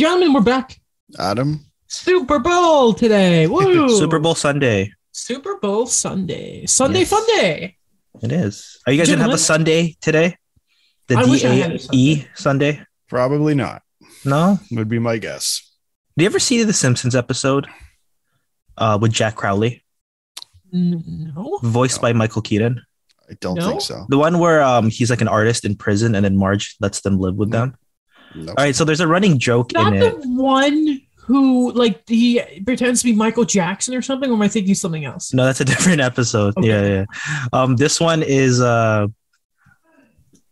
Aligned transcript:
Gentlemen, 0.00 0.32
we're 0.32 0.40
back. 0.40 0.80
Adam, 1.18 1.60
Super 1.86 2.38
Bowl 2.38 2.94
today. 2.94 3.46
Woo! 3.52 3.90
Super 3.98 4.18
Bowl 4.18 4.34
Sunday. 4.34 4.90
Super 5.12 5.58
Bowl 5.58 5.84
Sunday. 5.86 6.64
Sunday 6.64 7.00
Yes. 7.00 7.10
Fun 7.10 7.26
Day. 7.26 7.76
It 8.22 8.32
is. 8.32 8.78
Are 8.86 8.92
you 8.94 8.98
guys 8.98 9.10
gonna 9.10 9.20
have 9.20 9.30
a 9.34 9.36
sundae 9.36 9.92
today? 10.00 10.38
The 11.08 11.16
I 11.16 11.24
wish 11.26 11.44
I 11.44 11.50
D 11.54 11.60
had 11.60 11.72
A 11.72 11.74
a 11.74 11.88
E 11.92 12.26
Sunday? 12.34 12.80
probably 13.10 13.54
not. 13.54 13.82
No. 14.24 14.58
Would 14.70 14.88
be 14.88 14.98
my 14.98 15.18
guess. 15.18 15.70
Do 16.16 16.24
you 16.24 16.30
ever 16.30 16.38
see 16.38 16.62
the 16.64 16.72
Simpsons 16.72 17.14
episode 17.14 17.66
uh, 18.78 18.96
with 18.98 19.12
Jack 19.12 19.34
Crowley, 19.36 19.84
No. 20.72 21.58
voiced 21.62 22.00
by 22.00 22.14
Michael 22.14 22.40
Keaton? 22.40 22.80
I 23.30 23.34
don't 23.38 23.56
No? 23.56 23.68
think 23.68 23.82
so. 23.82 24.06
The 24.08 24.16
one 24.16 24.38
where 24.38 24.62
um, 24.62 24.88
he's 24.88 25.10
like 25.10 25.20
an 25.20 25.28
artist 25.28 25.66
in 25.66 25.76
prison, 25.76 26.14
and 26.14 26.24
then 26.24 26.38
Marge 26.38 26.76
lets 26.80 27.02
them 27.02 27.18
live 27.18 27.34
with 27.34 27.50
them. 27.50 27.76
No. 28.34 28.52
All 28.56 28.64
right, 28.64 28.74
so 28.74 28.84
there's 28.84 29.00
a 29.00 29.08
running 29.08 29.38
joke 29.38 29.72
Not 29.72 29.92
in 29.92 30.00
the 30.00 30.06
it. 30.06 30.24
one 30.24 31.00
who 31.16 31.72
like 31.72 32.02
he 32.08 32.40
pretends 32.64 33.00
to 33.00 33.06
be 33.06 33.14
Michael 33.14 33.44
Jackson 33.44 33.94
or 33.94 34.02
something, 34.02 34.30
or 34.30 34.34
am 34.34 34.42
I 34.42 34.48
thinking 34.48 34.74
something 34.74 35.04
else? 35.04 35.32
No, 35.32 35.44
that's 35.44 35.60
a 35.60 35.64
different 35.72 36.00
episode. 36.00 36.56
Okay. 36.58 36.68
Yeah, 36.68 36.86
yeah. 36.86 37.04
Um, 37.52 37.76
this 37.76 38.00
one 38.00 38.22
is 38.22 38.60
uh, 38.60 39.06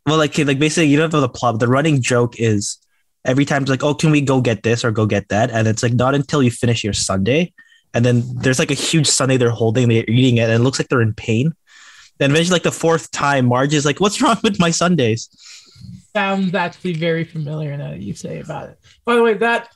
well, 0.07 0.19
like 0.19 0.39
like 0.39 0.59
basically, 0.59 0.89
you 0.89 0.97
don't 0.97 1.13
have 1.13 1.21
the 1.21 1.29
plot. 1.29 1.59
The 1.59 1.69
running 1.69 2.01
joke 2.01 2.39
is 2.39 2.79
every 3.25 3.45
time 3.45 3.63
it's 3.63 3.71
like, 3.71 3.83
oh, 3.83 3.95
can 3.95 4.11
we 4.11 4.21
go 4.21 4.41
get 4.41 4.63
this 4.63 4.85
or 4.85 4.91
go 4.91 5.05
get 5.07 5.29
that? 5.29 5.51
And 5.51 5.69
it's 5.69 5.83
like 5.83 5.93
not 5.95 6.15
until 6.15 6.43
you 6.43 6.51
finish 6.51 6.85
your 6.85 6.93
sundae, 6.93 7.53
and 7.93 8.05
then 8.05 8.23
there's 8.37 8.59
like 8.59 8.71
a 8.71 8.75
huge 8.75 9.07
sundae 9.07 9.37
they're 9.37 9.51
holding, 9.51 9.89
they're 9.89 10.05
eating 10.09 10.39
it, 10.39 10.45
and 10.45 10.53
it 10.53 10.61
looks 10.61 10.79
like 10.79 10.89
they're 10.89 11.03
in 11.03 11.15
pain. 11.15 11.55
Then 12.19 12.31
eventually, 12.31 12.55
like 12.55 12.63
the 12.63 12.73
fourth 12.73 13.11
time, 13.11 13.47
Marge 13.47 13.75
is 13.75 13.85
like, 13.85 14.01
"What's 14.01 14.23
wrong 14.23 14.39
with 14.43 14.59
my 14.59 14.71
sundaes?" 14.71 15.29
Sounds 16.19 16.53
actually 16.53 16.95
very 16.95 17.23
familiar 17.23 17.77
now 17.77 17.91
that 17.91 18.01
you 18.01 18.13
say 18.13 18.41
about 18.41 18.71
it. 18.71 18.81
By 19.05 19.15
the 19.15 19.23
way, 19.23 19.35
that 19.35 19.69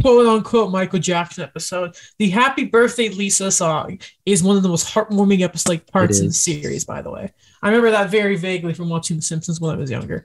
quote 0.00 0.26
unquote 0.26 0.70
Michael 0.70 0.98
Jackson 0.98 1.44
episode, 1.44 1.94
the 2.18 2.30
Happy 2.30 2.64
Birthday 2.64 3.10
Lisa 3.10 3.50
song, 3.50 3.98
is 4.24 4.42
one 4.42 4.56
of 4.56 4.62
the 4.62 4.70
most 4.70 4.86
heartwarming 4.86 5.42
episode 5.42 5.68
like 5.68 5.86
parts 5.86 6.18
in 6.18 6.28
the 6.28 6.32
series. 6.32 6.86
By 6.86 7.02
the 7.02 7.10
way, 7.10 7.30
I 7.60 7.68
remember 7.68 7.90
that 7.90 8.08
very 8.08 8.36
vaguely 8.36 8.72
from 8.72 8.88
watching 8.88 9.16
The 9.16 9.22
Simpsons 9.22 9.60
when 9.60 9.74
I 9.74 9.76
was 9.76 9.90
younger. 9.90 10.24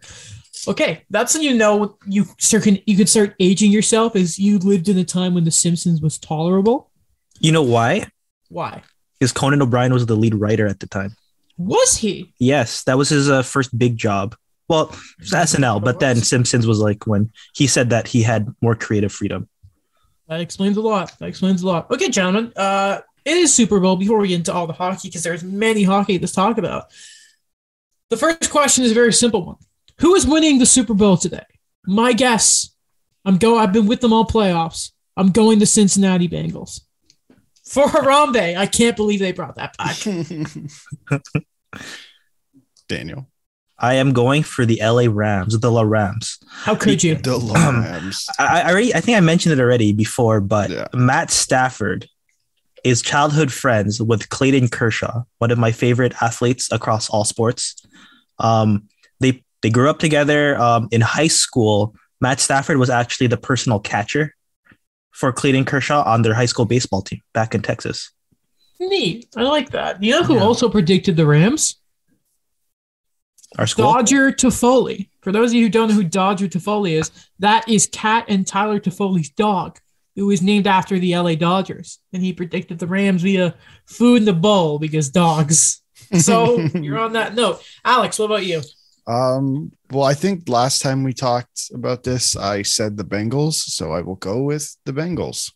Okay, 0.69 1.03
that's 1.09 1.33
when 1.33 1.43
you 1.43 1.53
know 1.53 1.97
you 2.05 2.25
start 2.39 2.63
can 2.63 2.79
you 2.85 2.95
can 2.95 3.07
start 3.07 3.35
aging 3.41 3.73
yourself 3.73 4.15
as 4.15 4.39
you 4.39 4.59
lived 4.59 4.87
in 4.87 4.97
a 4.97 5.03
time 5.03 5.33
when 5.33 5.43
The 5.43 5.51
Simpsons 5.51 6.01
was 6.01 6.17
tolerable. 6.17 6.91
You 7.41 7.51
know 7.51 7.63
why? 7.63 8.07
Why 8.47 8.83
Because 9.19 9.33
Conan 9.33 9.61
O'Brien 9.61 9.91
was 9.91 10.05
the 10.05 10.15
lead 10.15 10.33
writer 10.33 10.65
at 10.65 10.79
the 10.79 10.87
time. 10.87 11.13
was 11.57 11.97
he? 11.97 12.33
Yes, 12.39 12.83
that 12.85 12.97
was 12.97 13.09
his 13.09 13.29
uh, 13.29 13.43
first 13.43 13.77
big 13.77 13.97
job. 13.97 14.33
Well, 14.67 14.89
it 14.89 15.19
was 15.19 15.31
SNL, 15.31 15.83
but 15.83 15.99
then 15.99 16.17
Simpsons 16.17 16.67
was 16.67 16.79
like 16.79 17.07
when 17.07 17.31
he 17.53 17.67
said 17.67 17.89
that 17.91 18.07
he 18.07 18.21
had 18.21 18.53
more 18.61 18.75
creative 18.75 19.11
freedom. 19.11 19.47
That 20.27 20.41
explains 20.41 20.75
a 20.75 20.81
lot. 20.81 21.17
That 21.19 21.29
explains 21.29 21.63
a 21.63 21.67
lot. 21.67 21.89
Okay, 21.89 22.09
gentlemen. 22.09 22.51
Uh, 22.55 22.99
it 23.23 23.37
is 23.37 23.53
Super 23.53 23.79
Bowl. 23.79 23.95
Before 23.95 24.17
we 24.19 24.29
get 24.29 24.35
into 24.35 24.53
all 24.53 24.67
the 24.67 24.73
hockey, 24.73 25.07
because 25.07 25.23
there's 25.23 25.43
many 25.43 25.83
hockey 25.83 26.19
to 26.19 26.27
talk 26.27 26.57
about. 26.57 26.85
The 28.09 28.17
first 28.17 28.49
question 28.51 28.83
is 28.83 28.91
a 28.91 28.95
very 28.95 29.13
simple 29.13 29.45
one: 29.45 29.57
Who 29.99 30.15
is 30.15 30.27
winning 30.27 30.59
the 30.59 30.65
Super 30.65 30.93
Bowl 30.93 31.17
today? 31.17 31.45
My 31.85 32.13
guess. 32.13 32.73
I'm 33.23 33.37
go. 33.37 33.57
I've 33.57 33.73
been 33.73 33.87
with 33.87 34.01
them 34.01 34.13
all 34.13 34.25
playoffs. 34.25 34.91
I'm 35.15 35.31
going 35.31 35.59
to 35.59 35.65
Cincinnati 35.65 36.29
Bengals. 36.29 36.81
For 37.65 37.85
Harambe, 37.85 38.57
I 38.57 38.65
can't 38.65 38.95
believe 38.95 39.19
they 39.19 39.33
brought 39.33 39.55
that 39.55 39.75
back. 39.77 39.97
Daniel. 42.87 43.27
I 43.79 43.93
am 43.95 44.11
going 44.13 44.41
for 44.43 44.65
the 44.65 44.79
LA 44.81 45.05
Rams, 45.09 45.59
the 45.59 45.71
La 45.71 45.81
Rams. 45.83 46.39
How 46.49 46.75
could 46.75 47.03
you? 47.03 47.15
The 47.15 47.37
Lambs. 47.37 48.25
I, 48.39 48.61
I 48.61 48.71
already, 48.71 48.93
I 48.95 49.01
think 49.01 49.17
I 49.17 49.21
mentioned 49.21 49.53
it 49.53 49.61
already 49.61 49.91
before, 49.93 50.41
but 50.41 50.69
Yeah. 50.71 50.87
Matt 50.95 51.29
Stafford 51.29 52.07
is 52.83 53.01
childhood 53.01 53.51
friends 53.51 54.01
with 54.01 54.29
Clayton 54.29 54.69
Kershaw, 54.69 55.23
one 55.39 55.51
of 55.51 55.57
my 55.59 55.71
favorite 55.71 56.13
athletes 56.21 56.71
across 56.71 57.09
all 57.09 57.23
sports. 57.25 57.75
Um, 58.39 58.87
they 59.19 59.43
they 59.61 59.69
grew 59.69 59.89
up 59.89 59.99
together 59.99 60.59
um, 60.59 60.87
in 60.91 61.01
high 61.01 61.27
school. 61.27 61.93
Matt 62.21 62.39
Stafford 62.39 62.77
was 62.77 62.89
actually 62.89 63.27
the 63.27 63.37
personal 63.37 63.79
catcher 63.79 64.33
for 65.11 65.31
Clayton 65.31 65.65
Kershaw 65.65 66.03
on 66.03 66.21
their 66.21 66.33
high 66.35 66.45
school 66.45 66.65
baseball 66.65 67.01
team 67.01 67.21
back 67.33 67.53
in 67.55 67.61
Texas. 67.63 68.11
Neat. 68.79 69.27
I 69.35 69.41
like 69.43 69.71
that. 69.71 70.01
You 70.01 70.11
know 70.11 70.23
who 70.23 70.35
Yeah. 70.35 70.43
also 70.43 70.69
predicted 70.69 71.17
the 71.17 71.25
Rams? 71.25 71.75
Our 73.57 73.67
school. 73.67 73.93
Dodger 73.93 74.31
Toffoli. 74.31 75.09
For 75.21 75.31
those 75.31 75.51
of 75.51 75.55
you 75.55 75.63
who 75.63 75.69
don't 75.69 75.89
know 75.89 75.95
who 75.95 76.03
Dodger 76.03 76.47
Toffoli 76.47 76.99
is, 76.99 77.11
that 77.39 77.67
is 77.67 77.87
Cat 77.87 78.25
and 78.27 78.45
Tyler 78.45 78.79
Toffoli's 78.79 79.29
dog, 79.29 79.79
who 80.15 80.29
is 80.31 80.41
named 80.41 80.67
after 80.67 80.99
the 80.99 81.15
LA 81.15 81.35
Dodgers. 81.35 81.99
And 82.13 82.23
he 82.23 82.33
predicted 82.33 82.79
the 82.79 82.87
Rams 82.87 83.23
via 83.23 83.55
food 83.85 84.17
in 84.17 84.25
the 84.25 84.33
bowl 84.33 84.79
because 84.79 85.09
dogs. 85.09 85.81
So 86.19 86.59
you're 86.73 86.99
on 86.99 87.13
that 87.13 87.35
note. 87.35 87.63
Alex, 87.83 88.19
what 88.19 88.25
about 88.25 88.45
you? 88.45 88.61
Um, 89.07 89.71
well, 89.91 90.03
I 90.03 90.13
think 90.13 90.49
last 90.49 90.81
time 90.81 91.03
we 91.03 91.13
talked 91.13 91.71
about 91.73 92.03
this, 92.03 92.35
I 92.35 92.61
said 92.61 92.97
the 92.97 93.05
Bengals, 93.05 93.53
so 93.53 93.93
I 93.93 94.01
will 94.01 94.15
go 94.15 94.43
with 94.43 94.75
the 94.85 94.91
Bengals. 94.91 95.51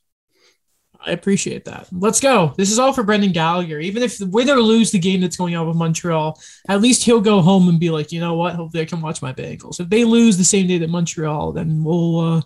I 1.05 1.11
appreciate 1.11 1.65
that. 1.65 1.87
Let's 1.91 2.19
go. 2.19 2.53
This 2.57 2.71
is 2.71 2.77
all 2.77 2.93
for 2.93 3.01
Brendan 3.03 3.31
Gallagher. 3.31 3.79
Even 3.79 4.03
if 4.03 4.19
win 4.19 4.49
or 4.49 4.57
lose 4.61 4.91
the 4.91 4.99
game 4.99 5.21
that's 5.21 5.35
going 5.35 5.55
on 5.55 5.67
with 5.67 5.75
Montreal, 5.75 6.39
at 6.69 6.79
least 6.81 7.03
he'll 7.03 7.21
go 7.21 7.41
home 7.41 7.69
and 7.69 7.79
be 7.79 7.89
like, 7.89 8.11
you 8.11 8.19
know 8.19 8.35
what? 8.35 8.55
Hopefully 8.55 8.83
I 8.83 8.85
can 8.85 9.01
watch 9.01 9.21
my 9.21 9.33
Bengals. 9.33 9.79
If 9.79 9.89
they 9.89 10.03
lose 10.03 10.37
the 10.37 10.43
same 10.43 10.67
day 10.67 10.77
that 10.77 10.89
Montreal, 10.89 11.53
then 11.53 11.83
we'll 11.83 12.19
uh 12.19 12.41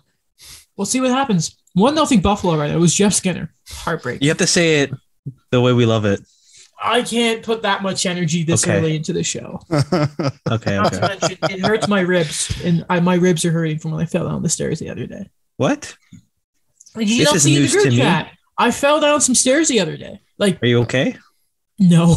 we'll 0.76 0.86
see 0.86 1.00
what 1.02 1.10
happens. 1.10 1.56
One 1.74 1.94
nothing 1.94 2.20
Buffalo 2.20 2.56
right 2.56 2.70
now. 2.70 2.76
It 2.76 2.80
was 2.80 2.94
Jeff 2.94 3.12
Skinner. 3.12 3.52
Heartbreak. 3.68 4.22
You 4.22 4.28
have 4.30 4.38
to 4.38 4.46
say 4.46 4.80
it 4.80 4.90
the 5.50 5.60
way 5.60 5.74
we 5.74 5.84
love 5.84 6.06
it. 6.06 6.20
I 6.82 7.02
can't 7.02 7.42
put 7.42 7.62
that 7.62 7.82
much 7.82 8.06
energy 8.06 8.42
this 8.42 8.64
Okay. 8.66 8.78
early 8.78 8.96
into 8.96 9.12
the 9.12 9.22
show. 9.22 9.60
Okay, 10.50 10.76
Not 10.76 10.92
to 10.92 10.98
okay. 10.98 11.06
mention, 11.08 11.38
it 11.50 11.60
hurts 11.60 11.88
my 11.88 12.00
ribs, 12.00 12.52
and 12.62 12.84
I, 12.88 13.00
my 13.00 13.16
ribs 13.16 13.44
are 13.44 13.50
hurting 13.50 13.78
from 13.80 13.90
when 13.92 14.00
I 14.00 14.06
fell 14.06 14.28
down 14.28 14.42
the 14.42 14.48
stairs 14.48 14.78
the 14.78 14.88
other 14.90 15.06
day. 15.06 15.28
What? 15.56 15.96
Did 16.96 17.10
you 17.10 17.18
This 17.18 17.26
not 17.26 17.36
is 17.36 17.42
see 17.42 17.54
the 17.54 17.60
news 17.60 17.72
group 17.72 17.84
to 17.84 17.90
me. 17.90 17.96
I 18.58 18.70
fell 18.70 19.00
down 19.00 19.20
some 19.20 19.34
stairs 19.34 19.68
the 19.68 19.80
other 19.80 19.96
day. 19.96 20.20
Like, 20.38 20.62
Are 20.62 20.66
you 20.66 20.80
okay? 20.82 21.16
no. 21.78 22.16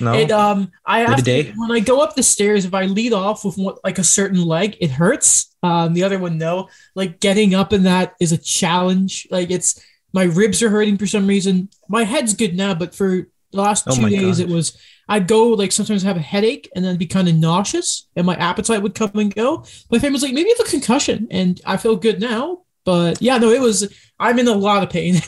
No. 0.00 0.14
It 0.14 0.30
um 0.30 0.72
I 0.84 1.00
have 1.00 1.22
to 1.22 1.52
when 1.56 1.70
I 1.70 1.80
go 1.80 2.00
up 2.00 2.14
the 2.16 2.22
stairs, 2.22 2.64
if 2.64 2.72
I 2.74 2.86
lead 2.86 3.12
off 3.12 3.44
with 3.44 3.56
one, 3.58 3.74
like 3.84 3.98
a 3.98 4.04
certain 4.04 4.42
leg, 4.42 4.76
it 4.80 4.90
hurts. 4.90 5.54
Um, 5.62 5.92
the 5.94 6.02
other 6.02 6.18
one, 6.18 6.38
no. 6.38 6.68
Like 6.94 7.20
getting 7.20 7.54
up 7.54 7.72
in 7.72 7.82
that 7.82 8.14
is 8.18 8.32
a 8.32 8.38
challenge. 8.38 9.28
Like 9.30 9.50
it's 9.50 9.80
my 10.12 10.24
ribs 10.24 10.62
are 10.62 10.70
hurting 10.70 10.96
for 10.96 11.06
some 11.06 11.26
reason. 11.26 11.68
My 11.88 12.04
head's 12.04 12.32
good 12.34 12.56
now, 12.56 12.72
but 12.74 12.94
for 12.94 13.28
the 13.52 13.60
last 13.60 13.84
Oh 13.86 13.94
two 13.94 14.08
days, 14.08 14.38
gosh. 14.38 14.46
it 14.46 14.48
was 14.48 14.78
I'd 15.08 15.28
go 15.28 15.48
like 15.48 15.72
sometimes 15.72 16.02
have 16.02 16.16
a 16.16 16.20
headache 16.20 16.68
and 16.74 16.84
then 16.84 16.96
be 16.96 17.06
kind 17.06 17.28
of 17.28 17.34
nauseous, 17.36 18.08
and 18.16 18.26
my 18.26 18.34
appetite 18.36 18.82
would 18.82 18.94
come 18.94 19.10
and 19.14 19.34
go. 19.34 19.64
My 19.90 19.98
family 19.98 20.14
was 20.14 20.22
like, 20.22 20.34
maybe 20.34 20.48
it's 20.50 20.68
a 20.68 20.70
concussion, 20.72 21.28
and 21.30 21.60
I 21.66 21.76
feel 21.76 21.96
good 21.96 22.18
now. 22.20 22.62
But 22.84 23.20
yeah, 23.20 23.38
no, 23.38 23.50
it 23.50 23.60
was. 23.60 23.92
I'm 24.18 24.38
in 24.38 24.48
a 24.48 24.54
lot 24.54 24.82
of 24.82 24.90
pain. 24.90 25.16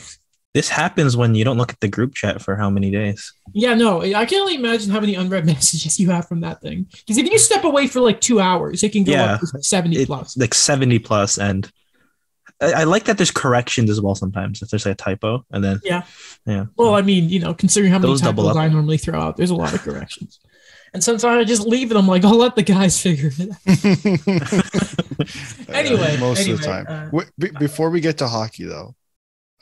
this 0.53 0.69
happens 0.69 1.15
when 1.15 1.35
you 1.35 1.43
don't 1.43 1.57
look 1.57 1.71
at 1.71 1.79
the 1.79 1.87
group 1.87 2.15
chat 2.15 2.41
for 2.41 2.55
how 2.55 2.69
many 2.69 2.89
days. 2.89 3.33
Yeah, 3.53 3.75
no, 3.75 4.01
I 4.01 4.25
can 4.25 4.39
only 4.41 4.55
imagine 4.55 4.91
how 4.91 4.99
many 4.99 5.15
unread 5.15 5.45
messages 5.45 5.99
you 5.99 6.09
have 6.09 6.27
from 6.27 6.41
that 6.41 6.61
thing. 6.61 6.87
Because 6.91 7.17
if 7.17 7.29
you 7.29 7.37
step 7.37 7.63
away 7.63 7.87
for 7.87 8.01
like 8.01 8.19
two 8.19 8.39
hours, 8.39 8.83
it 8.83 8.91
can 8.91 9.03
go 9.03 9.11
Yeah. 9.11 9.33
up 9.35 9.41
to 9.41 9.47
70 9.61 9.97
It- 9.97 10.07
plus. 10.07 10.35
like 10.37 10.53
70 10.53 10.99
plus 10.99 11.37
and 11.37 11.69
I, 12.61 12.81
I 12.81 12.83
like 12.85 13.05
that 13.05 13.17
there's 13.17 13.31
corrections 13.31 13.89
as 13.89 14.01
well 14.01 14.15
sometimes 14.15 14.61
if 14.61 14.69
there's 14.69 14.85
like 14.85 14.93
a 14.93 14.97
typo 14.97 15.45
and 15.51 15.63
then 15.63 15.79
Yeah. 15.83 16.03
yeah 16.45 16.65
Well, 16.77 16.95
I 16.95 17.01
mean, 17.03 17.29
you 17.29 17.39
know, 17.39 17.53
considering 17.53 17.91
how 17.91 17.99
many 17.99 18.11
Those 18.11 18.21
double 18.21 18.43
typos. 18.45 18.57
I 18.57 18.67
normally 18.69 18.97
throw 18.97 19.19
out, 19.19 19.37
there's 19.37 19.51
a 19.51 19.55
lot 19.55 19.73
of 19.73 19.81
corrections. 19.81 20.39
And 20.93 21.03
sometimes 21.03 21.23
I 21.25 21.43
just 21.43 21.67
leave 21.67 21.91
it. 21.91 21.97
I'm 21.97 22.07
like, 22.07 22.25
I'll 22.25 22.35
let 22.35 22.55
the 22.55 22.63
guys 22.63 22.99
figure 22.99 23.29
it 23.37 23.51
out. 23.51 23.57
Anyway, 25.69 26.15
Uh, 26.15 26.19
most 26.19 26.47
of 26.49 26.59
the 26.59 26.65
time. 26.65 26.85
uh, 26.89 27.09
Wait, 27.13 27.27
be- 27.37 27.51
before 27.59 27.91
we 27.91 28.01
get 28.01 28.17
to 28.17 28.27
hockey, 28.27 28.65
though, 28.65 28.95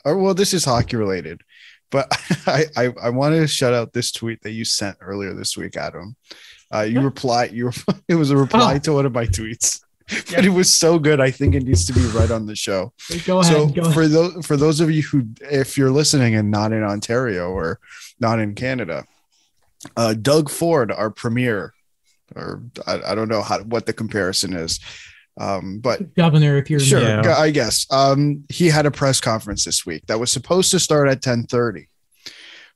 or 0.04 0.16
well, 0.18 0.34
this 0.34 0.54
is 0.54 0.64
hockey 0.64 0.96
related, 0.96 1.42
but 1.90 2.06
I, 2.46 2.64
I 2.76 2.94
I 3.04 3.10
want 3.10 3.34
to 3.34 3.46
shout 3.46 3.74
out 3.74 3.92
this 3.92 4.12
tweet 4.12 4.42
that 4.42 4.52
you 4.52 4.64
sent 4.64 4.96
earlier 5.00 5.34
this 5.34 5.56
week, 5.56 5.76
Adam. 5.76 6.16
Uh, 6.74 6.80
you 6.82 7.00
reply, 7.00 7.44
you 7.46 7.70
it 8.08 8.14
was 8.14 8.30
a 8.30 8.36
reply 8.36 8.74
Oh. 8.74 8.78
to 8.78 8.92
one 8.92 9.06
of 9.06 9.12
my 9.12 9.26
tweets, 9.26 9.80
Yeah. 10.10 10.20
but 10.36 10.44
it 10.44 10.50
was 10.50 10.72
so 10.74 10.98
good. 10.98 11.20
I 11.20 11.30
think 11.30 11.54
it 11.54 11.62
needs 11.64 11.86
to 11.86 11.92
be 11.94 12.04
right 12.18 12.30
on 12.30 12.46
the 12.46 12.54
show. 12.56 12.92
Go 13.24 13.40
ahead. 13.40 13.52
so 13.52 13.66
go 13.68 13.82
ahead. 13.82 13.94
for 13.94 14.06
those 14.08 14.46
for 14.46 14.56
those 14.56 14.80
of 14.80 14.90
you 14.90 15.02
who, 15.02 15.24
if 15.40 15.76
you're 15.78 15.90
listening 15.90 16.34
and 16.34 16.50
not 16.50 16.72
in 16.72 16.82
Ontario 16.82 17.50
or 17.50 17.80
not 18.20 18.38
in 18.38 18.54
Canada, 18.54 19.04
uh, 19.96 20.12
Doug 20.14 20.50
Ford, 20.50 20.90
our 20.92 21.08
premier, 21.10 21.72
or 22.36 22.62
I, 22.86 23.00
I 23.08 23.14
don't 23.14 23.28
know 23.28 23.42
how 23.42 23.60
what 23.60 23.86
the 23.86 23.92
comparison 23.94 24.52
is, 24.54 24.78
um, 25.38 25.78
but 25.78 26.14
Governor, 26.14 26.56
if 26.58 26.68
you're 26.70 26.80
sure 26.80 27.00
i 27.30 27.50
guess. 27.50 27.86
Um 27.90 28.44
he 28.48 28.68
had 28.68 28.86
a 28.86 28.90
press 28.90 29.20
conference 29.20 29.64
this 29.64 29.86
week 29.86 30.06
that 30.06 30.20
was 30.20 30.32
supposed 30.32 30.70
to 30.72 30.80
start 30.80 31.08
at 31.08 31.22
10:30 31.22 31.86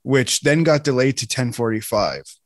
which 0.03 0.41
then 0.41 0.63
got 0.63 0.83
delayed 0.83 1.17
to 1.17 1.27
10:45 1.27 2.37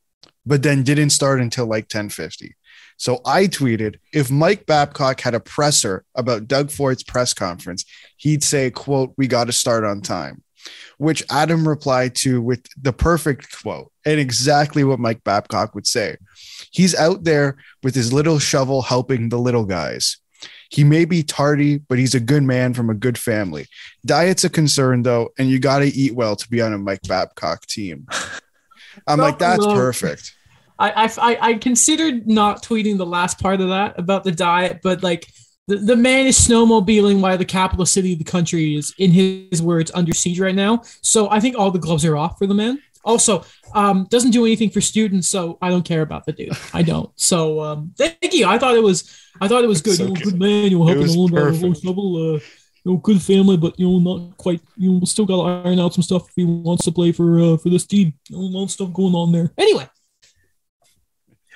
but 0.46 0.62
then 0.62 0.82
didn't 0.82 1.10
start 1.10 1.40
until 1.40 1.66
like 1.66 1.88
10:50 1.88 2.52
So 2.96 3.20
I 3.24 3.46
tweeted 3.46 3.96
if 4.12 4.30
Mike 4.30 4.66
Babcock 4.66 5.20
had 5.20 5.34
a 5.34 5.40
presser 5.40 6.04
about 6.14 6.48
Doug 6.48 6.70
Ford's 6.70 7.04
press 7.04 7.32
conference, 7.34 7.84
he'd 8.16 8.42
say, 8.42 8.70
quote, 8.72 9.14
we 9.16 9.28
got 9.28 9.44
to 9.46 9.52
start 9.52 9.84
on 9.84 10.00
time, 10.00 10.42
which 10.98 11.22
Adam 11.30 11.68
replied 11.68 12.16
to 12.16 12.42
with 12.42 12.66
the 12.80 12.92
perfect 12.92 13.56
quote 13.62 13.92
and 14.04 14.18
exactly 14.18 14.82
what 14.82 14.98
Mike 14.98 15.22
Babcock 15.22 15.74
would 15.76 15.86
say. 15.86 16.16
He's 16.70 16.94
out 16.94 17.24
there 17.24 17.56
with 17.82 17.94
his 17.94 18.12
little 18.12 18.38
shovel 18.38 18.82
helping 18.82 19.28
the 19.28 19.38
little 19.38 19.64
guys. 19.64 20.18
He 20.70 20.84
may 20.84 21.04
be 21.06 21.22
tardy, 21.22 21.78
but 21.78 21.98
he's 21.98 22.14
a 22.14 22.20
good 22.20 22.42
man 22.42 22.74
from 22.74 22.90
a 22.90 22.94
good 22.94 23.16
family. 23.18 23.66
Diet's 24.04 24.44
a 24.44 24.50
concern 24.50 25.02
though, 25.02 25.30
and 25.38 25.48
you 25.48 25.58
got 25.58 25.78
to 25.78 25.86
eat 25.86 26.14
well 26.14 26.36
to 26.36 26.48
be 26.48 26.60
on 26.60 26.72
a 26.74 26.78
Mike 26.78 27.00
Babcock 27.08 27.64
team. 27.66 28.06
I'm 29.06 29.18
like, 29.18 29.38
that's 29.38 29.64
perfect. 29.74 30.34
I, 30.78 30.90
I, 30.90 31.10
I- 31.32 31.38
I 31.50 31.54
considered 31.54 32.26
not 32.26 32.62
tweeting 32.62 32.98
the 32.98 33.06
last 33.06 33.40
part 33.40 33.60
of 33.60 33.68
that 33.70 33.98
about 33.98 34.24
the 34.24 34.30
diet, 34.32 34.80
but 34.82 35.02
like 35.02 35.26
the, 35.66 35.76
the 35.76 35.96
man 35.96 36.26
is 36.26 36.38
snowmobiling 36.38 37.20
while 37.20 37.36
the 37.36 37.44
capital 37.44 37.84
city 37.86 38.12
of 38.12 38.18
the 38.18 38.24
country 38.24 38.74
is, 38.76 38.94
in 38.98 39.10
his 39.10 39.60
words, 39.60 39.90
under 39.94 40.12
siege 40.14 40.38
right 40.40 40.54
now. 40.54 40.82
So 41.02 41.28
I 41.30 41.40
think 41.40 41.56
all 41.58 41.70
the 41.70 41.78
gloves 41.78 42.04
are 42.04 42.16
off 42.16 42.38
for 42.38 42.46
the 42.46 42.54
man. 42.54 42.80
Also, 43.04 43.44
um, 43.74 44.06
doesn't 44.10 44.32
do 44.32 44.44
anything 44.44 44.70
for 44.70 44.80
students, 44.80 45.28
so 45.28 45.58
I 45.62 45.70
don't 45.70 45.84
care 45.84 46.02
about 46.02 46.26
the 46.26 46.32
dude. 46.32 46.52
I 46.74 46.82
don't. 46.82 47.10
So 47.16 47.60
um, 47.60 47.94
thank 47.96 48.32
you. 48.32 48.46
I 48.46 48.58
thought 48.58 48.74
it 48.74 48.82
was 48.82 49.16
I 49.40 49.48
thought 49.48 49.64
it 49.64 49.68
was 49.68 49.82
good. 49.82 49.96
So 49.96 50.04
you 50.04 50.08
know, 50.10 50.14
good. 50.16 50.24
good 50.24 50.38
man. 50.38 50.70
You 50.70 50.80
were 50.80 50.86
helping 50.86 51.02
was 51.02 51.14
a 51.14 51.18
little 51.18 51.34
bit. 51.36 51.44
perfect. 51.44 51.62
little 51.62 51.80
trouble. 51.80 52.16
Uh, 52.16 52.40
you 52.84 52.92
know, 52.92 52.96
good 52.98 53.20
family, 53.20 53.56
but 53.56 53.78
you 53.78 53.88
know, 53.88 53.98
not 53.98 54.36
quite. 54.36 54.60
You 54.76 54.92
know, 54.92 55.04
still 55.04 55.26
got 55.26 55.36
to 55.36 55.68
iron 55.68 55.80
out 55.80 55.94
some 55.94 56.02
stuff 56.02 56.28
if 56.28 56.34
he 56.36 56.44
wants 56.44 56.84
to 56.84 56.92
play 56.92 57.12
for 57.12 57.38
uh, 57.40 57.56
for 57.56 57.70
this 57.70 57.86
team. 57.86 58.14
You 58.28 58.36
know, 58.36 58.42
a 58.42 58.50
lot 58.58 58.64
of 58.64 58.70
stuff 58.70 58.92
going 58.92 59.14
on 59.14 59.32
there. 59.32 59.50
Anyway, 59.58 59.88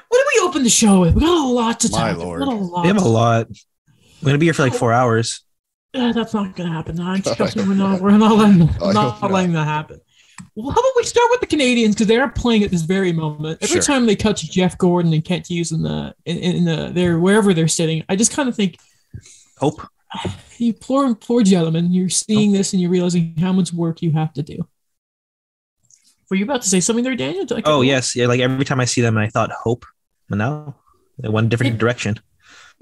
what 0.09 0.19
did 0.19 0.27
we 0.35 0.49
open 0.49 0.63
the 0.63 0.71
show 0.71 1.01
with? 1.01 1.15
We 1.15 1.21
got 1.23 1.47
a 1.47 1.49
lot 1.49 1.81
to 1.81 1.91
My 1.91 2.11
talk. 2.11 2.19
lord. 2.19 2.41
We 2.41 2.47
got 2.47 2.55
a 2.55 2.57
lot. 2.57 2.83
We 2.83 2.89
have 2.89 2.97
a 2.99 3.09
lot. 3.09 3.49
We're 4.23 4.27
gonna 4.27 4.39
be 4.39 4.47
here 4.47 4.55
for 4.55 4.63
like 4.63 4.75
four 4.75 4.93
hours. 4.93 5.43
Uh, 5.95 6.13
that's 6.13 6.33
not 6.33 6.57
going 6.57 6.71
to 6.71 6.75
happen. 6.75 6.99
I 7.01 7.21
trust 7.37 7.57
me, 7.57 7.65
we're 7.65 7.75
not. 7.75 8.01
We're 8.01 8.17
not 8.17 8.37
letting. 8.37 8.67
Not 8.81 9.21
not. 9.21 9.31
letting 9.31 9.53
that 9.53 9.67
happen. 9.67 10.01
Well, 10.55 10.71
how 10.71 10.81
about 10.81 10.93
we 10.97 11.05
start 11.05 11.29
with 11.31 11.41
the 11.41 11.47
Canadiens 11.47 11.91
because 11.91 12.07
they 12.07 12.19
are 12.19 12.29
playing 12.31 12.63
at 12.63 12.71
this 12.71 12.83
very 12.83 13.13
moment. 13.13 13.59
Every 13.63 13.75
Sure. 13.75 13.83
time 13.83 14.07
they 14.07 14.17
cut 14.17 14.37
to 14.39 14.49
Jeff 14.49 14.77
Gorton 14.79 15.13
and 15.13 15.25
Kent 15.25 15.49
Hughes 15.49 15.73
in 15.73 15.83
the 15.83 16.15
in, 16.25 16.39
in 16.39 16.65
the 16.65 16.91
there 16.93 17.19
wherever 17.19 17.55
they're 17.55 17.69
sitting, 17.69 18.05
I 18.09 18.17
just 18.17 18.33
kind 18.33 18.49
of 18.49 18.57
think 18.57 18.79
Hope. 19.59 19.81
you 20.59 20.73
poor 20.73 21.15
poor 21.15 21.43
gentlemen. 21.43 21.93
You're 21.93 22.09
seeing 22.09 22.53
this 22.53 22.73
and 22.73 22.83
you're 22.83 22.91
realizing 22.91 23.35
how 23.39 23.53
much 23.53 23.73
work 23.73 24.03
you 24.03 24.13
have 24.13 24.33
to 24.35 24.43
do. 24.43 24.67
Were 26.31 26.37
you 26.37 26.45
about 26.45 26.63
to 26.63 26.69
say 26.69 26.81
something 26.81 27.05
there, 27.05 27.15
Daniel? 27.15 27.47
Oh 27.65 27.83
yes, 27.83 28.17
yeah. 28.17 28.27
Like 28.27 28.41
every 28.41 28.65
time 28.65 28.81
I 28.81 28.87
see 28.87 29.03
them, 29.03 29.19
I 29.19 29.29
thought 29.29 29.51
hope, 29.53 29.85
but 30.29 30.39
now 30.39 30.77
they 31.19 31.29
went 31.29 31.47
a 31.47 31.51
different 31.51 31.79
direction. 31.79 32.19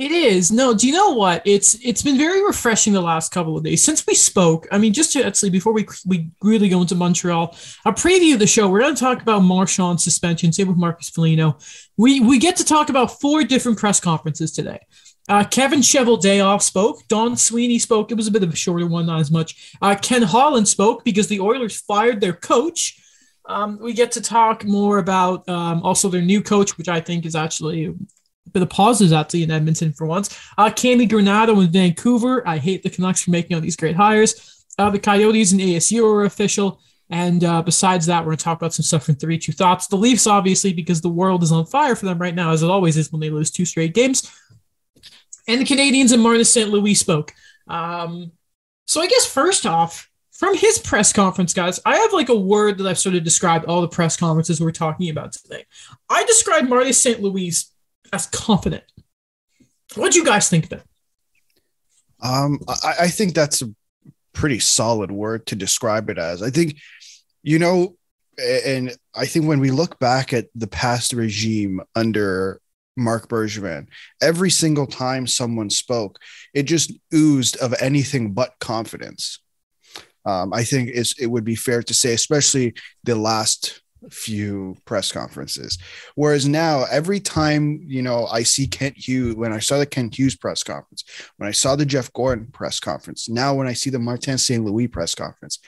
It 0.01 0.13
is. 0.13 0.51
No, 0.51 0.73
do 0.73 0.87
you 0.87 0.95
know 0.95 1.11
what? 1.11 1.43
It's 1.45 1.75
it's 1.85 2.01
been 2.01 2.17
very 2.17 2.43
refreshing 2.43 2.95
the 2.95 3.03
last 3.03 3.33
couple 3.33 3.59
of 3.59 3.65
days 3.65 3.85
since 3.85 4.07
we 4.07 4.15
spoke. 4.15 4.67
I 4.73 4.79
mean, 4.79 4.95
just 4.95 5.13
to 5.13 5.23
actually 5.23 5.51
before 5.51 5.75
we 5.75 5.87
we 6.07 6.31
really 6.41 6.71
go 6.71 6.81
into 6.81 6.95
Montreal, 6.95 7.55
a 7.85 7.93
preview 7.93 8.33
of 8.33 8.39
the 8.39 8.47
show. 8.47 8.67
We're 8.67 8.81
going 8.81 8.95
to 8.95 8.99
talk 9.01 9.21
about 9.21 9.43
Marchand's 9.43 10.03
suspension. 10.03 10.55
Same 10.55 10.69
with 10.69 10.79
Marcus 10.79 11.11
Foligno. 11.11 11.59
We 11.99 12.21
we 12.21 12.39
get 12.39 12.57
to 12.57 12.65
talk 12.65 12.89
about 12.89 13.21
four 13.21 13.45
different 13.45 13.77
press 13.77 14.01
conferences 14.01 14.53
today. 14.53 14.79
Uh, 15.29 15.45
Kevin 15.45 15.81
Cheveldayoff 15.81 16.63
spoke. 16.63 17.07
Don 17.09 17.37
Sweeney 17.37 17.79
spoke. 17.79 18.11
It 18.11 18.15
was 18.15 18.27
a 18.27 18.31
bit 18.31 18.43
of 18.43 18.51
a 18.51 18.57
shorter 18.57 18.87
one, 18.87 19.05
not 19.05 19.21
as 19.21 19.31
much. 19.31 19.77
Uh, 19.83 19.95
Ken 20.01 20.23
Holland 20.23 20.67
spoke 20.67 21.05
because 21.05 21.29
the 21.29 21.41
Oilers 21.41 21.79
fired 21.79 22.23
their 22.23 22.33
coach. 22.33 22.99
Um, 23.45 23.79
we 23.79 23.93
get 23.93 24.13
to 24.13 24.23
talk 24.23 24.65
more 24.65 24.97
about 24.97 25.47
um, 25.47 25.83
also 25.83 26.09
their 26.09 26.23
new 26.23 26.41
coach, 26.41 26.79
which 26.79 26.89
I 26.89 27.01
think 27.01 27.27
is 27.27 27.35
actually 27.37 27.95
bit 28.53 28.63
of 28.63 28.71
positives 28.71 29.13
actually 29.13 29.43
in 29.43 29.51
Edmonton 29.51 29.93
for 29.93 30.07
once. 30.07 30.39
Uh, 30.59 30.71
Cammi 30.71 31.09
Granato 31.09 31.63
in 31.65 31.71
Vancouver. 31.71 32.47
I 32.47 32.59
hate 32.59 32.83
the 32.83 32.91
Canucks 32.91 33.23
for 33.23 33.31
making 33.31 33.55
all 33.55 33.61
these 33.61 33.77
great 33.77 33.97
hires. 33.97 34.65
Uh, 34.79 34.91
the 34.91 34.99
Coyotes 34.99 35.53
and 35.53 35.61
ASU 35.61 36.05
are 36.05 36.25
official. 36.25 36.81
And 37.11 37.43
uh, 37.43 37.61
besides 37.63 38.07
that, 38.07 38.21
we're 38.21 38.31
going 38.31 38.39
to 38.39 38.45
talk 38.45 38.59
about 38.59 38.73
some 38.73 38.85
stuff 38.85 39.05
from 39.05 39.17
3 39.17 39.39
2 39.39 39.53
Thoughts. 39.53 39.89
The 39.89 39.97
Leafs, 39.97 40.27
obviously, 40.27 40.73
because 40.73 41.01
the 41.01 41.09
world 41.09 41.43
is 41.43 41.53
on 41.53 41.67
fire 41.67 41.97
for 41.97 42.07
them 42.07 42.19
right 42.19 42.35
now, 42.35 42.53
as 42.53 42.63
it 42.63 42.71
always 42.71 42.97
is 42.97 43.11
when 43.11 43.21
they 43.21 43.31
lose 43.31 43.51
two 43.51 43.65
straight 43.65 43.95
games. 43.95 44.31
And 45.49 45.61
the 45.61 45.65
Canadiens 45.65 46.13
and 46.13 46.23
Martin 46.23 46.45
St. 46.45 46.71
Louis 46.71 46.95
spoke. 46.95 47.33
Um, 47.67 48.33
so 48.87 49.01
I 49.01 49.09
guess 49.09 49.27
first 49.27 49.67
off, 49.67 50.09
from 50.31 50.57
his 50.57 50.79
press 50.79 51.13
conference, 51.13 51.53
guys, 51.53 51.81
I 51.85 51.97
have 51.97 52.13
like 52.13 52.29
a 52.29 52.35
word 52.35 52.79
that 52.79 52.87
I've 52.87 52.99
sort 52.99 53.15
of 53.15 53.25
described 53.25 53.67
all 53.67 53.83
the 53.83 53.89
press 53.89 54.17
conferences 54.17 54.61
we're 54.61 54.71
talking 54.71 55.11
about 55.11 55.33
today. 55.33 55.67
I 56.09 56.25
described 56.25 56.69
Marty 56.69 56.93
St. 56.93 57.21
Louis 57.21 57.71
as 58.13 58.27
confident. 58.27 58.85
What 59.95 60.13
do 60.13 60.19
you 60.19 60.25
guys 60.25 60.49
think 60.49 60.67
of 60.67 60.73
it? 60.73 60.83
Um, 62.23 62.61
I, 62.69 62.95
I 63.01 63.09
think 63.09 63.35
that's 63.35 63.63
a 63.63 63.75
pretty 64.33 64.59
solid 64.59 65.11
word 65.11 65.47
to 65.47 65.57
describe 65.57 66.11
it 66.11 66.19
as. 66.19 66.43
I 66.43 66.51
think, 66.51 66.79
you 67.43 67.59
know, 67.59 67.97
and 68.39 68.97
I 69.15 69.27
think 69.27 69.47
when 69.47 69.61
we 69.61 69.71
look 69.71 69.99
back 69.99 70.33
at 70.33 70.47
the 70.55 70.67
past 70.67 71.13
regime 71.13 71.81
under 71.95 72.61
Marc 72.97 73.29
Bergevin, 73.29 73.89
every 74.23 74.51
single 74.51 74.87
time 74.87 75.27
someone 75.27 75.71
spoke, 75.71 76.19
it 76.55 76.65
just 76.65 76.93
oozed 77.15 77.57
of 77.57 77.75
anything 77.81 78.33
but 78.33 78.55
confidence. 78.61 79.41
Um, 80.25 80.53
I 80.53 80.65
think 80.65 80.91
it 80.91 81.27
would 81.27 81.45
be 81.45 81.57
fair 81.57 81.83
to 81.83 81.95
say, 81.95 82.13
especially 82.13 82.75
the 83.05 83.17
last 83.17 83.83
few 84.11 84.77
press 84.85 85.13
conferences. 85.13 85.79
Whereas 86.15 86.47
now, 86.49 86.85
every 86.91 87.21
time 87.21 87.81
you 87.85 88.03
know 88.03 88.27
I 88.27 88.43
see 88.43 88.67
Kent 88.67 88.97
Hughes, 88.97 89.35
when 89.35 89.53
I 89.53 89.59
saw 89.59 89.79
the 89.79 89.87
Kent 89.87 90.19
Hughes 90.19 90.37
press 90.37 90.63
conference, 90.63 91.05
when 91.37 91.49
I 91.49 91.53
saw 91.53 91.77
the 91.77 91.87
Jeff 91.87 92.13
Gorton 92.13 92.47
press 92.47 92.81
conference, 92.81 93.29
now 93.29 93.55
when 93.55 93.67
I 93.67 93.73
see 93.73 93.91
the 93.91 93.99
Martin 93.99 94.39
St. 94.39 94.65
Louis 94.65 94.89
press 94.89 95.15
conference, 95.15 95.59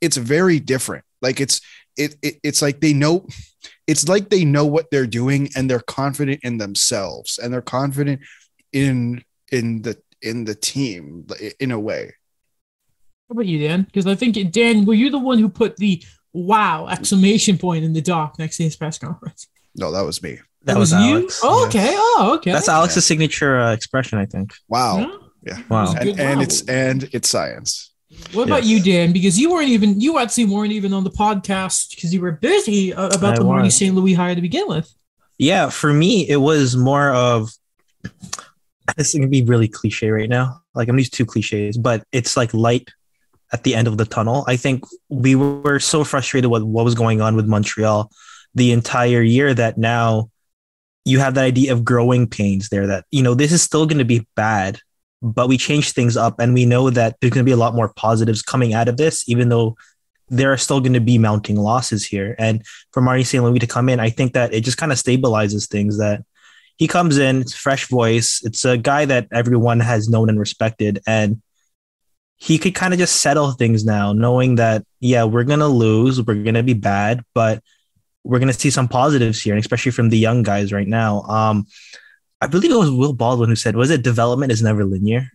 it's 0.00 0.16
very 0.16 0.60
different. 0.60 1.04
Like 1.20 1.40
it's 1.40 1.60
it, 1.96 2.16
it 2.22 2.36
it's 2.42 2.62
like 2.62 2.80
they 2.80 2.92
know 2.92 3.26
it's 3.86 4.08
like 4.08 4.30
they 4.30 4.44
know 4.44 4.66
what 4.66 4.90
they're 4.90 5.06
doing 5.06 5.50
and 5.56 5.70
they're 5.70 5.80
confident 5.80 6.40
in 6.42 6.58
themselves 6.58 7.38
and 7.38 7.52
they're 7.52 7.62
confident 7.62 8.20
in 8.72 9.22
in 9.52 9.82
the 9.82 9.96
in 10.22 10.44
the 10.44 10.54
team 10.54 11.26
in 11.60 11.70
a 11.70 11.78
way. 11.78 12.12
How 13.28 13.32
about 13.32 13.46
you, 13.46 13.66
Dan? 13.66 13.82
Because 13.82 14.06
I 14.06 14.14
think, 14.14 14.52
Dan, 14.52 14.84
were 14.84 14.94
you 14.94 15.08
the 15.10 15.18
one 15.18 15.38
who 15.38 15.48
put 15.48 15.76
the 15.76 16.02
wow 16.34 16.88
exclamation 16.88 17.56
point 17.56 17.84
in 17.84 17.94
the 17.94 18.02
doc 18.02 18.38
next 18.38 18.58
to 18.58 18.64
his 18.64 18.76
press 18.76 18.98
conference? 18.98 19.48
No, 19.74 19.90
that 19.92 20.02
was 20.04 20.22
me. 20.22 20.38
That 20.64 20.76
was, 20.76 20.92
Alex. 20.92 21.40
Oh, 21.42 21.60
Yeah. 21.62 21.66
okay. 21.68 21.90
Oh, 21.94 22.34
okay. 22.38 22.52
That's 22.52 22.68
Alex's 22.68 23.06
signature 23.06 23.58
uh, 23.58 23.72
expression, 23.72 24.18
I 24.18 24.26
think. 24.26 24.54
Wow. 24.68 24.98
Yeah. 24.98 25.16
Yeah. 25.46 25.62
Wow. 25.68 25.94
And, 25.94 26.08
and 26.20 26.38
wow. 26.38 26.42
it's 26.42 26.68
and 26.68 27.08
it's 27.12 27.28
science. 27.28 27.92
What 28.32 28.46
about 28.46 28.64
Yes. 28.64 28.70
you, 28.86 28.92
Dan? 28.92 29.12
Because 29.12 29.38
you 29.38 29.50
weren't 29.52 29.68
even 29.68 30.00
you 30.00 30.18
actually 30.18 30.46
weren't 30.46 30.72
even 30.72 30.92
on 30.94 31.04
the 31.04 31.10
podcast 31.10 31.90
because 31.94 32.14
you 32.14 32.20
were 32.20 32.32
busy 32.32 32.94
uh, 32.94 33.08
about 33.08 33.34
I 33.34 33.38
the 33.38 33.44
Marty 33.44 33.64
was. 33.66 33.76
St. 33.76 33.94
Louis 33.94 34.14
hire 34.14 34.34
to 34.34 34.40
begin 34.40 34.68
with. 34.68 34.92
Yeah, 35.38 35.68
for 35.68 35.92
me, 35.92 36.28
it 36.28 36.36
was 36.36 36.76
more 36.76 37.10
of 37.12 37.50
this 38.96 39.08
is 39.08 39.14
gonna 39.14 39.28
be 39.28 39.42
really 39.42 39.68
cliche 39.68 40.10
right 40.10 40.28
now. 40.28 40.62
Like 40.74 40.88
I'm 40.88 40.96
gonna 40.96 41.04
two 41.04 41.26
cliches, 41.26 41.76
but 41.76 42.04
it's 42.12 42.36
like 42.36 42.54
light 42.54 42.88
at 43.54 43.62
the 43.62 43.76
end 43.76 43.86
of 43.86 43.96
the 43.96 44.04
tunnel. 44.04 44.44
I 44.48 44.56
think 44.56 44.84
we 45.08 45.36
were 45.36 45.78
so 45.78 46.02
frustrated 46.02 46.50
with 46.50 46.64
what 46.64 46.84
was 46.84 46.96
going 46.96 47.20
on 47.20 47.36
with 47.36 47.46
Montreal 47.46 48.10
the 48.52 48.72
entire 48.72 49.22
year 49.22 49.54
that 49.54 49.78
now 49.78 50.28
you 51.04 51.20
have 51.20 51.34
that 51.34 51.44
idea 51.44 51.72
of 51.72 51.84
growing 51.84 52.26
pains 52.26 52.68
there 52.68 52.86
that 52.88 53.04
you 53.12 53.22
know 53.22 53.34
this 53.34 53.52
is 53.52 53.62
still 53.62 53.86
going 53.86 53.98
to 53.98 54.04
be 54.04 54.26
bad 54.34 54.80
but 55.22 55.48
we 55.48 55.56
changed 55.56 55.94
things 55.94 56.16
up 56.16 56.40
and 56.40 56.52
we 56.52 56.66
know 56.66 56.90
that 56.90 57.16
there's 57.20 57.32
going 57.32 57.44
to 57.44 57.48
be 57.48 57.52
a 57.52 57.56
lot 57.64 57.74
more 57.74 57.92
positives 57.94 58.42
coming 58.42 58.74
out 58.74 58.88
of 58.88 58.96
this 58.96 59.28
even 59.28 59.48
though 59.48 59.76
there 60.28 60.52
are 60.52 60.56
still 60.56 60.80
going 60.80 60.94
to 60.94 61.00
be 61.00 61.18
mounting 61.18 61.56
losses 61.56 62.04
here 62.04 62.34
and 62.38 62.64
for 62.92 63.00
Marty 63.02 63.22
St. 63.22 63.44
Louis 63.44 63.58
to 63.58 63.66
come 63.66 63.88
in 63.88 64.00
I 64.00 64.10
think 64.10 64.32
that 64.32 64.52
it 64.52 64.62
just 64.62 64.78
kind 64.78 64.90
of 64.92 64.98
stabilizes 64.98 65.68
things 65.68 65.98
that 65.98 66.24
he 66.76 66.88
comes 66.88 67.18
in 67.18 67.42
it's 67.42 67.54
fresh 67.54 67.86
voice 67.88 68.40
it's 68.44 68.64
a 68.64 68.76
guy 68.76 69.04
that 69.04 69.28
everyone 69.32 69.80
has 69.80 70.08
known 70.08 70.28
and 70.28 70.40
respected 70.40 71.00
and 71.06 71.42
he 72.36 72.58
could 72.58 72.74
kind 72.74 72.92
of 72.92 72.98
just 72.98 73.16
settle 73.16 73.52
things 73.52 73.84
now 73.84 74.12
knowing 74.12 74.56
that 74.56 74.84
yeah 75.00 75.24
we're 75.24 75.44
going 75.44 75.60
to 75.60 75.66
lose 75.66 76.20
we're 76.22 76.34
going 76.34 76.54
to 76.54 76.62
be 76.62 76.74
bad 76.74 77.24
but 77.34 77.62
we're 78.24 78.38
going 78.38 78.52
to 78.52 78.58
see 78.58 78.70
some 78.70 78.88
positives 78.88 79.40
here, 79.40 79.54
and 79.54 79.60
especially 79.60 79.92
from 79.92 80.08
the 80.08 80.18
young 80.18 80.42
guys 80.42 80.72
right 80.72 80.88
now. 80.88 81.22
Um, 81.22 81.66
I 82.40 82.46
believe 82.46 82.70
it 82.70 82.76
was 82.76 82.90
Will 82.90 83.12
Baldwin 83.12 83.50
who 83.50 83.56
said, 83.56 83.76
"Was 83.76 83.90
it 83.90 84.02
development 84.02 84.50
is 84.50 84.62
never 84.62 84.84
linear?" 84.84 85.30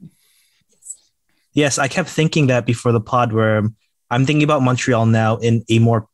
Yes, 1.53 1.77
I 1.77 1.88
kept 1.88 2.10
thinking 2.10 2.48
that 2.48 2.65
before 2.65 2.91
the 2.91 3.01
pod, 3.01 3.32
where 3.32 3.63
I'm 4.10 4.25
thinking 4.25 4.44
about 4.44 4.63
Montreal 4.63 5.06
now 5.06 5.38
in 5.38 5.63
a 5.70 5.79
more, 5.79 6.08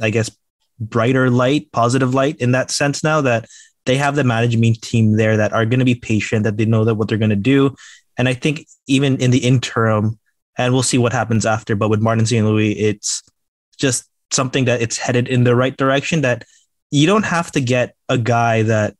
I 0.00 0.10
guess, 0.10 0.30
brighter 0.78 1.30
light, 1.30 1.70
positive 1.72 2.14
light 2.14 2.36
in 2.38 2.52
that 2.52 2.70
sense. 2.70 3.04
Now 3.04 3.20
that 3.20 3.46
they 3.84 3.96
have 3.96 4.16
the 4.16 4.24
management 4.24 4.80
team 4.82 5.12
there 5.12 5.36
that 5.36 5.52
are 5.52 5.66
going 5.66 5.78
to 5.80 5.84
be 5.84 5.94
patient, 5.94 6.44
that 6.44 6.56
they 6.56 6.64
know 6.64 6.84
that 6.84 6.94
what 6.94 7.08
they're 7.08 7.18
going 7.18 7.30
to 7.30 7.36
do, 7.36 7.74
and 8.18 8.28
I 8.28 8.34
think 8.34 8.66
even 8.86 9.16
in 9.20 9.30
the 9.30 9.38
interim, 9.38 10.18
and 10.58 10.72
we'll 10.72 10.82
see 10.82 10.98
what 10.98 11.12
happens 11.12 11.46
after. 11.46 11.74
But 11.76 11.88
with 11.88 12.00
Martin 12.00 12.26
St. 12.26 12.46
Louis, 12.46 12.72
it's 12.72 13.22
just 13.78 14.04
something 14.30 14.66
that 14.66 14.82
it's 14.82 14.98
headed 14.98 15.28
in 15.28 15.44
the 15.44 15.56
right 15.56 15.76
direction 15.76 16.20
that 16.22 16.44
you 16.90 17.06
don't 17.06 17.24
have 17.24 17.50
to 17.52 17.60
get 17.60 17.94
a 18.08 18.18
guy 18.18 18.62
that 18.62 18.94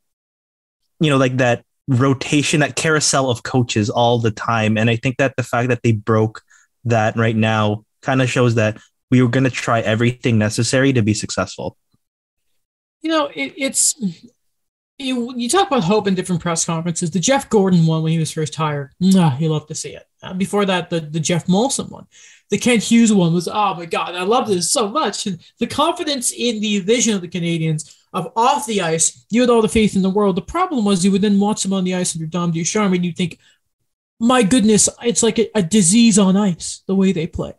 you 1.01 1.09
know, 1.09 1.17
like 1.17 1.37
that 1.37 1.65
rotation, 1.87 2.61
that 2.61 2.77
carousel 2.77 3.29
of 3.29 3.43
coaches 3.43 3.89
all 3.89 4.19
the 4.19 4.31
time. 4.31 4.77
And 4.77 4.89
I 4.89 4.95
think 4.95 5.17
that 5.17 5.35
the 5.35 5.43
fact 5.43 5.67
that 5.69 5.81
they 5.83 5.91
broke 5.91 6.41
that 6.85 7.17
right 7.17 7.35
now 7.35 7.83
kind 8.01 8.21
of 8.21 8.29
shows 8.29 8.55
that 8.55 8.77
we 9.09 9.21
were 9.21 9.27
going 9.27 9.43
to 9.43 9.49
try 9.49 9.81
everything 9.81 10.37
necessary 10.37 10.93
to 10.93 11.01
be 11.01 11.13
successful. 11.13 11.75
You 13.01 13.09
know, 13.09 13.25
it, 13.33 13.53
it's 13.57 13.95
you, 15.03 15.33
you 15.35 15.49
talk 15.49 15.67
about 15.67 15.83
hope 15.83 16.07
in 16.07 16.15
different 16.15 16.41
press 16.41 16.65
conferences. 16.65 17.11
The 17.11 17.19
Jeff 17.19 17.49
Gorton 17.49 17.85
one 17.85 18.03
when 18.03 18.11
he 18.11 18.19
was 18.19 18.31
first 18.31 18.55
hired, 18.55 18.91
nah, 18.99 19.37
you 19.37 19.49
love 19.49 19.67
to 19.67 19.75
see 19.75 19.95
it. 19.95 20.07
Uh, 20.21 20.33
before 20.33 20.65
that, 20.65 20.89
the, 20.89 20.99
the 20.99 21.19
Geoff 21.19 21.47
Molson 21.47 21.89
one. 21.89 22.07
The 22.49 22.57
Kent 22.57 22.83
Hughes 22.83 23.13
one 23.13 23.33
was, 23.33 23.47
oh 23.47 23.75
my 23.75 23.85
God, 23.85 24.13
I 24.13 24.23
love 24.23 24.47
this 24.47 24.71
so 24.71 24.89
much. 24.89 25.25
And 25.25 25.39
the 25.59 25.67
confidence 25.67 26.31
in 26.31 26.59
the 26.59 26.79
vision 26.79 27.15
of 27.15 27.21
the 27.21 27.27
Canadiens 27.27 27.95
of 28.13 28.31
off 28.35 28.67
the 28.67 28.81
ice, 28.81 29.25
you 29.29 29.41
had 29.41 29.49
all 29.49 29.61
the 29.61 29.69
faith 29.69 29.95
in 29.95 30.01
the 30.01 30.09
world. 30.09 30.35
The 30.35 30.41
problem 30.41 30.83
was 30.83 31.03
you 31.03 31.11
would 31.13 31.21
then 31.21 31.39
watch 31.39 31.63
them 31.63 31.73
on 31.73 31.85
the 31.85 31.95
ice 31.95 32.15
under 32.15 32.27
Dom 32.27 32.51
Ducharme 32.51 32.93
and 32.93 33.05
you 33.05 33.13
think, 33.13 33.39
my 34.19 34.43
goodness, 34.43 34.89
it's 35.01 35.23
like 35.23 35.39
a, 35.39 35.49
a 35.55 35.63
disease 35.63 36.19
on 36.19 36.35
ice, 36.37 36.83
the 36.87 36.95
way 36.95 37.13
they 37.13 37.25
play. 37.25 37.53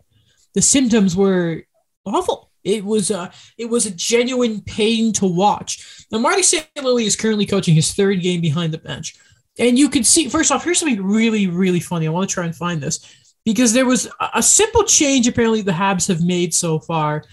The 0.55 0.63
symptoms 0.63 1.17
were 1.17 1.63
awful. 2.05 2.52
It 2.65 2.85
was 2.85 3.11
a 3.11 3.31
it 3.59 3.67
was 3.67 3.87
a 3.87 3.91
genuine 3.91 4.61
pain 4.61 5.13
to 5.15 5.27
watch. 5.27 6.07
Now 6.11 6.19
Marty 6.19 6.43
St. 6.43 6.67
Louis 6.83 7.07
is 7.07 7.17
currently 7.17 7.47
coaching 7.47 7.75
his 7.75 7.93
third 7.93 8.21
game 8.21 8.41
behind 8.41 8.73
the 8.73 8.79
bench, 8.79 9.17
and 9.59 9.79
you 9.79 9.89
can 9.89 10.05
see 10.05 10.29
first 10.29 10.53
off. 10.53 10.65
Here's 10.65 10.79
something 10.79 11.03
really 11.03 11.47
really 11.47 11.81
funny. 11.81 12.07
I 12.07 12.11
want 12.11 12.29
to 12.29 12.35
try 12.35 12.45
and 12.45 12.55
find 12.55 12.81
this 12.81 13.01
because 13.45 13.73
there 13.73 13.87
was 13.87 14.09
a 14.35 14.43
simple 14.43 14.85
change 14.85 15.27
apparently 15.27 15.63
the 15.63 15.73
Habs 15.73 16.09
have 16.09 16.23
made 16.23 16.55
so 16.55 16.79
far. 16.79 17.25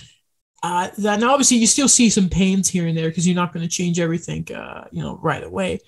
Uh, 0.62 0.89
that 0.98 1.21
now 1.21 1.31
obviously 1.31 1.55
you 1.55 1.67
still 1.67 1.88
see 1.88 2.09
some 2.09 2.27
pains 2.27 2.67
here 2.67 2.86
and 2.86 2.98
there 2.98 3.07
because 3.07 3.25
you're 3.25 3.36
not 3.36 3.53
going 3.53 3.65
to 3.65 3.74
change 3.74 3.98
everything, 3.98 4.45
uh, 4.53 4.86
you 4.91 5.01
know, 5.01 5.17
right 5.21 5.43
away. 5.43 5.79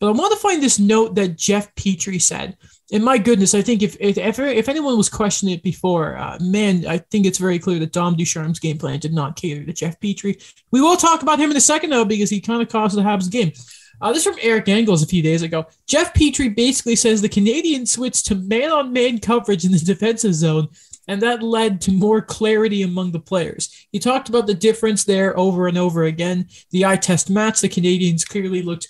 But 0.00 0.08
I 0.08 0.10
want 0.12 0.32
to 0.32 0.40
find 0.40 0.62
this 0.62 0.78
note 0.78 1.14
that 1.14 1.36
Jeff 1.36 1.72
Petry 1.74 2.20
said 2.20 2.56
and 2.92 3.04
my 3.04 3.18
goodness, 3.18 3.54
I 3.54 3.62
think 3.62 3.82
if 3.82 3.96
if 4.00 4.16
if, 4.16 4.68
anyone 4.68 4.96
was 4.96 5.08
questioning 5.08 5.54
it 5.54 5.62
before, 5.62 6.16
uh, 6.16 6.38
man, 6.40 6.86
I 6.86 6.98
think 6.98 7.26
it's 7.26 7.38
very 7.38 7.58
clear 7.58 7.80
that 7.80 7.92
Dom 7.92 8.16
Ducharme's 8.16 8.60
game 8.60 8.78
plan 8.78 9.00
did 9.00 9.12
not 9.12 9.34
cater 9.34 9.64
to 9.64 9.72
Jeff 9.72 9.98
Petry. 9.98 10.40
We 10.70 10.80
will 10.80 10.96
talk 10.96 11.22
about 11.22 11.40
him 11.40 11.50
in 11.50 11.56
a 11.56 11.60
second 11.60 11.90
though, 11.90 12.04
because 12.04 12.30
he 12.30 12.40
kind 12.40 12.62
of 12.62 12.68
caused 12.68 12.96
the 12.96 13.02
Habs 13.02 13.30
game. 13.30 13.52
Uh, 14.00 14.12
this 14.12 14.24
from 14.24 14.36
Eric 14.42 14.68
Engels 14.68 15.02
a 15.02 15.06
few 15.06 15.22
days 15.22 15.42
ago. 15.42 15.66
Jeff 15.86 16.12
Petry 16.12 16.54
basically 16.54 16.96
says 16.96 17.22
the 17.22 17.28
Canadiens 17.28 17.88
switched 17.88 18.26
to 18.26 18.34
man-on-man 18.34 19.18
coverage 19.18 19.64
in 19.64 19.72
the 19.72 19.78
defensive 19.78 20.34
zone, 20.34 20.68
and 21.08 21.22
that 21.22 21.42
led 21.42 21.80
to 21.80 21.92
more 21.92 22.20
clarity 22.20 22.82
among 22.82 23.12
the 23.12 23.20
players. 23.20 23.86
He 23.90 23.98
talked 23.98 24.28
about 24.28 24.46
the 24.46 24.54
difference 24.54 25.04
there 25.04 25.36
over 25.38 25.66
and 25.66 25.78
over 25.78 26.04
again. 26.04 26.48
The 26.70 26.84
eye 26.84 26.96
test 26.96 27.30
match, 27.30 27.60
the 27.60 27.68
Canadiens 27.68 28.28
clearly 28.28 28.62
looked 28.62 28.86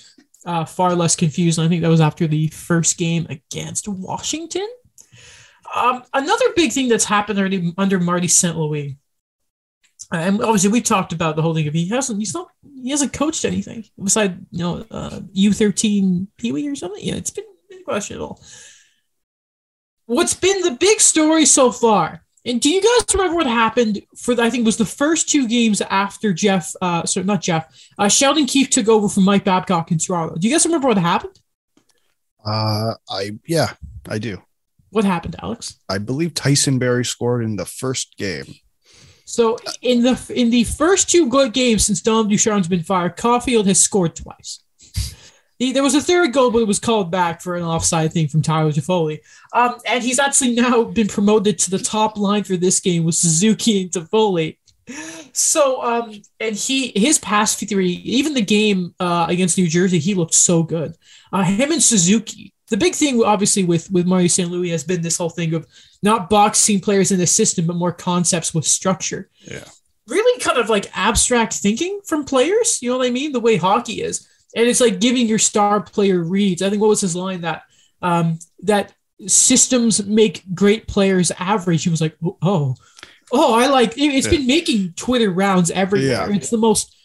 uh, 0.47 0.65
far 0.65 0.95
less 0.95 1.17
confused. 1.17 1.59
And 1.59 1.67
I 1.67 1.69
think 1.69 1.83
that 1.83 1.89
was 1.89 2.01
after 2.01 2.27
the 2.27 2.49
first 2.49 2.97
game 2.97 3.27
against 3.29 3.89
Washington. 3.89 4.69
Um, 5.75 6.05
another 6.15 6.47
big 6.55 6.73
thing 6.73 6.89
that's 6.89 7.05
happened 7.05 7.39
already 7.39 7.75
under 7.77 7.99
Marty 7.99 8.29
St. 8.29 8.57
Louis, 8.57 8.97
and 10.13 10.41
obviously 10.41 10.71
we 10.71 10.81
talked 10.81 11.13
about 11.13 11.35
the 11.35 11.43
whole 11.43 11.55
thing 11.55 11.67
of 11.67 11.75
he 11.75 11.89
hasn't 11.89 12.21
he's 12.21 12.33
not 12.33 12.49
he 12.81 12.91
hasn't 12.91 13.13
coached 13.13 13.45
anything 13.45 13.85
besides 14.03 14.35
you 14.53 14.61
know 14.61 14.87
uh, 14.93 15.21
U 15.33 15.53
thirteen 15.53 16.29
Pee 16.39 16.53
Wee 16.53 16.69
or 16.69 16.77
something. 16.77 17.03
Yeah, 17.03 17.17
it's 17.17 17.31
been 17.31 17.45
questionable. 17.85 18.41
What's 20.07 20.35
been 20.35 20.63
the 20.63 20.77
big 20.79 21.01
story 21.01 21.45
so 21.45 21.73
far 21.73 22.23
and 22.47 22.61
do 22.61 22.71
you 22.71 22.81
guys 22.81 23.15
remember 23.15 23.37
what 23.37 23.47
happened 23.47 24.03
for 24.17 24.35
the, 24.35 24.43
I 24.43 24.51
think 24.51 24.63
it 24.63 24.67
was 24.67 24.77
the 24.77 24.87
first 24.87 25.29
two 25.29 25.49
games 25.49 25.81
after 25.83 26.33
Jeff, 26.33 26.73
uh, 26.81 27.05
sorry, 27.05 27.27
not 27.27 27.43
Jeff, 27.43 27.67
uh, 27.99 28.09
Sheldon 28.09 28.47
Keefe 28.47 28.71
took 28.71 28.89
over 28.89 29.09
from 29.09 29.25
Mike 29.25 29.45
Babcock 29.45 29.91
in 29.91 29.99
Toronto. 29.99 30.37
Do 30.37 30.47
you 30.47 30.55
guys 30.55 30.65
remember 30.65 30.89
what 30.89 30.99
happened? 30.99 31.39
Uh, 32.45 32.95
I 33.11 33.33
yeah, 33.47 33.73
I 34.09 34.19
do. 34.19 34.41
What 34.91 35.05
happened, 35.05 35.37
Alex? 35.43 35.79
I 35.89 35.99
believe 35.99 36.33
Tyson 36.33 36.79
Barrie 36.79 37.05
scored 37.05 37.45
in 37.45 37.57
the 37.57 37.67
first 37.67 38.17
game. 38.17 38.47
So 39.25 39.59
in 39.83 40.03
the 40.03 40.33
in 40.35 40.51
the 40.51 40.63
first 40.63 41.11
two 41.11 41.29
good 41.29 41.53
games 41.53 41.85
since 41.85 42.01
Dom 42.01 42.29
Ducharme's 42.29 42.69
been 42.69 42.85
fired, 42.85 43.17
Caufield 43.17 43.67
has 43.67 43.81
scored 43.81 44.15
twice. 44.15 44.61
He, 45.59 45.73
there 45.73 45.83
was 45.83 45.95
a 45.95 46.03
third 46.03 46.33
goal, 46.33 46.51
but 46.51 46.59
it 46.59 46.67
was 46.67 46.79
called 46.79 47.11
back 47.11 47.41
for 47.41 47.57
an 47.57 47.63
offside 47.63 48.13
thing 48.13 48.29
from 48.29 48.43
Tyler 48.43 48.73
Toffoli. 48.73 49.21
Um, 49.55 49.77
and 49.87 50.03
he's 50.03 50.19
actually 50.19 50.55
now 50.55 50.85
been 50.85 51.09
promoted 51.09 51.59
to 51.61 51.71
the 51.71 51.79
top 51.79 52.19
line 52.19 52.45
for 52.45 52.57
this 52.57 52.81
game 52.81 53.05
with 53.05 53.15
Suzuki 53.15 53.83
and 53.83 53.91
Toffoli. 53.91 54.59
So, 55.33 55.83
um, 55.83 56.13
and 56.39 56.55
he 56.55 56.93
his 56.95 57.19
past 57.19 57.67
three, 57.69 57.91
even 58.05 58.35
the 58.35 58.43
game 58.43 58.95
uh, 59.01 59.27
against 59.29 59.59
New 59.59 59.67
Jersey, 59.67 59.99
he 59.99 60.15
looked 60.15 60.35
so 60.35 60.63
good. 60.63 60.95
Uh, 61.33 61.43
him 61.43 61.73
and 61.73 61.83
Suzuki. 61.83 62.53
The 62.69 62.77
big 62.77 62.95
thing, 62.95 63.23
obviously, 63.23 63.65
with 63.65 63.91
with 63.91 64.07
Mario 64.07 64.29
St. 64.29 64.51
Louis 64.51 64.71
has 64.71 64.85
been 64.85 65.03
this 65.03 65.19
whole 65.19 65.31
thing 65.31 65.55
of 65.55 65.67
not 66.03 66.31
boxing 66.31 66.81
players 66.81 67.11
in 67.11 67.19
the 67.19 67.27
system, 67.27 67.67
but 67.67 67.77
more 67.77 67.93
concepts 67.93 68.55
with 68.55 68.65
structure. 68.65 69.29
Yeah, 69.41 69.65
really 70.07 70.41
kind 70.41 70.59
of 70.59 70.69
like 70.69 70.97
abstract 70.97 71.55
thinking 71.55 72.01
from 72.05 72.25
players. 72.25 72.81
You 72.81 72.91
know 72.91 72.99
what 72.99 73.07
I 73.07 73.11
mean? 73.11 73.33
The 73.33 73.41
way 73.41 73.57
hockey 73.57 74.03
is 74.03 74.29
and 74.57 74.67
it's 74.67 74.81
like 74.81 75.01
giving 75.01 75.29
your 75.29 75.39
star 75.39 75.81
player 75.81 76.19
reads. 76.19 76.63
I 76.63 76.71
think 76.71 76.81
what 76.81 76.89
was 76.89 77.03
his 77.03 77.15
line 77.15 77.43
that 77.43 77.63
um, 78.01 78.39
that 78.63 78.95
systems 79.27 80.05
make 80.05 80.43
great 80.55 80.89
players 80.89 81.31
average. 81.39 81.85
He 81.85 81.91
was 81.91 82.01
like, 82.01 82.17
oh, 82.43 82.75
oh, 83.31 83.55
I 83.55 83.67
like. 83.67 83.93
It's 83.97 84.27
been 84.27 84.47
making 84.47 84.95
Twitter 84.95 85.31
rounds 85.31 85.71
everywhere. 85.71 86.29
Yeah. 86.29 86.35
It's 86.35 86.51
the 86.51 86.57
most 86.57 86.97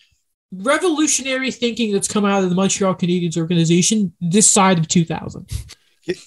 revolutionary 0.54 1.52
thinking 1.52 1.92
that's 1.92 2.08
come 2.08 2.26
out 2.26 2.44
of 2.44 2.50
the 2.50 2.56
Montreal 2.56 2.96
Canadiens 2.96 3.38
organization 3.38 4.14
this 4.22 4.50
side 4.50 4.80
of 4.80 4.88
2000. 4.88 5.50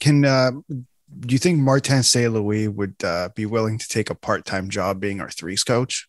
Can 0.01 0.25
uh, 0.25 0.51
do 0.71 1.33
you 1.33 1.39
think 1.39 1.59
Martin 1.59 2.03
St. 2.03 2.33
Louis 2.33 2.69
would 2.69 3.03
uh, 3.03 3.31
be 3.35 3.47
willing 3.47 3.79
to 3.79 3.89
take 3.89 4.11
a 4.11 4.15
part 4.15 4.45
time 4.45 4.69
job 4.69 5.01
being 5.01 5.21
our 5.21 5.31
threes 5.31 5.65
coach? 5.65 6.07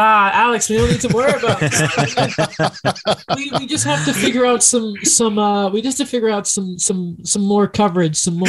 Ah, 0.00 0.30
Alex, 0.32 0.70
we 0.70 0.76
don't 0.76 0.90
need 0.90 1.00
to 1.00 1.08
worry 1.08 1.32
about 1.32 1.58
that. 1.58 3.24
we, 3.36 3.50
we 3.58 3.66
just 3.66 3.84
have 3.84 4.04
to 4.04 4.12
figure 4.12 4.46
out 4.46 4.62
some 4.62 4.94
some 5.02 5.38
uh 5.38 5.68
we 5.70 5.82
just 5.82 5.98
have 5.98 6.06
to 6.06 6.10
figure 6.10 6.30
out 6.30 6.46
some 6.46 6.78
some 6.78 7.16
some 7.24 7.42
more 7.42 7.66
coverage, 7.66 8.16
some 8.16 8.38
more 8.38 8.48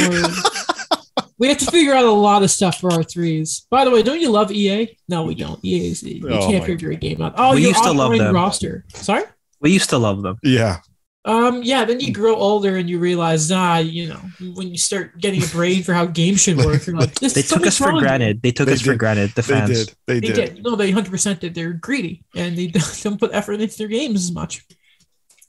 we 1.38 1.48
have 1.48 1.58
to 1.58 1.70
figure 1.70 1.94
out 1.94 2.04
a 2.04 2.10
lot 2.10 2.42
of 2.42 2.50
stuff 2.50 2.78
for 2.78 2.92
our 2.92 3.02
threes. 3.02 3.66
By 3.70 3.84
the 3.84 3.90
way, 3.90 4.02
don't 4.02 4.20
you 4.20 4.30
love 4.30 4.52
EA? 4.52 4.96
No, 5.08 5.24
we 5.24 5.34
don't. 5.34 5.58
EA 5.64 5.90
is 5.90 6.02
you 6.02 6.28
oh 6.30 6.46
can't 6.46 6.64
figure 6.64 6.90
a 6.90 6.96
game 6.96 7.22
out. 7.22 7.34
Oh, 7.36 7.54
we 7.54 7.66
used 7.66 7.82
to 7.82 7.92
love 7.92 8.16
them. 8.16 8.34
roster. 8.34 8.84
Sorry? 8.94 9.24
We 9.60 9.70
used 9.70 9.90
to 9.90 9.98
love 9.98 10.22
them. 10.22 10.38
Yeah. 10.42 10.78
Um, 11.24 11.62
yeah, 11.62 11.84
then 11.84 12.00
you 12.00 12.12
grow 12.14 12.34
older 12.34 12.76
and 12.76 12.88
you 12.88 12.98
realize, 12.98 13.50
ah, 13.52 13.76
you 13.76 14.08
know, 14.08 14.20
when 14.54 14.68
you 14.68 14.78
start 14.78 15.18
getting 15.18 15.42
a 15.42 15.46
brain 15.48 15.82
for 15.82 15.92
how 15.92 16.06
games 16.06 16.40
should 16.40 16.56
work, 16.56 16.86
you're 16.86 16.96
like, 16.96 17.14
this 17.16 17.34
they 17.34 17.42
took 17.42 17.66
us 17.66 17.76
for 17.76 17.92
granted. 17.98 18.40
They 18.40 18.52
took 18.52 18.66
they 18.66 18.72
us 18.72 18.78
did. 18.78 18.92
for 18.92 18.96
granted. 18.96 19.32
The 19.34 19.42
fans. 19.42 19.68
They 19.68 19.74
did. 19.74 19.96
They, 20.06 20.20
they 20.20 20.26
did. 20.32 20.54
did. 20.54 20.64
No, 20.64 20.76
they 20.76 20.92
100% 20.92 21.40
did. 21.40 21.54
They're 21.54 21.74
greedy 21.74 22.24
and 22.34 22.56
they 22.56 22.68
don't 23.02 23.20
put 23.20 23.32
effort 23.34 23.60
into 23.60 23.76
their 23.76 23.88
games 23.88 24.24
as 24.24 24.32
much. 24.32 24.64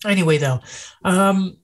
Anyway, 0.05 0.37
though, 0.39 0.59
um, 1.05 1.57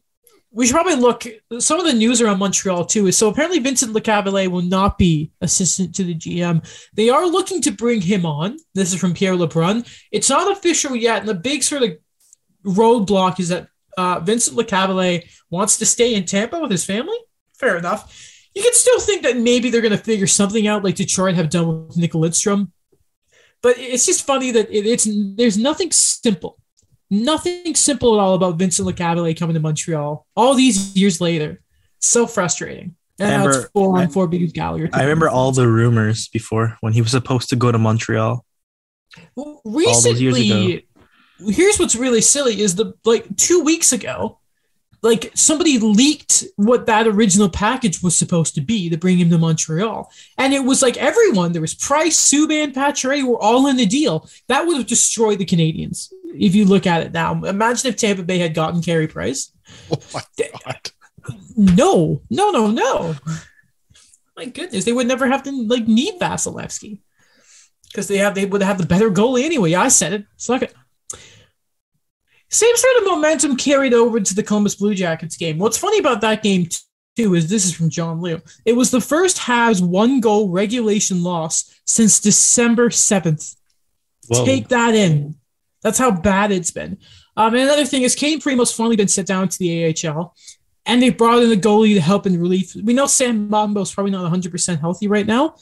we 0.51 0.65
should 0.65 0.73
probably 0.73 0.95
look. 0.95 1.23
Some 1.59 1.79
of 1.79 1.85
the 1.85 1.93
news 1.93 2.21
around 2.21 2.39
Montreal 2.39 2.85
too 2.85 3.07
is 3.07 3.17
so 3.17 3.27
apparently 3.29 3.59
Vincent 3.59 3.93
Lecavalier 3.93 4.47
will 4.47 4.61
not 4.61 4.97
be 4.97 5.31
assistant 5.41 5.95
to 5.95 6.03
the 6.03 6.15
GM. 6.15 6.65
They 6.93 7.09
are 7.09 7.27
looking 7.27 7.61
to 7.63 7.71
bring 7.71 8.01
him 8.01 8.25
on. 8.25 8.57
This 8.73 8.93
is 8.93 8.99
from 8.99 9.13
Pierre 9.13 9.33
LeBrun. 9.33 9.87
It's 10.11 10.29
not 10.29 10.51
official 10.51 10.95
yet, 10.95 11.19
and 11.19 11.29
the 11.29 11.33
big 11.33 11.63
sort 11.63 11.83
of 11.83 11.97
roadblock 12.63 13.39
is 13.39 13.49
that 13.49 13.67
uh, 13.97 14.19
Vincent 14.19 14.57
Lecavalier 14.57 15.27
wants 15.49 15.77
to 15.79 15.85
stay 15.85 16.13
in 16.13 16.25
Tampa 16.25 16.59
with 16.59 16.71
his 16.71 16.85
family. 16.85 17.17
Fair 17.57 17.77
enough. 17.77 18.33
You 18.55 18.63
can 18.63 18.73
still 18.73 18.99
think 18.99 19.23
that 19.23 19.37
maybe 19.37 19.69
they're 19.69 19.81
going 19.81 19.91
to 19.91 20.03
figure 20.03 20.27
something 20.27 20.67
out 20.67 20.83
like 20.83 20.95
Detroit 20.95 21.35
have 21.35 21.49
done 21.49 21.87
with 21.87 21.97
Nick 21.97 22.13
Lidstrom. 22.13 22.71
But 23.61 23.77
it's 23.77 24.05
just 24.05 24.25
funny 24.25 24.51
that 24.51 24.69
it, 24.69 24.85
it's 24.85 25.07
there's 25.35 25.57
nothing 25.57 25.91
simple, 25.91 26.57
nothing 27.09 27.75
simple 27.75 28.13
at 28.13 28.23
all 28.23 28.35
about 28.35 28.57
Vincent 28.57 28.87
Lecavalier 28.87 29.37
coming 29.37 29.55
to 29.55 29.59
Montreal 29.59 30.25
all 30.35 30.53
these 30.53 30.95
years 30.95 31.19
later. 31.19 31.61
So 31.99 32.27
frustrating. 32.27 32.95
And 33.19 33.31
remember, 33.31 33.51
now 33.51 33.59
it's 33.59 33.69
four 33.71 33.97
on 33.99 34.09
four 34.09 34.27
because 34.27 34.51
Gallagher. 34.51 34.89
I 34.93 35.01
remember 35.01 35.27
all 35.27 35.51
the 35.51 35.67
rumors 35.67 36.27
before 36.27 36.77
when 36.81 36.93
he 36.93 37.01
was 37.01 37.11
supposed 37.11 37.49
to 37.49 37.55
go 37.55 37.71
to 37.71 37.79
Montreal. 37.79 38.45
Well, 39.35 39.61
recently, 39.65 40.86
here's 41.39 41.77
what's 41.77 41.95
really 41.95 42.21
silly 42.21 42.61
is 42.61 42.75
the 42.75 42.93
like 43.05 43.35
two 43.37 43.61
weeks 43.61 43.93
ago 43.93 44.39
like 45.01 45.31
somebody 45.35 45.77
leaked 45.77 46.43
what 46.55 46.85
that 46.87 47.07
original 47.07 47.49
package 47.49 48.01
was 48.01 48.15
supposed 48.15 48.55
to 48.55 48.61
be 48.61 48.89
to 48.89 48.97
bring 48.97 49.17
him 49.17 49.29
to 49.29 49.37
Montreal. 49.37 50.11
And 50.37 50.53
it 50.53 50.63
was 50.63 50.81
like 50.81 50.97
everyone, 50.97 51.51
there 51.51 51.61
was 51.61 51.75
Price, 51.75 52.17
Subban, 52.31 52.73
Pacioretty 52.73 53.23
were 53.23 53.41
all 53.41 53.67
in 53.67 53.77
the 53.77 53.85
deal. 53.85 54.27
That 54.47 54.65
would 54.65 54.77
have 54.77 54.87
destroyed 54.87 55.39
the 55.39 55.45
Canadiens 55.45 56.11
if 56.25 56.55
you 56.55 56.65
look 56.65 56.87
at 56.87 57.03
it 57.03 57.13
now. 57.13 57.43
Imagine 57.43 57.89
if 57.89 57.97
Tampa 57.97 58.23
Bay 58.23 58.39
had 58.39 58.53
gotten 58.53 58.81
Carey 58.81 59.07
Price. 59.07 59.51
Oh 59.91 59.99
my 60.13 60.21
God. 60.37 60.91
No, 61.57 62.21
no, 62.29 62.51
no, 62.51 62.71
no. 62.71 63.15
My 64.37 64.45
goodness, 64.45 64.85
they 64.85 64.93
would 64.93 65.07
never 65.07 65.27
have 65.27 65.43
to 65.43 65.51
like 65.51 65.87
need 65.87 66.19
Vasilevskiy 66.19 66.99
because 67.87 68.07
they 68.07 68.17
have 68.17 68.33
they 68.33 68.45
would 68.45 68.61
have 68.61 68.77
the 68.77 68.85
better 68.85 69.09
goalie 69.09 69.43
anyway. 69.43 69.73
I 69.73 69.89
said 69.89 70.13
it. 70.13 70.25
Suck 70.37 70.61
it. 70.61 70.73
Same 72.49 72.75
sort 72.75 72.97
of 72.97 73.05
momentum 73.05 73.57
carried 73.57 73.93
over 73.93 74.19
to 74.19 74.35
the 74.35 74.43
Columbus 74.43 74.75
Blue 74.75 74.95
Jackets 74.95 75.35
game. 75.35 75.57
What's 75.57 75.77
funny 75.77 75.99
about 75.99 76.21
that 76.21 76.43
game 76.43 76.67
too 77.17 77.35
is 77.35 77.49
this 77.49 77.65
is 77.65 77.73
from 77.73 77.89
John 77.89 78.21
Liu. 78.21 78.41
It 78.65 78.73
was 78.73 78.91
the 78.91 79.01
first 79.01 79.37
Habs 79.37 79.85
one 79.85 80.21
goal 80.21 80.49
regulation 80.49 81.23
loss 81.23 81.73
since 81.85 82.19
December 82.19 82.89
7th. 82.89 83.55
Whoa. 84.27 84.45
Take 84.45 84.69
that 84.69 84.95
in. 84.95 85.35
That's 85.81 85.97
how 85.97 86.11
bad 86.11 86.51
it's 86.51 86.71
been. 86.71 86.97
Um, 87.35 87.53
and 87.53 87.63
another 87.63 87.85
thing 87.85 88.03
is 88.03 88.15
Cayden 88.15 88.41
Primeau's 88.41 88.73
finally 88.73 88.95
been 88.95 89.07
sent 89.07 89.27
down 89.27 89.47
to 89.47 89.59
the 89.59 89.95
AHL, 90.05 90.35
and 90.85 91.01
they 91.01 91.09
brought 91.09 91.43
in 91.43 91.51
a 91.51 91.55
goalie 91.55 91.93
to 91.93 92.01
help 92.01 92.25
in 92.25 92.39
relief. 92.39 92.75
We 92.75 92.93
know 92.93 93.07
Sam 93.07 93.49
Montembeault's 93.49 93.93
probably 93.93 94.11
not 94.11 94.31
100% 94.31 94.79
healthy 94.79 95.07
right 95.07 95.25
now, 95.25 95.55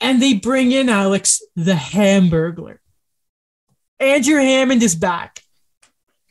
and 0.00 0.20
they 0.20 0.34
bring 0.34 0.72
in 0.72 0.88
Alex 0.88 1.42
the 1.56 1.72
Hamburglar. 1.72 2.78
Andrew 3.98 4.36
Hammond 4.36 4.82
is 4.82 4.94
back. 4.94 5.41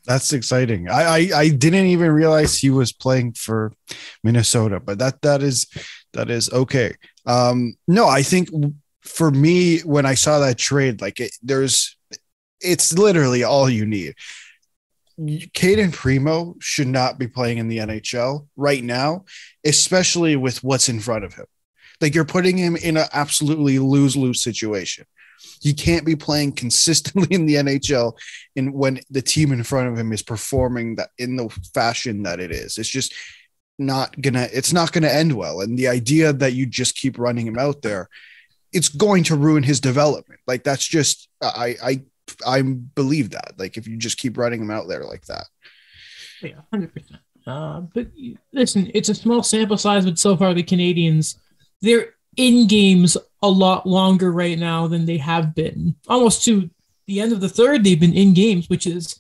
That's 0.06 0.34
exciting. 0.34 0.90
I, 0.90 1.04
I 1.04 1.30
I 1.36 1.50
didn't 1.50 1.86
even 1.88 2.12
realize 2.12 2.58
he 2.58 2.72
was 2.72 2.92
playing 2.92 3.34
for 3.34 3.72
Minnesota, 4.24 4.80
but 4.80 4.98
that 5.00 5.22
that 5.22 5.44
is 5.44 5.68
that 6.14 6.30
is 6.30 6.52
okay. 6.52 6.96
Um, 7.26 7.76
no, 7.88 8.08
I 8.08 8.24
think 8.24 8.50
for 9.02 9.32
me 9.32 9.80
when 9.80 10.06
I 10.06 10.14
saw 10.14 10.40
that 10.40 10.58
trade, 10.58 11.02
like 11.02 11.20
it, 11.20 11.36
there's, 11.42 11.98
it's 12.60 12.94
literally 12.94 13.44
all 13.44 13.70
you 13.70 13.86
need. 13.86 14.16
Cayden 15.54 15.92
Primeau 15.92 16.56
should 16.60 16.88
not 16.88 17.20
be 17.20 17.28
playing 17.28 17.58
in 17.60 17.68
the 17.68 17.80
NHL 17.80 18.48
right 18.56 18.84
now, 18.84 19.26
especially 19.66 20.36
with 20.36 20.64
what's 20.64 20.90
in 20.90 21.00
front 21.00 21.26
of 21.26 21.34
him. 21.34 21.46
Like 22.00 22.16
you're 22.16 22.26
putting 22.26 22.58
him 22.58 22.76
in 22.76 22.98
an 22.98 23.08
absolutely 23.14 23.78
lose 23.78 24.16
lose 24.16 24.42
situation. 24.42 25.06
He 25.62 25.74
can't 25.74 26.06
be 26.06 26.16
playing 26.16 26.54
consistently 26.54 27.28
in 27.34 27.46
the 27.46 27.56
NHL 27.56 28.18
in 28.56 28.74
when 28.74 29.00
the 29.10 29.22
team 29.22 29.52
in 29.52 29.64
front 29.64 29.88
of 29.88 29.98
him 29.98 30.12
is 30.12 30.24
performing 30.24 30.96
that 30.96 31.10
in 31.18 31.36
the 31.36 31.50
fashion 31.74 32.24
that 32.24 32.40
it 32.40 32.52
is. 32.52 32.78
It's 32.78 32.90
just 32.90 33.14
not 33.78 34.20
gonna 34.22 34.48
it's 34.52 34.74
not 34.74 34.92
gonna 34.92 35.08
end 35.08 35.34
well. 35.34 35.62
And 35.62 35.78
the 35.78 35.88
idea 35.88 36.34
that 36.34 36.54
you 36.54 36.66
just 36.66 36.96
keep 36.96 37.18
running 37.18 37.48
him 37.48 37.58
out 37.58 37.82
there, 37.82 38.10
it's 38.74 38.90
going 38.90 39.24
to 39.26 39.36
ruin 39.36 39.64
his 39.64 39.80
development. 39.80 40.40
Like 40.48 40.64
that's 40.64 40.88
just 40.88 41.30
I 41.42 41.76
I 41.84 42.02
I 42.46 42.62
believe 42.62 43.32
that. 43.32 43.54
Like 43.58 43.78
if 43.78 43.88
you 43.88 43.98
just 43.98 44.18
keep 44.18 44.38
running 44.38 44.62
him 44.62 44.72
out 44.72 44.88
there 44.88 45.04
like 45.04 45.26
that. 45.26 45.46
Yeah, 46.42 46.62
hundred 46.72 46.94
percent. 46.94 47.22
Uh, 47.46 47.82
but 47.82 48.08
listen, 48.54 48.92
it's 48.94 49.10
a 49.10 49.16
small 49.16 49.44
sample 49.44 49.78
size, 49.78 50.06
but 50.06 50.20
so 50.20 50.38
far 50.38 50.54
the 50.54 50.64
Canadiens, 50.64 51.38
they're 51.82 52.14
in 52.38 52.68
games 52.68 53.18
a 53.42 53.50
lot 53.50 53.86
longer 53.86 54.32
right 54.32 54.58
now 54.58 54.88
than 54.88 55.06
they 55.06 55.18
have 55.18 55.56
been. 55.56 55.96
Almost 56.08 56.46
to 56.46 56.70
the 57.08 57.20
end 57.20 57.34
of 57.34 57.42
the 57.42 57.50
third, 57.50 57.84
they've 57.84 58.00
been 58.00 58.14
in 58.14 58.34
games, 58.34 58.70
which 58.70 58.88
is 58.88 59.20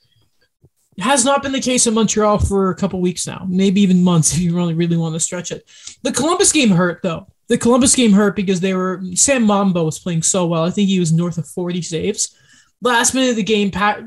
has 1.00 1.26
not 1.26 1.42
been 1.42 1.52
the 1.52 1.62
case 1.62 1.88
in 1.88 1.94
Montreal 1.94 2.38
for 2.38 2.70
a 2.70 2.76
couple 2.76 3.02
weeks 3.02 3.26
now, 3.26 3.46
maybe 3.50 3.82
even 3.82 4.04
months 4.04 4.34
if 4.34 4.40
you 4.40 4.56
really 4.56 4.74
really 4.74 4.98
want 4.98 5.14
to 5.16 5.20
stretch 5.20 5.52
it. 5.52 5.70
The 6.04 6.12
Columbus 6.12 6.52
game 6.52 6.70
hurt 6.70 7.02
though. 7.04 7.28
The 7.48 7.58
Columbus 7.58 7.96
game 7.96 8.14
hurt 8.14 8.36
because 8.36 8.62
they 8.62 8.74
were 8.74 9.02
Sam 9.16 9.46
Montembeault 9.46 9.86
was 9.86 10.00
playing 10.00 10.24
so 10.24 10.46
well. 10.46 10.64
I 10.64 10.70
think 10.70 10.88
he 10.88 11.00
was 11.00 11.12
north 11.12 11.38
of 11.38 11.48
40 11.48 11.82
saves. 11.82 12.36
Last 12.84 13.14
minute 13.14 13.32
of 13.32 13.36
the 13.36 13.44
game, 13.44 13.70
Pat, 13.70 14.02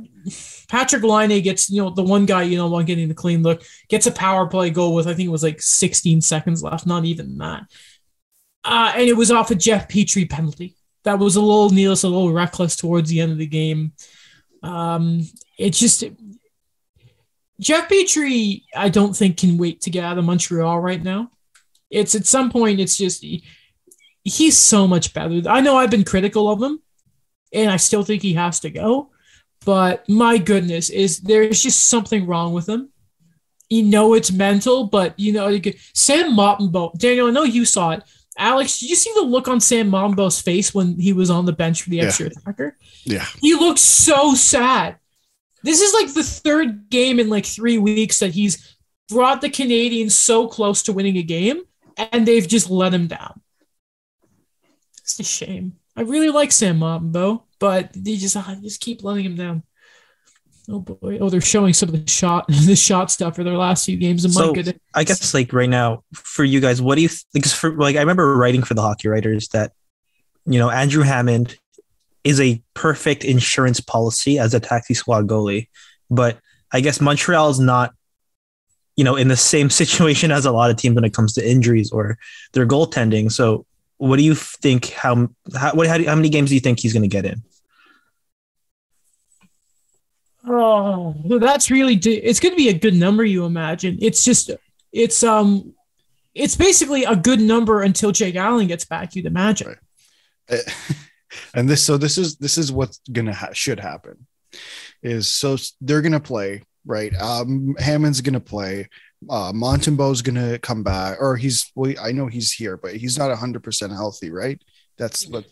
Patrick 0.69 1.05
Laine 1.05 1.41
gets, 1.43 1.71
you 1.71 1.81
know, 1.81 1.91
the 1.91 2.03
one 2.03 2.27
guy, 2.27 2.43
you 2.43 2.57
know, 2.57 2.67
one 2.67 2.85
getting 2.85 3.07
the 3.07 3.15
clean 3.15 3.43
look, 3.43 3.63
gets 3.89 4.07
a 4.07 4.11
power 4.11 4.49
play 4.49 4.71
goal 4.71 4.95
with 4.95 5.07
I 5.07 5.15
think 5.15 5.29
it 5.29 5.33
was 5.33 5.45
like 5.45 5.63
16 5.63 6.23
seconds 6.23 6.63
left, 6.63 6.87
not 6.87 7.05
even 7.05 7.39
that. 7.39 7.67
Uh, 8.65 8.93
and 8.97 9.09
it 9.09 9.17
was 9.17 9.31
off 9.31 9.51
a 9.51 9.55
Jeff 9.55 9.89
Petry 9.89 10.29
penalty. 10.29 10.77
That 11.05 11.19
was 11.19 11.37
a 11.37 11.41
little 11.41 11.71
needless, 11.71 12.03
a 12.03 12.09
little 12.09 12.33
reckless 12.33 12.77
towards 12.77 13.11
the 13.11 13.21
end 13.21 13.33
of 13.33 13.39
the 13.39 13.47
game. 13.47 13.93
Um, 14.63 15.29
it 15.59 15.71
just 15.71 16.03
Jeff 17.61 17.89
Petry, 17.89 18.63
I 18.75 18.89
don't 18.89 19.15
think 19.15 19.37
can 19.37 19.59
wait 19.59 19.83
to 19.83 19.91
get 19.91 20.05
out 20.05 20.19
of 20.19 20.25
Montreal 20.25 20.81
right 20.81 21.03
now. 21.03 21.31
It's 21.91 22.15
at 22.15 22.27
some 22.27 22.51
point, 22.51 22.81
it's 22.81 22.97
just 22.97 23.25
he's 24.25 24.57
so 24.57 24.87
much 24.87 25.15
better. 25.15 25.43
I 25.49 25.61
know 25.61 25.77
I've 25.77 25.91
been 25.91 26.05
critical 26.05 26.51
of 26.51 26.63
him, 26.63 26.81
and 27.53 27.71
I 27.71 27.77
still 27.77 28.03
think 28.03 28.23
he 28.23 28.35
has 28.35 28.61
to 28.61 28.71
go. 28.71 29.11
But 29.65 30.09
my 30.09 30.39
goodness, 30.39 30.91
is 30.91 31.21
there's 31.21 31.63
just 31.63 31.87
something 31.87 32.27
wrong 32.27 32.53
with 32.53 32.69
him. 32.69 32.91
You 33.71 33.83
know 33.83 34.15
it's 34.15 34.33
mental, 34.33 34.85
but 34.85 35.19
you 35.19 35.33
know 35.33 35.51
Sam 35.95 36.37
Montembeault, 36.37 36.99
Daniel. 36.99 37.29
I 37.29 37.31
know 37.31 37.45
you 37.45 37.65
saw 37.65 37.91
it. 37.93 38.03
Alex, 38.37 38.79
did 38.81 38.91
you 38.91 38.97
see 38.97 39.13
the 39.15 39.23
look 39.23 39.47
on 39.49 39.61
Sam 39.61 39.91
Montembeault's 39.91 40.41
face 40.41 40.75
when 40.75 40.99
he 40.99 41.13
was 41.13 41.31
on 41.31 41.45
the 41.47 41.53
bench 41.53 41.83
for 41.83 41.91
the 41.91 41.99
Yeah. 41.99 42.05
extra 42.05 42.27
attacker? 42.27 42.77
Yeah. 43.05 43.27
He 43.41 43.55
looked 43.55 43.79
so 43.79 44.35
sad. 44.35 44.97
This 45.63 45.81
is 45.81 45.93
like 45.95 46.13
the 46.15 46.25
third 46.25 46.91
game 46.91 47.19
in 47.21 47.29
like 47.31 47.47
three 47.47 47.79
weeks 47.79 48.19
that 48.19 48.33
he's 48.35 48.77
brought 49.09 49.41
the 49.41 49.49
Canadiens 49.51 50.13
so 50.13 50.49
close 50.49 50.83
to 50.83 50.93
winning 50.93 51.17
a 51.17 51.23
game, 51.23 51.63
and 51.97 52.27
they've 52.27 52.47
just 52.49 52.69
let 52.71 52.93
him 52.93 53.07
down. 53.07 53.41
It's 55.03 55.19
a 55.21 55.23
shame. 55.25 55.75
I 55.97 56.03
really 56.03 56.31
like 56.31 56.51
Sam 56.51 56.81
Montembeault, 56.81 57.43
but 57.61 57.91
they 57.95 58.17
just 58.17 58.37
I 58.37 58.57
just 58.63 58.81
keep 58.81 59.05
letting 59.05 59.25
him 59.25 59.37
down. 59.37 59.63
Oh 60.69 60.81
boy! 60.81 61.19
Oh, 61.21 61.29
they're 61.29 61.41
showing 61.41 61.75
some 61.75 61.91
of 61.91 62.05
the 62.05 62.11
shot 62.11 62.47
the 62.67 62.77
shot 62.77 63.11
stuff 63.11 63.37
for 63.37 63.45
their 63.45 63.57
last 63.57 63.85
few 63.85 63.97
games. 63.97 64.25
And 64.25 64.35
my 64.35 64.41
So 64.41 64.55
I 64.95 65.05
guess 65.05 65.35
like 65.35 65.53
right 65.53 65.69
now 65.69 66.05
for 66.15 66.45
you 66.45 66.61
guys, 66.61 66.81
what 66.81 66.95
do 66.97 67.03
you 67.03 67.09
think? 67.09 67.27
Because 67.35 67.53
for 67.53 67.77
like 67.77 67.97
I 67.97 68.01
remember 68.01 68.37
writing 68.37 68.63
for 68.63 68.75
the 68.75 68.83
hockey 68.83 69.09
writers 69.09 69.49
that 69.49 69.73
you 70.47 70.59
know 70.59 70.71
Andrew 70.71 71.03
Hammond 71.03 71.59
is 72.23 72.41
a 72.41 72.63
perfect 72.73 73.25
insurance 73.25 73.81
policy 73.81 74.39
as 74.39 74.55
a 74.55 74.61
taxi 74.61 74.95
squad 74.95 75.27
goalie, 75.27 75.69
but 76.11 76.39
I 76.73 76.81
guess 76.81 77.01
Montreal 77.01 77.51
is 77.51 77.61
not 77.61 77.95
you 78.97 79.05
know 79.05 79.17
in 79.17 79.29
the 79.29 79.37
same 79.37 79.69
situation 79.83 80.31
as 80.33 80.47
a 80.47 80.53
lot 80.53 80.71
of 80.71 80.77
teams 80.79 80.95
when 80.95 81.05
it 81.05 81.13
comes 81.13 81.35
to 81.35 81.47
injuries 81.47 81.91
or 81.91 82.17
their 82.55 82.67
goaltending. 82.67 83.31
So 83.31 83.67
what 83.99 84.17
do 84.17 84.23
you 84.23 84.35
think? 84.35 84.91
How 84.91 85.29
how 85.55 85.75
what 85.75 85.87
how, 85.87 85.99
do- 85.99 86.07
how 86.07 86.15
many 86.15 86.31
games 86.31 86.49
do 86.49 86.55
you 86.55 86.61
think 86.61 86.81
he's 86.81 86.95
going 86.95 87.03
to 87.03 87.09
get 87.09 87.27
in? 87.27 87.43
Oh, 90.47 91.15
that's 91.39 91.71
really 91.71 91.97
di- 91.97 92.17
it's 92.17 92.41
going 92.41 92.53
to 92.53 92.57
be 92.57 92.69
a 92.69 92.79
good 92.79 92.95
number. 92.95 93.25
You 93.25 93.45
imagine? 93.45 93.99
It's 94.01 94.25
just 94.25 94.51
it's 94.93 95.23
um 95.23 95.75
it's 96.35 96.57
basically 96.57 97.05
a 97.05 97.17
good 97.17 97.41
number 97.41 97.83
until 97.83 98.13
Jake 98.13 98.37
Allen 98.37 98.67
gets 98.67 98.85
back. 98.85 99.15
You'd 99.15 99.27
imagine. 99.27 99.69
Right. 99.69 100.61
Uh, 100.61 100.71
and 101.55 101.69
this 101.69 101.83
so 101.83 101.97
this 101.97 102.19
is 102.19 102.37
this 102.37 102.59
is 102.59 102.73
what's 102.73 103.01
gonna 103.11 103.33
ha- 103.33 103.53
should 103.53 103.81
happen 103.81 104.27
is 105.03 105.29
so 105.29 105.57
they're 105.81 106.03
gonna 106.03 106.21
play 106.21 106.63
right 106.87 107.15
um 107.21 107.75
hammond's 107.79 108.21
gonna 108.21 108.41
play 108.41 108.89
uh 109.31 109.53
montembeault's 109.53 110.23
gonna 110.23 110.59
come 110.59 110.83
back 110.83 111.17
or 111.21 111.37
he's 111.37 111.71
well 111.75 111.93
i 112.01 112.13
know 112.13 112.27
he's 112.27 112.53
here 112.53 112.77
but 112.77 112.95
he's 112.95 113.19
not 113.19 113.37
100% 113.37 113.91
healthy 113.91 114.31
right 114.31 114.63
that's 114.97 115.27
what 115.27 115.45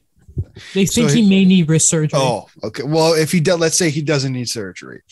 They 0.75 0.87
think 0.87 1.09
So 1.11 1.15
he, 1.15 1.23
he- 1.23 1.29
may 1.29 1.45
need 1.45 1.69
wrist 1.69 1.89
surgery. 1.89 2.19
oh 2.21 2.47
okay 2.65 2.83
well 2.85 3.15
if 3.15 3.33
he 3.33 3.41
does 3.41 3.59
let's 3.59 3.77
say 3.79 3.91
he 3.91 4.03
doesn't 4.03 4.33
need 4.33 4.49
surgery 4.49 5.03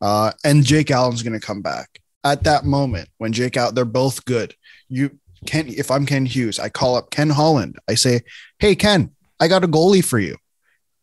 uh 0.00 0.32
and 0.44 0.64
jake 0.64 0.90
allen's 0.90 1.22
gonna 1.22 1.40
come 1.40 1.60
back 1.62 2.00
at 2.24 2.44
that 2.44 2.64
moment 2.64 3.08
when 3.18 3.32
jake 3.32 3.56
out 3.56 3.74
they're 3.74 3.84
both 3.84 4.24
good 4.24 4.54
you 4.88 5.18
Ken, 5.46 5.68
if 5.68 5.90
I'm 5.90 6.04
Ken 6.04 6.26
Hughes, 6.26 6.58
I 6.58 6.68
call 6.68 6.96
up 6.96 7.10
Ken 7.10 7.30
Holland. 7.30 7.78
I 7.88 7.94
say, 7.94 8.20
"Hey 8.58 8.74
Ken, 8.76 9.12
I 9.40 9.48
got 9.48 9.64
a 9.64 9.66
goalie 9.68 10.04
for 10.04 10.18
you," 10.18 10.36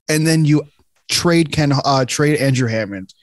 and 0.07 0.27
then 0.27 0.45
you 0.45 0.61
trade 1.09 1.51
Ken, 1.51 1.73
uh, 1.73 2.05
trade 2.05 2.37
Andrew 2.37 2.67
Hammond 2.67 3.15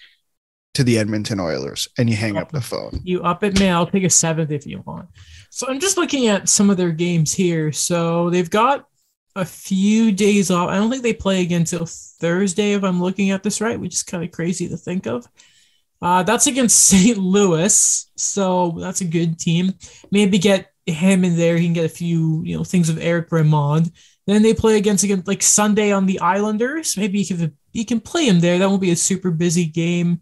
to 0.75 0.83
the 0.83 0.99
Edmonton 0.99 1.38
Oilers, 1.38 1.87
and 1.99 2.11
you 2.11 2.16
hang 2.16 2.37
up 2.37 2.51
the 2.51 2.61
phone. 2.61 2.99
You 3.05 3.23
up 3.23 3.44
it, 3.44 3.61
man. 3.61 3.75
I'll 3.77 3.87
take 3.87 4.03
a 4.03 4.11
seventh 4.11 4.51
if 4.51 4.66
you 4.66 4.83
want. 4.85 5.09
So 5.51 5.68
I'm 5.68 5.79
just 5.79 5.97
looking 5.97 6.27
at 6.27 6.49
some 6.49 6.68
of 6.68 6.77
their 6.77 6.90
games 6.90 7.33
here. 7.33 7.70
So 7.70 8.29
they've 8.31 8.51
got 8.51 8.85
a 9.37 9.44
few 9.44 10.12
days 10.12 10.51
off. 10.51 10.68
I 10.68 10.77
don't 10.77 10.90
think 10.90 11.03
they 11.03 11.12
play 11.12 11.42
again 11.42 11.64
till 11.64 11.87
Thursday, 11.87 12.73
if 12.73 12.85
I'm 12.85 13.03
looking 13.03 13.31
at 13.31 13.42
this 13.42 13.61
right, 13.61 13.79
which 13.79 13.94
is 13.94 14.03
kind 14.03 14.25
of 14.25 14.31
crazy 14.31 14.68
to 14.68 14.77
think 14.77 15.07
of. 15.07 15.27
Uh, 16.01 16.23
that's 16.23 16.47
against 16.47 16.85
St. 16.88 17.18
Louis, 17.18 18.11
so 18.16 18.77
that's 18.79 19.01
a 19.01 19.07
good 19.07 19.38
team. 19.38 19.75
Maybe 20.11 20.38
get 20.38 20.70
him 20.87 21.25
in 21.25 21.37
there. 21.37 21.57
He 21.57 21.66
can 21.66 21.73
get 21.73 21.87
a 21.87 21.88
few, 21.88 22.42
you 22.44 22.57
know, 22.57 22.64
things 22.64 22.88
of 22.88 22.99
Eric 22.99 23.33
Raymond. 23.33 23.90
Then 24.27 24.42
they 24.42 24.55
play 24.55 24.77
against 24.77 25.05
again 25.05 25.23
like 25.27 25.42
Sunday 25.42 25.92
on 25.92 26.07
the 26.07 26.20
Islanders. 26.20 26.97
Maybe 26.97 27.20
you 27.20 27.27
can 27.27 27.57
you 27.73 27.85
can 27.85 28.01
play 28.01 28.27
him 28.27 28.40
there. 28.40 28.59
That 28.59 28.68
won't 28.68 28.81
be 28.81 28.90
a 28.90 28.97
super 28.97 29.31
busy 29.31 29.66
game. 29.66 30.20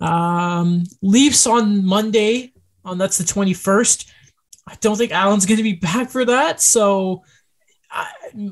Um, 0.00 0.84
Leafs 1.02 1.46
on 1.46 1.84
Monday. 1.84 2.52
On 2.84 2.98
that's 2.98 3.18
the 3.18 3.24
twenty 3.24 3.54
first. 3.54 4.10
I 4.66 4.76
don't 4.80 4.96
think 4.96 5.12
Allen's 5.12 5.46
going 5.46 5.56
to 5.56 5.62
be 5.62 5.72
back 5.82 6.10
for 6.10 6.24
that. 6.24 6.60
So, 6.60 7.24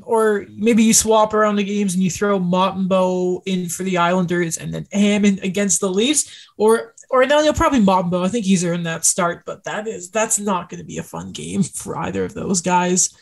or 0.03 0.45
maybe 0.49 0.83
you 0.83 0.93
swap 0.93 1.33
around 1.33 1.55
the 1.55 1.63
games 1.63 1.93
and 1.93 2.03
you 2.03 2.09
throw 2.09 2.39
Montembeault 2.39 3.43
in 3.45 3.69
for 3.69 3.83
the 3.83 3.97
Islanders 3.97 4.57
and 4.57 4.73
then 4.73 4.87
Hammond 4.91 5.39
against 5.43 5.79
the 5.79 5.89
Leafs. 5.89 6.47
Or 6.57 6.95
or 7.09 7.25
no, 7.25 7.41
no, 7.41 7.53
probably 7.53 7.79
Montembeault. 7.79 8.25
I 8.25 8.29
think 8.29 8.45
he's 8.45 8.65
earned 8.65 8.85
that 8.85 9.05
start, 9.05 9.43
but 9.45 9.63
that 9.63 9.87
is 9.87 10.11
that's 10.11 10.39
not 10.39 10.69
going 10.69 10.79
to 10.79 10.85
be 10.85 10.97
a 10.97 11.03
fun 11.03 11.31
game 11.31 11.63
for 11.79 11.97
either 11.97 12.25
of 12.25 12.33
those 12.33 12.61
guys. 12.61 13.15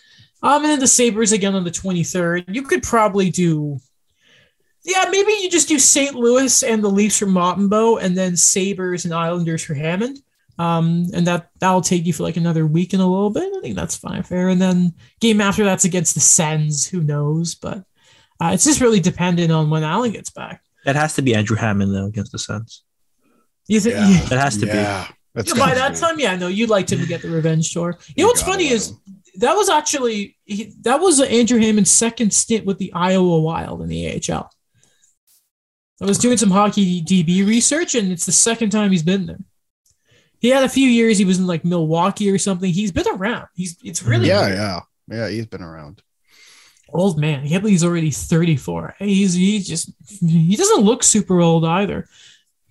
Um, 0.44 0.64
and 0.64 0.72
then 0.72 0.80
the 0.80 0.88
Sabres 0.88 1.32
again 1.32 1.56
on 1.56 1.64
the 1.64 1.72
23rd. 1.72 2.54
You 2.54 2.62
could 2.64 2.84
probably 2.84 3.32
do 3.32 3.80
Yeah, 4.84 5.06
maybe 5.10 5.32
you 5.42 5.50
just 5.50 5.68
do 5.68 5.80
St. 5.80 6.16
Louis 6.16 6.64
and 6.64 6.84
the 6.84 6.90
Leafs 6.90 7.20
for 7.20 7.26
Montembeault, 7.26 8.04
and 8.04 8.18
then 8.18 8.36
Sabers 8.38 9.06
and 9.06 9.14
Islanders 9.14 9.64
for 9.64 9.74
Hammond. 9.74 10.20
Um, 10.60 11.06
and 11.14 11.28
that 11.28 11.50
that'll 11.60 11.82
take 11.82 12.06
you 12.06 12.14
for 12.14 12.24
like 12.24 12.38
another 12.38 12.66
week 12.66 12.94
and 12.94 13.02
a 13.02 13.06
little 13.06 13.30
bit. 13.30 13.52
I 13.56 13.62
think 13.62 13.76
that's 13.76 13.96
fine, 13.96 14.24
fair. 14.24 14.50
And 14.50 14.60
then 14.60 14.94
game 15.20 15.40
after 15.40 15.64
that's 15.64 15.86
against 15.86 16.16
the 16.16 16.20
Sens. 16.20 16.88
Who 16.88 17.02
knows? 17.02 17.56
But 17.56 17.84
uh, 18.42 18.52
it's 18.54 18.64
just 18.64 18.82
really 18.82 19.00
dependent 19.00 19.52
on 19.52 19.70
when 19.70 19.84
Allen 19.84 20.12
gets 20.12 20.30
back. 20.30 20.62
It 20.86 20.96
has 20.96 21.16
to 21.16 21.22
be 21.22 21.36
Andrew 21.36 21.58
Hammond 21.58 21.94
though 21.94 22.06
against 22.06 22.32
the 22.32 22.40
Suns. 22.40 22.84
You 23.68 23.80
think? 23.80 23.96
Yeah. 23.96 24.24
It 24.24 24.40
has 24.40 24.58
to 24.58 24.66
be. 24.66 24.72
yeah, 24.72 25.08
that's 25.36 25.54
by 25.54 25.76
that 25.76 25.94
be. 25.94 26.00
time, 26.00 26.20
yeah, 26.20 26.36
no, 26.36 26.48
you'd 26.48 26.70
like 26.70 26.90
him 26.90 27.00
to 27.00 27.06
get 27.06 27.22
the 27.22 27.30
revenge 27.30 27.74
tour. 27.74 27.98
You 28.08 28.14
You 28.16 28.24
know 28.24 28.30
what's 28.30 28.42
funny 28.42 28.66
let 28.66 28.74
is 28.74 28.94
that 29.38 29.54
was 29.54 29.70
actually 29.70 30.38
he, 30.46 30.74
that 30.82 31.00
was 31.00 31.22
Andrew 31.22 31.60
Hammond's 31.60 31.92
second 31.92 32.34
stint 32.34 32.66
with 32.66 32.80
the 32.80 32.92
Iowa 32.94 33.40
Wild 33.40 33.82
in 33.82 33.90
the 33.90 34.08
AHL. 34.32 34.50
I 36.02 36.06
was 36.06 36.18
doing 36.18 36.38
some 36.38 36.52
hockey 36.52 37.02
DB 37.02 37.46
research, 37.46 37.96
and 37.96 38.12
it's 38.12 38.26
the 38.26 38.32
second 38.32 38.70
time 38.70 38.92
he's 38.92 39.04
been 39.04 39.26
there. 39.26 39.40
He 40.40 40.50
had 40.50 40.64
a 40.64 40.70
few 40.70 40.88
years. 40.90 41.18
He 41.18 41.26
was 41.26 41.40
in 41.40 41.48
like 41.48 41.66
Milwaukee 41.66 42.30
or 42.32 42.38
something. 42.38 42.72
He's 42.72 42.92
been 42.92 43.08
around. 43.08 43.48
He's 43.56 43.78
it's 43.84 44.04
really 44.04 44.28
yeah, 44.28 44.46
weird. 44.46 44.58
yeah, 44.58 44.80
yeah. 45.10 45.30
He's 45.30 45.48
been 45.48 45.64
around. 45.64 46.02
old 46.90 47.20
man. 47.20 47.44
I 47.44 47.48
can't 47.48 47.62
believe 47.62 47.74
he's 47.74 47.84
already 47.84 48.12
34. 48.12 48.96
He's 49.00 49.34
he 49.34 49.60
just 49.60 49.92
he 50.20 50.56
doesn't 50.56 50.84
look 50.84 51.04
super 51.04 51.40
old 51.42 51.66
either. 51.66 52.08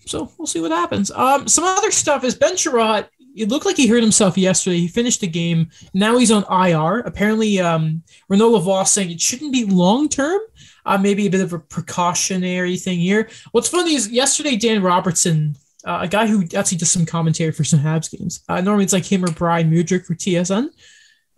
So 0.07 0.31
we'll 0.38 0.46
see 0.46 0.61
what 0.61 0.70
happens. 0.70 1.11
Um, 1.11 1.48
some 1.48 1.64
other 1.64 1.90
stuff 1.90 2.22
is 2.24 2.35
Ben 2.37 2.55
Chiarot. 2.55 3.09
It 3.35 3.48
looked 3.48 3.66
like 3.66 3.76
he 3.76 3.87
hurt 3.87 4.02
himself 4.02 4.38
yesterday. 4.38 4.79
He 4.79 4.88
finished 4.88 5.20
the 5.20 5.26
game. 5.26 5.68
Now 5.92 6.16
he's 6.16 6.31
on 6.31 6.44
IR. 6.50 7.00
Apparently, 7.00 7.61
um, 7.61 8.02
Renaud 8.29 8.52
Lavoie 8.52 8.87
saying 8.87 9.11
it 9.11 9.20
shouldn't 9.20 9.52
be 9.52 9.66
long 9.66 10.09
term. 10.09 10.40
Uh, 10.87 10.96
maybe 10.96 11.26
a 11.26 11.31
bit 11.31 11.40
of 11.40 11.52
a 11.52 11.59
precautionary 11.59 12.76
thing 12.76 13.00
here. 13.00 13.29
What's 13.50 13.68
funny 13.68 13.94
is 13.94 14.09
yesterday 14.09 14.57
Dan 14.57 14.83
Robertson, 14.83 15.57
uh, 15.87 16.01
a 16.03 16.09
guy 16.09 16.27
who 16.27 16.42
actually 16.57 16.79
does 16.79 16.90
some 16.90 17.07
commentary 17.07 17.53
for 17.53 17.64
some 17.64 17.79
Habs 17.79 18.11
games. 18.11 18.42
Uh, 18.49 18.61
normally 18.61 18.85
it's 18.85 18.92
like 18.92 19.11
him 19.11 19.25
or 19.25 19.31
Brian 19.31 19.70
Mudrick 19.70 20.05
for 20.05 20.14
TSN. 20.14 20.68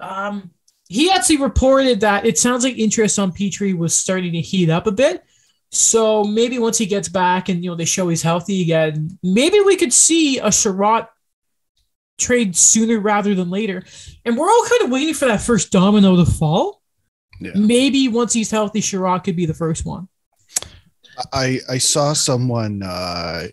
Um, 0.01 0.51
he 0.89 1.11
actually 1.11 1.37
reported 1.37 2.01
that 2.01 2.25
it 2.25 2.39
sounds 2.39 2.65
like 2.65 2.79
interest 2.79 3.19
on 3.19 3.31
Petry 3.31 3.77
was 3.77 3.97
starting 3.97 4.33
to 4.33 4.41
heat 4.41 4.71
up 4.71 4.87
a 4.87 4.93
bit. 4.93 5.23
So 5.71 6.25
maybe 6.25 6.59
once 6.59 6.79
he 6.79 6.87
gets 6.87 7.11
back 7.11 7.51
and 7.51 7.63
you 7.63 7.71
know 7.71 7.77
they 7.77 7.85
show 7.85 8.09
he's 8.09 8.23
healthy 8.23 8.63
again, 8.63 9.19
maybe 9.23 9.61
we 9.61 9.77
could 9.77 9.93
see 9.93 10.39
a 10.39 10.47
Chiarot 10.47 11.09
trade 12.17 12.57
sooner 12.57 12.99
rather 12.99 13.35
than 13.35 13.51
later. 13.51 13.85
And 14.25 14.39
we're 14.39 14.49
all 14.49 14.67
kind 14.67 14.83
of 14.83 14.91
waiting 14.91 15.13
for 15.13 15.27
that 15.27 15.43
first 15.43 15.71
domino 15.71 16.17
to 16.17 16.25
fall. 16.25 16.81
Yeah. 17.39 17.53
Maybe 17.55 18.09
once 18.09 18.33
he's 18.33 18.51
healthy, 18.51 18.81
Chiarot 18.81 19.25
could 19.25 19.37
be 19.37 19.45
the 19.45 19.53
first 19.53 19.85
one. 19.85 20.09
I 21.35 21.59
I 21.69 21.77
saw 21.77 22.15
someone 22.15 22.83
uh 22.83 23.49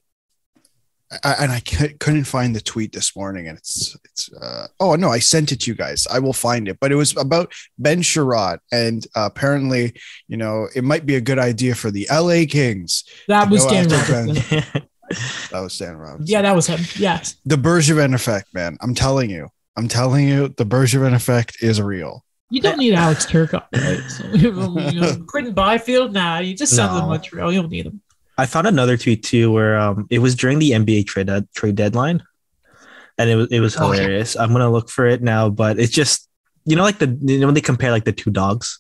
I, 1.24 1.34
and 1.40 1.52
I 1.52 1.60
couldn't 1.60 2.24
find 2.26 2.56
the 2.56 2.62
tweet 2.62 2.92
this 2.92 3.16
morning 3.16 3.48
and 3.48 3.58
it's 3.58 3.96
it's 4.06 4.34
uh 4.34 4.68
oh 4.80 4.96
no 4.96 5.10
I 5.10 5.20
sent 5.20 5.52
it 5.52 5.62
to 5.62 5.72
you 5.72 5.76
guys 5.76 6.08
I 6.12 6.18
will 6.20 6.34
find 6.34 6.68
it 6.68 6.80
but 6.80 6.92
it 6.92 6.96
was 6.96 7.16
about 7.16 7.54
Ben 7.78 8.02
Chiarot 8.02 8.58
and 8.72 9.06
uh, 9.16 9.30
apparently 9.32 9.94
you 10.28 10.36
know 10.38 10.68
it 10.76 10.84
might 10.84 11.06
be 11.06 11.16
a 11.16 11.22
good 11.22 11.38
idea 11.38 11.76
for 11.76 11.92
the 11.92 12.08
LA 12.12 12.46
Kings 12.50 13.04
That 13.28 13.50
was 13.50 13.64
Go 13.64 13.70
Dan 13.70 13.92
after 13.94 14.12
Ben. 14.14 14.28
Robertson. 14.28 14.64
that 15.52 15.60
was 15.62 15.78
Dan 15.78 15.96
Robbins 15.98 16.30
Yeah, 16.30 16.42
that 16.42 16.56
was 16.56 16.66
him. 16.68 16.80
Yes. 16.98 17.36
the 17.46 17.56
Bergevin 17.56 18.16
effect 18.16 18.48
man 18.54 18.76
I'm 18.82 18.96
telling 18.96 19.30
you 19.30 19.50
I'm 19.78 19.88
telling 19.88 20.28
you 20.28 20.48
the 20.50 20.66
Bergevin 20.66 21.14
effect 21.14 21.58
is 21.62 21.80
real 21.80 22.26
You 22.50 22.62
don't 22.62 22.78
need 22.80 22.94
Alex 22.94 23.26
Turcotte, 23.26 23.68
right? 23.74 24.02
So, 24.10 24.24
you 24.92 25.02
know, 25.02 25.18
Quinton 25.28 25.54
Byfield, 25.54 26.14
nah, 26.14 26.40
you 26.40 26.56
just 26.56 26.76
send 26.76 26.92
No. 26.94 27.00
them 27.00 27.10
Montreal. 27.10 27.52
You 27.52 27.62
don't 27.62 27.72
need 27.72 27.88
him. 27.88 28.02
I 28.38 28.46
found 28.46 28.68
another 28.68 28.98
tweet 28.98 29.24
too 29.24 29.52
where 29.52 29.78
um 29.80 30.08
it 30.10 30.20
was 30.20 30.36
during 30.36 30.60
the 30.60 30.72
NBA 30.72 31.08
trade 31.08 31.30
uh, 31.30 31.42
trade 31.56 31.76
deadline, 31.76 32.24
and 33.18 33.30
it 33.30 33.36
was 33.36 33.48
it 33.52 33.60
was 33.60 33.78
Oh, 33.78 33.92
yeah. 33.92 34.00
hilarious. 34.00 34.36
I'm 34.36 34.52
gonna 34.52 34.72
look 34.72 34.90
for 34.90 35.06
it 35.06 35.22
now, 35.22 35.50
but 35.50 35.80
it's 35.80 35.92
just 35.94 36.30
you 36.66 36.76
know 36.76 36.84
like 36.84 36.98
the 37.00 37.18
you 37.22 37.40
know 37.40 37.48
when 37.48 37.56
they 37.56 37.62
compare 37.62 37.92
like 37.92 38.06
the 38.06 38.12
two 38.14 38.32
dogs. 38.32 38.80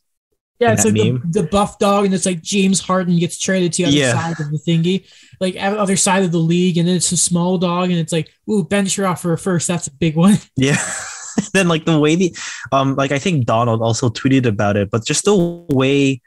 Yeah, 0.58 0.72
it's 0.72 0.86
like 0.86 0.94
the, 0.94 1.20
the 1.32 1.44
buff 1.44 1.80
dog, 1.80 2.06
and 2.06 2.13
it's 2.13 2.26
like 2.26 2.41
James 2.41 2.80
Harden 2.80 3.18
gets 3.20 3.38
traded 3.38 3.74
to 3.74 3.84
the 3.84 3.88
other 3.89 3.98
Yeah. 3.98 4.13
side 4.13 4.39
of 4.39 4.52
the 4.52 4.58
thingy, 4.58 5.06
like 5.41 5.58
other 5.60 5.98
side 5.98 6.24
of 6.24 6.32
the 6.32 6.38
league, 6.39 6.78
and 6.78 6.88
then 6.88 6.96
it's 6.96 7.12
a 7.12 7.18
small 7.18 7.58
dog, 7.58 7.89
and 7.91 8.00
it's 8.00 8.13
like, 8.13 8.30
ooh, 8.50 8.63
Ben 8.63 8.86
Chiarot 8.86 9.20
for 9.20 9.34
a 9.34 9.38
first. 9.38 9.68
That's 9.68 9.88
a 9.88 9.94
big 9.94 10.15
one. 10.15 10.38
Yeah. 10.56 10.78
then 11.54 11.68
like 11.68 11.84
the 11.84 12.00
way 12.00 12.15
the 12.15 12.34
um 12.72 12.96
like 12.96 13.12
I 13.12 13.20
think 13.20 13.46
Donald 13.46 13.82
also 13.82 14.08
tweeted 14.10 14.46
about 14.46 14.78
it, 14.78 14.89
but 14.89 15.06
just 15.06 15.26
the 15.26 15.36
way 15.70 16.22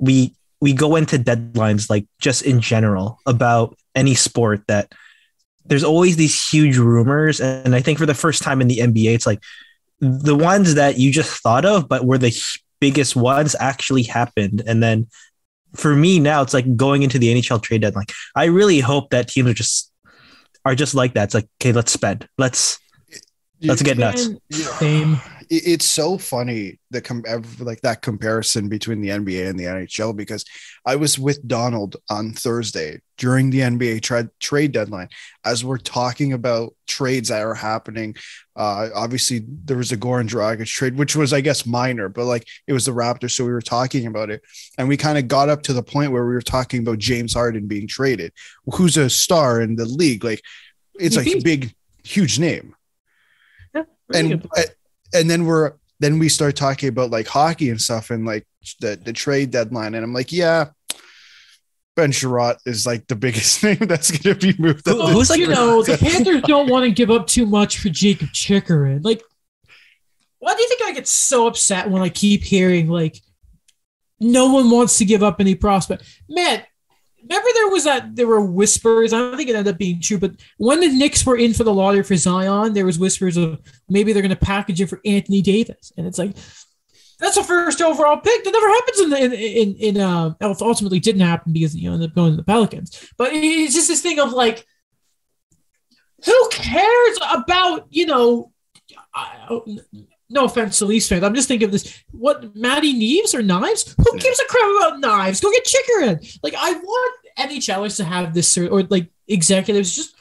we 0.00 0.34
we 0.60 0.72
go 0.72 0.96
into 0.96 1.18
deadlines 1.18 1.88
like 1.88 2.06
just 2.20 2.42
in 2.42 2.60
general 2.60 3.18
about 3.26 3.76
any 3.94 4.14
sport 4.14 4.62
that 4.68 4.92
there's 5.66 5.84
always 5.84 6.16
these 6.16 6.48
huge 6.48 6.78
rumors. 6.78 7.40
And 7.40 7.74
I 7.74 7.80
think 7.80 7.98
for 7.98 8.06
the 8.06 8.14
first 8.14 8.42
time 8.42 8.60
in 8.60 8.68
the 8.68 8.78
NBA 8.78 9.14
it's 9.14 9.26
like 9.26 9.42
the 10.00 10.36
ones 10.36 10.74
that 10.74 10.98
you 10.98 11.12
just 11.12 11.42
thought 11.42 11.64
of 11.64 11.88
but 11.88 12.04
were 12.04 12.18
the 12.18 12.36
biggest 12.80 13.16
ones 13.16 13.54
actually 13.58 14.04
happened. 14.04 14.62
And 14.66 14.82
then 14.82 15.08
for 15.74 15.94
me 15.94 16.18
now 16.18 16.42
it's 16.42 16.54
like 16.54 16.76
going 16.76 17.02
into 17.02 17.18
the 17.18 17.32
NHL 17.34 17.62
trade 17.62 17.82
deadline. 17.82 18.06
I 18.34 18.46
really 18.46 18.80
hope 18.80 19.10
that 19.10 19.28
teams 19.28 19.50
are 19.50 19.54
just 19.54 19.92
are 20.64 20.74
just 20.74 20.94
like 20.94 21.14
that. 21.14 21.24
It's 21.24 21.34
like 21.34 21.48
okay 21.60 21.72
let's 21.72 21.92
spend. 21.92 22.28
Let's 22.36 22.78
let's 23.62 23.82
get 23.82 23.98
nuts. 23.98 24.28
same. 24.50 25.20
It- 25.50 25.62
it's 25.66 25.86
so 25.86 26.18
funny 26.18 26.78
the 26.90 27.00
com- 27.00 27.24
like 27.60 27.80
that 27.82 28.02
comparison 28.02 28.68
between 28.68 29.00
the 29.00 29.10
NBA 29.10 29.48
and 29.48 29.58
the 29.58 29.64
NHL 29.66 30.12
because 30.16 30.44
I 30.86 30.96
was 30.96 31.18
with 31.18 31.46
Donald 31.46 31.96
on 32.08 32.32
Thursday 32.32 33.00
during 33.18 33.50
the 33.50 33.60
NBA 33.60 34.00
tra- 34.00 34.30
trade 34.40 34.72
deadline 34.72 35.08
as 35.44 35.64
we're 35.64 35.78
talking 35.78 36.32
about 36.32 36.74
trades 36.86 37.28
that 37.28 37.42
are 37.42 37.54
happening. 37.54 38.14
Uh, 38.56 38.88
obviously, 38.94 39.44
there 39.64 39.76
was 39.76 39.92
a 39.92 39.96
Goran 39.96 40.28
Dragic 40.28 40.66
trade, 40.66 40.96
which 40.96 41.14
was 41.16 41.32
I 41.32 41.40
guess 41.40 41.66
minor, 41.66 42.08
but 42.08 42.24
like 42.24 42.46
it 42.66 42.72
was 42.72 42.86
the 42.86 42.92
Raptors, 42.92 43.32
so 43.32 43.44
we 43.44 43.50
were 43.52 43.60
talking 43.60 44.06
about 44.06 44.30
it, 44.30 44.42
and 44.78 44.88
we 44.88 44.96
kind 44.96 45.18
of 45.18 45.28
got 45.28 45.48
up 45.48 45.62
to 45.64 45.72
the 45.72 45.82
point 45.82 46.12
where 46.12 46.24
we 46.26 46.32
were 46.34 46.42
talking 46.42 46.80
about 46.80 46.98
James 46.98 47.34
Harden 47.34 47.66
being 47.66 47.86
traded, 47.86 48.32
who's 48.74 48.96
a 48.96 49.10
star 49.10 49.60
in 49.60 49.76
the 49.76 49.84
league, 49.86 50.24
like 50.24 50.42
it's 50.98 51.16
like 51.16 51.26
a 51.26 51.40
big, 51.44 51.74
huge 52.02 52.38
name. 52.38 52.74
Yeah, 53.74 53.82
and 54.14 54.48
and 55.14 55.28
then 55.30 55.44
we're 55.46 55.72
then 56.00 56.18
we 56.18 56.28
start 56.28 56.54
talking 56.56 56.88
about 56.88 57.10
like 57.10 57.26
hockey 57.26 57.70
and 57.70 57.80
stuff 57.80 58.10
and 58.10 58.24
like 58.26 58.46
the 58.80 58.98
the 59.02 59.12
trade 59.12 59.50
deadline 59.50 59.94
and 59.94 60.04
I'm 60.04 60.12
like 60.12 60.32
yeah 60.32 60.66
Ben 61.96 62.12
Chiarot 62.12 62.58
is 62.64 62.86
like 62.86 63.06
the 63.08 63.16
biggest 63.16 63.62
name 63.64 63.78
that's 63.80 64.10
going 64.12 64.36
to 64.38 64.52
be 64.54 64.60
moved. 64.62 64.86
Who- 64.86 64.98
Well, 64.98 65.08
who's 65.08 65.30
like- 65.30 65.40
you 65.40 65.48
know, 65.48 65.82
the 65.82 65.98
Panthers 66.00 66.42
don't 66.42 66.70
want 66.70 66.84
to 66.84 66.92
give 66.92 67.10
up 67.10 67.26
too 67.26 67.44
much 67.44 67.78
for 67.78 67.88
Jakob 67.88 68.28
Chychrun. 68.32 69.02
Like, 69.02 69.20
why 70.38 70.54
do 70.54 70.62
you 70.62 70.68
think 70.68 70.82
I 70.84 70.92
get 70.92 71.08
so 71.08 71.48
upset 71.48 71.90
when 71.90 72.00
I 72.00 72.08
keep 72.08 72.44
hearing 72.44 72.88
like 72.88 73.16
no 74.20 74.52
one 74.52 74.70
wants 74.70 74.98
to 74.98 75.04
give 75.04 75.24
up 75.24 75.40
any 75.40 75.56
prospect? 75.56 76.04
Man, 76.28 76.62
remember 77.22 77.48
there 77.54 77.68
was 77.68 77.84
that 77.84 78.16
there 78.16 78.26
were 78.26 78.40
whispers. 78.40 79.12
I 79.12 79.18
don't 79.18 79.36
think 79.36 79.48
it 79.48 79.56
ended 79.56 79.74
up 79.74 79.78
being 79.78 80.00
true, 80.00 80.18
but 80.18 80.32
when 80.58 80.80
the 80.80 80.88
Knicks 80.88 81.24
were 81.24 81.36
in 81.36 81.54
for 81.54 81.64
the 81.64 81.74
lottery 81.74 82.02
for 82.02 82.16
Zion, 82.16 82.72
there 82.72 82.86
was 82.86 82.98
whispers 82.98 83.36
of 83.36 83.60
maybe 83.88 84.12
they're 84.12 84.22
going 84.22 84.30
to 84.30 84.36
package 84.36 84.80
it 84.80 84.88
for 84.88 85.00
Anthony 85.04 85.42
Davis, 85.42 85.92
and 85.96 86.06
it's 86.06 86.18
like. 86.18 86.36
That's 87.20 87.36
a 87.36 87.42
first 87.42 87.82
overall 87.82 88.18
pick. 88.18 88.44
That 88.44 88.52
never 88.52 88.68
happens 88.68 89.00
in 89.00 89.10
the, 89.10 89.24
in 89.24 89.32
in, 89.32 89.96
in 89.96 90.00
uh 90.00 90.34
ultimately 90.40 91.00
didn't 91.00 91.22
happen 91.22 91.52
because 91.52 91.74
you 91.74 91.88
know 91.88 91.94
ended 91.94 92.10
up 92.10 92.14
going 92.14 92.30
to 92.30 92.36
the 92.36 92.44
Pelicans. 92.44 93.10
But 93.16 93.30
it's 93.32 93.74
just 93.74 93.88
this 93.88 94.00
thing 94.00 94.20
of 94.20 94.32
like 94.32 94.64
who 96.24 96.48
cares 96.52 97.18
about 97.28 97.86
you 97.90 98.06
know 98.06 98.52
no 100.30 100.44
offense 100.44 100.78
to 100.78 100.84
Leafs 100.84 101.08
fans 101.08 101.24
i'm 101.24 101.34
just 101.34 101.48
thinking 101.48 101.66
of 101.66 101.72
this. 101.72 102.02
What 102.10 102.54
Maddie 102.54 102.94
Neves 102.94 103.34
or 103.34 103.42
knives? 103.42 103.94
Who 103.96 104.18
gives 104.18 104.40
a 104.40 104.44
crap 104.46 104.76
about 104.76 105.00
knives? 105.00 105.40
Go 105.40 105.50
get 105.50 105.64
Chychrun 105.64 106.20
like 106.42 106.54
i 106.56 106.72
want 106.72 107.14
nhlers 107.38 107.96
to 107.96 108.04
have 108.04 108.34
this 108.34 108.56
or 108.58 108.82
like 108.84 109.08
executives 109.28 109.94
just 109.94 110.14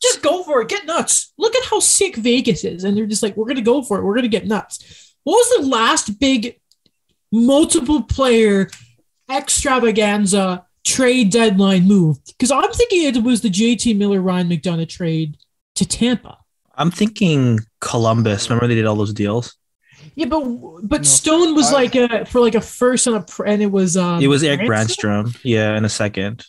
just 0.00 0.22
go 0.22 0.42
for 0.42 0.62
it. 0.62 0.68
Get 0.68 0.86
nuts. 0.86 1.32
Look 1.38 1.54
at 1.56 1.64
how 1.64 1.80
sick 1.80 2.16
vegas 2.16 2.64
is 2.64 2.84
and 2.84 2.96
they're 2.96 3.06
just 3.06 3.22
like 3.22 3.36
we're 3.36 3.46
gonna 3.46 3.60
go 3.60 3.82
for 3.82 3.98
it. 3.98 4.04
We're 4.04 4.14
gonna 4.14 4.28
get 4.28 4.46
nuts. 4.46 5.14
What 5.24 5.34
was 5.34 5.60
the 5.60 5.68
last 5.68 6.18
big 6.18 6.60
multiple 7.32 8.02
player 8.02 8.70
extravaganza 9.30 10.66
trade 10.84 11.30
deadline 11.30 11.86
move? 11.86 12.18
Because 12.26 12.50
i'm 12.50 12.72
thinking 12.72 13.04
it 13.04 13.22
was 13.22 13.42
the 13.42 13.50
jt 13.50 13.96
miller 13.96 14.20
ryan 14.20 14.48
mcdonagh 14.48 14.88
trade 14.88 15.36
to 15.74 15.86
tampa. 15.86 16.38
I'm 16.74 16.90
thinking 16.90 17.58
Columbus. 17.80 18.48
Remember 18.48 18.66
they 18.66 18.74
did 18.74 18.86
all 18.86 18.96
those 18.96 19.12
deals? 19.12 19.54
yeah 20.14 20.26
but 20.26 20.40
but 20.82 21.00
No, 21.00 21.02
Stone 21.04 21.54
was 21.54 21.70
I- 21.70 21.74
like 21.74 21.94
a 21.94 22.24
for 22.24 22.40
like 22.40 22.54
a 22.54 22.60
first 22.60 23.06
and 23.06 23.16
a 23.16 23.20
pr- 23.20 23.46
and 23.46 23.62
it 23.62 23.70
was 23.70 23.96
um 23.96 24.22
it 24.22 24.28
was 24.28 24.42
Erik 24.42 24.60
Brannstrom? 24.60 25.26
Brannstrom. 25.26 25.40
Yeah, 25.42 25.76
in 25.76 25.84
a 25.84 25.88
second. 25.88 26.44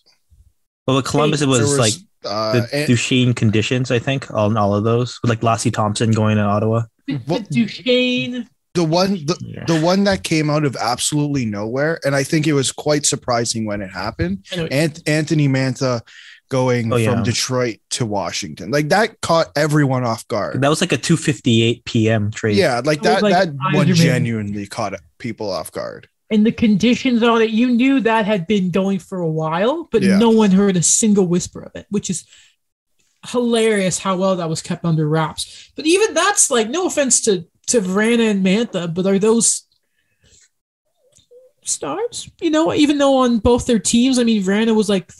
Well, 0.87 0.97
with 0.97 1.05
Columbus, 1.05 1.41
it 1.41 1.45
There 1.45 1.59
was, 1.59 1.77
like 1.77 1.93
uh, 2.25 2.53
the 2.53 2.69
and- 2.73 2.87
Duchene 2.87 3.33
conditions, 3.33 3.91
I 3.91 3.99
think, 3.99 4.31
on 4.33 4.57
all 4.57 4.73
of 4.75 4.83
those. 4.83 5.19
With 5.21 5.29
like 5.29 5.41
Lassi 5.41 5.71
Thomson 5.73 6.11
going 6.11 6.37
to 6.37 6.43
Ottawa. 6.43 6.83
The- 7.07 7.19
Well- 7.27 7.39
the 7.39 7.65
Duchene 7.65 8.49
the 8.75 8.83
one 8.83 9.13
the, 9.25 9.35
Yeah. 9.41 9.65
the 9.65 9.79
one 9.81 10.03
that 10.05 10.23
came 10.23 10.49
out 10.49 10.63
of 10.63 10.75
absolutely 10.79 11.43
nowhere, 11.45 11.99
and 12.05 12.15
I 12.15 12.23
think 12.23 12.45
it 12.47 12.53
was 12.53 12.71
quite 12.71 13.03
surprising 13.05 13.65
when 13.65 13.81
it 13.81 13.89
happened. 13.89 14.45
Anyway, 14.51 14.69
Ant- 14.71 15.01
Anthony 15.07 15.47
Mantha 15.47 16.01
going 16.49 16.91
Oh, 16.91 16.97
yeah. 16.97 17.13
from 17.13 17.23
Detroit 17.23 17.77
to 17.91 18.05
Washington, 18.05 18.71
like 18.71 18.89
that 18.89 19.21
caught 19.21 19.47
everyone 19.55 20.03
off 20.03 20.27
guard. 20.27 20.61
That 20.61 20.69
was 20.69 20.81
like 20.81 20.91
a 20.91 20.97
2:58 20.97 21.85
p.m. 21.85 22.31
trade. 22.31 22.57
Yeah, 22.57 22.81
like 22.83 23.01
that. 23.03 23.21
like 23.23 23.33
that 23.33 23.49
one 23.73 23.87
Yzerman. 23.87 23.95
genuinely 23.95 24.65
caught 24.67 24.93
people 25.19 25.49
off 25.51 25.71
guard. 25.71 26.07
and 26.31 26.45
the 26.45 26.51
conditions 26.51 27.23
on 27.23 27.41
it, 27.41 27.49
you 27.49 27.67
knew 27.71 27.99
that 28.01 28.23
had 28.25 28.45
been 28.45 28.69
going 28.69 28.99
for 28.99 29.19
a 29.19 29.27
while, 29.29 29.87
but 29.91 30.03
Yeah. 30.03 30.17
no 30.19 30.29
one 30.29 30.51
heard 30.51 30.77
a 30.77 30.83
single 30.83 31.25
whisper 31.27 31.61
of 31.61 31.71
it, 31.75 31.87
which 31.89 32.09
is 32.09 32.23
hilarious 33.29 33.97
how 33.99 34.15
well 34.15 34.35
that 34.35 34.47
was 34.47 34.61
kept 34.61 34.85
under 34.85 35.07
wraps. 35.09 35.71
But 35.75 35.85
even 35.87 36.13
that's 36.13 36.51
like, 36.51 36.69
no 36.69 36.85
offense 36.87 37.21
to 37.21 37.45
to 37.67 37.81
Vrana 37.81 38.29
and 38.31 38.45
Mantha, 38.45 38.91
but 38.93 39.05
are 39.07 39.19
those 39.19 39.63
stars? 41.63 42.29
You 42.41 42.49
know, 42.49 42.73
even 42.73 42.97
though 42.97 43.17
on 43.17 43.39
both 43.39 43.65
their 43.65 43.79
teams, 43.79 44.19
I 44.19 44.23
mean, 44.23 44.41
Vrana 44.43 44.75
was 44.75 44.89
like 44.89 45.11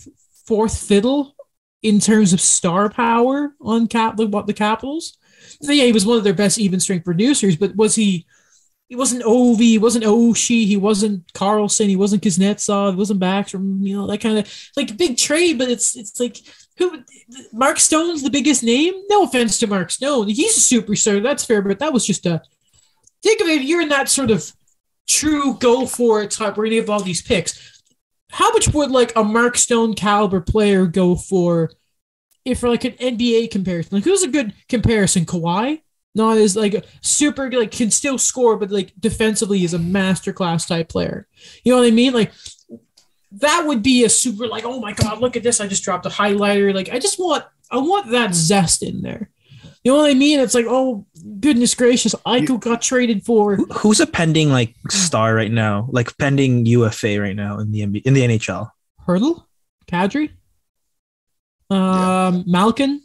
fourth 0.50 0.78
fiddle 0.78 1.36
in 1.84 2.00
terms 2.00 2.34
of 2.34 2.42
star 2.42 2.90
power 2.90 3.54
on 3.62 3.88
cap 3.88 4.18
the, 4.18 4.28
what 4.28 4.48
the 4.48 4.54
Capitals. 4.54 5.18
Yeah, 5.62 5.86
he 5.86 5.92
was 5.92 6.06
one 6.06 6.18
of 6.18 6.24
their 6.24 6.34
best 6.34 6.58
even 6.58 6.80
strength 6.80 7.06
producers, 7.06 7.56
but 7.56 7.76
was 7.76 7.96
he? 7.96 8.26
He 8.88 8.96
wasn't 8.96 9.22
Ovi, 9.22 9.60
he 9.60 9.78
wasn't 9.78 10.06
Oshie, 10.06 10.66
he 10.66 10.76
wasn't 10.76 11.32
Carlson, 11.34 11.90
he 11.90 11.96
wasn't 11.96 12.24
Kuznetsov, 12.24 12.94
he 12.94 12.98
wasn't 12.98 13.20
Backstrom, 13.20 13.86
you 13.86 13.96
know, 13.96 14.08
that 14.08 14.18
kind 14.18 14.40
of 14.40 14.52
like 14.76 14.98
big 14.98 15.16
trade, 15.16 15.60
but 15.60 15.70
it's 15.70 15.96
it's 15.96 16.20
like 16.20 16.38
who 16.78 17.04
Mark 17.54 17.78
Stone's 17.78 18.24
the 18.24 18.32
biggest 18.32 18.64
name. 18.64 18.96
No 19.08 19.24
offense 19.24 19.60
to 19.60 19.68
Mark 19.68 19.92
Stone. 19.92 20.30
He's 20.30 20.58
a 20.58 20.76
superstar, 20.76 21.22
that's 21.22 21.46
fair, 21.46 21.62
but 21.62 21.78
that 21.78 21.94
was 21.94 22.08
just 22.08 22.26
a 22.26 22.42
think 23.22 23.42
of 23.42 23.48
it, 23.48 23.62
you're 23.62 23.82
in 23.82 23.90
that 23.90 24.10
sort 24.10 24.32
of 24.32 24.52
true 25.08 25.56
go 25.60 25.86
for 25.86 26.24
it 26.24 26.32
type 26.32 26.58
where 26.58 26.66
you 26.66 26.80
have 26.82 26.90
all 26.90 27.04
these 27.04 27.22
picks. 27.22 27.79
How 28.32 28.52
much 28.52 28.74
would 28.74 28.92
like 28.92 29.13
a 29.15 29.24
Mark 29.24 29.58
Stone 29.58 29.96
caliber 29.96 30.42
player 30.42 30.86
go 30.86 31.15
for 31.15 31.72
if 32.46 32.60
for 32.60 32.70
like 32.70 32.86
an 32.86 32.94
NBA 32.94 33.52
comparison? 33.52 33.98
Like 33.98 34.04
who's 34.04 34.24
a 34.24 34.28
good 34.28 34.54
comparison? 34.68 35.26
Kawhi? 35.26 35.82
Not 36.15 36.38
as 36.38 36.56
like 36.56 36.86
super 37.02 37.52
like 37.52 37.72
can 37.72 37.92
still 37.92 38.18
score, 38.18 38.58
but 38.58 38.72
like 38.72 38.94
defensively 39.00 39.63
is 39.63 39.74
a 39.74 39.80
masterclass 39.80 40.68
type 40.68 40.89
player. 40.89 41.28
You 41.63 41.74
know 41.74 41.80
what 41.80 41.88
I 41.88 41.92
mean? 41.92 42.13
Like 42.13 42.32
that 43.34 43.65
would 43.65 43.84
be 43.84 44.04
a 44.04 44.10
super 44.10 44.48
like, 44.48 44.65
oh 44.65 44.80
my 44.80 44.94
god, 44.94 45.20
look 45.20 45.36
at 45.36 45.44
this. 45.44 45.62
I 45.62 45.68
just 45.68 45.84
dropped 45.84 46.06
a 46.06 46.10
highlighter. 46.10 46.74
Like 46.74 46.89
I 46.89 47.00
just 47.00 47.20
want 47.20 47.46
I 47.72 47.78
want 47.78 48.12
that 48.12 48.34
zest 48.34 48.84
in 48.84 49.02
there. 49.02 49.30
You 49.84 49.94
know 49.94 50.00
what 50.00 50.12
I 50.12 50.13
mean? 50.13 50.39
It's 50.42 50.54
like, 50.54 50.65
oh 50.68 51.06
goodness 51.39 51.74
gracious, 51.74 52.13
Aiko 52.26 52.60
got 52.60 52.82
traded 52.82 53.26
for 53.26 53.56
Who- 53.56 53.65
Who's 53.65 54.00
a 54.02 54.08
pending 54.08 54.50
like 54.50 54.76
star 54.89 55.34
right 55.34 55.52
now? 55.52 55.88
Like 55.92 56.18
pending 56.18 56.65
UFA 56.65 57.20
right 57.20 57.36
now 57.36 57.60
in 57.60 57.72
the 57.72 57.82
NBA, 57.86 58.02
in 58.04 58.13
the 58.13 58.22
NHL. 58.22 58.70
Hertl, 59.08 59.46
Kadri, 59.89 60.32
um, 61.70 62.44
Malkin. 62.48 63.02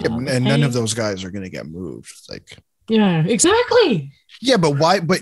Yeah, 0.00 0.08
uh, 0.08 0.18
and 0.28 0.44
none 0.44 0.62
of 0.64 0.72
those 0.72 0.94
guys 0.94 1.22
are 1.22 1.30
going 1.30 1.44
to 1.44 1.50
get 1.50 1.66
moved. 1.66 2.12
Like, 2.28 2.58
Yeah, 2.88 3.24
exactly. 3.24 4.12
yeah, 4.40 4.56
but 4.56 4.72
why? 4.72 4.98
But 5.00 5.20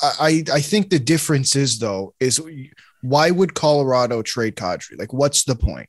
I, 0.00 0.44
I 0.52 0.60
think 0.60 0.90
the 0.90 1.00
difference 1.00 1.56
is 1.56 1.78
though 1.80 2.14
is 2.20 2.40
why 3.02 3.30
would 3.32 3.54
Colorado 3.54 4.22
trade 4.22 4.54
Kadri? 4.56 4.96
Like, 4.98 5.12
what's 5.12 5.42
the 5.44 5.56
point? 5.56 5.88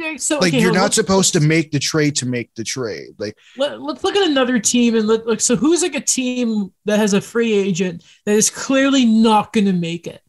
Yeah, 0.00 0.16
So 0.16 0.38
Like, 0.38 0.48
okay, 0.54 0.60
you're 0.62 0.72
not 0.72 0.94
supposed 0.94 1.32
to 1.34 1.40
make 1.40 1.72
the 1.72 1.78
trade 1.78 2.16
to 2.16 2.26
make 2.26 2.54
the 2.54 2.64
trade. 2.64 3.10
Like, 3.18 3.36
Let, 3.58 3.72
us 3.72 4.02
look 4.02 4.16
at 4.16 4.26
another 4.28 4.58
team 4.58 4.94
and 4.96 5.06
look, 5.06 5.26
look. 5.26 5.40
So 5.40 5.56
who's 5.56 5.82
like 5.82 5.94
a 5.94 6.00
team 6.00 6.72
that 6.86 6.98
has 6.98 7.12
a 7.12 7.20
free 7.20 7.52
agent 7.52 8.02
that 8.24 8.34
is 8.34 8.48
clearly 8.48 9.04
not 9.04 9.52
going 9.52 9.66
to 9.66 9.72
make 9.74 10.06
it? 10.06 10.22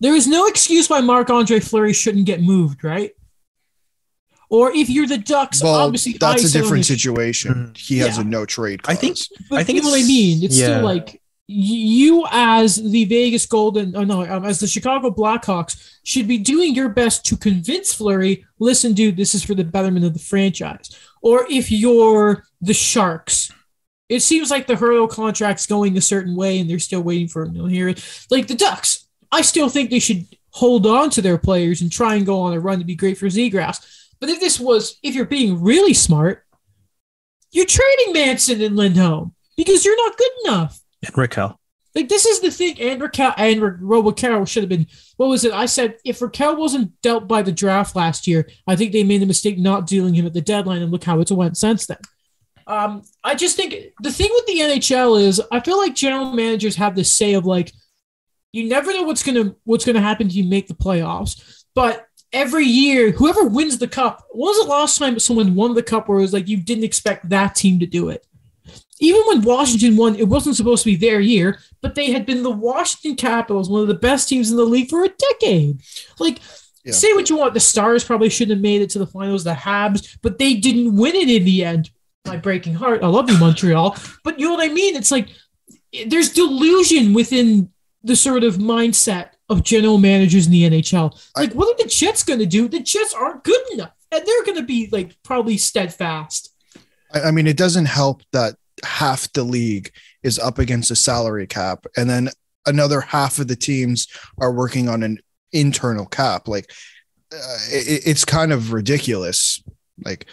There 0.00 0.14
is 0.14 0.26
no 0.26 0.46
excuse 0.46 0.90
why 0.90 1.00
Marc 1.00 1.30
Andre 1.30 1.60
Fleury 1.60 1.92
shouldn't 1.92 2.26
get 2.26 2.42
moved, 2.42 2.82
right? 2.82 3.12
Or 4.50 4.70
if 4.72 4.90
you're 4.90 5.06
the 5.06 5.16
Ducks, 5.18 5.62
well, 5.62 5.76
obviously 5.76 6.14
that's 6.14 6.44
a 6.44 6.52
different 6.52 6.84
situation. 6.84 7.72
He 7.76 7.98
has 7.98 8.16
Yeah. 8.16 8.22
a 8.22 8.24
no 8.24 8.44
trade. 8.44 8.80
I 8.84 8.94
think- 8.96 9.16
But 9.48 9.60
I 9.60 9.64
think 9.64 9.76
you 9.76 9.82
know 9.84 9.90
what 9.90 10.02
I 10.02 10.06
mean. 10.06 10.42
It's 10.42 10.58
yeah. 10.58 10.66
still 10.66 10.82
like 10.84 11.06
y- 11.06 11.18
you, 11.52 12.26
as 12.30 12.76
the 12.76 13.04
Vegas 13.04 13.46
Golden, 13.46 13.94
oh 13.96 14.04
no, 14.04 14.22
um, 14.22 14.44
as 14.44 14.60
the 14.60 14.66
Chicago 14.66 15.10
Blackhawks, 15.10 15.98
should 16.04 16.26
be 16.26 16.38
doing 16.38 16.74
your 16.74 16.88
best 16.88 17.24
to 17.26 17.36
convince 17.36 17.92
Fleury. 17.94 18.44
Listen, 18.58 18.92
dude, 18.92 19.16
this 19.16 19.34
is 19.34 19.44
for 19.44 19.54
the 19.54 19.64
betterment 19.64 20.04
of 20.04 20.14
the 20.14 20.18
franchise. 20.18 20.96
Or 21.22 21.46
if 21.50 21.70
you're 21.70 22.44
the 22.60 22.74
Sharks, 22.74 23.52
it 24.08 24.20
seems 24.20 24.50
like 24.50 24.66
the 24.66 24.74
Hertl 24.74 25.08
contract's 25.08 25.66
going 25.66 25.96
a 25.96 26.00
certain 26.00 26.36
way, 26.36 26.58
and 26.58 26.68
they're 26.68 26.78
still 26.78 27.02
waiting 27.02 27.28
for 27.28 27.44
him 27.44 27.54
to 27.54 27.66
hear 27.66 27.88
it. 27.88 28.26
Like 28.30 28.46
the 28.46 28.54
Ducks, 28.54 29.06
I 29.30 29.40
still 29.42 29.68
think 29.68 29.90
they 29.90 29.98
should 29.98 30.26
hold 30.50 30.86
on 30.86 31.08
to 31.10 31.22
their 31.22 31.38
players 31.38 31.80
and 31.80 31.90
try 31.90 32.16
and 32.16 32.26
go 32.26 32.40
on 32.40 32.52
a 32.52 32.60
run 32.60 32.78
to 32.78 32.84
be 32.84 32.94
great 32.94 33.16
for 33.16 33.26
Zegras. 33.26 34.10
But 34.20 34.28
if 34.28 34.38
this 34.38 34.60
was, 34.60 34.98
if 35.02 35.14
you're 35.14 35.24
being 35.24 35.62
really 35.62 35.94
smart, 35.94 36.44
you're 37.50 37.66
trading 37.66 38.12
Manson 38.12 38.60
and 38.60 38.76
Lindholm 38.76 39.34
because 39.56 39.84
you're 39.84 39.96
not 39.96 40.16
good 40.16 40.30
enough. 40.44 40.81
And 41.04 41.14
Rakell. 41.14 41.56
Like 41.94 42.08
this 42.08 42.24
is 42.24 42.40
the 42.40 42.50
thing. 42.50 42.80
And 42.80 43.02
Rakell 43.02 43.34
and 43.36 43.80
Ra- 43.82 44.12
Carroll 44.12 44.46
should 44.46 44.62
have 44.62 44.70
been. 44.70 44.86
What 45.16 45.28
was 45.28 45.44
it? 45.44 45.52
I 45.52 45.66
said 45.66 45.96
if 46.04 46.20
Rakell 46.20 46.56
wasn't 46.56 47.00
dealt 47.02 47.28
by 47.28 47.42
the 47.42 47.52
draft 47.52 47.94
last 47.94 48.26
year, 48.26 48.48
I 48.66 48.76
think 48.76 48.92
they 48.92 49.04
made 49.04 49.20
the 49.20 49.26
mistake 49.26 49.58
not 49.58 49.86
dealing 49.86 50.14
him 50.14 50.26
at 50.26 50.32
the 50.32 50.40
deadline. 50.40 50.82
And 50.82 50.90
look 50.90 51.04
how 51.04 51.20
it's 51.20 51.32
went 51.32 51.56
since 51.56 51.86
then. 51.86 51.98
Um, 52.66 53.02
I 53.24 53.34
just 53.34 53.56
think 53.56 53.74
the 54.00 54.12
thing 54.12 54.30
with 54.32 54.46
the 54.46 54.60
NHL 54.60 55.20
is 55.20 55.42
I 55.50 55.60
feel 55.60 55.78
like 55.78 55.94
general 55.94 56.32
managers 56.32 56.76
have 56.76 56.94
this 56.94 57.12
say 57.12 57.34
of 57.34 57.44
like, 57.44 57.72
you 58.52 58.68
never 58.68 58.92
know 58.92 59.02
what's 59.02 59.22
gonna 59.22 59.54
what's 59.64 59.84
gonna 59.84 60.00
happen 60.00 60.28
if 60.28 60.34
you 60.34 60.44
make 60.44 60.68
the 60.68 60.74
playoffs, 60.74 61.64
but 61.74 62.06
every 62.32 62.64
year, 62.64 63.10
whoever 63.10 63.44
wins 63.44 63.78
the 63.78 63.88
cup, 63.88 64.24
when 64.30 64.48
was 64.48 64.64
the 64.64 64.70
last 64.70 64.98
time 64.98 65.18
someone 65.18 65.54
won 65.54 65.74
the 65.74 65.82
cup 65.82 66.08
where 66.08 66.18
it 66.18 66.22
was 66.22 66.32
like 66.32 66.48
you 66.48 66.56
didn't 66.56 66.84
expect 66.84 67.28
that 67.28 67.54
team 67.54 67.78
to 67.80 67.86
do 67.86 68.08
it? 68.08 68.26
Even 69.02 69.20
when 69.26 69.42
Washington 69.42 69.96
won, 69.96 70.14
it 70.14 70.28
wasn't 70.28 70.54
supposed 70.54 70.84
to 70.84 70.90
be 70.90 70.96
their 70.96 71.18
year, 71.18 71.58
but 71.80 71.96
they 71.96 72.12
had 72.12 72.24
been 72.24 72.44
the 72.44 72.50
Washington 72.50 73.16
Capitals, 73.16 73.68
one 73.68 73.82
of 73.82 73.88
the 73.88 73.94
best 73.94 74.28
teams 74.28 74.50
in 74.52 74.56
the 74.56 74.64
league 74.64 74.88
for 74.88 75.02
a 75.04 75.08
decade. 75.08 75.80
Like, 76.20 76.38
Yeah. 76.84 76.92
say 76.92 77.12
what 77.12 77.28
you 77.28 77.36
want, 77.36 77.52
the 77.54 77.58
Stars 77.60 78.04
probably 78.04 78.30
shouldn't 78.30 78.56
have 78.56 78.62
made 78.62 78.80
it 78.80 78.90
to 78.90 79.00
the 79.00 79.06
finals, 79.06 79.42
the 79.42 79.54
Habs, 79.54 80.16
but 80.22 80.38
they 80.38 80.54
didn't 80.54 80.94
win 80.96 81.16
it 81.16 81.28
in 81.28 81.44
the 81.44 81.64
end. 81.64 81.90
My 82.26 82.36
breaking 82.36 82.74
heart. 82.74 83.02
I 83.02 83.08
love 83.08 83.28
you, 83.28 83.36
Montreal. 83.38 83.96
But 84.22 84.38
you 84.38 84.48
know 84.48 84.54
what 84.54 84.70
I 84.70 84.72
mean? 84.72 84.94
It's 84.94 85.10
like 85.10 85.28
there's 86.06 86.28
delusion 86.32 87.12
within 87.12 87.70
the 88.04 88.14
sort 88.14 88.44
of 88.44 88.56
mindset 88.58 89.30
of 89.48 89.64
general 89.64 89.98
managers 89.98 90.46
in 90.46 90.52
the 90.52 90.62
NHL. 90.62 91.12
Like, 91.36 91.52
what 91.54 91.68
are 91.68 91.82
the 91.82 91.88
Jets 91.88 92.22
going 92.22 92.38
to 92.38 92.46
do? 92.46 92.68
The 92.68 92.78
Jets 92.80 93.12
aren't 93.12 93.42
good 93.42 93.60
enough, 93.72 93.90
and 94.12 94.24
they're 94.24 94.44
going 94.44 94.58
to 94.58 94.62
be 94.64 94.88
like 94.92 95.16
probably 95.24 95.58
steadfast. 95.58 96.50
I, 97.12 97.22
I 97.22 97.30
mean, 97.32 97.48
it 97.48 97.56
doesn't 97.56 97.86
help 97.86 98.22
that 98.32 98.54
half 98.84 99.32
the 99.32 99.44
league 99.44 99.90
is 100.22 100.38
up 100.38 100.58
against 100.58 100.90
a 100.90 100.96
salary 100.96 101.46
cap, 101.46 101.84
and 101.96 102.08
then 102.08 102.28
another 102.66 103.00
half 103.00 103.38
of 103.38 103.48
the 103.48 103.56
teams 103.56 104.06
are 104.40 104.52
working 104.52 104.88
on 104.88 105.02
an 105.02 105.18
internal 105.52 106.06
cap. 106.06 106.48
Like, 106.48 106.70
uh, 107.32 107.58
it, 107.70 108.02
it's 108.06 108.24
kind 108.24 108.52
of 108.52 108.72
ridiculous. 108.72 109.62
Like, 110.04 110.26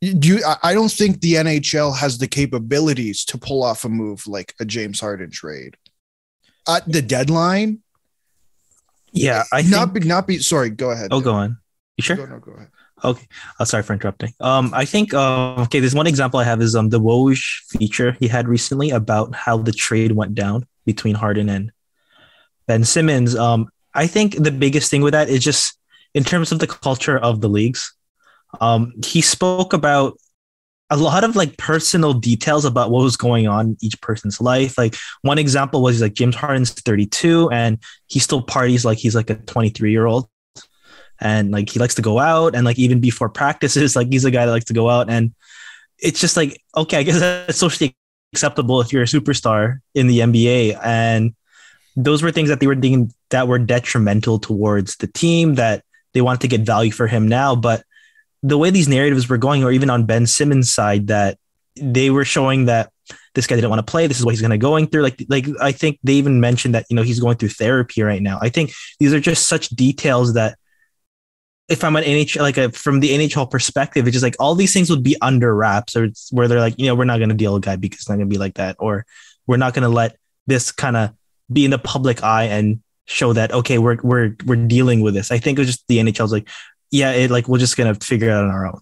do 0.00 0.28
you, 0.28 0.42
I- 0.62 0.74
don't 0.74 0.90
think 0.92 1.20
the 1.20 1.34
NHL 1.34 1.96
has 1.96 2.18
the 2.18 2.26
capabilities 2.28 3.24
to 3.26 3.38
pull 3.38 3.62
off 3.62 3.84
a 3.84 3.88
move 3.88 4.26
like 4.26 4.54
a 4.60 4.64
James 4.64 5.00
Harden 5.00 5.30
trade 5.30 5.76
at 6.68 6.90
the 6.90 7.02
deadline. 7.02 7.80
Yeah, 9.12 9.44
I 9.52 9.62
not 9.62 9.92
think. 9.92 10.02
be, 10.04 10.08
not 10.08 10.26
be. 10.26 10.38
Sorry, 10.38 10.68
go 10.68 10.90
ahead. 10.90 11.08
Oh, 11.10 11.20
go 11.20 11.32
on. 11.32 11.58
You 11.96 12.02
sure? 12.02 12.16
Go, 12.16 12.26
no, 12.26 12.38
go 12.38 12.52
ahead. 12.52 12.68
Okay. 13.04 13.26
Oh, 13.60 13.64
sorry 13.64 13.82
for 13.82 13.92
interrupting. 13.92 14.32
Um, 14.40 14.72
I 14.72 14.84
think 14.84 15.12
um, 15.12 15.60
okay. 15.60 15.80
There's 15.80 15.94
one 15.94 16.06
example 16.06 16.40
I 16.40 16.44
have 16.44 16.62
is 16.62 16.74
um 16.74 16.88
the 16.88 17.00
Woj 17.00 17.38
feature 17.68 18.16
he 18.18 18.28
had 18.28 18.48
recently 18.48 18.90
about 18.90 19.34
how 19.34 19.58
the 19.58 19.72
trade 19.72 20.12
went 20.12 20.34
down 20.34 20.66
between 20.86 21.14
Harden 21.14 21.48
and 21.48 21.72
Ben 22.66 22.84
Simmons. 22.84 23.36
Um, 23.36 23.68
I 23.94 24.06
think 24.06 24.42
the 24.42 24.50
biggest 24.50 24.90
thing 24.90 25.02
with 25.02 25.12
that 25.12 25.28
is 25.28 25.44
just 25.44 25.78
in 26.14 26.24
terms 26.24 26.52
of 26.52 26.58
the 26.58 26.66
culture 26.66 27.18
of 27.18 27.40
the 27.40 27.48
leagues. 27.48 27.92
Um, 28.60 28.94
he 29.04 29.20
spoke 29.20 29.72
about 29.72 30.18
a 30.88 30.96
lot 30.96 31.24
of 31.24 31.36
like 31.36 31.56
personal 31.56 32.14
details 32.14 32.64
about 32.64 32.90
what 32.90 33.02
was 33.02 33.16
going 33.16 33.48
on 33.48 33.66
in 33.70 33.76
each 33.80 34.00
person's 34.00 34.40
life. 34.40 34.78
Like 34.78 34.94
one 35.22 35.38
example 35.38 35.82
was 35.82 36.00
like 36.00 36.14
James 36.14 36.36
Harden's 36.36 36.70
32 36.70 37.50
and 37.50 37.78
he 38.06 38.20
still 38.20 38.40
parties 38.40 38.84
like 38.84 38.98
he's 38.98 39.14
like 39.14 39.30
a 39.30 39.34
23 39.34 39.90
year 39.90 40.06
old 40.06 40.28
and 41.20 41.50
like 41.50 41.70
he 41.70 41.78
likes 41.78 41.94
to 41.94 42.02
go 42.02 42.18
out 42.18 42.54
and 42.54 42.64
like 42.64 42.78
even 42.78 43.00
before 43.00 43.28
practices 43.28 43.96
like 43.96 44.08
he's 44.08 44.24
a 44.24 44.30
guy 44.30 44.46
that 44.46 44.52
likes 44.52 44.64
to 44.66 44.72
go 44.72 44.88
out 44.90 45.08
and 45.08 45.34
it's 45.98 46.20
just 46.20 46.36
like 46.36 46.62
okay 46.76 46.98
i 46.98 47.02
guess 47.02 47.18
that's 47.20 47.58
socially 47.58 47.96
acceptable 48.32 48.80
if 48.80 48.92
you're 48.92 49.02
a 49.02 49.06
superstar 49.06 49.78
in 49.94 50.06
the 50.06 50.20
nba 50.20 50.78
and 50.82 51.34
those 51.96 52.22
were 52.22 52.30
things 52.30 52.48
that 52.48 52.60
they 52.60 52.66
were 52.66 52.74
thinking 52.74 53.12
that 53.30 53.48
were 53.48 53.58
detrimental 53.58 54.38
towards 54.38 54.96
the 54.96 55.06
team 55.06 55.54
that 55.54 55.82
they 56.12 56.20
wanted 56.20 56.40
to 56.40 56.48
get 56.48 56.60
value 56.60 56.92
for 56.92 57.06
him 57.06 57.28
now 57.28 57.54
but 57.56 57.84
the 58.42 58.58
way 58.58 58.70
these 58.70 58.88
narratives 58.88 59.28
were 59.28 59.38
going 59.38 59.64
or 59.64 59.72
even 59.72 59.90
on 59.90 60.04
ben 60.04 60.26
simmons 60.26 60.70
side 60.70 61.06
that 61.06 61.38
they 61.76 62.10
were 62.10 62.24
showing 62.24 62.66
that 62.66 62.90
this 63.34 63.46
guy 63.46 63.54
didn't 63.54 63.70
want 63.70 63.86
to 63.86 63.90
play. 63.90 64.06
This 64.06 64.18
is 64.18 64.24
what 64.24 64.32
he's 64.32 64.40
going 64.40 64.50
to 64.50 64.58
going 64.58 64.86
through. 64.86 65.02
Like, 65.02 65.24
like 65.28 65.46
I 65.60 65.72
think 65.72 65.98
they 66.02 66.14
even 66.14 66.40
mentioned 66.40 66.74
that 66.74 66.86
you 66.90 66.96
know 66.96 67.02
he's 67.02 67.20
going 67.20 67.36
through 67.36 67.50
therapy 67.50 68.02
right 68.02 68.22
now. 68.22 68.38
I 68.40 68.48
think 68.48 68.72
these 68.98 69.14
are 69.14 69.20
just 69.20 69.46
such 69.46 69.68
details 69.68 70.34
that 70.34 70.58
if 71.68 71.82
I'm 71.82 71.96
an 71.96 72.04
NHL, 72.04 72.40
like 72.40 72.56
a, 72.56 72.70
from 72.70 73.00
the 73.00 73.10
NHL 73.10 73.50
perspective, 73.50 74.06
it's 74.06 74.14
just 74.14 74.22
like 74.22 74.36
all 74.38 74.54
these 74.54 74.72
things 74.72 74.88
would 74.90 75.02
be 75.02 75.16
under 75.20 75.54
wraps, 75.54 75.96
or 75.96 76.04
it's 76.04 76.32
where 76.32 76.48
they're 76.48 76.60
like, 76.60 76.78
you 76.78 76.86
know, 76.86 76.94
we're 76.94 77.04
not 77.04 77.18
going 77.18 77.30
to 77.30 77.34
deal 77.34 77.54
with 77.54 77.64
a 77.64 77.66
guy 77.66 77.76
because 77.76 78.00
it's 78.00 78.08
not 78.08 78.16
going 78.16 78.28
to 78.28 78.32
be 78.32 78.38
like 78.38 78.54
that, 78.54 78.76
or 78.78 79.04
we're 79.46 79.56
not 79.56 79.74
going 79.74 79.82
to 79.82 79.88
let 79.88 80.16
this 80.46 80.70
kind 80.70 80.96
of 80.96 81.12
be 81.52 81.64
in 81.64 81.70
the 81.70 81.78
public 81.78 82.22
eye 82.22 82.44
and 82.44 82.80
show 83.06 83.32
that 83.32 83.52
okay, 83.52 83.78
we're 83.78 83.98
we're 84.02 84.36
we're 84.44 84.66
dealing 84.66 85.00
with 85.00 85.14
this. 85.14 85.30
I 85.30 85.38
think 85.38 85.58
it 85.58 85.62
was 85.62 85.68
just 85.68 85.86
the 85.88 85.98
NHL's 85.98 86.32
like, 86.32 86.48
yeah, 86.90 87.12
it 87.12 87.30
like 87.30 87.48
we're 87.48 87.58
just 87.58 87.76
gonna 87.76 87.94
figure 87.94 88.28
it 88.28 88.32
out 88.32 88.44
on 88.44 88.50
our 88.50 88.66
own. 88.66 88.80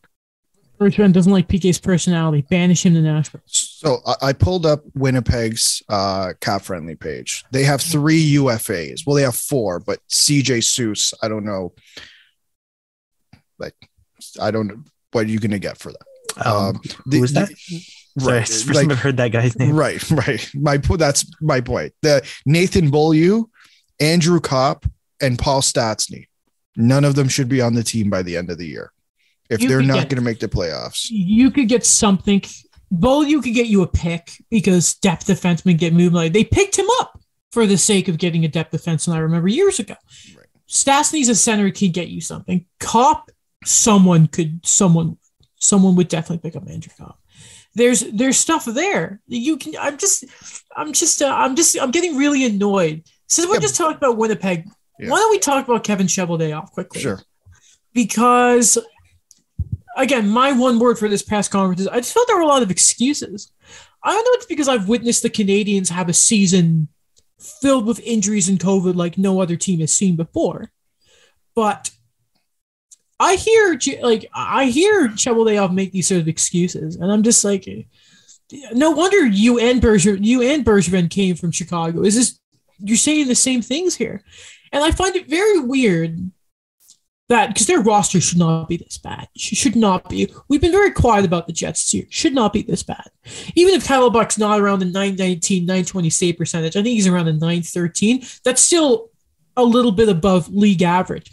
Bergevin 0.80 1.12
doesn't 1.12 1.32
like 1.32 1.46
PK's 1.46 1.78
personality. 1.78 2.44
Banish 2.50 2.84
him 2.84 2.94
to 2.94 3.00
Nashville. 3.00 3.40
So 3.46 3.98
I, 4.06 4.28
I 4.28 4.32
pulled 4.32 4.66
up 4.66 4.82
Winnipeg's 4.94 5.82
uh, 5.88 6.32
cap 6.40 6.62
friendly 6.62 6.96
page. 6.96 7.44
They 7.52 7.62
have 7.62 7.80
three 7.80 8.34
UFAs. 8.34 9.06
Well, 9.06 9.14
they 9.14 9.22
have 9.22 9.36
four, 9.36 9.78
but 9.78 10.00
CJ 10.08 10.64
Suess, 10.64 11.14
I 11.22 11.28
don't 11.28 11.44
know. 11.44 11.74
Like, 13.58 13.74
I 14.40 14.50
don't 14.50 14.66
know 14.66 14.82
what 15.12 15.26
are 15.26 15.28
you 15.28 15.38
gonna 15.40 15.58
get 15.58 15.78
for 15.78 15.92
that. 15.92 16.46
Um, 16.46 16.80
the- 17.06 17.16
who 17.16 17.20
was 17.22 17.32
that? 17.34 17.48
Sorry, 17.56 17.84
Right, 18.16 18.42
it's 18.42 18.62
first 18.62 18.74
like- 18.76 18.82
time 18.88 18.92
I've 18.92 18.98
heard 19.02 19.16
that 19.16 19.32
guy's 19.32 19.58
name. 19.58 19.74
Right, 19.74 20.10
right. 20.10 20.48
My 20.54 20.78
po- 20.78 20.96
that's 20.96 21.24
my 21.40 21.60
point. 21.60 21.92
The 22.02 22.24
Nathan 22.46 22.90
Beaulieu, 22.90 23.44
Andrew 24.00 24.40
Copp, 24.40 24.86
and 25.20 25.38
Paul 25.38 25.62
Stastny. 25.62 26.26
None 26.76 27.04
of 27.04 27.14
them 27.14 27.28
should 27.28 27.48
be 27.48 27.60
on 27.60 27.74
the 27.74 27.82
team 27.84 28.10
by 28.10 28.22
the 28.22 28.36
end 28.36 28.50
of 28.50 28.58
the 28.58 28.66
year. 28.66 28.92
If 29.50 29.62
You 29.62 29.68
they're 29.68 29.82
not 29.82 29.94
get- 29.94 30.08
going 30.10 30.16
to 30.16 30.22
make 30.22 30.40
the 30.40 30.48
playoffs. 30.48 31.06
You 31.10 31.50
could 31.50 31.68
get 31.68 31.84
something. 31.84 32.42
Bowl, 32.90 33.24
you 33.24 33.40
could 33.42 33.54
get 33.54 33.66
you 33.66 33.82
a 33.82 33.86
pick 33.86 34.30
because 34.50 34.94
depth 34.94 35.26
defensemen 35.26 35.76
get 35.78 35.92
moved. 35.92 36.14
Like 36.14 36.32
they 36.32 36.44
picked 36.44 36.78
him 36.78 36.86
up 37.00 37.20
for 37.52 37.66
the 37.66 37.76
sake 37.78 38.08
of 38.08 38.18
getting 38.18 38.44
a 38.44 38.48
depth 38.48 38.72
defenseman. 38.72 39.14
I 39.14 39.18
remember 39.18 39.48
years 39.48 39.78
ago. 39.80 39.94
Right. 40.36 40.46
Stastny's 40.68 41.28
a 41.28 41.34
center 41.34 41.70
could 41.70 41.92
get 41.92 42.08
you 42.08 42.20
something. 42.20 42.66
Copp, 42.80 43.30
someone 43.64 44.26
could, 44.28 44.64
someone, 44.64 45.16
someone 45.60 45.94
would 45.96 46.08
definitely 46.08 46.38
pick 46.48 46.56
up 46.56 46.68
Andrew 46.68 46.92
Copp. 46.96 47.18
There's 47.74 48.00
there's 48.12 48.38
stuff 48.38 48.64
there. 48.66 49.20
You 49.26 49.56
can. 49.56 49.74
I'm 49.80 49.98
just, 49.98 50.24
I'm 50.76 50.92
just, 50.92 51.20
uh, 51.22 51.34
I'm 51.34 51.56
just, 51.56 51.76
I'm 51.80 51.90
getting 51.90 52.16
really 52.16 52.44
annoyed. 52.44 53.02
Since 53.28 53.48
we're 53.48 53.54
Yeah. 53.54 53.60
just 53.60 53.76
talking 53.76 53.96
about 53.96 54.16
Winnipeg, 54.16 54.68
Yeah. 55.00 55.10
why 55.10 55.16
don't 55.18 55.30
we 55.32 55.38
talk 55.40 55.66
about 55.66 55.82
Kevin 55.82 56.06
Cheveldayoff 56.06 56.70
quickly? 56.70 57.00
Sure. 57.00 57.20
because 57.92 58.78
again, 59.96 60.28
my 60.28 60.52
one 60.52 60.78
word 60.78 60.98
for 60.98 61.08
this 61.08 61.22
press 61.22 61.48
conference 61.48 61.80
is 61.80 61.88
I 61.88 61.96
just 61.96 62.12
felt 62.14 62.26
there 62.28 62.36
were 62.36 62.42
a 62.42 62.46
lot 62.46 62.62
of 62.62 62.70
excuses. 62.70 63.50
I 64.02 64.12
don't 64.12 64.24
know 64.24 64.30
if 64.32 64.36
it's 64.38 64.46
because 64.46 64.68
I've 64.68 64.88
witnessed 64.88 65.22
the 65.22 65.30
Canadiens 65.30 65.88
have 65.88 66.08
a 66.08 66.12
season 66.12 66.88
filled 67.40 67.86
with 67.86 68.00
injuries 68.00 68.48
and 68.48 68.58
COVID 68.58 68.94
like 68.94 69.16
no 69.18 69.40
other 69.40 69.56
team 69.56 69.80
has 69.80 69.92
seen 69.92 70.16
before, 70.16 70.70
but 71.54 71.90
I 73.24 73.36
hear 73.36 73.78
like 74.02 74.26
I 74.34 74.66
hear 74.66 75.08
Cheveldayoff 75.08 75.72
make 75.72 75.92
these 75.92 76.08
sort 76.08 76.20
of 76.20 76.28
excuses, 76.28 76.96
and 76.96 77.10
I'm 77.10 77.22
just 77.22 77.42
like, 77.42 77.66
no 78.72 78.90
wonder 78.90 79.24
you 79.26 79.58
and 79.58 79.80
Berger, 79.80 80.16
you 80.16 80.42
and 80.42 80.62
Bergevin 80.62 81.08
came 81.08 81.34
from 81.34 81.50
Chicago. 81.50 82.02
Is 82.02 82.16
this 82.16 82.38
you're 82.78 82.98
saying 82.98 83.28
the 83.28 83.34
same 83.34 83.62
things 83.62 83.94
here? 83.94 84.22
And 84.72 84.84
I 84.84 84.90
find 84.90 85.16
it 85.16 85.30
very 85.30 85.58
weird 85.58 86.30
that 87.30 87.48
because 87.48 87.66
their 87.66 87.80
roster 87.80 88.20
should 88.20 88.38
not 88.38 88.68
be 88.68 88.76
this 88.76 88.98
bad. 88.98 89.28
Should 89.38 89.76
not 89.76 90.10
be. 90.10 90.30
We've 90.48 90.60
been 90.60 90.70
very 90.70 90.90
quiet 90.90 91.24
about 91.24 91.46
the 91.46 91.54
Jets 91.54 91.94
year. 91.94 92.04
Should 92.10 92.34
not 92.34 92.52
be 92.52 92.60
this 92.60 92.82
bad. 92.82 93.10
Even 93.54 93.72
if 93.72 93.86
Kyle 93.86 94.10
Buck's 94.10 94.36
not 94.36 94.60
around 94.60 94.80
the 94.80 94.84
919, 94.84 95.64
920 95.64 96.10
save 96.10 96.36
percentage, 96.36 96.76
I 96.76 96.82
think 96.82 96.94
he's 96.94 97.06
around 97.06 97.24
the 97.24 97.32
913. 97.32 98.22
That's 98.44 98.60
still 98.60 99.08
a 99.56 99.64
little 99.64 99.92
bit 99.92 100.10
above 100.10 100.52
league 100.52 100.82
average. 100.82 101.30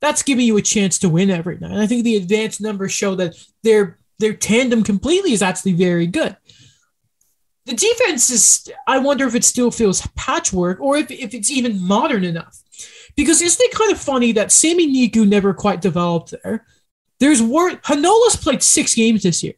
That's 0.00 0.22
giving 0.22 0.46
you 0.46 0.56
a 0.56 0.62
chance 0.62 0.98
to 1.00 1.08
win 1.08 1.30
every 1.30 1.58
night. 1.58 1.72
And 1.72 1.80
I 1.80 1.86
think 1.86 2.04
the 2.04 2.16
advanced 2.16 2.60
numbers 2.60 2.92
show 2.92 3.14
that 3.16 3.34
their 3.62 3.98
their 4.18 4.34
tandem 4.34 4.82
completely 4.82 5.32
is 5.32 5.42
actually 5.42 5.72
very 5.72 6.06
good. 6.06 6.36
The 7.66 7.74
defense 7.74 8.30
is, 8.30 8.72
I 8.86 8.98
wonder 8.98 9.26
if 9.26 9.34
it 9.34 9.44
still 9.44 9.70
feels 9.70 10.06
patchwork 10.16 10.80
or 10.80 10.96
if, 10.96 11.10
if 11.10 11.34
it's 11.34 11.50
even 11.50 11.86
modern 11.86 12.24
enough. 12.24 12.62
Because 13.14 13.42
isn't 13.42 13.62
it 13.62 13.74
kind 13.74 13.92
of 13.92 14.00
funny 14.00 14.32
that 14.32 14.50
Sami 14.50 14.86
Niku 14.88 15.28
never 15.28 15.52
quite 15.52 15.80
developed 15.80 16.34
there? 16.42 16.66
There's 17.20 17.42
word 17.42 17.80
Heinola's 17.82 18.36
played 18.36 18.62
six 18.62 18.94
games 18.94 19.22
this 19.22 19.42
year. 19.42 19.54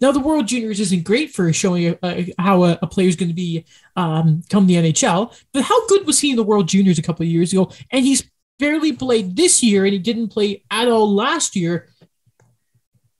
Now 0.00 0.12
the 0.12 0.20
World 0.20 0.46
Juniors 0.46 0.78
isn't 0.80 1.04
great 1.04 1.32
for 1.32 1.52
showing 1.52 1.98
uh, 2.02 2.22
how 2.38 2.64
a, 2.64 2.78
a 2.82 2.86
player 2.86 3.08
is 3.08 3.16
going 3.16 3.30
to 3.30 3.34
be 3.34 3.64
um, 3.96 4.42
come 4.48 4.66
the 4.66 4.76
NHL, 4.76 5.36
but 5.52 5.64
how 5.64 5.86
good 5.88 6.06
was 6.06 6.20
he 6.20 6.30
in 6.30 6.36
the 6.36 6.44
World 6.44 6.68
Juniors 6.68 6.98
a 6.98 7.02
couple 7.02 7.24
of 7.24 7.28
years 7.28 7.52
ago? 7.52 7.70
And 7.90 8.04
he's 8.04 8.30
barely 8.62 8.92
played 8.92 9.34
this 9.34 9.60
year, 9.60 9.84
and 9.84 9.92
he 9.92 9.98
didn't 9.98 10.28
play 10.28 10.62
at 10.70 10.86
all 10.86 11.12
last 11.12 11.56
year 11.56 11.88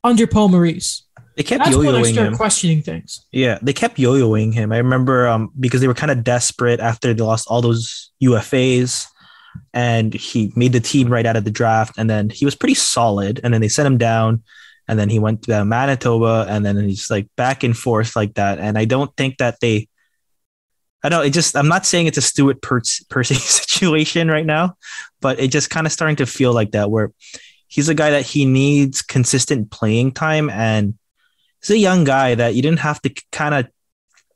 under 0.04 0.24
Paul 0.28 0.50
Maurice. 0.50 1.02
They 1.36 1.42
kept 1.42 1.64
That's 1.64 1.76
when 1.76 1.88
I 1.88 1.98
yo-yoing 1.98 2.12
start 2.12 2.28
him. 2.28 2.36
questioning 2.36 2.82
things. 2.82 3.26
Yeah, 3.32 3.58
they 3.60 3.72
kept 3.72 3.98
yo-yoing 3.98 4.54
him. 4.54 4.70
I 4.70 4.78
remember 4.78 5.26
um, 5.26 5.50
because 5.58 5.80
they 5.80 5.88
were 5.88 5.94
kind 5.94 6.12
of 6.12 6.22
desperate 6.22 6.78
after 6.78 7.12
they 7.12 7.22
lost 7.22 7.48
all 7.48 7.60
those 7.60 8.12
UFAs, 8.22 9.06
and 9.74 10.14
he 10.14 10.52
made 10.54 10.72
the 10.72 10.80
team 10.80 11.08
right 11.08 11.26
out 11.26 11.36
of 11.36 11.42
the 11.42 11.50
draft. 11.50 11.94
And 11.98 12.08
then 12.08 12.30
he 12.30 12.44
was 12.44 12.54
pretty 12.54 12.74
solid. 12.74 13.40
And 13.42 13.52
then 13.52 13.60
they 13.60 13.68
sent 13.68 13.86
him 13.86 13.98
down, 13.98 14.44
and 14.86 14.96
then 14.96 15.08
he 15.08 15.18
went 15.18 15.42
to 15.44 15.64
Manitoba, 15.64 16.46
and 16.48 16.64
then 16.64 16.76
he's 16.88 17.10
like 17.10 17.26
back 17.36 17.64
and 17.64 17.76
forth 17.76 18.14
like 18.14 18.34
that. 18.34 18.60
And 18.60 18.78
I 18.78 18.84
don't 18.84 19.10
think 19.16 19.38
that 19.38 19.56
they. 19.60 19.88
I 21.02 21.08
don't. 21.08 21.26
It 21.26 21.30
just. 21.30 21.56
I'm 21.56 21.68
not 21.68 21.86
saying 21.86 22.06
it's 22.06 22.18
a 22.18 22.22
Stuart 22.22 22.62
Percy, 22.62 23.04
situation 23.34 24.28
right 24.28 24.46
now, 24.46 24.76
but 25.20 25.40
it 25.40 25.48
just 25.48 25.70
kind 25.70 25.86
of 25.86 25.92
starting 25.92 26.16
to 26.16 26.26
feel 26.26 26.52
like 26.52 26.72
that, 26.72 26.90
where 26.90 27.12
he's 27.68 27.88
a 27.88 27.94
guy 27.94 28.10
that 28.10 28.26
he 28.26 28.44
needs 28.44 29.02
consistent 29.02 29.70
playing 29.70 30.12
time 30.12 30.50
and 30.50 30.94
he's 31.60 31.70
a 31.70 31.78
young 31.78 32.04
guy 32.04 32.34
that 32.34 32.54
you 32.54 32.60
didn't 32.60 32.80
have 32.80 33.00
to 33.00 33.14
kind 33.32 33.54
of 33.54 33.66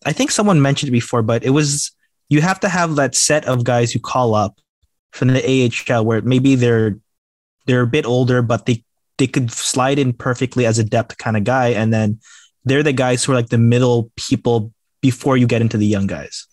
I 0.07 0.13
think 0.13 0.31
someone 0.31 0.63
mentioned 0.63 0.93
before, 0.93 1.23
but 1.23 1.45
it 1.45 1.51
was 1.51 1.91
you 2.29 2.41
have 2.41 2.61
to 2.61 2.69
have 2.69 2.97
that 2.97 3.15
set 3.15 3.45
of 3.47 3.65
guys 3.65 3.93
who 3.93 3.99
call 3.99 4.35
up 4.35 4.59
from 5.13 5.29
the 5.29 5.43
AHL 5.91 6.05
where 6.05 6.23
maybe 6.23 6.55
they're 6.55 6.99
they're 7.67 7.83
a 7.83 7.87
bit 7.87 8.07
older, 8.07 8.41
but 8.41 8.67
they 8.67 8.85
they 9.19 9.27
could 9.27 9.51
slide 9.51 9.99
in 9.99 10.13
perfectly 10.13 10.65
as 10.65 10.79
a 10.79 10.85
depth 10.85 11.19
kind 11.19 11.37
of 11.37 11.45
guy, 11.45 11.69
and 11.69 11.93
then 11.93 12.21
they're 12.65 12.83
the 12.83 12.93
guys 12.93 13.25
who 13.25 13.33
are 13.33 13.35
like 13.35 13.49
the 13.49 13.59
middle 13.59 14.11
people 14.17 14.73
before 15.01 15.37
you 15.37 15.47
get 15.47 15.61
into 15.61 15.77
the 15.77 15.87
young 15.87 16.07
guys. 16.07 16.47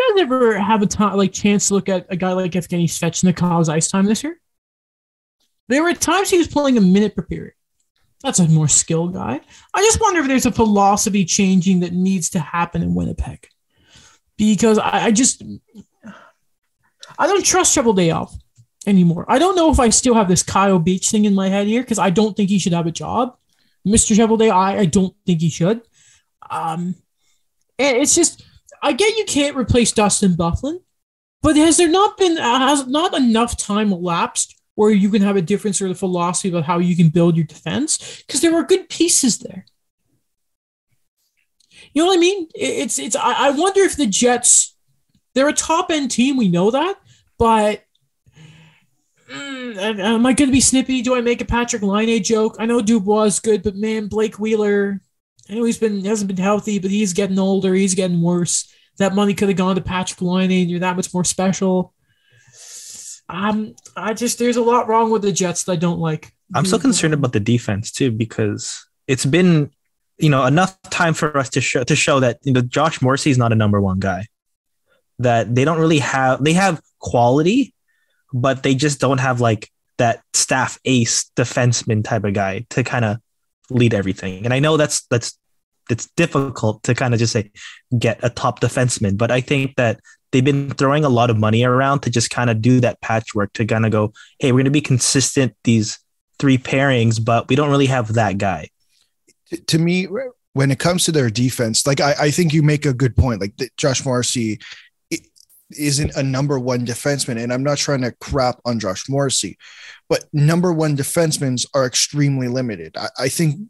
You 0.00 0.14
guys 0.14 0.22
ever 0.22 0.58
have 0.58 0.80
a 0.80 0.86
time 0.86 1.16
like 1.16 1.32
chance 1.32 1.68
to 1.68 1.74
look 1.74 1.88
at 1.88 2.06
a 2.08 2.16
guy 2.16 2.32
like 2.32 2.52
Evgeny 2.52 2.84
Svechnikov's 2.84 3.68
ice 3.68 3.88
time 3.88 4.06
this 4.06 4.22
year? 4.24 4.40
There 5.68 5.82
were 5.82 5.92
times 5.92 6.30
he 6.30 6.38
was 6.38 6.48
playing 6.48 6.78
a 6.78 6.80
minute 6.80 7.14
per 7.14 7.22
period. 7.22 7.54
That's 8.22 8.38
a 8.38 8.48
more 8.48 8.68
skilled 8.68 9.12
guy. 9.12 9.40
I 9.74 9.82
just 9.82 10.00
wonder 10.00 10.20
if 10.20 10.26
there's 10.26 10.46
a 10.46 10.52
philosophy 10.52 11.24
changing 11.24 11.80
that 11.80 11.92
needs 11.92 12.30
to 12.30 12.40
happen 12.40 12.82
in 12.82 12.94
Winnipeg. 12.94 13.46
Because 14.38 14.78
I, 14.78 15.06
I 15.06 15.10
just 15.10 15.42
I 17.18 17.26
don't 17.26 17.44
trust 17.44 17.74
Shovel 17.74 17.92
Day 17.92 18.14
anymore. 18.86 19.26
I 19.28 19.38
don't 19.38 19.54
know 19.54 19.70
if 19.70 19.78
I 19.78 19.90
still 19.90 20.14
have 20.14 20.28
this 20.28 20.42
Kyle 20.42 20.78
Beach 20.78 21.10
thing 21.10 21.26
in 21.26 21.34
my 21.34 21.48
head 21.48 21.66
here 21.66 21.82
because 21.82 21.98
I 21.98 22.08
don't 22.08 22.34
think 22.36 22.48
he 22.48 22.58
should 22.58 22.72
have 22.72 22.86
a 22.86 22.90
job. 22.90 23.36
Mr. 23.86 24.16
Shovel 24.16 24.38
Day, 24.38 24.48
I, 24.48 24.78
I 24.78 24.84
don't 24.86 25.14
think 25.26 25.42
he 25.42 25.50
should. 25.50 25.82
Um, 26.50 26.94
and 27.78 27.96
it's 27.98 28.14
just 28.14 28.44
I 28.82 28.92
get 28.92 29.16
you 29.16 29.24
can't 29.24 29.56
replace 29.56 29.92
Dustin 29.92 30.32
Byfuglien, 30.32 30.80
but 31.42 31.56
has 31.56 31.76
there 31.76 31.88
not 31.88 32.16
been 32.16 32.36
has 32.36 32.86
not 32.86 33.16
enough 33.16 33.56
time 33.56 33.92
elapsed 33.92 34.60
where 34.74 34.90
you 34.90 35.10
can 35.10 35.22
have 35.22 35.36
a 35.36 35.42
different 35.42 35.76
sort 35.76 35.90
of 35.90 35.98
philosophy 35.98 36.48
about 36.48 36.64
how 36.64 36.78
you 36.78 36.96
can 36.96 37.10
build 37.10 37.36
your 37.36 37.46
defense? 37.46 38.22
Because 38.26 38.40
there 38.40 38.54
are 38.54 38.64
good 38.64 38.88
pieces 38.88 39.38
there. 39.38 39.66
You 41.92 42.02
know 42.02 42.06
what 42.06 42.18
I 42.18 42.20
mean? 42.20 42.48
It's 42.54 42.98
it's. 42.98 43.16
I 43.16 43.50
wonder 43.50 43.80
if 43.80 43.96
the 43.96 44.06
Jets, 44.06 44.76
they're 45.34 45.48
a 45.48 45.52
top 45.52 45.90
end 45.90 46.10
team. 46.10 46.36
We 46.36 46.48
know 46.48 46.70
that, 46.70 46.96
but 47.38 47.82
mm, 49.30 49.76
am 49.76 50.00
am 50.00 50.26
I 50.26 50.32
going 50.32 50.48
to 50.48 50.52
be 50.52 50.60
snippy? 50.60 51.02
Do 51.02 51.16
I 51.16 51.20
make 51.20 51.40
a 51.40 51.46
Patrick 51.46 51.82
Laine 51.82 52.22
joke? 52.22 52.56
I 52.58 52.66
know 52.66 52.80
Dubois 52.80 53.24
is 53.24 53.40
good, 53.40 53.62
but 53.62 53.76
man, 53.76 54.06
Blake 54.08 54.38
Wheeler. 54.38 55.00
I 55.50 55.54
know 55.54 55.64
he's 55.64 55.78
been 55.78 56.04
hasn't 56.04 56.28
been 56.28 56.42
healthy, 56.42 56.78
but 56.78 56.90
he's 56.90 57.12
getting 57.12 57.38
older. 57.38 57.74
He's 57.74 57.94
getting 57.94 58.22
worse. 58.22 58.72
That 58.98 59.14
money 59.14 59.34
could 59.34 59.48
have 59.48 59.58
gone 59.58 59.74
to 59.74 59.80
Patrick 59.80 60.22
Laine, 60.22 60.50
and 60.50 60.70
you're 60.70 60.80
that 60.80 60.96
much 60.96 61.12
more 61.12 61.24
special. 61.24 61.92
Um, 63.28 63.74
I 63.96 64.14
just 64.14 64.38
there's 64.38 64.56
a 64.56 64.62
lot 64.62 64.88
wrong 64.88 65.10
with 65.10 65.22
the 65.22 65.32
Jets 65.32 65.64
that 65.64 65.72
I 65.72 65.76
don't 65.76 65.98
like. 65.98 66.32
I'm 66.54 66.66
so 66.66 66.78
concerned 66.78 67.14
about 67.14 67.32
the 67.32 67.40
defense 67.40 67.90
too 67.90 68.10
because 68.10 68.86
it's 69.06 69.26
been 69.26 69.70
you 70.18 70.30
know 70.30 70.46
enough 70.46 70.80
time 70.82 71.14
for 71.14 71.36
us 71.36 71.48
to 71.50 71.60
show 71.60 71.82
to 71.82 71.96
show 71.96 72.20
that 72.20 72.38
you 72.42 72.52
know 72.52 72.60
Josh 72.60 73.02
Morrissey 73.02 73.30
is 73.30 73.38
not 73.38 73.52
a 73.52 73.56
number 73.56 73.80
one 73.80 73.98
guy. 73.98 74.26
That 75.18 75.54
they 75.54 75.64
don't 75.64 75.78
really 75.78 75.98
have 75.98 76.44
they 76.44 76.52
have 76.52 76.80
quality, 77.00 77.74
but 78.32 78.62
they 78.62 78.74
just 78.74 79.00
don't 79.00 79.18
have 79.18 79.40
like 79.40 79.68
that 79.98 80.22
staff 80.32 80.78
ace 80.84 81.30
defenseman 81.36 82.04
type 82.04 82.24
of 82.24 82.34
guy 82.34 82.66
to 82.70 82.84
kind 82.84 83.04
of 83.04 83.18
lead 83.70 83.94
everything. 83.94 84.44
And 84.44 84.52
I 84.52 84.58
know 84.58 84.76
that's 84.76 85.06
that's 85.06 85.38
it's 85.90 86.06
difficult 86.16 86.82
to 86.84 86.94
kind 86.94 87.14
of 87.14 87.20
just 87.20 87.32
say 87.32 87.50
get 87.98 88.20
a 88.22 88.30
top 88.30 88.60
defenseman. 88.60 89.16
But 89.16 89.30
I 89.30 89.40
think 89.40 89.76
that 89.76 90.00
they've 90.32 90.44
been 90.44 90.70
throwing 90.70 91.04
a 91.04 91.08
lot 91.08 91.30
of 91.30 91.38
money 91.38 91.64
around 91.64 92.00
to 92.00 92.10
just 92.10 92.30
kind 92.30 92.50
of 92.50 92.62
do 92.62 92.80
that 92.80 93.00
patchwork 93.00 93.52
to 93.54 93.64
kind 93.64 93.84
of 93.84 93.92
go, 93.92 94.12
hey, 94.38 94.52
we're 94.52 94.58
going 94.58 94.64
to 94.64 94.70
be 94.70 94.80
consistent 94.80 95.54
these 95.64 95.98
three 96.38 96.58
pairings, 96.58 97.22
but 97.22 97.48
we 97.48 97.56
don't 97.56 97.70
really 97.70 97.86
have 97.86 98.14
that 98.14 98.38
guy. 98.38 98.68
To 99.66 99.78
me, 99.78 100.06
when 100.52 100.70
it 100.70 100.78
comes 100.78 101.04
to 101.04 101.12
their 101.12 101.30
defense, 101.30 101.86
like 101.86 102.00
I, 102.00 102.14
I 102.18 102.30
think 102.30 102.52
you 102.52 102.62
make 102.62 102.86
a 102.86 102.94
good 102.94 103.16
point. 103.16 103.40
Like 103.40 103.54
Josh 103.76 104.04
Morrissey 104.04 104.60
isn't 105.76 106.16
a 106.16 106.22
number 106.22 106.58
one 106.58 106.86
defenseman, 106.86 107.40
and 107.42 107.52
I'm 107.52 107.62
not 107.62 107.78
trying 107.78 108.02
to 108.02 108.12
crap 108.20 108.60
on 108.64 108.80
Josh 108.80 109.08
Morrissey, 109.08 109.56
but 110.08 110.24
number 110.32 110.72
one 110.72 110.96
defensemen 110.96 111.64
are 111.74 111.86
extremely 111.86 112.48
limited. 112.48 112.96
I, 112.96 113.08
I 113.18 113.28
think 113.28 113.60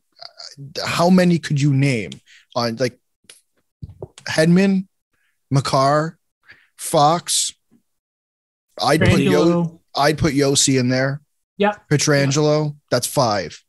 how 0.84 1.10
many 1.10 1.38
could 1.38 1.60
you 1.60 1.72
name 1.72 2.10
on 2.54 2.76
like 2.76 2.98
Hedman, 4.28 4.86
Makar, 5.50 6.18
Fox? 6.76 7.52
I'd 8.82 9.00
put 9.00 9.20
Yo, 9.20 9.80
I'd 9.94 10.18
put 10.18 10.34
Josi 10.34 10.78
in 10.78 10.88
there. 10.88 11.20
Yeah, 11.56 11.74
Pietrangelo. 11.90 12.76
That's 12.90 13.06
five. 13.06 13.62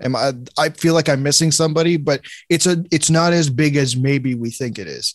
Am 0.00 0.16
I? 0.16 0.32
I 0.58 0.68
feel 0.70 0.94
like 0.94 1.08
I'm 1.08 1.22
missing 1.22 1.50
somebody, 1.50 1.96
but 1.96 2.22
it's 2.48 2.66
a. 2.66 2.84
It's 2.90 3.10
not 3.10 3.32
as 3.32 3.50
big 3.50 3.76
as 3.76 3.96
maybe 3.96 4.34
we 4.34 4.50
think 4.50 4.78
it 4.78 4.86
is. 4.86 5.14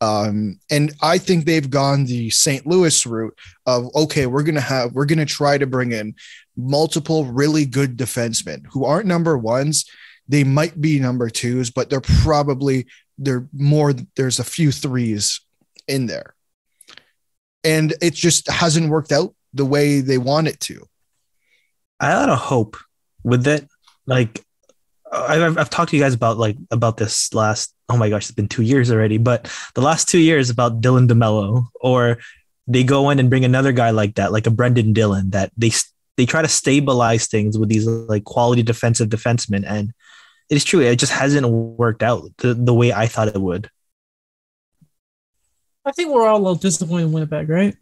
Um, 0.00 0.58
and 0.70 0.94
I 1.02 1.18
think 1.18 1.44
they've 1.44 1.68
gone 1.68 2.06
the 2.06 2.30
St. 2.30 2.66
Louis 2.66 3.04
route 3.04 3.38
of 3.66 3.94
okay, 3.94 4.26
we're 4.26 4.42
gonna 4.42 4.60
have 4.60 4.92
we're 4.92 5.04
gonna 5.04 5.26
try 5.26 5.58
to 5.58 5.66
bring 5.66 5.92
in 5.92 6.14
multiple 6.56 7.26
really 7.26 7.66
good 7.66 7.96
defensemen 7.96 8.64
who 8.70 8.84
aren't 8.84 9.06
number 9.06 9.36
ones. 9.36 9.84
They 10.30 10.44
might 10.44 10.80
be 10.80 11.00
number 11.00 11.28
twos, 11.28 11.70
but 11.70 11.90
they're 11.90 12.00
probably 12.00 12.86
they're 13.18 13.48
more. 13.52 13.92
There's 14.14 14.38
a 14.38 14.44
few 14.44 14.70
threes 14.70 15.40
in 15.88 16.06
there, 16.06 16.34
and 17.64 17.92
it 18.00 18.14
just 18.14 18.48
hasn't 18.48 18.90
worked 18.90 19.10
out 19.10 19.34
the 19.52 19.64
way 19.64 20.00
they 20.00 20.18
want 20.18 20.46
it 20.46 20.60
to. 20.60 20.86
I 21.98 22.12
had 22.12 22.28
a 22.28 22.36
hope 22.36 22.76
with 23.24 23.44
it 23.48 23.68
like 24.06 24.40
I've, 25.12 25.58
I've 25.58 25.70
talked 25.70 25.90
to 25.90 25.96
you 25.96 26.02
guys 26.02 26.14
about 26.14 26.38
like 26.38 26.56
about 26.70 26.96
this 26.96 27.34
last 27.34 27.74
oh 27.88 27.96
my 27.96 28.08
gosh 28.08 28.22
it's 28.22 28.30
been 28.30 28.48
two 28.48 28.62
years 28.62 28.90
already 28.90 29.18
but 29.18 29.52
the 29.74 29.82
last 29.82 30.08
two 30.08 30.18
years 30.18 30.48
about 30.48 30.80
Dylan 30.80 31.08
DeMelo 31.08 31.66
or 31.80 32.18
they 32.66 32.84
go 32.84 33.10
in 33.10 33.18
and 33.18 33.28
bring 33.28 33.44
another 33.44 33.72
guy 33.72 33.90
like 33.90 34.14
that 34.14 34.32
like 34.32 34.46
a 34.46 34.50
Brendan 34.50 34.92
Dillon 34.92 35.30
that 35.30 35.50
they 35.56 35.72
they 36.16 36.24
try 36.24 36.42
to 36.42 36.48
stabilize 36.48 37.26
things 37.26 37.58
with 37.58 37.68
these 37.68 37.86
like 37.86 38.24
quality 38.24 38.62
defensive 38.62 39.08
defensemen 39.08 39.64
and 39.66 39.92
it 40.50 40.56
is 40.56 40.64
true 40.64 40.80
it 40.80 40.96
just 40.96 41.12
hasn't 41.12 41.48
worked 41.48 42.02
out 42.02 42.24
the, 42.38 42.54
the 42.54 42.74
way 42.74 42.92
I 42.92 43.06
thought 43.06 43.28
it 43.28 43.40
would 43.40 43.70
I 45.84 45.92
think 45.92 46.12
we're 46.12 46.26
all 46.26 46.36
a 46.36 46.42
little 46.42 46.54
disappointed 46.56 47.06
in 47.06 47.12
Winnipeg 47.12 47.48
right 47.48 47.74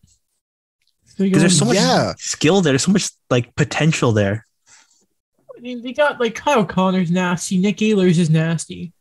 because 1.17 1.41
there's 1.41 1.59
so 1.59 1.65
much 1.65 1.77
yeah. 1.77 2.15
skill 2.19 2.61
there 2.61 2.73
there's 2.73 2.85
so 2.85 2.93
much 2.93 3.11
like 3.31 3.55
potential 3.57 4.13
there 4.13 4.45
I 5.59 5.61
mean, 5.61 5.83
they 5.83 5.93
got 5.93 6.21
like 6.21 6.35
Kyle 6.35 6.65
Connor's 6.65 7.11
nasty. 7.11 7.59
Nick 7.59 7.79
Ehlers 7.79 8.19
is 8.19 8.31
nasty. 8.31 8.93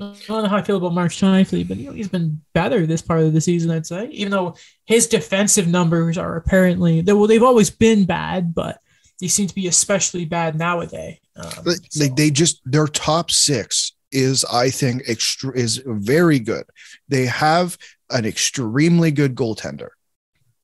I 0.00 0.14
don't 0.26 0.42
know 0.42 0.48
how 0.48 0.56
I 0.56 0.62
feel 0.62 0.76
about 0.76 0.94
Mark 0.94 1.12
Scheifele, 1.12 1.66
but 1.66 1.76
you 1.76 1.86
know, 1.86 1.92
he's 1.92 2.08
been 2.08 2.42
better 2.54 2.86
this 2.86 3.02
part 3.02 3.20
of 3.20 3.32
the 3.32 3.40
season, 3.40 3.70
I'd 3.70 3.86
say. 3.86 4.06
Even 4.08 4.30
though 4.30 4.56
his 4.84 5.06
defensive 5.06 5.68
numbers 5.68 6.18
are 6.18 6.36
apparently 6.36 7.00
they 7.00 7.12
well, 7.12 7.26
they've 7.26 7.42
always 7.42 7.70
been 7.70 8.04
bad, 8.04 8.54
but 8.54 8.80
they 9.22 9.28
seem 9.28 9.46
to 9.46 9.54
be 9.54 9.68
especially 9.68 10.24
bad 10.24 10.58
nowadays. 10.58 11.16
Um, 11.36 11.64
so. 11.88 12.06
they 12.08 12.30
just 12.30 12.60
their 12.66 12.88
top 12.88 13.30
six 13.30 13.92
is, 14.10 14.44
I 14.52 14.68
think, 14.68 15.04
extra 15.06 15.56
is 15.56 15.80
very 15.86 16.40
good. 16.40 16.64
They 17.08 17.26
have 17.26 17.78
an 18.10 18.26
extremely 18.26 19.12
good 19.12 19.34
goaltender, 19.34 19.90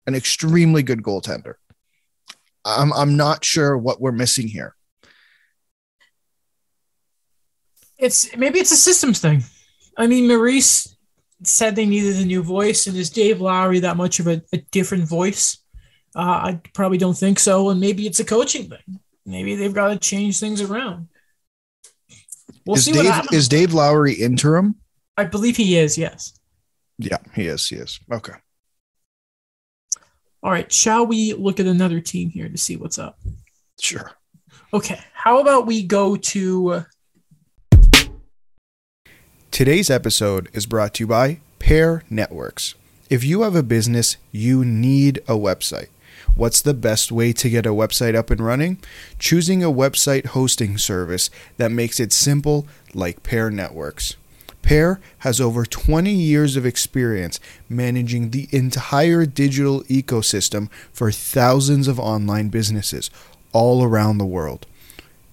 an 0.07 0.15
extremely 0.15 0.83
good 0.83 1.03
goaltender. 1.03 1.55
I'm 2.65 2.93
I'm 2.93 3.17
not 3.17 3.45
sure 3.45 3.79
what 3.79 4.01
we're 4.01 4.13
missing 4.13 4.49
here. 4.49 4.75
it's 7.99 8.35
maybe 8.37 8.59
it's 8.59 8.73
a 8.73 8.77
systems 8.77 9.21
thing. 9.21 9.43
I 9.97 10.07
mean, 10.07 10.29
Maurice 10.29 10.97
said 11.43 11.77
they 11.77 11.87
needed 11.87 12.17
a 12.17 12.25
new 12.25 12.43
voice, 12.43 12.87
and 12.87 12.97
is 12.97 13.11
Dave 13.11 13.41
Lowry 13.41 13.81
that 13.81 13.97
much 13.97 14.21
of 14.21 14.29
a, 14.29 14.43
a 14.53 14.59
different 14.71 15.05
voice? 15.05 15.59
Uh, 16.15 16.21
I 16.21 16.61
probably 16.75 16.99
don't 16.99 17.17
think 17.17 17.39
so. 17.39 17.71
And 17.71 17.81
maybe 17.81 18.07
it's 18.07 18.21
a 18.21 18.25
coaching 18.25 18.69
thing. 18.69 19.01
Maybe 19.27 19.57
they've 19.57 19.75
got 19.75 19.89
to 19.89 19.99
change 19.99 20.41
things 20.41 20.61
around. 20.61 21.09
We'll 22.67 22.77
is 22.77 22.85
see 22.85 22.93
Dave, 22.93 23.07
what 23.07 23.33
Is 23.33 23.49
Dave 23.49 23.73
Lowry 23.73 24.15
interim? 24.15 24.77
I 25.17 25.25
believe 25.25 25.57
he 25.57 25.77
is. 25.79 25.99
Yes. 25.99 26.35
Yeah, 26.99 27.19
he 27.35 27.47
is. 27.47 27.69
He 27.69 27.77
is. 27.77 28.01
Okay. 28.11 28.35
All 30.43 30.51
right. 30.51 30.71
Shall 30.73 31.07
we 31.07 31.35
look 31.35 31.61
at 31.61 31.67
another 31.67 32.01
team 32.01 32.31
here 32.31 32.49
to 32.49 32.59
see 32.59 32.77
what's 32.77 32.99
up? 32.99 33.19
Sure. 33.81 34.13
Okay. 34.73 35.01
How 35.13 35.41
about 35.41 35.67
we 35.67 35.83
go 35.83 36.17
to 36.17 36.85
Today's 39.51 39.91
episode 39.91 40.49
is 40.53 40.67
brought 40.67 40.95
to 40.95 41.03
you 41.03 41.09
by 41.09 41.41
Pair 41.59 42.05
Networks. 42.09 42.77
If 43.11 43.25
you 43.25 43.43
have 43.43 43.57
a 43.57 43.63
business, 43.65 44.17
you 44.31 44.65
need 44.65 45.19
a 45.27 45.33
website. 45.33 45.89
What's 46.39 46.63
the 46.63 46.73
best 46.73 47.11
way 47.11 47.33
to 47.33 47.51
get 47.51 47.67
a 47.67 47.71
website 47.71 48.15
up 48.15 48.31
and 48.31 48.41
running? 48.41 48.79
Choosing 49.19 49.65
a 49.65 49.73
website 49.73 50.27
hosting 50.27 50.79
service 50.79 51.31
that 51.57 51.73
makes 51.73 51.99
it 51.99 52.13
simple, 52.13 52.65
like 52.95 53.25
Pair 53.25 53.51
Networks. 53.51 54.15
Pair 54.63 55.01
has 55.19 55.41
over 55.41 55.67
20 55.67 56.13
years 56.13 56.55
of 56.55 56.65
experience 56.65 57.41
managing 57.69 58.31
the 58.31 58.47
entire 58.53 59.27
digital 59.27 59.83
ecosystem 59.87 60.71
for 60.93 61.11
thousands 61.11 61.89
of 61.89 61.99
online 61.99 62.51
businesses 62.51 63.11
all 63.53 63.83
around 63.83 64.19
the 64.19 64.25
world. 64.25 64.65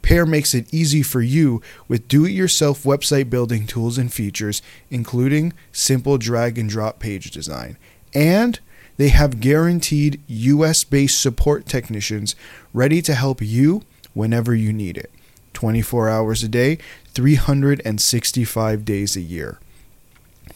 Pair 0.01 0.25
makes 0.25 0.55
it 0.55 0.73
easy 0.73 1.03
for 1.03 1.21
you 1.21 1.61
with 1.87 2.07
do 2.07 2.25
it 2.25 2.31
yourself 2.31 2.81
website 2.81 3.29
building 3.29 3.67
tools 3.67 3.99
and 3.99 4.11
features, 4.11 4.63
including 4.89 5.53
simple 5.71 6.17
drag 6.17 6.57
and 6.57 6.67
drop 6.67 6.97
page 6.97 7.29
design. 7.29 7.77
And 8.11 8.59
they 8.97 9.09
have 9.09 9.39
guaranteed 9.39 10.21
US 10.27 10.83
based 10.83 11.19
support 11.19 11.65
technicians 11.65 12.35
ready 12.73 13.01
to 13.01 13.13
help 13.13 13.41
you 13.41 13.83
whenever 14.13 14.55
you 14.55 14.71
need 14.71 14.97
it 14.97 15.11
24 15.53 16.09
hours 16.09 16.43
a 16.43 16.47
day, 16.47 16.77
365 17.13 18.85
days 18.85 19.15
a 19.15 19.21
year. 19.21 19.59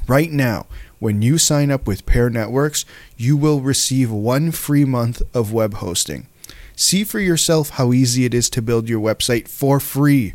Right 0.08 0.32
now, 0.32 0.68
when 1.00 1.22
you 1.22 1.38
sign 1.38 1.72
up 1.72 1.88
with 1.88 2.06
Pair 2.06 2.30
Networks, 2.30 2.86
you 3.18 3.38
will 3.38 3.62
receive 3.62 4.12
one 4.12 4.52
free 4.52 4.86
month 4.86 5.22
of 5.34 5.54
web 5.54 5.76
hosting. 5.76 6.28
See 6.76 7.04
for 7.04 7.20
yourself 7.20 7.72
how 7.72 7.94
easy 7.94 8.26
it 8.26 8.34
is 8.34 8.50
to 8.52 8.62
build 8.62 8.90
your 8.90 9.02
website 9.02 9.48
for 9.48 9.80
free. 9.80 10.34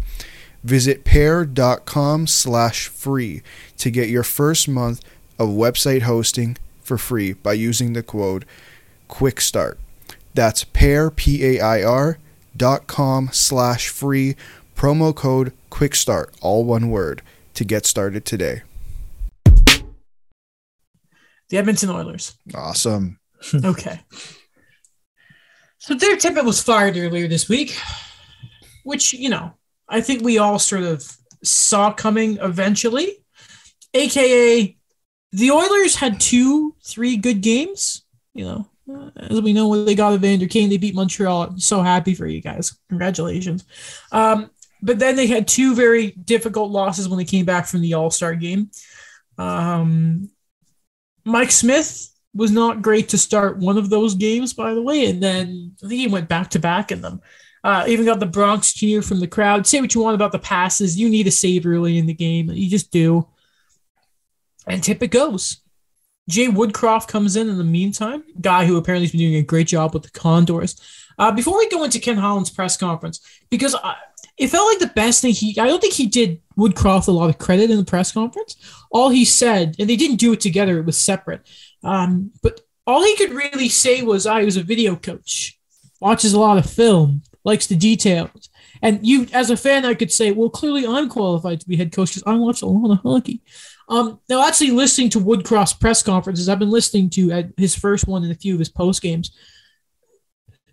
Visit 0.62 1.04
pair.com 1.04 2.26
slash 2.26 2.88
free 2.88 3.42
to 3.78 3.90
get 3.90 4.08
your 4.08 4.22
first 4.22 4.68
month 4.68 5.02
of 5.38 5.48
website 5.50 6.02
hosting 6.02 6.56
for 6.84 6.98
free 6.98 7.32
by 7.32 7.52
using 7.54 7.92
the 7.92 8.02
code 8.02 8.44
quick 9.08 9.40
start. 9.40 9.78
That's 10.34 10.64
pair 10.64 11.10
P-A-I-R 11.10 12.18
dot 12.56 12.86
com 12.86 13.30
slash 13.32 13.88
free 13.88 14.36
promo 14.76 15.14
code 15.14 15.52
quick 15.70 15.94
start, 15.94 16.34
all 16.40 16.64
one 16.64 16.90
word, 16.90 17.22
to 17.54 17.64
get 17.64 17.86
started 17.86 18.24
today. 18.24 18.62
The 21.48 21.58
Edmonton 21.58 21.90
Oilers. 21.90 22.36
Awesome. 22.54 23.18
okay. 23.64 24.00
So 25.78 25.94
Dave 25.96 26.18
Tippett 26.18 26.44
was 26.44 26.62
fired 26.62 26.96
earlier 26.96 27.28
this 27.28 27.48
week, 27.48 27.78
which, 28.84 29.12
you 29.12 29.28
know, 29.28 29.52
I 29.88 30.00
think 30.00 30.22
we 30.22 30.38
all 30.38 30.58
sort 30.58 30.82
of 30.82 31.04
saw 31.42 31.92
coming 31.92 32.38
eventually. 32.40 33.18
AKA, 33.92 34.76
the 35.34 35.50
Oilers 35.50 35.96
had 35.96 36.20
two, 36.20 36.76
three 36.84 37.16
good 37.16 37.40
games. 37.40 38.02
You 38.34 38.44
know, 38.44 38.68
uh, 38.92 39.10
as 39.16 39.42
we 39.42 39.52
know, 39.52 39.68
when 39.68 39.84
they 39.84 39.96
got 39.96 40.14
Evander 40.14 40.46
Kane, 40.46 40.70
they 40.70 40.76
beat 40.76 40.94
Montreal. 40.94 41.42
I'm 41.42 41.58
so 41.58 41.82
happy 41.82 42.14
for 42.14 42.26
you 42.26 42.40
guys. 42.40 42.76
Congratulations. 42.88 43.64
Um, 44.12 44.50
but 44.80 45.00
then 45.00 45.16
they 45.16 45.26
had 45.26 45.48
two 45.48 45.74
very 45.74 46.12
difficult 46.12 46.70
losses 46.70 47.08
when 47.08 47.18
they 47.18 47.24
came 47.24 47.44
back 47.44 47.66
from 47.66 47.80
the 47.80 47.94
All 47.94 48.10
Star 48.10 48.36
game. 48.36 48.70
Um, 49.36 50.30
Mike 51.24 51.50
Smith 51.50 52.10
was 52.32 52.52
not 52.52 52.82
great 52.82 53.08
to 53.08 53.18
start 53.18 53.58
one 53.58 53.76
of 53.76 53.90
those 53.90 54.14
games, 54.14 54.52
by 54.52 54.72
the 54.72 54.82
way, 54.82 55.06
and 55.06 55.20
then 55.20 55.72
I 55.82 55.88
think 55.88 56.00
he 56.00 56.06
went 56.06 56.28
back 56.28 56.50
to 56.50 56.60
back 56.60 56.92
in 56.92 57.00
them. 57.00 57.20
Uh, 57.64 57.84
even 57.88 58.04
got 58.04 58.20
the 58.20 58.26
Bronx 58.26 58.72
cheer 58.72 59.02
from 59.02 59.20
the 59.20 59.26
crowd. 59.26 59.66
Say 59.66 59.80
what 59.80 59.94
you 59.94 60.02
want 60.02 60.14
about 60.14 60.32
the 60.32 60.38
passes, 60.38 60.98
you 60.98 61.08
need 61.08 61.26
a 61.26 61.30
save 61.32 61.66
early 61.66 61.98
in 61.98 62.06
the 62.06 62.14
game. 62.14 62.50
You 62.50 62.68
just 62.68 62.92
do. 62.92 63.26
And 64.66 64.82
Tippett 64.82 65.10
goes. 65.10 65.60
Jay 66.28 66.48
Woodcroft 66.48 67.08
comes 67.08 67.36
in 67.36 67.48
in 67.48 67.58
the 67.58 67.64
meantime, 67.64 68.24
guy 68.40 68.64
who 68.64 68.76
apparently 68.76 69.04
has 69.04 69.12
been 69.12 69.20
doing 69.20 69.34
a 69.34 69.42
great 69.42 69.66
job 69.66 69.92
with 69.92 70.04
the 70.04 70.10
Condors. 70.10 70.80
Uh, 71.18 71.30
before 71.30 71.58
we 71.58 71.68
go 71.68 71.84
into 71.84 71.98
Ken 71.98 72.16
Holland's 72.16 72.50
press 72.50 72.76
conference, 72.76 73.20
because 73.50 73.74
I, 73.74 73.94
it 74.36 74.48
felt 74.48 74.66
like 74.66 74.80
the 74.80 74.94
best 74.94 75.22
thing 75.22 75.32
he. 75.32 75.58
I 75.60 75.66
don't 75.66 75.80
think 75.80 75.94
he 75.94 76.06
did 76.06 76.40
Woodcroft 76.56 77.08
a 77.08 77.12
lot 77.12 77.30
of 77.30 77.38
credit 77.38 77.70
in 77.70 77.76
the 77.76 77.84
press 77.84 78.10
conference. 78.10 78.56
All 78.90 79.10
he 79.10 79.24
said, 79.24 79.76
and 79.78 79.88
they 79.88 79.96
didn't 79.96 80.16
do 80.16 80.32
it 80.32 80.40
together; 80.40 80.78
it 80.78 80.86
was 80.86 81.00
separate. 81.00 81.42
Um, 81.82 82.32
but 82.42 82.60
all 82.86 83.04
he 83.04 83.16
could 83.16 83.30
really 83.30 83.68
say 83.68 84.02
was, 84.02 84.26
"I 84.26 84.44
was 84.44 84.56
a 84.56 84.62
video 84.62 84.96
coach, 84.96 85.58
watches 86.00 86.32
a 86.32 86.40
lot 86.40 86.58
of 86.58 86.68
film, 86.68 87.22
likes 87.44 87.66
the 87.66 87.76
details." 87.76 88.48
And 88.82 89.06
you, 89.06 89.28
as 89.32 89.50
a 89.50 89.56
fan, 89.56 89.84
I 89.84 89.94
could 89.94 90.10
say, 90.10 90.32
"Well, 90.32 90.50
clearly 90.50 90.86
I'm 90.86 91.08
qualified 91.08 91.60
to 91.60 91.68
be 91.68 91.76
head 91.76 91.92
coach 91.92 92.14
because 92.14 92.24
I 92.26 92.34
watch 92.34 92.62
a 92.62 92.66
lot 92.66 92.92
of 92.92 93.02
hockey." 93.02 93.40
Um, 93.88 94.20
now, 94.28 94.46
actually, 94.46 94.70
listening 94.70 95.10
to 95.10 95.20
Woodcroft's 95.20 95.74
press 95.74 96.02
conferences, 96.02 96.48
I've 96.48 96.58
been 96.58 96.70
listening 96.70 97.10
to 97.10 97.32
at 97.32 97.48
his 97.56 97.74
first 97.74 98.06
one 98.06 98.22
and 98.22 98.32
a 98.32 98.36
few 98.36 98.54
of 98.54 98.58
his 98.58 98.68
post 98.70 99.02
games. 99.02 99.30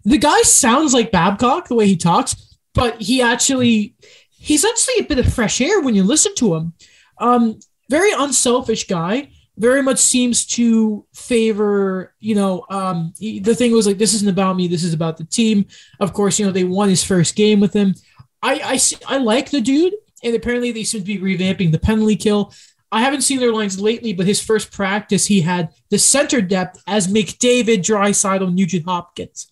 The 0.03 0.17
guy 0.17 0.41
sounds 0.43 0.93
like 0.93 1.11
Babcock 1.11 1.67
the 1.67 1.75
way 1.75 1.87
he 1.87 1.97
talks, 1.97 2.57
but 2.73 3.01
he 3.01 3.21
actually 3.21 3.95
he's 4.29 4.65
actually 4.65 4.99
a 4.99 5.07
bit 5.07 5.19
of 5.19 5.31
fresh 5.31 5.61
air 5.61 5.81
when 5.81 5.93
you 5.93 6.03
listen 6.03 6.33
to 6.35 6.55
him. 6.55 6.73
Um, 7.19 7.59
very 7.89 8.11
unselfish 8.11 8.87
guy. 8.87 9.29
Very 9.57 9.83
much 9.83 9.99
seems 9.99 10.45
to 10.47 11.05
favor, 11.13 12.15
you 12.19 12.33
know, 12.33 12.65
um, 12.69 13.13
he- 13.19 13.39
the 13.39 13.53
thing 13.53 13.71
was 13.73 13.85
like, 13.85 13.99
this 13.99 14.15
isn't 14.15 14.29
about 14.29 14.55
me. 14.55 14.67
This 14.67 14.83
is 14.83 14.93
about 14.93 15.17
the 15.17 15.25
team. 15.25 15.65
Of 15.99 16.13
course, 16.13 16.39
you 16.39 16.45
know, 16.45 16.51
they 16.51 16.63
won 16.63 16.89
his 16.89 17.03
first 17.03 17.35
game 17.35 17.59
with 17.59 17.73
him. 17.73 17.93
I, 18.41 18.79
I, 19.07 19.15
I 19.15 19.17
like 19.19 19.51
the 19.51 19.61
dude, 19.61 19.93
and 20.23 20.35
apparently 20.35 20.71
they 20.71 20.83
seem 20.83 21.01
to 21.01 21.05
be 21.05 21.19
revamping 21.19 21.71
the 21.71 21.77
penalty 21.79 22.15
kill. 22.15 22.53
I 22.91 23.01
haven't 23.01 23.21
seen 23.21 23.39
their 23.39 23.53
lines 23.53 23.79
lately, 23.79 24.11
but 24.13 24.25
his 24.25 24.41
first 24.43 24.71
practice, 24.71 25.25
he 25.25 25.41
had 25.41 25.69
the 25.89 25.97
center 25.97 26.41
depth 26.41 26.81
as 26.87 27.07
McDavid, 27.07 27.79
Draisaitl, 27.83 28.53
Nugent 28.53 28.85
Hopkins. 28.85 29.47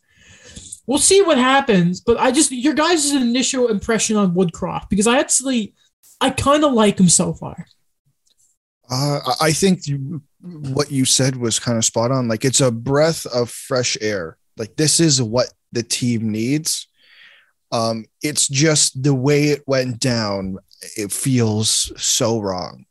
We'll 0.88 0.98
see 0.98 1.22
what 1.22 1.38
happens, 1.38 2.02
but 2.02 2.18
I 2.18 2.32
just 2.32 2.52
your 2.52 2.74
guys' 2.74 3.14
initial 3.14 3.68
impression 3.70 4.18
on 4.18 4.34
Woodcroft 4.34 4.90
because 4.90 5.08
I 5.08 5.20
actually 5.20 5.74
I 6.20 6.32
kind 6.32 6.64
of 6.66 6.74
like 6.74 7.00
him 7.00 7.08
so 7.10 7.34
far. 7.34 7.66
Uh, 8.90 9.20
I- 9.26 9.36
I 9.48 9.52
think 9.54 9.88
you, 9.88 10.22
what 10.42 10.92
you 10.92 11.06
said 11.06 11.36
was 11.36 11.60
kind 11.60 11.78
of 11.78 11.86
spot 11.86 12.12
on. 12.12 12.28
Like 12.28 12.44
it's 12.44 12.60
a 12.62 12.72
breath 12.72 13.26
of 13.28 13.50
fresh 13.52 13.98
air. 14.02 14.38
Like 14.58 14.76
this 14.78 15.00
is 15.00 15.22
what 15.22 15.54
the 15.72 15.84
team 15.84 16.32
needs. 16.32 16.88
Um, 17.72 18.06
it's 18.24 18.48
just 18.48 19.04
the 19.04 19.14
way 19.14 19.50
it 19.50 19.64
went 19.68 20.00
down. 20.00 20.58
It 20.98 21.12
feels 21.12 21.92
so 22.02 22.40
wrong. 22.42 22.86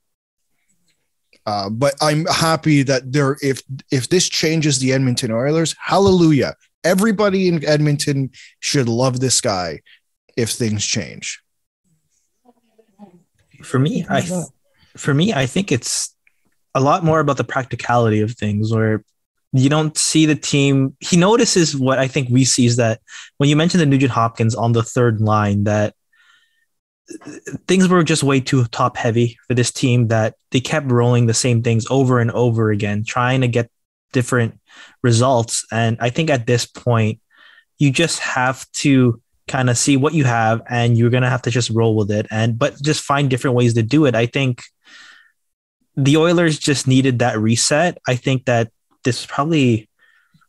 Uh, 1.49 1.71
but 1.71 1.95
I'm 2.03 2.27
happy 2.27 2.83
that 2.83 3.11
there. 3.11 3.39
If 3.41 3.63
if 3.91 4.11
this 4.11 4.29
changes 4.29 4.81
the 4.81 4.93
Edmonton 4.93 5.33
Oilers, 5.33 5.75
hallelujah! 5.81 6.55
Everybody 6.85 7.49
in 7.49 7.65
Edmonton 7.65 8.33
should 8.61 8.87
love 8.87 9.21
this 9.21 9.41
guy. 9.41 9.81
If 10.37 10.51
things 10.51 10.85
change, 10.85 11.41
For 13.63 13.79
me, 13.79 14.05
I 14.11 14.21
for 14.95 15.15
me, 15.15 15.33
I 15.33 15.47
think 15.47 15.73
it's 15.73 16.15
a 16.75 16.83
lot 16.83 17.03
more 17.03 17.19
about 17.19 17.39
the 17.39 17.45
practicality 17.45 18.21
of 18.21 18.33
things 18.33 18.71
where 18.71 19.03
you 19.55 19.71
don't 19.71 19.97
see 19.97 20.27
the 20.27 20.37
team. 20.37 20.99
He 21.01 21.17
notices 21.17 21.75
what 21.75 21.99
I 21.99 22.09
think 22.09 22.29
we 22.29 22.45
see 22.45 22.67
is 22.67 22.77
that 22.77 23.01
when 23.39 23.49
you 23.49 23.57
mentioned 23.57 23.81
the 23.81 23.87
Nugent 23.87 24.13
Hopkins 24.13 24.55
on 24.55 24.73
the 24.73 24.83
third 24.83 25.23
line, 25.23 25.65
that 25.65 25.95
things 27.67 27.89
were 27.89 28.03
just 28.03 28.23
way 28.23 28.41
too 28.41 28.65
top 28.67 28.97
heavy 28.97 29.39
for 29.47 29.55
this 29.55 29.71
team 29.71 30.09
that 30.09 30.35
they 30.51 30.61
kept 30.61 30.91
rolling 30.91 31.27
the 31.27 31.35
same 31.35 31.63
things 31.63 31.87
over 31.91 32.21
and 32.21 32.31
over 32.31 32.71
again, 32.71 33.05
trying 33.05 33.41
to 33.41 33.49
get 33.49 33.71
different 34.13 34.59
results. 35.03 35.67
And 35.73 35.97
I 36.01 36.11
think 36.11 36.31
at 36.31 36.47
this 36.47 36.67
point, 36.67 37.21
you 37.79 37.91
just 37.91 38.19
have 38.21 38.71
to 38.73 39.21
kind 39.47 39.71
of 39.71 39.79
see 39.79 39.97
what 39.97 40.15
you 40.15 40.25
have 40.25 40.63
and 40.69 40.99
you're 40.99 41.11
going 41.11 41.23
to 41.23 41.31
have 41.31 41.43
to 41.43 41.51
just 41.51 41.71
roll 41.71 41.97
with 41.97 42.11
it 42.11 42.27
and 42.31 42.59
but 42.59 42.81
just 42.83 43.03
find 43.03 43.31
different 43.31 43.57
ways 43.57 43.75
to 43.75 43.83
do 43.83 44.05
it. 44.05 44.15
I 44.15 44.27
think 44.27 44.63
the 45.97 46.17
Oilers 46.19 46.59
just 46.59 46.87
needed 46.87 47.21
that 47.21 47.39
reset. 47.39 47.99
I 48.07 48.17
think 48.17 48.45
that 48.45 48.71
this 49.05 49.25
probably 49.25 49.89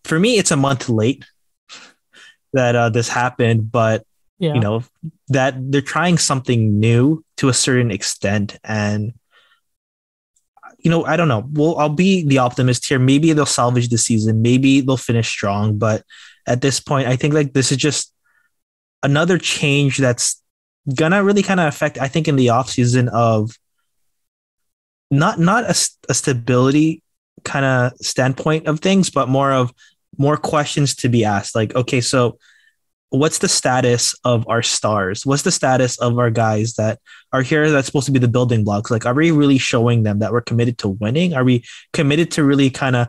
for 0.03 0.19
me 0.19 0.37
it's 0.37 0.51
a 0.51 0.57
month 0.57 0.89
late 0.89 1.25
that 2.53 2.75
uh, 2.75 2.89
this 2.89 3.07
happened, 3.07 3.71
but 3.71 4.03
Yeah, 4.39 4.53
you 4.53 4.59
know 4.59 4.83
that 5.29 5.55
they're 5.71 5.81
trying 5.81 6.17
something 6.17 6.79
new 6.79 7.23
to 7.37 7.49
a 7.49 7.53
certain 7.53 7.91
extent. 7.91 8.57
And 8.63 9.13
you 10.79 10.89
know 10.89 11.03
i 11.03 11.17
don't 11.17 11.27
know. 11.27 11.45
Well 11.51 11.77
i'll 11.77 11.89
be 11.89 12.23
the 12.23 12.39
optimist 12.39 12.87
here. 12.87 12.99
Maybe 12.99 13.33
they'll 13.33 13.45
salvage 13.45 13.89
the 13.89 13.97
season. 13.97 14.41
Maybe 14.41 14.81
they'll 14.81 14.97
finish 14.97 15.27
strong. 15.27 15.77
But 15.77 16.03
at 16.47 16.61
this 16.61 16.79
point 16.79 17.07
i 17.07 17.15
think 17.15 17.33
like 17.33 17.53
this 17.53 17.71
is 17.71 17.77
just 17.77 18.13
another 19.03 19.37
change 19.37 19.97
that's 19.97 20.41
gonna 20.95 21.23
really 21.23 21.43
kind 21.43 21.59
of 21.59 21.67
affect 21.67 21.99
i 21.99 22.07
think 22.07 22.27
in 22.27 22.35
the 22.35 22.49
off 22.49 22.69
season 22.69 23.07
of 23.09 23.51
not 25.11 25.39
not 25.39 25.63
a, 25.65 25.75
a 26.09 26.13
stability 26.13 27.03
kind 27.43 27.65
of 27.65 27.97
standpoint 27.97 28.67
of 28.67 28.79
things 28.79 29.09
but 29.09 29.29
more 29.29 29.51
of 29.51 29.71
more 30.17 30.37
questions 30.37 30.95
to 30.95 31.09
be 31.09 31.23
asked. 31.23 31.55
Like 31.55 31.75
okay 31.75 32.01
so 32.01 32.37
what's 33.09 33.39
the 33.39 33.47
status 33.47 34.13
of 34.23 34.47
our 34.47 34.61
stars? 34.61 35.25
What's 35.25 35.41
the 35.43 35.51
status 35.51 35.97
of 35.99 36.17
our 36.19 36.29
guys 36.29 36.75
that 36.75 36.99
are 37.33 37.41
here 37.41 37.69
that's 37.71 37.87
supposed 37.87 38.05
to 38.05 38.11
be 38.11 38.19
the 38.19 38.27
building 38.27 38.63
blocks? 38.63 38.91
Like, 38.91 39.05
are 39.05 39.13
we 39.13 39.31
really 39.31 39.57
showing 39.57 40.03
them 40.03 40.19
that 40.19 40.31
we're 40.31 40.41
committed 40.41 40.77
to 40.79 40.89
winning? 40.89 41.33
Are 41.33 41.43
we 41.43 41.63
committed 41.93 42.31
to 42.31 42.43
really 42.43 42.69
kind 42.69 42.95
of 42.95 43.07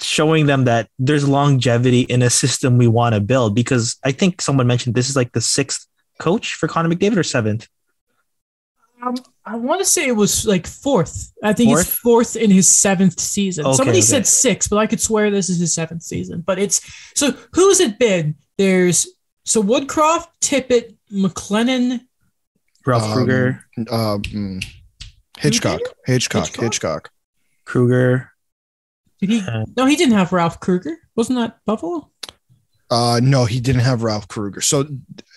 showing 0.00 0.46
them 0.46 0.64
that 0.64 0.88
there's 0.98 1.28
longevity 1.28 2.02
in 2.02 2.22
a 2.22 2.30
system 2.30 2.78
we 2.78 2.88
want 2.88 3.14
to 3.14 3.20
build? 3.20 3.54
Because 3.54 3.96
I 4.04 4.12
think 4.12 4.40
someone 4.40 4.66
mentioned 4.66 4.94
this 4.94 5.10
is 5.10 5.16
like 5.16 5.32
the 5.32 5.40
sixth 5.40 5.86
coach 6.18 6.54
for 6.54 6.66
Connor 6.68 6.88
McDavid 6.88 7.16
or 7.16 7.22
seventh. 7.22 7.68
um, 9.02 9.14
I 9.44 9.56
want 9.56 9.80
to 9.80 9.84
say 9.84 10.06
it 10.08 10.16
was 10.16 10.46
like 10.46 10.66
fourth. 10.66 11.32
I 11.42 11.52
think 11.52 11.70
it's 11.70 11.84
Fourth? 11.84 12.34
fourth 12.34 12.36
in 12.36 12.50
his 12.50 12.68
seventh 12.68 13.18
season. 13.20 13.64
Okay, 13.66 13.76
Somebody 13.76 13.98
okay. 13.98 14.06
said 14.06 14.26
six, 14.26 14.68
but 14.68 14.76
I 14.78 14.86
could 14.86 15.00
swear 15.00 15.30
this 15.30 15.48
is 15.48 15.58
his 15.58 15.72
seventh 15.74 16.02
season. 16.02 16.42
But 16.42 16.58
it's 16.58 16.80
so 17.14 17.32
who's 17.52 17.80
it 17.80 17.98
been? 17.98 18.36
There's 18.58 19.06
so 19.48 19.62
Woodcroft, 19.62 20.26
Tippett, 20.40 20.96
McLellan. 21.12 22.00
Ralph 22.86 23.02
Um, 23.04 23.12
Kruger, 23.12 23.64
um, 23.90 24.22
Hitchcock, 25.38 25.80
Hitchcock, 26.06 26.44
Hitchcock? 26.46 26.62
Hitchcock. 26.62 27.10
Kruger. 27.64 28.30
Did 29.20 29.30
he? 29.30 29.42
No, 29.76 29.86
he 29.86 29.96
didn't 29.96 30.14
have 30.14 30.32
Ralph 30.32 30.60
Kruger. 30.60 30.96
Wasn't 31.16 31.38
that 31.38 31.58
Buffalo? 31.66 32.10
Uh, 32.90 33.20
no, 33.22 33.44
he 33.44 33.60
didn't 33.60 33.82
have 33.82 34.02
Ralph 34.02 34.28
Kruger. 34.28 34.60
So 34.62 34.84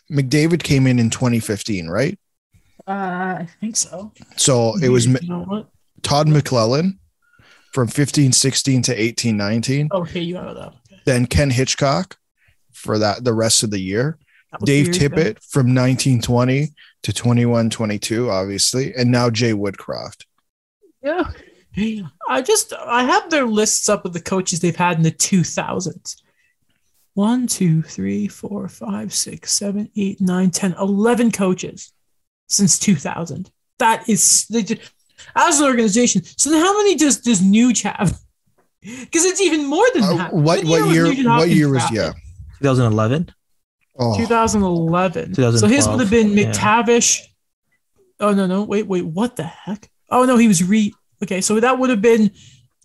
McDavid 0.09 0.63
came 0.63 0.87
in 0.87 0.99
in 0.99 1.09
2015, 1.09 1.87
right? 1.89 2.17
Uh, 2.87 2.91
I 3.41 3.47
think 3.59 3.75
so. 3.75 4.13
So 4.37 4.77
it 4.81 4.89
was 4.89 5.07
You 5.07 5.17
know 5.23 5.43
what? 5.43 5.69
Todd 6.03 6.27
McLellan 6.27 6.97
from 7.73 7.87
15 7.87 8.31
16 8.31 8.81
to 8.83 8.95
18 9.01 9.35
19. 9.35 9.89
Okay, 9.91 10.21
you 10.21 10.35
have 10.35 10.55
that. 10.55 10.67
Okay. 10.67 11.01
Then 11.05 11.25
Ken 11.25 11.49
Hitchcock 11.49 12.17
for 12.81 12.99
that 12.99 13.23
the 13.23 13.33
rest 13.33 13.63
of 13.63 13.71
the 13.71 13.79
year. 13.79 14.17
Dave 14.65 14.87
years 14.87 14.97
ago. 14.97 15.15
Tippett 15.15 15.39
from 15.49 15.67
1920 15.73 16.67
to 17.03 17.13
2122, 17.13 18.29
obviously. 18.29 18.93
And 18.95 19.09
now 19.09 19.29
Jay 19.29 19.53
Woodcroft. 19.53 20.25
Yeah. 21.01 21.31
I 22.27 22.41
just 22.41 22.73
I 22.73 23.03
have 23.05 23.29
their 23.29 23.45
lists 23.45 23.87
up 23.87 24.03
of 24.05 24.11
the 24.11 24.19
coaches 24.21 24.59
they've 24.59 24.75
had 24.75 24.97
in 24.97 25.03
the 25.03 25.11
2000s. 25.11 26.17
One, 27.13 27.47
two, 27.47 27.81
three, 27.81 28.27
four, 28.27 28.67
five, 28.67 29.13
six, 29.13 29.53
seven, 29.53 29.89
eight, 29.95 30.19
nine, 30.19 30.51
10, 30.51 30.73
11 30.79 31.31
coaches 31.31 31.93
since 32.49 32.77
2000. 32.79 33.49
That 33.79 34.07
is 34.09 34.47
they 34.49 34.63
ju- 34.63 34.77
as 35.35 35.59
an 35.61 35.67
organization. 35.67 36.23
So 36.23 36.49
then 36.49 36.61
how 36.61 36.77
many 36.77 36.95
does 36.95 37.21
does 37.21 37.41
Nuge 37.41 37.83
have? 37.83 38.17
Because 38.83 39.25
it's 39.25 39.39
even 39.39 39.67
more 39.67 39.85
than 39.93 40.03
Uh, 40.03 40.15
that. 40.17 40.33
what 40.33 40.63
what 40.65 40.89
year 40.91 41.05
what 41.23 41.49
year 41.49 41.69
was 41.71 41.89
yeah. 41.91 42.13
2011. 42.61 43.33
Oh, 43.99 44.17
2011. 44.17 45.35
So 45.57 45.67
his 45.67 45.87
would 45.87 45.99
have 45.99 46.09
been 46.09 46.29
yeah. 46.29 46.51
McTavish. 46.51 47.21
Oh 48.19 48.33
no, 48.33 48.45
no, 48.45 48.63
wait, 48.63 48.87
wait, 48.87 49.05
what 49.05 49.35
the 49.35 49.43
heck? 49.43 49.89
Oh 50.09 50.25
no, 50.25 50.37
he 50.37 50.47
was 50.47 50.63
re. 50.63 50.93
Okay, 51.23 51.41
so 51.41 51.59
that 51.59 51.79
would 51.79 51.89
have 51.89 52.01
been 52.01 52.31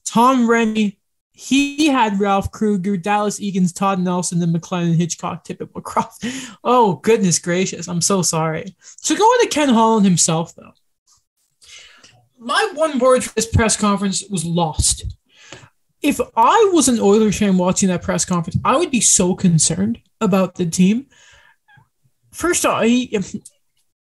Tom 0.05 0.47
Renney. 0.49 0.99
He 1.33 1.89
had 1.89 2.19
Ralph 2.19 2.51
Kruger, 2.51 2.97
Dallas 2.97 3.39
Eakins, 3.39 3.75
Todd 3.75 4.01
Nelson, 4.01 4.43
and 4.43 4.55
McLellan, 4.55 4.97
Hitchcock, 4.97 5.45
Tippett, 5.45 5.73
McCroft. 5.73 6.57
Oh 6.65 6.95
goodness 6.97 7.39
gracious, 7.39 7.89
I'm 7.89 8.01
so 8.01 8.23
sorry. 8.23 8.75
So 8.81 9.15
going 9.15 9.41
to 9.43 9.49
Ken 9.49 9.69
Holland 9.69 10.07
himself 10.07 10.55
though. 10.55 10.73
My 12.39 12.71
one 12.75 12.99
word 12.99 13.25
for 13.25 13.35
this 13.35 13.47
press 13.47 13.77
conference 13.77 14.25
was 14.31 14.45
lost. 14.45 15.05
If 16.07 16.21
I 16.37 16.71
was 16.73 16.89
an 16.89 17.01
Oilers 17.01 17.39
fan 17.39 17.59
watching 17.59 17.89
that 17.89 18.03
press 18.03 18.25
conference, 18.25 18.59
I 18.65 18.77
would 18.77 18.91
be 18.91 19.01
so 19.01 19.35
concerned 19.35 20.01
about 20.21 20.55
the 20.55 20.67
team. 20.67 21.07
First 22.33 22.65
off, 22.65 22.85
he, 22.85 23.19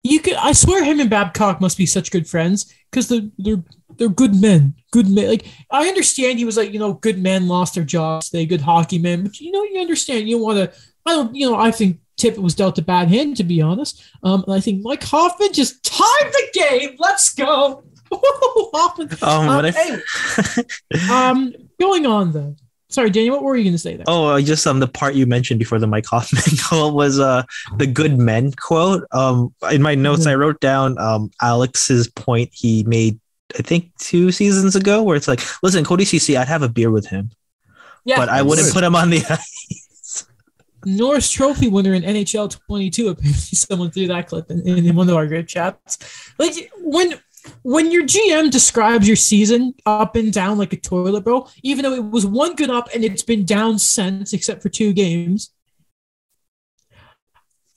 you 0.03 0.21
could 0.21 0.35
I 0.35 0.53
swear 0.53 0.85
him 0.85 1.01
and 1.01 1.11
Babcock 1.11 1.61
must 1.61 1.77
be 1.77 1.87
such 1.87 2.11
good 2.11 2.29
friends 2.29 2.73
because 2.91 3.09
they're 3.09 3.29
they're 3.39 3.65
they're 3.97 4.09
good 4.09 4.41
men. 4.41 4.75
Good 4.93 5.09
men. 5.09 5.29
Like 5.29 5.47
I 5.71 5.89
understand 5.89 6.39
he 6.39 6.45
was 6.45 6.57
like, 6.57 6.73
you 6.73 6.79
know, 6.79 6.95
good 6.95 7.19
men 7.21 7.49
lost 7.49 7.75
their 7.75 7.85
jobs, 7.85 8.31
they 8.31 8.47
good 8.47 8.61
hockey 8.61 8.99
men, 8.99 9.25
but 9.25 9.41
you 9.41 9.51
know, 9.51 9.65
you 9.65 9.81
understand 9.81 10.29
you 10.29 10.39
want 10.39 10.59
to 10.59 10.79
I 11.07 11.13
don't 11.13 11.35
you 11.35 11.51
know, 11.51 11.57
I 11.57 11.71
think 11.71 12.01
Tippett 12.19 12.39
was 12.39 12.55
dealt 12.55 12.79
a 12.79 12.83
bad 12.83 13.09
hand, 13.09 13.37
to 13.37 13.45
be 13.45 13.61
honest. 13.61 14.03
Um, 14.23 14.43
and 14.47 14.55
I 14.55 14.61
think 14.61 14.83
Mike 14.83 15.05
Hoffman 15.05 15.53
just 15.53 15.83
timed 15.85 16.33
the 16.33 16.49
game. 16.53 16.97
Let's 16.99 17.35
go. 17.35 17.85
Um, 18.17 19.09
Um, 19.23 19.47
what 19.47 19.75
I- 19.77 20.63
um, 21.31 21.55
going 21.81 22.07
on 22.07 22.33
though. 22.33 22.57
Sorry, 22.89 23.11
Daniel, 23.11 23.35
what 23.35 23.43
were 23.43 23.57
you 23.57 23.65
going 23.65 23.75
to 23.75 23.79
say 23.79 23.97
there? 23.97 24.05
Oh, 24.07 24.27
uh, 24.27 24.41
just 24.41 24.67
um 24.67 24.79
the 24.81 24.87
part 24.87 25.15
you 25.15 25.27
mentioned 25.27 25.59
before 25.59 25.79
the 25.79 25.87
Mike 25.87 26.07
Hoffman 26.07 26.43
quote 26.69 26.95
was 26.95 27.19
uh 27.19 27.43
the 27.79 27.87
good 27.87 28.17
men 28.19 28.53
quote. 28.53 29.05
Um, 29.13 29.53
in 29.71 29.83
my 29.83 29.95
notes 29.95 30.27
I 30.27 30.35
wrote 30.35 30.61
down 30.61 30.97
um 30.99 31.31
Alex's 31.43 32.09
point 32.09 32.51
he 32.53 32.85
made 32.85 33.19
I 33.59 33.63
think 33.63 33.91
two 33.99 34.31
seasons 34.33 34.77
ago 34.77 35.03
where 35.03 35.17
it's 35.17 35.29
like, 35.29 35.41
listen, 35.63 35.85
Cody 35.85 36.05
Ceci, 36.05 36.37
I'd 36.37 36.49
have 36.49 36.63
a 36.63 36.69
beer 36.69 36.91
with 36.91 37.07
him, 37.07 37.31
yeah, 38.05 38.17
but 38.17 38.29
I 38.29 38.43
wouldn't 38.43 38.67
would. 38.67 38.75
put 38.75 38.85
him 38.85 38.95
on 38.97 39.11
the 39.11 39.23
ice. 39.31 40.27
Norris 40.85 41.31
Trophy 41.31 41.67
winner 41.69 41.95
in 41.95 42.03
NHL 42.03 42.57
22. 42.67 43.09
Apparently, 43.09 43.33
someone 43.33 43.91
threw 43.91 44.07
that 44.07 44.29
clip 44.29 44.51
in, 44.51 44.61
in 44.67 44.95
one 44.95 45.09
of 45.09 45.17
our 45.17 45.27
group 45.27 45.49
chats. 45.49 45.99
Like 46.39 46.71
when 46.79 47.15
when 47.63 47.91
your 47.91 48.05
GM 48.05 48.51
describes 48.51 49.07
your 49.07 49.17
season 49.17 49.75
up 49.85 50.17
and 50.17 50.33
down 50.33 50.59
like 50.59 50.73
a 50.73 50.77
toilet 50.77 51.25
bowl, 51.25 51.51
even 51.63 51.83
though 51.83 51.95
it 51.95 52.05
was 52.05 52.27
one 52.27 52.55
good 52.55 52.71
up 52.71 52.89
and 52.95 53.05
it's 53.05 53.23
been 53.23 53.45
down 53.45 53.79
since, 53.79 54.33
except 54.33 54.63
for 54.63 54.69
two 54.69 54.93
games. 54.93 55.51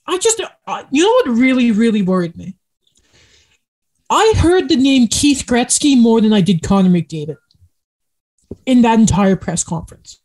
I 0.06 0.18
just, 0.18 0.38
you 0.90 1.04
know 1.04 1.10
what 1.10 1.28
really, 1.28 1.70
really 1.70 2.02
worried 2.02 2.36
me? 2.36 2.56
I 4.08 4.32
heard 4.36 4.68
the 4.68 4.76
name 4.76 5.06
Keith 5.06 5.44
Gretzky 5.46 6.00
more 6.00 6.20
than 6.20 6.32
I 6.32 6.40
did 6.40 6.62
Connor 6.62 6.90
McDavid 6.90 7.36
in 8.66 8.82
that 8.82 8.98
entire 8.98 9.36
press 9.36 9.62
conference, 9.62 10.20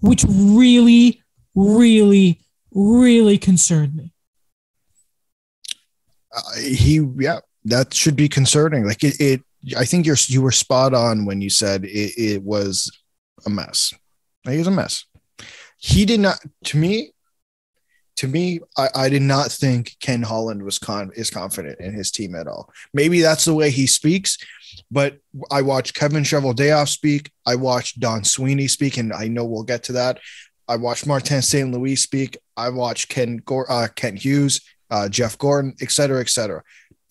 which 0.00 0.24
really, 0.28 1.20
really, 1.56 2.40
really 2.72 3.36
concerned 3.36 3.96
me. 3.96 4.12
Uh, 6.36 6.56
he, 6.56 7.04
yeah, 7.16 7.40
that 7.64 7.94
should 7.94 8.16
be 8.16 8.28
concerning. 8.28 8.86
Like 8.86 9.02
it, 9.02 9.20
it 9.20 9.42
I 9.76 9.84
think 9.84 10.06
you're 10.06 10.16
you 10.26 10.42
were 10.42 10.52
spot 10.52 10.94
on 10.94 11.24
when 11.24 11.40
you 11.40 11.50
said 11.50 11.84
it, 11.84 12.12
it 12.16 12.42
was 12.42 12.90
a 13.46 13.50
mess. 13.50 13.94
It 14.46 14.58
was 14.58 14.66
a 14.66 14.70
mess. 14.70 15.04
He 15.78 16.04
did 16.04 16.20
not. 16.20 16.38
To 16.64 16.76
me, 16.76 17.12
to 18.16 18.28
me, 18.28 18.60
I, 18.76 18.88
I 18.94 19.08
did 19.08 19.22
not 19.22 19.50
think 19.50 19.96
Ken 20.00 20.22
Holland 20.22 20.62
was 20.62 20.78
con 20.78 21.10
is 21.16 21.30
confident 21.30 21.80
in 21.80 21.94
his 21.94 22.10
team 22.10 22.34
at 22.34 22.46
all. 22.46 22.70
Maybe 22.92 23.20
that's 23.20 23.44
the 23.44 23.54
way 23.54 23.70
he 23.70 23.86
speaks, 23.86 24.38
but 24.90 25.18
I 25.50 25.62
watched 25.62 25.94
Kevin 25.94 26.22
Cheveldayoff 26.22 26.88
speak. 26.88 27.30
I 27.46 27.56
watched 27.56 28.00
Don 28.00 28.24
Sweeney 28.24 28.68
speak, 28.68 28.98
and 28.98 29.12
I 29.12 29.28
know 29.28 29.44
we'll 29.44 29.64
get 29.64 29.82
to 29.84 29.92
that. 29.92 30.20
I 30.68 30.76
watched 30.76 31.06
Martin 31.06 31.42
St. 31.42 31.70
Louis 31.70 31.96
speak. 31.96 32.38
I 32.56 32.68
watched 32.68 33.08
Ken 33.08 33.38
Gor- 33.44 33.70
uh, 33.70 33.88
Hughes, 34.14 34.60
uh, 34.90 35.08
Jeff 35.08 35.36
Gorton, 35.36 35.74
et 35.80 35.90
cetera, 35.90 36.20
et 36.20 36.28
cetera. 36.28 36.62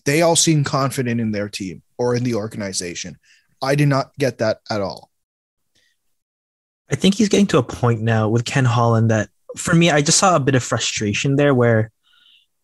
They 0.06 0.22
all 0.22 0.36
seem 0.36 0.64
confident 0.64 1.22
in 1.22 1.32
their 1.32 1.50
team 1.50 1.82
or 1.98 2.16
in 2.16 2.24
the 2.24 2.36
organization. 2.36 3.18
I 3.62 3.76
did 3.76 3.88
not 3.88 4.12
get 4.20 4.40
that 4.40 4.60
at 4.70 4.82
all. 4.82 5.10
I 6.92 6.96
think 6.96 7.16
he's 7.16 7.30
getting 7.30 7.48
to 7.48 7.58
a 7.58 7.64
point 7.64 8.02
now 8.02 8.28
with 8.28 8.46
Ken 8.46 8.66
Holland 8.66 9.10
that 9.10 9.30
for 9.56 9.74
me, 9.74 9.90
I 9.90 10.02
just 10.02 10.18
saw 10.18 10.36
a 10.36 10.40
bit 10.40 10.56
of 10.56 10.64
frustration 10.64 11.36
there 11.36 11.54
where 11.54 11.92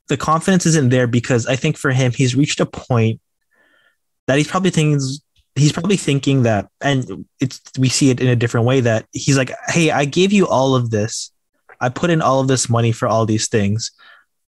the 0.07 0.17
confidence 0.17 0.65
isn't 0.65 0.89
there 0.89 1.07
because 1.07 1.45
I 1.45 1.55
think 1.55 1.77
for 1.77 1.91
him, 1.91 2.11
he's 2.11 2.35
reached 2.35 2.59
a 2.59 2.65
point 2.65 3.21
that 4.27 4.37
he's 4.37 4.47
probably 4.47 4.71
thinking 4.71 4.99
he's 5.55 5.71
probably 5.71 5.97
thinking 5.97 6.43
that, 6.43 6.69
and 6.81 7.25
it's 7.39 7.61
we 7.77 7.89
see 7.89 8.09
it 8.09 8.19
in 8.19 8.27
a 8.27 8.35
different 8.35 8.65
way 8.65 8.81
that 8.81 9.05
he's 9.11 9.37
like, 9.37 9.51
Hey, 9.67 9.91
I 9.91 10.05
gave 10.05 10.33
you 10.33 10.47
all 10.47 10.75
of 10.75 10.89
this. 10.89 11.31
I 11.79 11.89
put 11.89 12.09
in 12.09 12.21
all 12.21 12.41
of 12.41 12.47
this 12.47 12.69
money 12.69 12.91
for 12.91 13.07
all 13.07 13.25
these 13.25 13.47
things. 13.47 13.91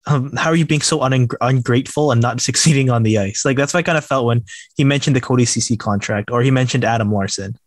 Um, 0.07 0.31
how 0.37 0.49
are 0.49 0.55
you 0.55 0.65
being 0.65 0.81
so 0.81 1.01
un- 1.01 1.27
ungrateful 1.41 2.11
and 2.11 2.21
not 2.21 2.41
succeeding 2.49 2.89
on 2.89 3.03
the 3.03 3.17
ice? 3.17 3.43
Like 3.45 3.57
that's 3.57 3.73
what 3.73 3.79
I 3.79 3.83
kind 3.83 3.97
of 3.97 4.05
felt 4.05 4.25
when 4.25 4.45
he 4.75 4.83
mentioned 4.83 5.15
the 5.15 5.21
Cody 5.21 5.45
Ceci 5.45 5.77
contract 5.77 6.31
or 6.31 6.41
he 6.41 6.51
mentioned 6.51 6.85
Adam 6.85 7.11
Larsson. 7.11 7.57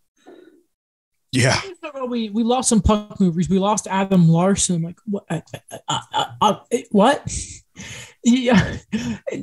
Yeah. 1.32 1.60
We 2.08 2.30
we 2.30 2.42
lost 2.42 2.68
some 2.68 2.80
puck 2.80 3.20
movers. 3.20 3.48
We 3.48 3.58
lost 3.58 3.86
Adam 3.86 4.28
Larsson. 4.28 4.76
I'm 4.76 4.82
like 4.82 4.98
what? 5.04 5.24
Uh, 5.30 5.40
uh, 5.88 6.00
uh, 6.12 6.24
uh, 6.40 6.56
what? 6.90 7.22
yeah. 8.24 8.76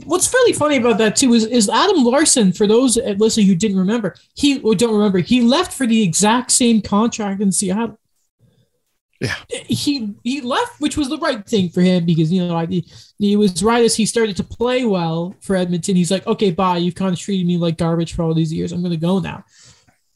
What's 0.03 0.33
really 0.33 0.53
funny 0.53 0.77
about 0.77 0.97
that 0.97 1.15
too 1.15 1.33
is 1.33 1.45
is 1.45 1.69
Adam 1.69 2.03
Larsson. 2.03 2.51
For 2.51 2.67
those 2.67 2.97
listening 2.97 3.47
who 3.47 3.55
didn't 3.55 3.77
remember, 3.77 4.15
he 4.33 4.59
or 4.61 4.75
don't 4.75 4.93
remember, 4.93 5.19
he 5.19 5.41
left 5.41 5.71
for 5.71 5.87
the 5.87 6.03
exact 6.03 6.51
same 6.51 6.81
contract 6.81 7.41
in 7.41 7.51
Seattle. 7.51 7.97
Yeah. 9.19 9.35
He 9.49 10.13
he 10.23 10.41
left, 10.41 10.79
which 10.79 10.95
was 10.95 11.09
the 11.09 11.17
right 11.17 11.43
thing 11.45 11.69
for 11.69 11.81
him 11.81 12.05
because 12.05 12.31
you 12.31 12.47
know 12.47 12.59
he, 12.67 12.87
he 13.17 13.35
was 13.35 13.63
right 13.63 13.83
as 13.83 13.95
he 13.95 14.05
started 14.05 14.37
to 14.37 14.43
play 14.43 14.85
well 14.85 15.35
for 15.41 15.55
Edmonton. 15.55 15.95
He's 15.95 16.11
like, 16.11 16.27
okay, 16.27 16.51
bye. 16.51 16.77
You've 16.77 16.95
kind 16.95 17.13
of 17.13 17.19
treated 17.19 17.47
me 17.47 17.57
like 17.57 17.77
garbage 17.77 18.13
for 18.13 18.23
all 18.23 18.35
these 18.35 18.53
years. 18.53 18.71
I'm 18.71 18.81
going 18.81 18.91
to 18.91 18.97
go 18.97 19.19
now 19.19 19.43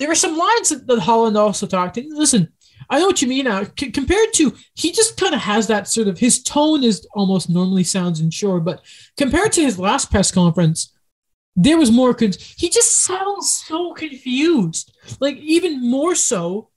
there 0.02 0.10
were 0.10 0.16
some 0.16 0.36
lines 0.36 0.70
that, 0.70 0.88
that 0.88 1.00
Holland 1.00 1.38
also 1.38 1.68
talked. 1.68 1.96
And 1.96 2.12
listen, 2.18 2.52
I 2.90 3.00
know 3.00 3.06
what 3.06 3.22
you 3.22 3.28
mean 3.28 3.46
now. 3.46 3.66
C- 3.80 3.92
compared 3.92 4.34
to, 4.34 4.52
he 4.74 4.92
just 4.92 5.16
kind 5.16 5.36
of 5.36 5.42
has 5.42 5.68
that 5.68 5.88
sort 5.88 6.08
of 6.08 6.18
his 6.18 6.42
tone 6.42 6.84
is 6.84 7.08
almost 7.14 7.52
normally 7.52 7.84
sounds 7.84 8.20
unsure, 8.20 8.60
but 8.60 8.82
compared 9.16 9.52
to 9.54 9.62
his 9.62 9.78
last 9.78 10.10
press 10.10 10.32
conference, 10.32 10.92
there 11.56 11.78
was 11.78 11.92
more. 11.92 12.16
Con- 12.16 12.34
he 12.58 12.68
just 12.68 13.04
sounds 13.04 13.64
so 13.68 13.94
confused, 13.94 14.92
like 15.20 15.38
even 15.38 15.88
more 15.88 16.16
so. 16.16 16.71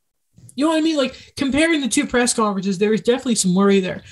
You 0.54 0.64
know 0.64 0.70
what 0.70 0.78
I 0.78 0.82
mean? 0.82 0.96
Like 0.96 1.34
comparing 1.36 1.80
the 1.80 1.88
two 1.88 2.06
press 2.06 2.34
conferences, 2.34 2.78
there 2.78 2.92
is 2.92 3.00
definitely 3.00 3.36
some 3.36 3.54
worry 3.54 3.80
there. 3.80 4.02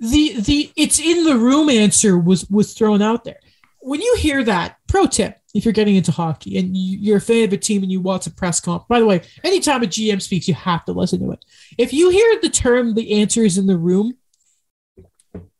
The 0.00 0.40
the 0.40 0.72
it's 0.76 0.98
in 0.98 1.24
the 1.24 1.36
room 1.36 1.68
answer 1.68 2.18
was 2.18 2.48
was 2.50 2.74
thrown 2.74 3.02
out 3.02 3.24
there. 3.24 3.40
When 3.80 4.00
you 4.00 4.16
hear 4.16 4.44
that, 4.44 4.76
pro 4.88 5.06
tip: 5.06 5.38
if 5.54 5.64
you're 5.64 5.72
getting 5.72 5.96
into 5.96 6.12
hockey 6.12 6.58
and 6.58 6.76
you're 6.76 7.18
a 7.18 7.20
fan 7.20 7.44
of 7.44 7.52
a 7.52 7.56
team 7.56 7.82
and 7.82 7.90
you 7.90 8.00
watch 8.00 8.26
a 8.26 8.30
press 8.30 8.60
conference, 8.60 8.88
by 8.88 9.00
the 9.00 9.06
way, 9.06 9.22
anytime 9.44 9.82
a 9.82 9.86
GM 9.86 10.20
speaks, 10.20 10.48
you 10.48 10.54
have 10.54 10.84
to 10.84 10.92
listen 10.92 11.20
to 11.20 11.32
it. 11.32 11.44
If 11.78 11.92
you 11.92 12.10
hear 12.10 12.40
the 12.40 12.50
term 12.50 12.94
"the 12.94 13.20
answer 13.20 13.42
is 13.42 13.58
in 13.58 13.66
the 13.66 13.78
room," 13.78 14.14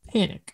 panic. 0.09 0.51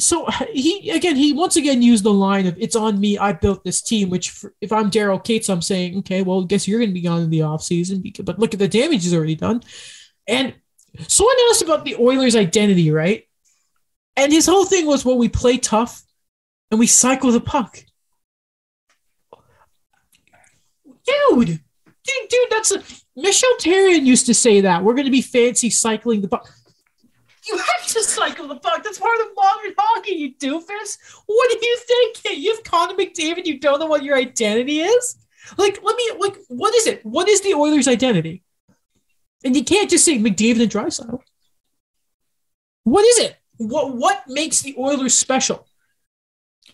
So 0.00 0.26
he 0.52 0.90
again, 0.90 1.16
he 1.16 1.32
once 1.32 1.56
again 1.56 1.82
used 1.82 2.04
the 2.04 2.12
line 2.12 2.46
of 2.46 2.56
"It's 2.58 2.76
on 2.76 2.98
me. 2.98 3.18
I 3.18 3.32
built 3.32 3.62
this 3.62 3.82
team." 3.82 4.10
Which, 4.10 4.30
for, 4.30 4.54
if 4.60 4.72
I'm 4.72 4.90
Daryl 4.90 5.22
Katz, 5.22 5.48
I'm 5.48 5.62
saying, 5.62 5.98
okay, 5.98 6.22
well, 6.22 6.44
guess 6.44 6.66
you're 6.66 6.80
going 6.80 6.90
to 6.90 6.94
be 6.94 7.00
gone 7.00 7.22
in 7.22 7.30
the 7.30 7.40
offseason, 7.40 8.24
but 8.24 8.38
look 8.38 8.52
at 8.52 8.58
the 8.58 8.68
damage 8.68 9.04
he's 9.04 9.14
already 9.14 9.36
done. 9.36 9.62
And 10.26 10.54
someone 11.06 11.36
asked 11.50 11.62
about 11.62 11.84
the 11.84 11.96
Oilers' 11.96 12.36
identity, 12.36 12.90
right? 12.90 13.24
And 14.16 14.32
his 14.32 14.46
whole 14.46 14.64
thing 14.64 14.86
was, 14.86 15.04
well, 15.04 15.18
we 15.18 15.28
play 15.28 15.56
tough 15.56 16.02
and 16.70 16.80
we 16.80 16.86
cycle 16.86 17.30
the 17.32 17.40
puck. 17.40 17.78
Dude, 21.06 21.46
dude, 21.46 22.28
dude, 22.28 22.50
that's 22.50 22.70
a 22.70 22.82
Michel 23.16 23.50
Therrien 23.60 24.04
used 24.04 24.26
to 24.26 24.34
say 24.34 24.60
that. 24.62 24.84
We're 24.84 24.94
going 24.94 25.06
to 25.06 25.10
be 25.10 25.22
fancy 25.22 25.70
cycling 25.70 26.20
the 26.20 26.28
puck. 26.28 26.48
You 27.48 27.56
have 27.56 27.86
to 27.86 28.02
cycle 28.02 28.48
the 28.48 28.56
puck. 28.56 28.82
That's 28.84 28.98
part 28.98 29.18
of 29.20 29.28
modern 29.34 29.74
hockey, 29.78 30.12
you 30.12 30.34
doofus. 30.34 30.98
What 31.26 31.50
do 31.50 31.66
you 31.66 31.78
think? 31.78 32.38
You 32.38 32.54
have 32.54 32.64
Connor 32.64 32.94
McDavid. 32.94 33.46
You 33.46 33.58
don't 33.58 33.80
know 33.80 33.86
what 33.86 34.04
your 34.04 34.16
identity 34.16 34.80
is? 34.80 35.16
Like, 35.56 35.82
let 35.82 35.96
me, 35.96 36.12
like, 36.18 36.36
what 36.48 36.74
is 36.74 36.86
it? 36.86 37.04
What 37.04 37.28
is 37.28 37.40
the 37.40 37.54
Oilers' 37.54 37.88
identity? 37.88 38.42
And 39.42 39.56
you 39.56 39.64
can't 39.64 39.88
just 39.88 40.04
say 40.04 40.18
McDavid 40.18 40.62
and 40.62 40.70
Draisaitl. 40.70 41.18
What 42.84 43.04
is 43.06 43.18
it? 43.18 43.36
What 43.56 43.96
what 43.96 44.22
makes 44.26 44.62
the 44.62 44.74
Oilers 44.78 45.16
special? 45.16 45.66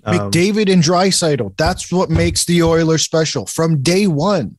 Um, 0.04 0.16
McDavid 0.16 0.72
and 0.72 0.82
Draisaitl. 0.82 1.56
That's 1.56 1.92
what 1.92 2.10
makes 2.10 2.44
the 2.44 2.62
Oilers 2.62 3.02
special 3.02 3.46
from 3.46 3.82
day 3.82 4.06
one. 4.06 4.58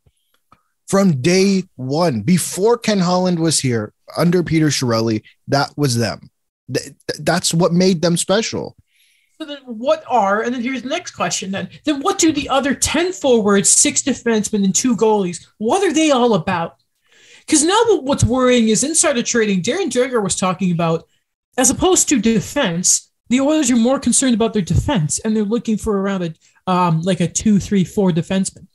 From 0.88 1.22
day 1.22 1.64
one, 1.76 2.22
before 2.22 2.78
Ken 2.78 2.99
Holland 2.99 3.39
was 3.39 3.60
here, 3.60 3.93
under 4.16 4.43
Peter 4.43 4.68
Chiarelli, 4.68 5.24
that 5.47 5.72
was 5.78 5.97
them. 5.97 6.30
Th- 6.74 6.93
That's 7.20 7.53
what 7.53 7.74
made 7.74 8.01
them 8.01 8.18
special. 8.18 8.76
So 9.39 9.45
then 9.45 9.60
what 9.66 10.03
are, 10.10 10.41
and 10.41 10.53
then 10.53 10.62
here's 10.62 10.82
the 10.82 10.89
next 10.89 11.12
question 11.12 11.51
then. 11.51 11.70
Then 11.86 12.01
what 12.01 12.18
do 12.18 12.32
the 12.32 12.49
other 12.49 12.74
10 12.74 13.14
forwards, 13.14 13.70
six 13.70 14.01
defensemen, 14.01 14.64
and 14.64 14.74
two 14.74 14.95
goalies, 14.95 15.45
what 15.60 15.84
are 15.84 15.93
they 15.93 16.10
all 16.12 16.34
about? 16.34 16.78
Because 17.45 17.64
now 17.64 17.80
what's 18.01 18.24
worrying 18.24 18.70
is 18.70 18.84
insider 18.84 19.24
trading, 19.24 19.62
Darren 19.62 19.89
Dreger 19.89 20.24
was 20.24 20.36
talking 20.36 20.72
about, 20.72 21.05
as 21.58 21.70
opposed 21.70 22.10
to 22.10 22.20
defense, 22.20 23.12
the 23.30 23.41
Oilers 23.41 23.70
are 23.70 23.76
more 23.76 23.99
concerned 23.99 24.34
about 24.34 24.53
their 24.53 24.62
defense 24.62 25.20
and 25.20 25.36
they're 25.36 25.43
looking 25.43 25.78
for 25.78 25.99
around 25.99 26.24
a 26.24 26.34
um, 26.72 27.01
like 27.01 27.22
a 27.22 27.28
two, 27.28 27.60
three, 27.60 27.84
four 27.86 28.12
defenseman. 28.12 28.68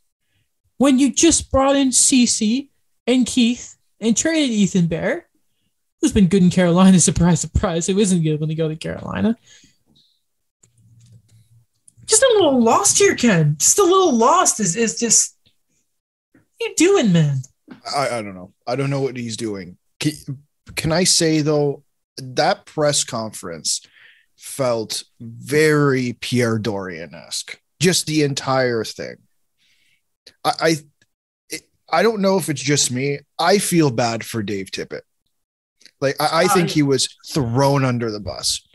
When 0.78 0.98
you 0.98 1.12
just 1.12 1.50
brought 1.50 1.76
in 1.76 1.92
Ceci 1.92 2.70
and 3.06 3.26
Keith 3.26 3.76
and 4.02 4.14
traded 4.14 4.50
Ethan 4.50 4.86
Bear, 4.86 5.26
who's 6.00 6.12
been 6.12 6.26
good 6.26 6.42
in 6.42 6.50
Carolina, 6.50 7.00
surprise, 7.00 7.40
surprise, 7.40 7.86
who 7.86 7.98
isn't 7.98 8.22
good 8.22 8.38
when 8.40 8.50
they 8.50 8.54
go 8.54 8.68
to 8.68 8.76
Carolina. 8.76 9.36
Just 12.04 12.22
a 12.22 12.34
little 12.34 12.62
lost 12.62 12.98
here, 12.98 13.14
Ken. 13.14 13.56
Just 13.58 13.78
a 13.78 13.84
little 13.84 14.14
lost 14.14 14.60
is 14.60 14.76
is 14.76 14.98
just 14.98 15.34
what 16.32 16.42
you 16.60 16.74
doing, 16.76 17.12
man? 17.12 17.38
I, 17.96 18.18
I 18.18 18.22
don't 18.22 18.34
know. 18.34 18.52
I 18.66 18.76
don't 18.76 18.90
know 18.90 19.00
what 19.00 19.16
he's 19.16 19.38
doing. 19.38 19.78
Can, 19.98 20.12
can 20.76 20.92
I 20.92 21.04
say 21.04 21.40
though? 21.40 21.84
that 22.18 22.66
press 22.66 23.04
conference 23.04 23.80
felt 24.36 25.04
very 25.20 26.14
Pierre 26.14 26.58
Dorion 26.58 27.14
esque. 27.14 27.60
Just 27.80 28.06
the 28.06 28.22
entire 28.22 28.84
thing. 28.84 29.16
I, 30.44 30.52
I 30.60 30.76
I 31.92 32.02
don't 32.02 32.22
know 32.22 32.38
if 32.38 32.48
it's 32.48 32.62
just 32.62 32.90
me. 32.90 33.20
I 33.38 33.58
feel 33.58 33.90
bad 33.90 34.24
for 34.24 34.42
Dave 34.42 34.70
Tippett. 34.70 35.02
Like 36.00 36.16
I, 36.20 36.44
I 36.44 36.48
think 36.48 36.70
he 36.70 36.82
was 36.82 37.14
thrown 37.28 37.84
under 37.84 38.10
the 38.10 38.20
bus. 38.20 38.66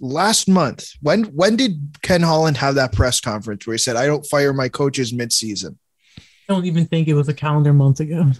Last 0.00 0.46
month, 0.46 0.90
when 1.00 1.24
when 1.24 1.56
did 1.56 1.96
Ken 2.02 2.20
Holland 2.20 2.58
have 2.58 2.74
that 2.74 2.92
press 2.92 3.18
conference 3.20 3.66
where 3.66 3.74
he 3.74 3.78
said, 3.78 3.96
"I 3.96 4.06
don't 4.06 4.26
fire 4.26 4.52
my 4.52 4.68
coaches 4.68 5.12
mid-season"? 5.12 5.78
I 6.18 6.52
don't 6.52 6.66
even 6.66 6.84
think 6.86 7.08
it 7.08 7.14
was 7.14 7.28
a 7.28 7.34
calendar 7.34 7.72
month 7.72 8.00
ago. 8.00 8.32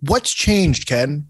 What's 0.00 0.32
changed, 0.32 0.88
Ken? 0.88 1.28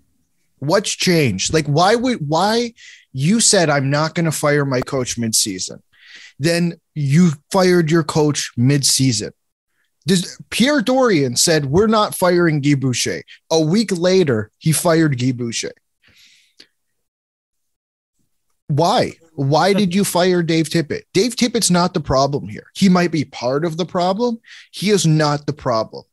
What's 0.58 0.90
changed? 0.90 1.52
Like, 1.52 1.66
why 1.66 1.96
would 1.96 2.26
why 2.26 2.72
you 3.12 3.40
said 3.40 3.68
I'm 3.68 3.90
not 3.90 4.14
going 4.14 4.24
to 4.24 4.32
fire 4.32 4.64
my 4.64 4.80
coach 4.80 5.18
mid-season? 5.18 5.82
Then 6.38 6.80
you 6.94 7.32
fired 7.52 7.90
your 7.90 8.04
coach 8.04 8.52
mid-season. 8.56 9.32
Does, 10.06 10.38
Pierre 10.50 10.80
Dorion 10.82 11.36
said, 11.36 11.66
We're 11.66 11.86
not 11.86 12.14
firing 12.14 12.60
Guy 12.60 12.74
Boucher. 12.74 13.22
A 13.50 13.60
week 13.60 13.92
later, 13.92 14.50
he 14.58 14.72
fired 14.72 15.18
Guy 15.20 15.32
Boucher. 15.32 15.72
Why? 18.68 19.12
Why 19.34 19.72
did 19.72 19.94
you 19.94 20.04
fire 20.04 20.42
Dave 20.42 20.68
Tippett? 20.68 21.02
Dave 21.12 21.34
Tippett's 21.34 21.70
not 21.70 21.94
the 21.94 22.00
problem 22.00 22.48
here. 22.48 22.66
He 22.74 22.88
might 22.88 23.10
be 23.10 23.24
part 23.24 23.64
of 23.64 23.76
the 23.76 23.86
problem. 23.86 24.38
He 24.70 24.90
is 24.90 25.06
not 25.06 25.46
the 25.46 25.52
problem. 25.52 26.04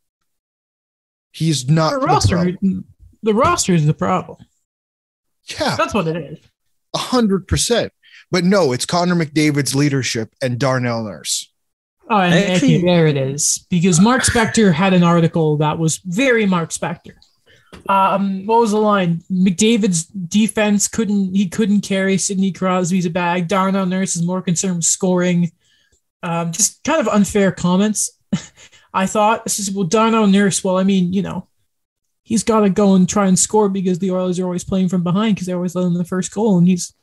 He's 1.31 1.69
not 1.69 1.93
The 1.93 1.99
the, 1.99 2.05
roster, 2.05 2.35
problem. 2.35 2.85
the 3.23 3.33
roster 3.33 3.73
is 3.73 3.85
the 3.85 3.93
problem. 3.93 4.37
Yeah, 5.59 5.75
That's 5.75 5.93
what 5.93 6.07
it 6.07 6.17
is. 6.17 6.39
a 6.93 6.97
hundred 6.97 7.47
percent. 7.47 7.93
But 8.31 8.43
no, 8.43 8.71
it's 8.73 8.85
Connor 8.85 9.15
McDavid's 9.15 9.75
leadership 9.75 10.33
and 10.41 10.59
Darnell 10.59 11.03
Nurse. 11.03 11.51
Oh, 12.09 12.19
and 12.19 12.33
Actually- 12.33 12.81
there 12.81 13.07
it 13.07 13.17
is. 13.17 13.65
Because 13.69 13.99
Mark 13.99 14.23
Spector 14.23 14.73
had 14.73 14.93
an 14.93 15.03
article 15.03 15.57
that 15.57 15.77
was 15.77 15.97
very 15.97 16.45
Mark 16.45 16.69
Spector. 16.69 17.13
Um, 17.89 18.45
what 18.45 18.61
was 18.61 18.71
the 18.71 18.77
line? 18.77 19.21
McDavid's 19.31 20.05
defense 20.05 20.87
couldn't 20.87 21.35
he 21.35 21.47
couldn't 21.47 21.81
carry 21.81 22.17
Sidney 22.17 22.51
Crosby's 22.51 23.05
a 23.05 23.09
bag. 23.09 23.47
Darnell 23.47 23.85
Nurse 23.85 24.15
is 24.15 24.23
more 24.23 24.41
concerned 24.41 24.77
with 24.77 24.85
scoring. 24.85 25.51
Um, 26.23 26.51
just 26.51 26.83
kind 26.83 26.99
of 26.99 27.07
unfair 27.07 27.51
comments. 27.51 28.09
I 28.93 29.05
thought 29.05 29.43
this 29.43 29.59
is 29.59 29.71
well 29.71 29.83
Darnell 29.85 30.27
Nurse. 30.27 30.63
Well, 30.63 30.77
I 30.77 30.83
mean, 30.83 31.13
you 31.13 31.21
know, 31.21 31.47
he's 32.23 32.43
got 32.43 32.61
to 32.61 32.69
go 32.69 32.95
and 32.95 33.07
try 33.07 33.27
and 33.27 33.37
score 33.37 33.69
because 33.69 33.99
the 33.99 34.11
Oilers 34.11 34.39
are 34.39 34.45
always 34.45 34.63
playing 34.63 34.89
from 34.89 35.03
behind 35.03 35.35
because 35.35 35.47
they 35.47 35.53
always 35.53 35.75
let 35.75 35.85
in 35.85 35.93
the 35.93 36.03
first 36.05 36.33
goal, 36.33 36.57
and 36.57 36.67
he's, 36.67 36.93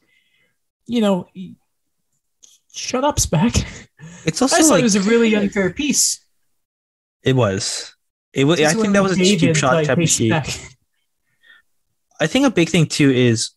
you 0.86 1.00
know, 1.00 1.28
shut 2.74 3.04
up, 3.04 3.20
Spec. 3.20 3.54
It's 4.24 4.40
I 4.40 4.44
also 4.44 4.56
thought 4.56 4.70
like 4.70 4.80
it 4.80 4.84
was 4.84 4.96
a 4.96 5.02
really 5.02 5.34
unfair 5.34 5.70
piece. 5.70 6.24
it 7.22 7.34
was. 7.34 7.94
It 8.32 8.44
was. 8.44 8.60
I 8.60 8.74
think 8.74 8.92
that 8.92 9.02
was 9.02 9.12
a 9.12 9.24
cheap 9.24 9.56
shot 9.56 9.74
like, 9.74 9.84
to 9.84 9.88
hey, 9.88 9.92
appreciate. 9.92 10.70
I 12.20 12.26
think 12.26 12.46
a 12.46 12.50
big 12.50 12.68
thing 12.68 12.86
too 12.86 13.10
is 13.10 13.50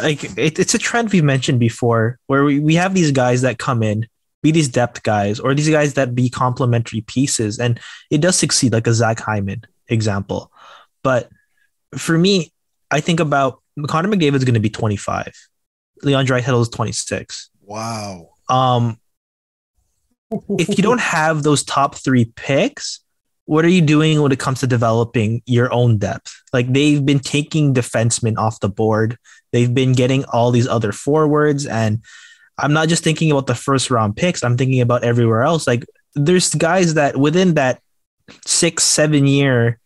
like 0.00 0.24
it, 0.38 0.58
it's 0.58 0.74
a 0.74 0.78
trend 0.78 1.12
we've 1.12 1.24
mentioned 1.24 1.60
before 1.60 2.18
where 2.26 2.44
we, 2.44 2.60
we 2.60 2.74
have 2.74 2.94
these 2.94 3.12
guys 3.12 3.42
that 3.42 3.58
come 3.58 3.82
in, 3.82 4.06
be 4.42 4.50
these 4.50 4.68
depth 4.68 5.02
guys 5.02 5.40
or 5.40 5.54
these 5.54 5.70
guys 5.70 5.94
that 5.94 6.14
be 6.14 6.28
complementary 6.28 7.02
pieces, 7.02 7.58
and 7.58 7.80
it 8.10 8.20
does 8.20 8.36
succeed, 8.36 8.72
like 8.72 8.86
a 8.86 8.94
Zach 8.94 9.20
Hyman 9.20 9.62
example. 9.88 10.52
But 11.02 11.30
for 11.96 12.16
me, 12.16 12.52
I 12.90 13.00
think 13.00 13.20
about 13.20 13.62
Connor 13.86 14.08
McDavid's 14.08 14.44
going 14.44 14.54
to 14.54 14.60
be 14.60 14.70
25. 14.70 15.32
Leon 16.02 16.26
Draisaitl 16.26 16.60
is 16.60 16.68
26. 16.68 17.50
Wow. 17.62 18.30
Um, 18.48 18.98
if 20.58 20.76
you 20.76 20.82
don't 20.82 21.00
have 21.00 21.42
those 21.42 21.62
top 21.62 21.96
three 21.96 22.26
picks, 22.36 23.00
what 23.46 23.64
are 23.64 23.68
you 23.68 23.82
doing 23.82 24.22
when 24.22 24.32
it 24.32 24.38
comes 24.38 24.60
to 24.60 24.66
developing 24.66 25.42
your 25.46 25.72
own 25.72 25.98
depth? 25.98 26.42
Like 26.52 26.72
they've 26.72 27.04
been 27.04 27.20
taking 27.20 27.74
defensemen 27.74 28.38
off 28.38 28.60
the 28.60 28.68
board. 28.68 29.18
They've 29.52 29.72
been 29.72 29.92
getting 29.92 30.24
all 30.26 30.50
these 30.50 30.68
other 30.68 30.92
forwards. 30.92 31.66
And 31.66 32.02
I'm 32.58 32.72
not 32.72 32.88
just 32.88 33.04
thinking 33.04 33.30
about 33.30 33.46
the 33.46 33.54
first 33.54 33.90
round 33.90 34.16
picks, 34.16 34.42
I'm 34.42 34.56
thinking 34.56 34.80
about 34.80 35.04
everywhere 35.04 35.42
else. 35.42 35.66
Like 35.66 35.84
there's 36.14 36.54
guys 36.54 36.94
that 36.94 37.16
within 37.16 37.54
that 37.54 37.80
six, 38.46 38.84
seven 38.84 39.26
year 39.26 39.78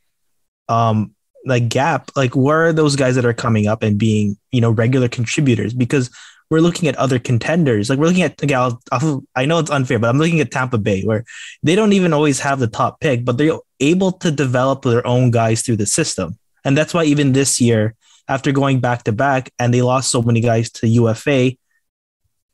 um 0.68 1.14
like 1.44 1.68
gap, 1.68 2.10
like 2.16 2.34
where 2.34 2.66
are 2.66 2.72
those 2.72 2.96
guys 2.96 3.14
that 3.14 3.24
are 3.24 3.32
coming 3.32 3.68
up 3.68 3.82
and 3.82 3.98
being, 3.98 4.36
you 4.50 4.60
know, 4.60 4.70
regular 4.70 5.08
contributors? 5.08 5.72
Because 5.72 6.10
we're 6.50 6.60
looking 6.60 6.88
at 6.88 6.96
other 6.96 7.18
contenders. 7.18 7.90
Like 7.90 7.98
we're 7.98 8.06
looking 8.06 8.22
at, 8.22 8.42
okay, 8.42 8.54
I'll, 8.54 8.80
I'll, 8.92 9.24
I 9.34 9.46
know 9.46 9.58
it's 9.58 9.70
unfair, 9.70 9.98
but 9.98 10.08
I'm 10.08 10.18
looking 10.18 10.40
at 10.40 10.50
Tampa 10.50 10.78
Bay 10.78 11.02
where 11.02 11.24
they 11.62 11.74
don't 11.74 11.92
even 11.92 12.12
always 12.12 12.40
have 12.40 12.58
the 12.58 12.68
top 12.68 13.00
pick, 13.00 13.24
but 13.24 13.36
they're 13.36 13.58
able 13.80 14.12
to 14.12 14.30
develop 14.30 14.82
their 14.82 15.06
own 15.06 15.30
guys 15.30 15.62
through 15.62 15.76
the 15.76 15.86
system. 15.86 16.38
And 16.64 16.76
that's 16.76 16.94
why 16.94 17.04
even 17.04 17.32
this 17.32 17.60
year, 17.60 17.94
after 18.28 18.52
going 18.52 18.80
back 18.80 19.04
to 19.04 19.12
back 19.12 19.52
and 19.58 19.72
they 19.72 19.82
lost 19.82 20.10
so 20.10 20.22
many 20.22 20.40
guys 20.40 20.70
to 20.72 20.88
UFA, 20.88 21.52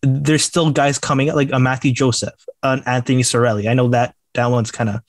there's 0.02 0.44
still 0.44 0.70
guys 0.70 0.98
coming 0.98 1.30
up 1.30 1.36
like 1.36 1.52
a 1.52 1.60
Matthew 1.60 1.92
Joseph, 1.92 2.34
an 2.62 2.82
Anthony 2.86 3.22
Cirelli. 3.22 3.68
I 3.68 3.74
know 3.74 3.88
that 3.88 4.14
that 4.34 4.46
one's 4.46 4.70
kind 4.70 4.90
of, 4.90 5.00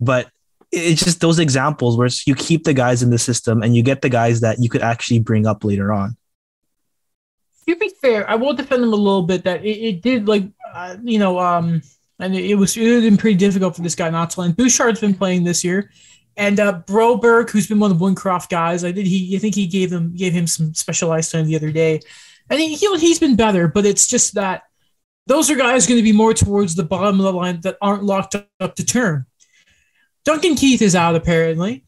but 0.00 0.28
it's 0.70 1.02
just 1.02 1.20
those 1.20 1.38
examples 1.38 1.96
where 1.96 2.08
you 2.26 2.34
keep 2.34 2.64
the 2.64 2.74
guys 2.74 3.02
in 3.02 3.10
the 3.10 3.18
system 3.18 3.62
and 3.62 3.74
you 3.74 3.82
get 3.82 4.02
the 4.02 4.10
guys 4.10 4.40
that 4.40 4.58
you 4.60 4.68
could 4.68 4.82
actually 4.82 5.18
bring 5.18 5.46
up 5.46 5.64
later 5.64 5.92
on. 5.92 6.16
To 7.68 7.76
be 7.76 7.90
fair, 8.00 8.28
I 8.28 8.34
will 8.34 8.54
defend 8.54 8.82
him 8.82 8.94
a 8.94 8.96
little 8.96 9.22
bit. 9.22 9.44
That 9.44 9.62
it, 9.62 9.78
it 9.78 10.02
did 10.02 10.26
like 10.26 10.44
uh, 10.72 10.96
you 11.02 11.18
know, 11.18 11.38
um, 11.38 11.82
and 12.18 12.34
it, 12.34 12.52
it 12.52 12.54
was 12.54 12.76
it 12.76 12.94
have 12.94 13.02
been 13.02 13.18
pretty 13.18 13.36
difficult 13.36 13.76
for 13.76 13.82
this 13.82 13.94
guy 13.94 14.08
not 14.08 14.30
to 14.30 14.40
land. 14.40 14.56
Bouchard's 14.56 15.00
been 15.00 15.14
playing 15.14 15.44
this 15.44 15.62
year, 15.62 15.90
and 16.38 16.58
uh, 16.60 16.80
Broberg, 16.86 17.50
who's 17.50 17.66
been 17.66 17.78
one 17.78 17.90
of 17.90 17.98
the 17.98 18.04
Wincroft 18.04 18.48
guys, 18.48 18.84
I 18.84 18.92
did 18.92 19.06
he 19.06 19.36
I 19.36 19.38
think 19.38 19.54
he 19.54 19.66
gave 19.66 19.92
him 19.92 20.14
gave 20.14 20.32
him 20.32 20.46
some 20.46 20.72
specialized 20.72 21.30
time 21.30 21.46
the 21.46 21.56
other 21.56 21.70
day, 21.70 22.00
and 22.48 22.58
he, 22.58 22.74
he 22.74 22.98
he's 22.98 23.18
been 23.18 23.36
better. 23.36 23.68
But 23.68 23.84
it's 23.84 24.06
just 24.06 24.34
that 24.34 24.62
those 25.26 25.50
are 25.50 25.56
guys 25.56 25.86
going 25.86 25.98
to 25.98 26.02
be 26.02 26.12
more 26.12 26.32
towards 26.32 26.74
the 26.74 26.84
bottom 26.84 27.20
of 27.20 27.24
the 27.24 27.32
line 27.34 27.60
that 27.60 27.76
aren't 27.82 28.02
locked 28.02 28.34
up 28.60 28.76
to 28.76 28.84
turn. 28.84 29.26
Duncan 30.24 30.54
Keith 30.54 30.80
is 30.80 30.94
out 30.94 31.16
apparently, 31.16 31.84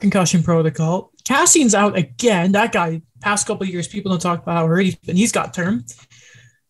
concussion 0.00 0.42
protocol. 0.42 1.12
Kassian's 1.24 1.74
out 1.74 1.96
again. 1.96 2.52
That 2.52 2.72
guy, 2.72 3.00
past 3.24 3.46
couple 3.46 3.64
of 3.64 3.70
years, 3.70 3.88
people 3.88 4.10
don't 4.12 4.20
talk 4.20 4.42
about 4.42 4.56
how 4.56 4.66
hurt 4.66 4.80
he's. 4.80 4.96
He's 5.02 5.32
got 5.32 5.54
term. 5.54 5.84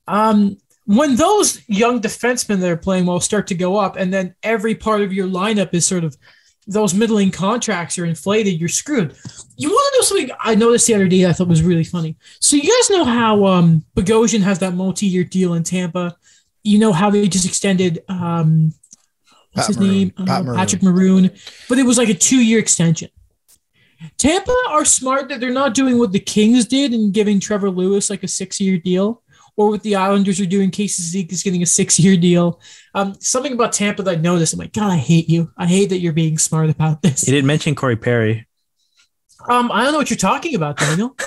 Um, 0.07 0.57
when 0.87 1.17
those 1.17 1.67
young 1.69 2.01
defensemen 2.01 2.61
that 2.61 2.71
are 2.71 2.77
playing 2.77 3.07
well 3.07 3.21
start 3.21 3.47
to 3.49 3.55
go 3.55 3.77
up, 3.77 3.97
and 3.97 4.13
then 4.13 4.35
every 4.43 4.75
part 4.75 5.01
of 5.01 5.13
your 5.13 5.27
lineup 5.27 5.73
is 5.75 5.87
sort 5.87 6.05
of 6.05 6.17
those 6.67 6.95
middling 6.95 7.31
contracts 7.31 7.99
are 7.99 8.05
inflated, 8.07 8.59
you're 8.61 8.69
screwed. 8.69 9.15
You 9.57 9.69
want 9.71 9.93
to 9.95 9.99
know 9.99 10.03
something 10.05 10.37
I 10.41 10.55
noticed 10.55 10.87
the 10.87 10.95
other 10.95 11.09
day 11.09 11.27
I 11.27 11.33
thought 11.33 11.49
was 11.49 11.63
really 11.63 11.85
funny? 11.85 12.17
So 12.41 12.57
you 12.57 12.63
guys 12.63 12.91
know 12.91 13.05
how 13.05 13.45
um, 13.47 13.85
Bogosian 13.97 14.41
has 14.43 14.59
that 14.61 14.75
multi-year 14.75 15.25
deal 15.25 15.55
in 15.55 15.63
Tampa. 15.63 16.17
You 16.63 16.79
know 16.79 16.93
how 16.93 17.11
they 17.11 17.29
just 17.29 17.47
extended 17.47 18.03
um, 18.09 18.73
what's 19.53 19.67
Pat 19.67 19.67
his 19.69 19.79
Maroon. 19.79 19.91
name? 19.93 20.11
Pat 20.11 20.29
Uh, 20.29 20.43
Maroon. 20.43 20.57
Patrick 20.57 20.83
Maroon. 20.83 21.31
But 21.69 21.79
it 21.79 21.85
was 21.85 21.99
like 21.99 22.09
a 22.09 22.15
two-year 22.15 22.59
extension. 22.59 23.11
Tampa 24.19 24.55
are 24.69 24.85
smart 24.85 25.29
that 25.29 25.41
they're 25.41 25.51
not 25.51 25.75
doing 25.75 25.99
what 25.99 26.13
the 26.13 26.21
Kings 26.21 26.67
did 26.67 26.93
and 26.93 27.13
giving 27.13 27.41
Trevor 27.41 27.71
Lewis 27.71 28.11
like 28.11 28.23
a 28.23 28.29
six-year 28.29 28.79
deal, 28.79 29.23
or 29.57 29.71
what 29.71 29.83
the 29.83 29.97
Islanders 29.97 30.41
are 30.41 30.47
doing. 30.47 30.71
Casey 30.71 31.03
Zeke 31.03 31.33
is 31.33 31.43
getting 31.43 31.63
a 31.63 31.67
six-year 31.67 32.17
deal. 32.17 32.61
Um, 32.95 33.15
something 33.21 33.53
about 33.53 33.73
Tampa 33.73 34.03
that 34.03 34.19
I 34.19 34.21
noticed. 34.21 34.53
I'm 34.53 34.59
like, 34.59 34.73
God, 34.73 34.91
I 34.91 34.97
hate 34.97 35.29
you. 35.29 35.51
I 35.57 35.67
hate 35.67 35.91
that 35.91 35.99
you're 35.99 36.13
being 36.13 36.39
smart 36.39 36.71
about 36.71 37.03
this. 37.03 37.27
You 37.27 37.35
didn't 37.35 37.47
mention 37.47 37.75
Corey 37.75 37.97
Perry. 37.97 38.47
Um, 39.49 39.71
I 39.71 39.83
don't 39.83 39.93
know 39.93 39.99
what 39.99 40.11
you're 40.11 40.17
talking 40.17 40.55
about, 40.55 40.79
Daniel. 40.79 41.15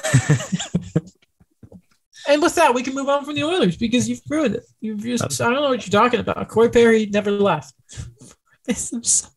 and 2.27 2.41
with 2.41 2.55
that, 2.55 2.73
we 2.73 2.81
can 2.81 2.95
move 2.95 3.09
on 3.09 3.23
from 3.23 3.35
the 3.35 3.43
Oilers 3.43 3.77
because 3.77 4.09
you've 4.09 4.21
ruined 4.27 4.55
it. 4.55 4.63
You've 4.81 5.03
just, 5.03 5.39
I 5.39 5.45
don't 5.45 5.61
know 5.61 5.69
what 5.69 5.85
you're 5.85 6.01
talking 6.01 6.19
about. 6.19 6.47
Corey 6.47 6.69
Perry 6.69 7.05
never 7.05 7.31
left. 7.31 7.75
I 7.93 8.55
miss 8.67 8.91
him 8.91 9.03
so. 9.03 9.27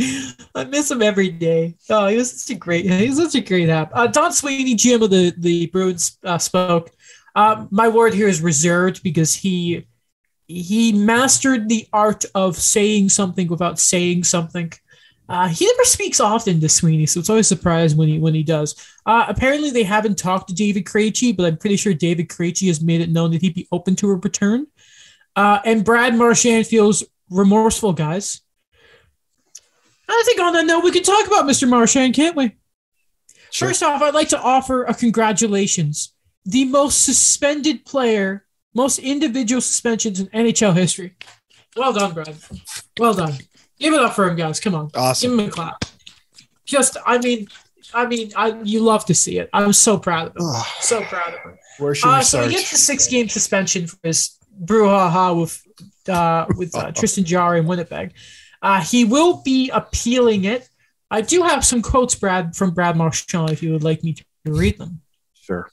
I 0.54 0.64
miss 0.64 0.90
him 0.90 1.02
every 1.02 1.30
day. 1.30 1.74
Oh, 1.88 2.06
he 2.06 2.16
was 2.16 2.40
such 2.40 2.54
a 2.54 2.58
great, 2.58 2.86
he 2.86 3.08
was 3.08 3.18
such 3.18 3.34
a 3.34 3.40
great 3.40 3.68
app. 3.68 3.90
Uh, 3.94 4.06
Don 4.06 4.32
Sweeney, 4.32 4.74
GM 4.74 5.02
of 5.02 5.10
the 5.10 5.34
the 5.36 5.66
Bruins, 5.66 6.18
uh, 6.24 6.38
spoke. 6.38 6.90
Uh, 7.34 7.66
my 7.70 7.88
word 7.88 8.14
here 8.14 8.28
is 8.28 8.40
reserved 8.40 9.02
because 9.02 9.34
he 9.34 9.86
he 10.46 10.92
mastered 10.92 11.68
the 11.68 11.86
art 11.92 12.24
of 12.34 12.56
saying 12.56 13.08
something 13.08 13.48
without 13.48 13.78
saying 13.78 14.24
something. 14.24 14.72
Uh, 15.28 15.46
he 15.46 15.64
never 15.64 15.84
speaks 15.84 16.18
often 16.18 16.60
to 16.60 16.68
Sweeney, 16.68 17.06
so 17.06 17.20
it's 17.20 17.30
always 17.30 17.46
surprised 17.46 17.96
when 17.96 18.08
he 18.08 18.18
when 18.18 18.34
he 18.34 18.42
does. 18.42 18.74
Uh, 19.06 19.26
apparently, 19.28 19.70
they 19.70 19.84
haven't 19.84 20.18
talked 20.18 20.48
to 20.48 20.54
David 20.54 20.84
Krejci, 20.84 21.36
but 21.36 21.46
I'm 21.46 21.56
pretty 21.56 21.76
sure 21.76 21.94
David 21.94 22.28
Krejci 22.28 22.66
has 22.66 22.80
made 22.80 23.00
it 23.00 23.10
known 23.10 23.30
that 23.30 23.42
he'd 23.42 23.54
be 23.54 23.68
open 23.70 23.94
to 23.96 24.10
a 24.10 24.16
return. 24.16 24.66
Uh, 25.36 25.60
and 25.64 25.84
Brad 25.84 26.16
Marchand 26.16 26.66
feels 26.66 27.04
remorseful, 27.30 27.92
guys. 27.92 28.40
I 30.12 30.22
think 30.26 30.40
on 30.40 30.52
that 30.54 30.66
note, 30.66 30.82
we 30.84 30.90
can 30.90 31.02
talk 31.02 31.26
about 31.26 31.44
Mr. 31.44 31.68
Marchand, 31.68 32.14
can't 32.14 32.36
we? 32.36 32.56
Sure. 33.50 33.68
First 33.68 33.82
off, 33.82 34.00
I'd 34.02 34.14
like 34.14 34.28
to 34.30 34.40
offer 34.40 34.84
a 34.84 34.94
congratulations. 34.94 36.12
The 36.44 36.64
most 36.64 37.04
suspended 37.04 37.84
player, 37.84 38.46
most 38.74 38.98
individual 38.98 39.60
suspensions 39.60 40.20
in 40.20 40.26
NHL 40.28 40.74
history. 40.74 41.16
Well 41.76 41.92
done, 41.92 42.12
Brad. 42.12 42.34
Well 42.98 43.14
done. 43.14 43.34
Give 43.78 43.94
it 43.94 44.00
up 44.00 44.14
for 44.14 44.28
him, 44.28 44.36
guys. 44.36 44.60
Come 44.60 44.74
on. 44.74 44.90
Awesome. 44.94 45.30
Give 45.30 45.38
him 45.40 45.48
a 45.48 45.50
clap. 45.50 45.84
Just, 46.64 46.96
I 47.06 47.18
mean, 47.18 47.48
I 47.92 48.06
mean, 48.06 48.30
I, 48.36 48.60
you 48.62 48.80
love 48.80 49.04
to 49.06 49.14
see 49.14 49.38
it. 49.38 49.50
I'm 49.52 49.72
so 49.72 49.98
proud 49.98 50.28
of 50.28 50.36
him. 50.36 50.62
So 50.80 51.02
proud 51.02 51.34
of 51.34 51.40
him. 51.40 51.58
where 51.78 51.94
should 51.94 52.08
Uh, 52.08 52.16
we 52.18 52.22
so 52.22 52.38
start? 52.38 52.50
he 52.50 52.56
gets 52.56 52.72
a 52.72 52.76
six-game 52.76 53.28
suspension 53.28 53.86
for 53.86 53.98
his 54.04 54.36
brouhaha 54.64 55.40
with 55.40 55.62
uh, 56.08 56.46
with 56.56 56.74
uh, 56.76 56.92
Tristan 56.96 57.24
Jarry 57.24 57.58
in 57.60 57.66
Winnipeg. 57.66 58.12
Uh, 58.62 58.82
he 58.82 59.04
will 59.04 59.42
be 59.42 59.70
appealing 59.70 60.44
it. 60.44 60.68
I 61.10 61.22
do 61.22 61.42
have 61.42 61.64
some 61.64 61.82
quotes, 61.82 62.14
Brad, 62.14 62.54
from 62.54 62.70
Brad 62.70 62.96
Marchand, 62.96 63.50
if 63.50 63.62
you 63.62 63.72
would 63.72 63.82
like 63.82 64.04
me 64.04 64.12
to 64.14 64.24
read 64.44 64.78
them. 64.78 65.00
Sure. 65.34 65.70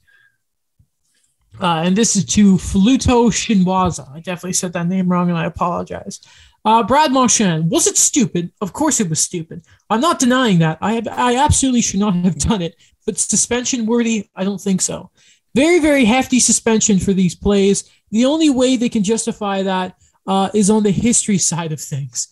Uh, 1.60 1.84
and 1.86 1.96
this 1.96 2.16
is 2.16 2.26
to 2.26 2.56
Fluto 2.58 3.30
Shinwaza. 3.32 4.12
I 4.12 4.20
definitely 4.20 4.54
said 4.54 4.74
that 4.74 4.88
name 4.88 5.10
wrong, 5.10 5.30
and 5.30 5.38
I 5.38 5.46
apologize. 5.46 6.22
Uh, 6.64 6.84
Brad 6.84 7.12
Marchand, 7.12 7.70
was 7.70 7.88
it 7.88 7.98
stupid? 7.98 8.52
Of 8.62 8.74
course 8.74 9.00
it 9.00 9.10
was 9.10 9.20
stupid. 9.20 9.64
I'm 9.90 10.02
not 10.02 10.20
denying 10.20 10.60
that. 10.60 10.78
I 10.82 10.94
have, 10.94 11.08
I 11.08 11.38
absolutely 11.38 11.82
should 11.82 12.00
not 12.00 12.14
have 12.16 12.38
done 12.38 12.62
it. 12.62 12.76
But 13.06 13.18
suspension 13.18 13.86
worthy? 13.86 14.30
I 14.36 14.44
don't 14.44 14.60
think 14.60 14.82
so. 14.82 15.12
Very, 15.56 15.80
very 15.80 16.06
hefty 16.06 16.40
suspension 16.40 17.00
for 17.00 17.14
these 17.14 17.36
plays. 17.36 17.90
The 18.12 18.26
only 18.26 18.50
way 18.50 18.76
they 18.76 18.90
can 18.90 19.04
justify 19.04 19.64
that 19.64 19.96
uh, 20.28 20.50
is 20.54 20.70
on 20.70 20.84
the 20.84 20.92
history 20.92 21.38
side 21.38 21.72
of 21.72 21.80
things. 21.80 22.28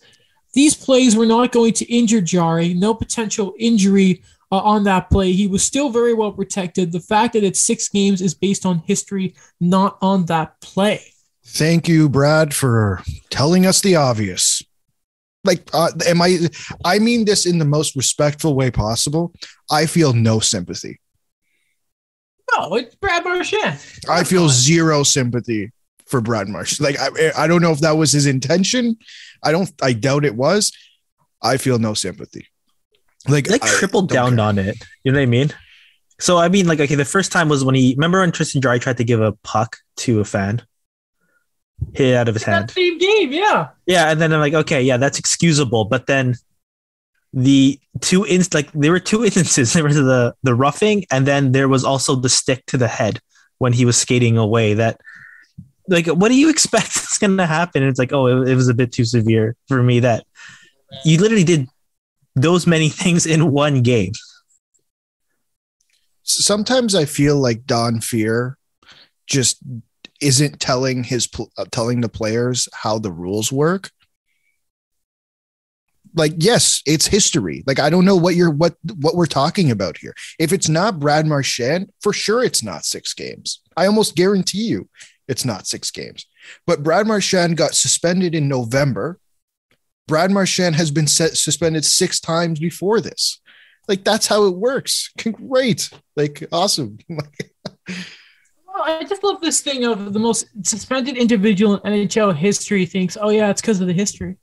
These 0.56 0.74
plays 0.74 1.14
were 1.14 1.26
not 1.26 1.52
going 1.52 1.74
to 1.74 1.84
injure 1.84 2.22
Jarry. 2.22 2.72
No 2.72 2.94
potential 2.94 3.52
injury 3.58 4.22
uh, 4.50 4.56
on 4.56 4.84
that 4.84 5.10
play. 5.10 5.32
He 5.32 5.46
was 5.46 5.62
still 5.62 5.90
very 5.90 6.14
well 6.14 6.32
protected. 6.32 6.92
The 6.92 7.00
fact 7.00 7.34
that 7.34 7.44
it's 7.44 7.60
six 7.60 7.90
games 7.90 8.22
is 8.22 8.32
based 8.32 8.64
on 8.64 8.78
history, 8.78 9.34
not 9.60 9.98
on 10.00 10.24
that 10.26 10.58
play. 10.62 11.12
Thank 11.44 11.88
you, 11.88 12.08
Brad, 12.08 12.54
for 12.54 13.02
telling 13.28 13.66
us 13.66 13.82
the 13.82 13.96
obvious. 13.96 14.62
Like, 15.44 15.68
uh, 15.74 15.90
am 16.06 16.22
I? 16.22 16.48
I 16.86 17.00
mean 17.00 17.26
this 17.26 17.44
in 17.44 17.58
the 17.58 17.66
most 17.66 17.94
respectful 17.94 18.56
way 18.56 18.70
possible. 18.70 19.34
I 19.70 19.84
feel 19.84 20.14
no 20.14 20.40
sympathy. 20.40 21.00
No, 22.56 22.76
it's 22.76 22.94
Brad 22.94 23.24
Marchand. 23.24 23.78
I 24.08 24.24
feel 24.24 24.48
zero 24.48 25.02
sympathy 25.02 25.70
for 26.06 26.20
Brad 26.20 26.48
Marsh. 26.48 26.80
Like, 26.80 26.96
I, 26.98 27.32
I 27.36 27.46
don't 27.46 27.62
know 27.62 27.72
if 27.72 27.80
that 27.80 27.96
was 27.96 28.12
his 28.12 28.26
intention. 28.26 28.96
I 29.42 29.52
don't. 29.52 29.70
I 29.82 29.92
doubt 29.92 30.24
it 30.24 30.34
was. 30.36 30.72
I 31.42 31.56
feel 31.56 31.78
no 31.78 31.94
sympathy. 31.94 32.46
Like, 33.28 33.48
like 33.50 33.62
I 33.64 33.68
tripled 33.68 34.08
down 34.08 34.36
care. 34.36 34.44
on 34.46 34.58
it. 34.58 34.76
You 35.04 35.12
know 35.12 35.18
what 35.18 35.22
I 35.22 35.26
mean? 35.26 35.52
So 36.18 36.38
I 36.38 36.48
mean, 36.48 36.66
like, 36.66 36.80
okay, 36.80 36.94
the 36.94 37.04
first 37.04 37.30
time 37.32 37.48
was 37.48 37.64
when 37.64 37.74
he 37.74 37.94
remember 37.96 38.20
when 38.20 38.32
Tristan 38.32 38.62
Jarry 38.62 38.78
tried 38.78 38.96
to 38.98 39.04
give 39.04 39.20
a 39.20 39.32
puck 39.42 39.76
to 39.98 40.20
a 40.20 40.24
fan, 40.24 40.62
hit 41.92 42.14
out 42.14 42.28
of 42.28 42.34
his 42.34 42.44
That 42.44 42.52
hand. 42.52 42.70
same 42.70 42.98
game, 42.98 43.32
yeah. 43.32 43.68
Yeah, 43.86 44.10
and 44.10 44.20
then 44.20 44.32
I'm 44.32 44.40
like, 44.40 44.54
okay, 44.54 44.82
yeah, 44.82 44.96
that's 44.96 45.18
excusable. 45.18 45.84
But 45.84 46.06
then 46.06 46.36
the 47.32 47.78
two 48.00 48.24
inst 48.24 48.54
like 48.54 48.72
there 48.72 48.92
were 48.92 49.00
two 49.00 49.24
instances. 49.26 49.72
There 49.74 49.84
was 49.84 49.96
the 49.96 50.34
the 50.42 50.54
roughing, 50.54 51.04
and 51.10 51.26
then 51.26 51.52
there 51.52 51.68
was 51.68 51.84
also 51.84 52.14
the 52.16 52.28
stick 52.30 52.64
to 52.66 52.78
the 52.78 52.88
head 52.88 53.20
when 53.58 53.72
he 53.74 53.84
was 53.84 53.96
skating 53.98 54.38
away. 54.38 54.72
That 54.74 55.00
like, 55.88 56.06
what 56.06 56.28
do 56.28 56.34
you 56.34 56.50
expect 56.50 56.88
is 56.96 57.18
going 57.18 57.36
to 57.36 57.46
happen? 57.46 57.82
And 57.82 57.90
it's 57.90 57.98
like, 57.98 58.12
oh, 58.12 58.26
it, 58.26 58.48
it 58.48 58.54
was 58.54 58.68
a 58.68 58.74
bit 58.74 58.92
too 58.92 59.04
severe 59.04 59.56
for 59.68 59.82
me. 59.82 60.00
That 60.00 60.24
you 61.04 61.18
literally 61.18 61.44
did 61.44 61.68
those 62.34 62.66
many 62.66 62.88
things 63.02 63.26
in 63.26 63.52
one 63.52 63.82
game. 63.82 64.12
sometimes 66.22 66.94
I 66.94 67.04
feel 67.04 67.36
like 67.36 67.66
Don 67.66 68.00
Fehr 68.00 68.54
just 69.26 69.58
isn't 70.20 70.60
telling 70.60 71.04
his 71.04 71.28
uh, 71.58 71.64
telling 71.70 72.00
the 72.00 72.08
players 72.08 72.68
how 72.72 72.98
the 72.98 73.12
rules 73.12 73.52
work. 73.52 73.90
Like 76.14 76.32
yes, 76.38 76.82
it's 76.86 77.06
history. 77.06 77.62
Like 77.66 77.78
I 77.78 77.90
don't 77.90 78.06
know 78.06 78.16
what 78.16 78.34
you're 78.34 78.50
what 78.50 78.76
what 79.00 79.14
we're 79.14 79.26
talking 79.26 79.70
about 79.70 79.98
here. 79.98 80.14
If 80.38 80.52
it's 80.52 80.68
not 80.68 80.98
Brad 80.98 81.26
Marchand, 81.26 81.90
for 82.00 82.12
sure 82.12 82.42
it's 82.42 82.62
not 82.62 82.86
6 82.86 83.12
games. 83.14 83.60
I 83.76 83.86
almost 83.86 84.16
guarantee 84.16 84.64
you 84.64 84.88
it's 85.28 85.44
not 85.44 85.66
6 85.66 85.90
games. 85.90 86.26
But 86.66 86.82
Brad 86.82 87.06
Marchand 87.06 87.56
got 87.56 87.74
suspended 87.74 88.34
in 88.34 88.48
November. 88.48 89.18
Brad 90.06 90.30
Marchand 90.30 90.76
has 90.76 90.90
been 90.90 91.06
set, 91.06 91.36
suspended 91.36 91.84
6 91.84 92.20
times 92.20 92.60
before 92.60 93.00
this. 93.00 93.40
Like 93.88 94.04
that's 94.04 94.26
how 94.26 94.44
it 94.44 94.56
works. 94.56 95.12
Great. 95.32 95.90
Like 96.16 96.46
awesome. 96.52 96.98
Well, 98.76 98.84
I 98.84 99.04
just 99.04 99.24
love 99.24 99.40
this 99.40 99.62
thing 99.62 99.84
of 99.84 100.12
the 100.12 100.18
most 100.18 100.48
suspended 100.62 101.16
individual 101.16 101.76
in 101.78 102.08
NHL 102.08 102.36
history 102.36 102.84
thinks, 102.84 103.16
"Oh 103.18 103.30
yeah, 103.30 103.48
it's 103.48 103.62
because 103.62 103.80
of 103.80 103.86
the 103.86 103.94
history." 103.94 104.36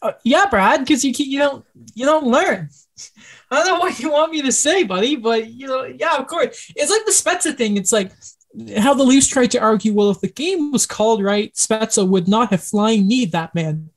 Uh, 0.00 0.12
yeah, 0.22 0.46
Brad, 0.48 0.80
because 0.80 1.04
you 1.04 1.12
you 1.16 1.40
don't 1.40 1.64
you 1.92 2.06
don't 2.06 2.26
learn. 2.26 2.68
I 3.50 3.56
don't 3.56 3.66
know 3.66 3.78
what 3.80 3.98
you 3.98 4.12
want 4.12 4.30
me 4.30 4.40
to 4.42 4.52
say, 4.52 4.84
buddy, 4.84 5.16
but 5.16 5.50
you 5.50 5.66
know, 5.66 5.82
yeah, 5.82 6.16
of 6.16 6.28
course. 6.28 6.72
It's 6.76 6.92
like 6.92 7.04
the 7.06 7.10
Spezza 7.10 7.56
thing. 7.56 7.76
It's 7.76 7.90
like 7.90 8.12
how 8.78 8.94
the 8.94 9.04
Leafs 9.04 9.28
tried 9.28 9.50
to 9.52 9.58
argue, 9.60 9.94
well, 9.94 10.10
if 10.10 10.20
the 10.20 10.28
game 10.28 10.72
was 10.72 10.86
called 10.86 11.22
right, 11.22 11.52
Spezza 11.54 12.06
would 12.06 12.28
not 12.28 12.50
have 12.50 12.62
flying 12.62 13.06
kneed 13.06 13.32
that 13.32 13.54
man. 13.54 13.90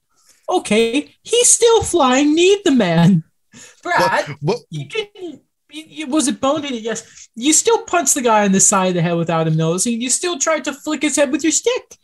Okay, 0.50 1.14
he's 1.24 1.50
still 1.50 1.84
flying 1.84 2.36
kneed 2.36 2.60
the 2.64 2.72
man, 2.72 3.24
Brad. 3.84 4.28
What, 4.28 4.38
what, 4.42 4.60
you 4.70 4.88
didn't. 4.88 5.42
you- 5.72 6.08
was 6.08 6.28
it 6.30 6.40
boned 6.40 6.70
yes 6.70 7.28
you 7.36 7.52
still 7.52 7.80
punched 7.84 8.14
the 8.14 8.22
guy 8.22 8.46
on 8.46 8.52
the 8.54 8.60
side 8.62 8.90
of 8.90 8.94
the 8.94 9.02
head 9.02 9.18
without 9.18 9.46
him 9.48 9.58
noticing 9.58 10.00
you 10.00 10.10
still 10.10 10.40
tried 10.40 10.64
to 10.64 10.72
flick 10.72 11.02
his 11.02 11.18
head 11.18 11.32
with 11.32 11.44
your 11.44 11.52
stick 11.52 11.98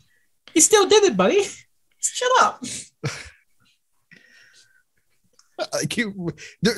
you 0.54 0.60
still 0.60 0.86
did 0.86 1.04
it 1.04 1.16
buddy 1.16 1.42
shut 1.98 2.30
up 2.42 2.62
like 5.72 5.96
you, 5.96 6.32
there- 6.62 6.74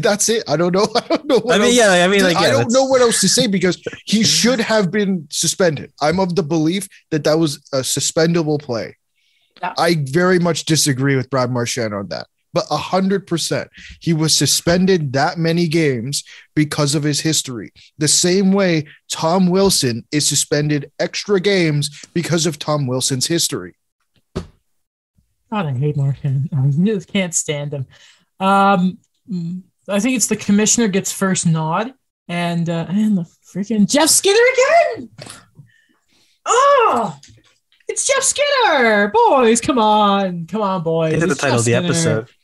that's 0.00 0.28
it. 0.28 0.44
I 0.48 0.56
don't 0.56 0.74
know. 0.74 0.86
I 0.94 1.00
don't 1.08 1.26
know. 1.26 1.38
What 1.38 1.54
I 1.54 1.58
mean, 1.58 1.66
else- 1.68 1.76
yeah, 1.76 2.04
I 2.04 2.08
mean, 2.08 2.22
like, 2.22 2.36
I 2.36 2.48
don't 2.48 2.52
that's- 2.58 2.72
know 2.72 2.84
what 2.84 3.00
else 3.00 3.20
to 3.20 3.28
say 3.28 3.46
because 3.46 3.76
he 4.04 4.18
mm-hmm. 4.18 4.24
should 4.24 4.60
have 4.60 4.90
been 4.90 5.26
suspended. 5.30 5.92
I'm 6.00 6.20
of 6.20 6.34
the 6.34 6.42
belief 6.42 6.88
that 7.10 7.24
that 7.24 7.38
was 7.38 7.56
a 7.72 7.78
suspendable 7.78 8.60
play. 8.60 8.96
Yeah. 9.60 9.74
I 9.76 10.04
very 10.10 10.38
much 10.38 10.64
disagree 10.64 11.16
with 11.16 11.30
Brad 11.30 11.50
Marchand 11.50 11.94
on 11.94 12.08
that. 12.08 12.26
But 12.52 12.66
a 12.70 12.76
hundred 12.76 13.26
percent, 13.26 13.68
he 14.00 14.14
was 14.14 14.34
suspended 14.34 15.12
that 15.12 15.36
many 15.36 15.68
games 15.68 16.24
because 16.54 16.94
of 16.94 17.02
his 17.02 17.20
history. 17.20 17.72
The 17.98 18.08
same 18.08 18.52
way 18.52 18.86
Tom 19.10 19.48
Wilson 19.48 20.04
is 20.10 20.26
suspended 20.26 20.90
extra 20.98 21.40
games 21.40 22.04
because 22.14 22.46
of 22.46 22.58
Tom 22.58 22.86
Wilson's 22.86 23.26
history. 23.26 23.74
God, 24.34 25.66
I 25.66 25.72
hate 25.72 25.96
Marchand. 25.96 26.48
I 26.56 26.70
just 26.70 27.12
can't 27.12 27.34
stand 27.34 27.72
him. 27.72 27.86
Um, 28.40 28.98
I 29.88 30.00
think 30.00 30.16
it's 30.16 30.26
the 30.26 30.36
commissioner 30.36 30.88
gets 30.88 31.12
first 31.12 31.46
nod, 31.46 31.92
and 32.28 32.68
uh, 32.68 32.86
and 32.88 33.16
the 33.18 33.26
freaking 33.54 33.88
Jeff 33.90 34.08
Skinner 34.08 34.38
again. 34.96 35.10
Oh, 36.46 37.18
it's 37.88 38.06
Jeff 38.06 38.22
Skinner, 38.22 39.08
boys! 39.08 39.60
Come 39.60 39.78
on, 39.78 40.46
come 40.46 40.62
on, 40.62 40.80
I 40.80 40.84
boys! 40.84 41.10
think 41.12 41.24
that's 41.28 41.34
the 41.34 41.40
title 41.40 41.62
Jeff 41.62 41.82
of 41.82 41.88
the 41.88 41.94
Skinner. 41.94 42.18
episode. 42.20 42.34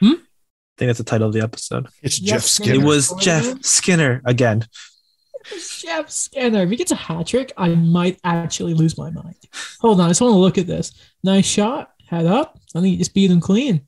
Hmm? 0.00 0.12
I 0.12 0.74
think 0.78 0.88
that's 0.88 0.98
the 0.98 1.04
title 1.04 1.28
of 1.28 1.34
the 1.34 1.42
episode. 1.42 1.88
It's 2.02 2.18
Jeff 2.18 2.40
Jeff 2.40 2.42
Skinner. 2.42 2.74
Skinner. 2.74 2.84
It 2.84 2.86
was 2.86 3.14
Jeff? 3.20 3.64
Skinner 3.64 4.22
again. 4.24 4.66
Jeff 5.80 6.08
Skinner. 6.10 6.62
If 6.62 6.70
he 6.70 6.76
gets 6.76 6.92
a 6.92 6.96
hat 6.96 7.26
trick, 7.26 7.52
I 7.56 7.68
might 7.74 8.18
actually 8.24 8.74
lose 8.74 8.96
my 8.96 9.10
mind. 9.10 9.36
Hold 9.80 10.00
on, 10.00 10.06
I 10.06 10.10
just 10.10 10.20
want 10.20 10.32
to 10.32 10.38
look 10.38 10.56
at 10.58 10.66
this. 10.66 10.92
Nice 11.22 11.46
shot, 11.46 11.90
head 12.08 12.26
up. 12.26 12.58
I 12.74 12.80
think 12.80 12.92
he 12.92 12.96
just 12.96 13.14
beat 13.14 13.30
him 13.30 13.40
clean. 13.40 13.86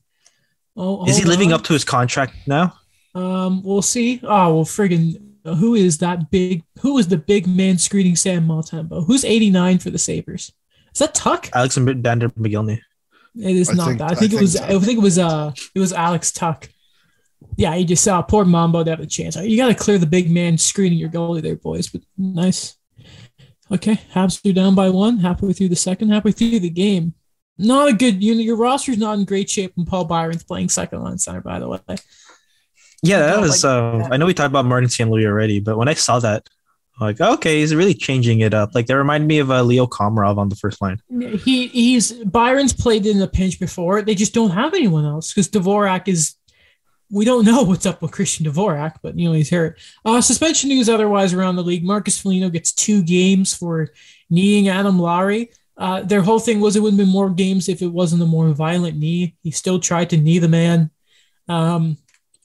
Oh, 0.77 1.07
Is 1.07 1.17
he 1.17 1.25
living 1.25 1.53
on. 1.53 1.61
up 1.61 1.65
to 1.67 1.73
his 1.73 1.85
contract 1.85 2.35
now? 2.47 2.75
Um, 3.15 3.63
we'll 3.63 3.83
see. 3.83 4.21
Oh, 4.25 4.55
well, 4.57 4.65
friggin' 4.65 5.21
who 5.45 5.75
is 5.75 5.99
that 5.99 6.31
big? 6.31 6.65
Who 6.81 6.99
is 6.99 7.07
the 7.09 7.17
big 7.19 7.47
man 7.47 7.79
screening 7.79 8.17
Sam 8.17 8.47
Montembeault? 8.49 9.07
Who's 9.07 9.25
89 9.25 9.79
for 9.79 9.91
the 9.91 9.99
Sabres? 9.99 10.53
Is 10.93 10.99
that 10.99 11.15
Tuch? 11.15 11.51
Alexander 11.55 11.95
McGillney. 12.31 12.81
It 13.37 13.57
is 13.57 13.71
I 13.71 13.75
not 13.75 13.87
think- 13.89 13.99
that. 13.99 14.11
I 14.11 14.13
I 14.13 14.15
think 14.17 14.27
it 14.33 14.37
think 14.37 14.41
was. 14.43 14.53
so. 14.55 14.65
I 14.65 14.79
think 14.81 14.99
it 14.99 15.03
was. 15.03 15.19
Uh, 15.19 15.53
it 15.75 15.79
was 15.81 15.93
Alex 15.93 16.33
Tuch. 16.33 16.69
Yeah, 17.57 17.75
you 17.75 17.85
just 17.85 18.03
saw 18.03 18.23
poor 18.23 18.45
Mambo 18.45 18.83
to 18.85 18.91
have 18.91 19.01
a 19.01 19.07
chance. 19.07 19.37
You 19.37 19.57
got 19.57 19.69
to 19.69 19.75
clear 19.75 19.99
the 19.99 20.07
big 20.07 20.31
man 20.31 20.57
screening 20.59 20.99
your 20.99 21.09
goalie 21.11 21.43
there, 21.43 21.57
boys. 21.57 21.89
But 21.89 22.03
nice. 22.17 22.77
Okay, 23.71 23.99
Habs 24.13 24.45
are 24.49 24.53
down 24.53 24.75
by 24.75 24.89
one. 24.91 25.19
Halfway 25.19 25.53
through 25.53 25.69
the 25.69 25.77
second, 25.77 26.11
halfway 26.11 26.33
through 26.33 26.59
the 26.61 26.71
game. 26.71 27.15
Not 27.59 27.89
a 27.89 27.93
good. 27.93 28.23
You 28.23 28.35
know, 28.35 28.41
your 28.41 28.57
roster's 28.57 28.99
not 28.99 29.19
in 29.19 29.25
great 29.25 29.49
shape 29.49 29.73
when 29.77 29.87
Paul 29.87 30.05
Byron's 30.05 30.43
playing 30.43 30.69
second 30.69 31.03
line 31.03 31.19
center. 31.19 31.41
By 31.41 31.59
the 31.61 31.69
way, 31.69 31.79
Yeah, 33.03 33.21
that 33.21 33.41
was. 33.41 33.65
uh. 33.65 34.09
I 34.11 34.17
know 34.17 34.27
we 34.27 34.35
talked 34.35 34.51
about 34.51 34.65
Martin 34.65 34.89
St. 34.89 35.09
Louis 35.09 35.27
already, 35.27 35.61
but 35.61 35.77
when 35.79 35.89
I 35.89 35.95
saw 35.95 36.19
that, 36.21 36.49
I'm 36.99 37.07
like, 37.09 37.21
okay, 37.21 37.61
he's 37.61 37.75
really 37.75 37.95
changing 37.95 38.41
it 38.41 38.55
up. 38.55 38.75
Like, 38.75 38.87
that 38.87 38.97
reminded 38.97 39.27
me 39.27 39.39
of 39.39 39.51
uh, 39.51 39.63
Leo 39.63 39.87
Komarov 39.87 40.37
on 40.39 40.49
the 40.49 40.57
first 40.57 40.81
line. 40.81 41.01
He 41.45 41.69
he's 41.69 42.13
Byron's 42.13 42.73
played 42.73 43.07
in 43.07 43.21
a 43.23 43.29
pinch 43.29 43.59
before. 43.61 44.03
They 44.03 44.15
just 44.15 44.35
don't 44.35 44.51
have 44.51 44.75
anyone 44.75 45.05
else 45.05 45.33
because 45.33 45.49
Dvorak 45.49 46.09
is 46.09 46.35
we 47.11 47.25
don't 47.25 47.45
know 47.45 47.63
what's 47.63 47.87
up 47.87 48.03
with 48.03 48.11
Christian 48.11 48.47
Dvorak, 48.47 48.97
but 49.03 49.17
you 49.19 49.29
know 49.29 49.35
he's 49.35 49.51
hurt. 49.51 49.79
Uh, 50.05 50.21
suspension 50.21 50.69
news 50.71 50.89
otherwise 50.89 51.33
around 51.35 51.57
the 51.57 51.63
league. 51.63 51.85
Marcus 51.85 52.21
Foligno 52.21 52.49
gets 52.49 52.73
two 52.73 53.03
games 53.03 53.55
for 53.55 53.91
kneeing 54.31 54.69
Adam 54.69 54.99
Lowry. 54.99 55.51
Uh, 55.77 56.03
their 56.03 56.23
whole 56.23 56.39
thing 56.39 56.61
was 56.61 56.77
it 56.77 56.81
would 56.81 56.93
have 56.93 56.99
been 56.99 57.09
more 57.09 57.31
games 57.31 57.69
if 57.69 57.83
it 57.83 57.89
wasn't 57.89 58.23
a 58.23 58.27
more 58.27 58.49
violent 58.51 58.97
knee. 58.97 59.35
He 59.43 59.51
still 59.51 59.81
tried 59.81 60.11
to 60.11 60.17
knee 60.17 60.39
the 60.39 60.49
man. 60.49 60.91
Um, 61.49 61.99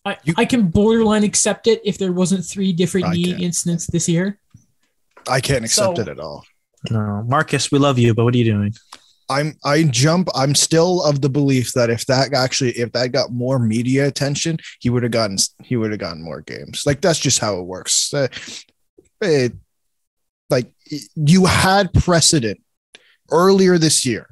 I, 0.06 0.18
You- 0.24 0.34
I 0.38 0.46
can 0.46 0.70
borderline 0.70 1.24
accept 1.24 1.68
it 1.68 1.82
if 1.86 1.98
there 1.98 2.12
wasn't 2.12 2.44
three 2.46 2.74
different 2.74 3.08
I 3.08 3.12
knee 3.14 3.32
can't. 3.32 3.42
incidents 3.44 3.86
this 3.88 4.10
year. 4.10 4.40
I 5.28 5.42
can't 5.42 5.64
accept 5.66 5.98
So- 5.98 6.02
it 6.02 6.08
at 6.08 6.20
all. 6.20 6.44
No, 6.90 7.24
Marcus, 7.28 7.72
we 7.72 7.78
love 7.78 8.00
you, 8.00 8.14
but 8.14 8.24
what 8.24 8.34
are 8.34 8.38
you 8.38 8.46
doing? 8.54 8.74
I'm 9.30 9.58
I 9.64 9.84
jump. 9.84 10.28
I'm 10.34 10.56
still 10.56 11.04
of 11.04 11.22
the 11.22 11.30
belief 11.30 11.74
that 11.74 11.90
if 11.92 12.06
that 12.08 12.34
actually 12.34 12.72
if 12.72 12.92
that 12.94 13.12
got 13.12 13.32
more 13.32 13.60
media 13.60 14.08
attention, 14.08 14.58
he 14.80 14.90
would 14.90 15.04
have 15.04 15.12
gotten 15.12 15.38
he 15.64 15.76
would 15.76 15.92
have 15.92 16.00
gotten 16.00 16.24
more 16.24 16.42
games. 16.42 16.84
Like 16.86 17.00
that's 17.02 17.20
just 17.20 17.38
how 17.38 17.60
it 17.60 17.64
works. 17.68 18.12
Uh, 18.14 18.28
it, 19.22 19.54
like 20.50 20.72
you 21.16 21.46
had 21.46 21.94
precedent 21.94 22.60
earlier 23.32 23.78
this 23.78 24.06
year, 24.06 24.28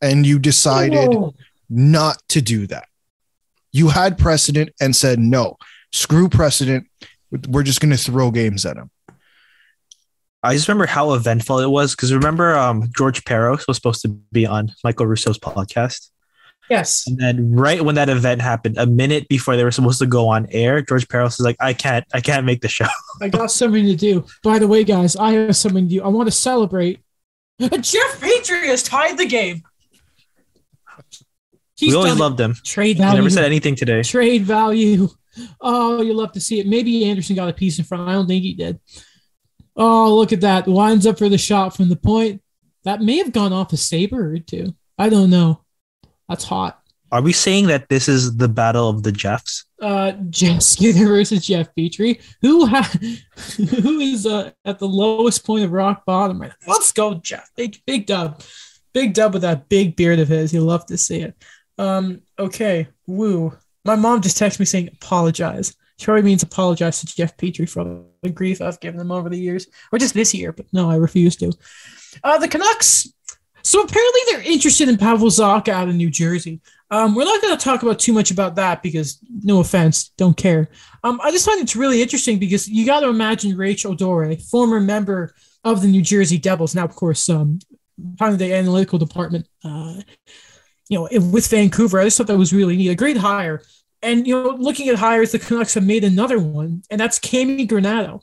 and 0.00 0.26
you 0.26 0.38
decided 0.38 1.08
Whoa. 1.08 1.34
not 1.68 2.22
to 2.30 2.42
do 2.42 2.66
that. 2.68 2.88
You 3.72 3.88
had 3.88 4.18
precedent 4.18 4.70
and 4.80 4.94
said 4.94 5.18
no. 5.18 5.56
Screw 5.92 6.28
precedent. 6.28 6.86
We're 7.48 7.62
just 7.62 7.80
going 7.80 7.90
to 7.90 7.96
throw 7.96 8.30
games 8.30 8.66
at 8.66 8.76
him. 8.76 8.90
I 10.42 10.54
just 10.54 10.66
remember 10.66 10.86
how 10.86 11.14
eventful 11.14 11.60
it 11.60 11.70
was 11.70 11.94
because 11.94 12.12
remember 12.12 12.56
um, 12.56 12.90
George 12.96 13.22
Parros 13.24 13.68
was 13.68 13.76
supposed 13.76 14.02
to 14.02 14.08
be 14.08 14.44
on 14.44 14.72
Michael 14.82 15.06
Russo's 15.06 15.38
podcast. 15.38 16.08
Yes. 16.70 17.06
And 17.06 17.18
then 17.18 17.52
right 17.54 17.84
when 17.84 17.96
that 17.96 18.08
event 18.08 18.40
happened, 18.40 18.78
a 18.78 18.86
minute 18.86 19.28
before 19.28 19.56
they 19.56 19.64
were 19.64 19.70
supposed 19.70 19.98
to 19.98 20.06
go 20.06 20.28
on 20.28 20.46
air, 20.50 20.80
George 20.80 21.06
Parros 21.08 21.32
is 21.38 21.40
like, 21.40 21.56
I 21.60 21.74
can't, 21.74 22.04
I 22.14 22.20
can't 22.20 22.46
make 22.46 22.60
the 22.62 22.68
show. 22.68 22.86
I 23.20 23.28
got 23.28 23.50
something 23.50 23.84
to 23.86 23.96
do. 23.96 24.24
By 24.42 24.58
the 24.58 24.66
way, 24.68 24.84
guys, 24.84 25.16
I 25.16 25.32
have 25.32 25.56
something 25.56 25.88
to 25.88 25.94
do. 25.96 26.02
I 26.02 26.08
want 26.08 26.28
to 26.28 26.32
celebrate. 26.32 27.00
Jeff 27.60 28.20
Petry 28.20 28.64
has 28.66 28.82
tied 28.82 29.18
the 29.18 29.26
game. 29.26 29.62
He's 31.76 31.92
we 31.92 31.96
always 31.96 32.18
loved 32.18 32.40
him. 32.40 32.54
trade 32.64 32.96
He 32.96 33.02
value. 33.02 33.16
never 33.16 33.30
said 33.30 33.44
anything 33.44 33.74
today. 33.74 34.02
Trade 34.02 34.42
value. 34.44 35.08
Oh, 35.60 36.00
you 36.02 36.14
love 36.14 36.32
to 36.32 36.40
see 36.40 36.60
it. 36.60 36.66
Maybe 36.66 37.04
Anderson 37.06 37.34
got 37.36 37.48
a 37.48 37.52
piece 37.52 37.78
in 37.78 37.84
front. 37.84 38.08
I 38.08 38.12
don't 38.12 38.26
think 38.26 38.42
he 38.44 38.54
did. 38.54 38.78
Oh, 39.74 40.14
look 40.14 40.32
at 40.32 40.42
that. 40.42 40.66
Winds 40.68 41.06
up 41.06 41.18
for 41.18 41.28
the 41.28 41.38
shot 41.38 41.74
from 41.74 41.88
the 41.88 41.96
point. 41.96 42.42
That 42.84 43.00
may 43.00 43.16
have 43.18 43.32
gone 43.32 43.52
off 43.52 43.72
a 43.72 43.76
saber 43.76 44.34
or 44.34 44.38
two. 44.38 44.74
I 44.98 45.08
don't 45.08 45.30
know. 45.30 45.62
That's 46.28 46.44
hot. 46.44 46.78
Are 47.10 47.20
we 47.20 47.32
saying 47.32 47.66
that 47.66 47.90
this 47.90 48.08
is 48.08 48.36
the 48.38 48.48
battle 48.48 48.88
of 48.88 49.02
the 49.02 49.12
Jeffs? 49.12 49.66
uh 49.82 50.12
Jeff 50.30 50.62
Skinner 50.72 51.06
versus 51.06 51.44
Jeff 51.46 51.68
Petry, 51.76 52.22
who 52.40 52.66
ha- 52.66 52.90
who 53.56 53.98
is 53.98 54.26
uh, 54.26 54.50
at 54.64 54.78
the 54.78 54.88
lowest 54.88 55.44
point 55.44 55.64
of 55.64 55.72
rock 55.72 56.04
bottom 56.06 56.40
right 56.40 56.52
now. 56.66 56.72
Let's 56.72 56.92
go, 56.92 57.14
Jeff. 57.14 57.50
Big 57.56 57.78
big 57.86 58.06
dub. 58.06 58.42
Big 58.94 59.12
dub 59.14 59.32
with 59.32 59.42
that 59.42 59.68
big 59.68 59.96
beard 59.96 60.20
of 60.20 60.28
his. 60.28 60.54
You 60.54 60.60
love 60.60 60.86
to 60.86 60.96
see 60.96 61.20
it. 61.22 61.34
Um, 61.78 62.22
okay. 62.38 62.88
Woo. 63.06 63.56
My 63.84 63.96
mom 63.96 64.20
just 64.20 64.38
texted 64.38 64.60
me 64.60 64.66
saying 64.66 64.90
apologize. 64.92 65.74
She 65.98 66.04
probably 66.04 66.22
means 66.22 66.42
apologize 66.42 67.00
to 67.00 67.06
Jeff 67.06 67.36
Petry 67.36 67.68
for 67.68 67.80
all 67.80 68.06
the 68.22 68.30
grief 68.30 68.60
I've 68.60 68.80
given 68.80 69.00
him 69.00 69.10
over 69.10 69.28
the 69.28 69.38
years. 69.38 69.66
Or 69.92 69.98
just 69.98 70.14
this 70.14 70.32
year, 70.34 70.52
but 70.52 70.66
no, 70.72 70.90
I 70.90 70.96
refuse 70.96 71.36
to. 71.36 71.52
Uh 72.22 72.38
the 72.38 72.48
Canucks. 72.48 73.12
So 73.62 73.80
apparently 73.80 74.20
they're 74.26 74.42
interested 74.42 74.88
in 74.88 74.96
Pavel 74.96 75.28
Zacha 75.28 75.68
out 75.68 75.88
of 75.88 75.94
New 75.94 76.10
Jersey. 76.10 76.60
Um, 76.90 77.14
we're 77.14 77.24
not 77.24 77.40
going 77.40 77.56
to 77.56 77.64
talk 77.64 77.82
about 77.82 77.98
too 77.98 78.12
much 78.12 78.30
about 78.30 78.56
that 78.56 78.82
because, 78.82 79.18
no 79.42 79.60
offense, 79.60 80.10
don't 80.18 80.36
care. 80.36 80.68
Um, 81.04 81.20
I 81.22 81.30
just 81.30 81.46
find 81.46 81.60
it's 81.60 81.76
really 81.76 82.02
interesting 82.02 82.38
because 82.38 82.68
you 82.68 82.84
got 82.84 83.00
to 83.00 83.08
imagine 83.08 83.56
Rachel 83.56 83.94
Doerrie, 83.94 84.36
former 84.36 84.78
member 84.78 85.34
of 85.64 85.80
the 85.80 85.88
New 85.88 86.02
Jersey 86.02 86.38
Devils, 86.38 86.74
now 86.74 86.84
of 86.84 86.94
course, 86.94 87.28
um, 87.28 87.60
part 88.18 88.32
of 88.32 88.38
the 88.38 88.52
analytical 88.52 88.98
department. 88.98 89.46
Uh, 89.64 90.02
you 90.88 90.98
know, 90.98 91.08
with 91.30 91.48
Vancouver, 91.48 91.98
I 91.98 92.04
just 92.04 92.18
thought 92.18 92.26
that 92.26 92.36
was 92.36 92.52
really 92.52 92.76
neat, 92.76 92.90
a 92.90 92.94
great 92.94 93.16
hire. 93.16 93.62
And 94.02 94.26
you 94.26 94.34
know, 94.34 94.50
looking 94.50 94.88
at 94.88 94.96
hires, 94.96 95.32
the 95.32 95.38
Canucks 95.38 95.74
have 95.74 95.86
made 95.86 96.04
another 96.04 96.38
one, 96.38 96.82
and 96.90 97.00
that's 97.00 97.18
Cammi 97.18 97.66
Granato. 97.66 98.20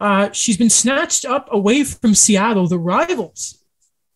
Uh, 0.00 0.30
she's 0.32 0.56
been 0.56 0.70
snatched 0.70 1.24
up 1.24 1.48
away 1.52 1.84
from 1.84 2.14
Seattle, 2.14 2.66
the 2.66 2.78
rivals 2.78 3.59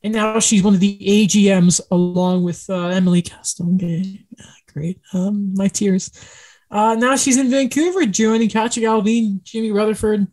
and 0.05 0.13
now 0.13 0.39
she's 0.39 0.63
one 0.63 0.75
of 0.75 0.81
the 0.81 0.99
AGMs 0.99 1.81
along 1.91 2.45
with 2.45 2.69
uh, 2.69 2.89
Emily 2.89 3.23
Castonguay. 3.23 4.25
Great, 4.73 5.01
um, 5.13 5.55
my 5.55 5.67
tears. 5.69 6.13
Uh, 6.71 6.95
now 6.95 7.17
she's 7.17 7.39
in 7.39 7.51
Vancouver, 7.51 8.05
joining 8.05 8.49
Patrik 8.49 8.83
Allvin, 8.83 9.43
Jimmy 9.43 9.73
Rutherford. 9.73 10.27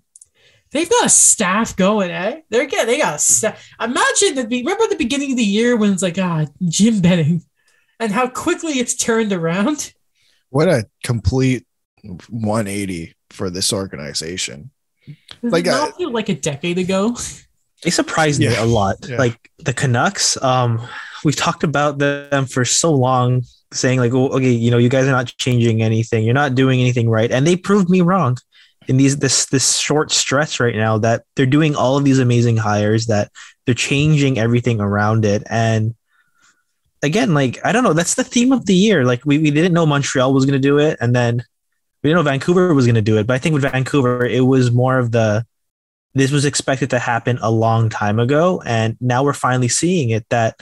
They've 0.71 0.89
got 0.89 1.05
a 1.05 1.09
staff 1.09 1.75
going, 1.75 2.11
eh? 2.11 2.41
They're 2.49 2.65
getting, 2.65 2.87
they 2.87 2.97
got 2.97 3.15
a 3.15 3.19
staff. 3.19 3.65
Imagine 3.79 4.35
that. 4.35 4.47
Remember 4.49 4.87
the 4.87 4.95
beginning 4.97 5.31
of 5.31 5.37
the 5.37 5.43
year 5.43 5.75
when 5.77 5.91
it's 5.93 6.01
like, 6.03 6.17
ah, 6.17 6.45
Jim 6.67 7.01
Benning, 7.01 7.43
and 7.99 8.11
how 8.11 8.27
quickly 8.27 8.73
it's 8.73 8.95
turned 8.95 9.31
around. 9.33 9.93
What 10.49 10.67
a 10.67 10.85
complete 11.03 11.65
180 12.03 13.15
for 13.29 13.49
this 13.49 13.71
organization. 13.71 14.71
Does 15.41 15.51
Like, 15.51 15.65
it 15.65 15.69
not 15.71 15.89
uh, 15.89 15.91
feel 15.93 16.11
like 16.11 16.29
a 16.29 16.35
decade 16.35 16.77
ago? 16.77 17.15
They 17.83 17.89
surprised 17.89 18.39
me 18.39 18.47
a 18.47 18.65
lot. 18.65 18.97
Yeah. 19.07 19.17
Like 19.17 19.49
the 19.59 19.73
Canucks, 19.73 20.41
um, 20.41 20.87
we've 21.23 21.35
talked 21.35 21.63
about 21.63 21.97
them 21.97 22.45
for 22.45 22.63
so 22.63 22.93
long, 22.93 23.43
saying 23.73 23.99
like, 23.99 24.13
oh, 24.13 24.29
okay, 24.29 24.51
you 24.51 24.69
know, 24.69 24.77
you 24.77 24.89
guys 24.89 25.07
are 25.07 25.11
not 25.11 25.27
changing 25.37 25.81
anything, 25.81 26.23
you're 26.23 26.33
not 26.33 26.55
doing 26.55 26.79
anything 26.79 27.09
right, 27.09 27.31
and 27.31 27.47
they 27.47 27.55
proved 27.55 27.89
me 27.89 28.01
wrong 28.01 28.37
in 28.87 28.97
these 28.97 29.17
this 29.17 29.45
this 29.47 29.77
short 29.77 30.11
stretch 30.11 30.59
right 30.59 30.75
now 30.75 30.97
that 30.97 31.23
they're 31.35 31.45
doing 31.45 31.75
all 31.75 31.97
of 31.97 32.03
these 32.03 32.19
amazing 32.19 32.57
hires, 32.57 33.07
that 33.07 33.31
they're 33.65 33.75
changing 33.75 34.37
everything 34.37 34.79
around 34.79 35.25
it, 35.25 35.43
and 35.49 35.95
again, 37.03 37.33
like 37.33 37.59
I 37.65 37.71
don't 37.71 37.83
know, 37.83 37.93
that's 37.93 38.15
the 38.15 38.23
theme 38.23 38.51
of 38.51 38.65
the 38.65 38.75
year. 38.75 39.05
Like 39.05 39.25
we, 39.25 39.37
we 39.37 39.51
didn't 39.51 39.73
know 39.73 39.85
Montreal 39.85 40.33
was 40.33 40.45
going 40.45 40.59
to 40.59 40.67
do 40.67 40.77
it, 40.77 40.97
and 41.01 41.15
then 41.15 41.43
we 42.03 42.09
didn't 42.09 42.23
know 42.23 42.29
Vancouver 42.29 42.73
was 42.73 42.85
going 42.85 42.95
to 42.95 43.01
do 43.01 43.17
it. 43.17 43.27
But 43.27 43.33
I 43.33 43.37
think 43.39 43.53
with 43.53 43.63
Vancouver, 43.63 44.25
it 44.25 44.41
was 44.41 44.71
more 44.71 44.97
of 44.97 45.11
the 45.11 45.45
this 46.13 46.31
was 46.31 46.45
expected 46.45 46.89
to 46.89 46.99
happen 46.99 47.39
a 47.41 47.51
long 47.51 47.89
time 47.89 48.19
ago, 48.19 48.61
and 48.65 48.97
now 48.99 49.23
we're 49.23 49.33
finally 49.33 49.67
seeing 49.67 50.09
it. 50.09 50.25
That 50.29 50.61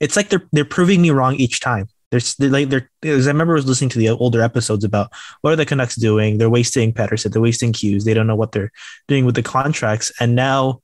it's 0.00 0.16
like 0.16 0.28
they're 0.28 0.46
they're 0.52 0.64
proving 0.64 1.02
me 1.02 1.10
wrong 1.10 1.34
each 1.36 1.60
time. 1.60 1.88
There's 2.10 2.34
they're 2.36 2.50
like 2.50 2.68
they're 2.68 2.90
because 3.00 3.26
I 3.26 3.30
remember 3.30 3.54
I 3.54 3.56
was 3.56 3.66
listening 3.66 3.90
to 3.90 3.98
the 3.98 4.10
older 4.10 4.42
episodes 4.42 4.84
about 4.84 5.10
what 5.40 5.52
are 5.52 5.56
the 5.56 5.66
Canucks 5.66 5.96
doing? 5.96 6.38
They're 6.38 6.50
wasting 6.50 6.92
Pettersson, 6.92 7.32
they're 7.32 7.42
wasting 7.42 7.72
Hughes, 7.72 8.04
they 8.04 8.14
don't 8.14 8.26
know 8.26 8.36
what 8.36 8.52
they're 8.52 8.72
doing 9.08 9.24
with 9.24 9.34
the 9.34 9.42
contracts, 9.42 10.12
and 10.20 10.34
now 10.34 10.82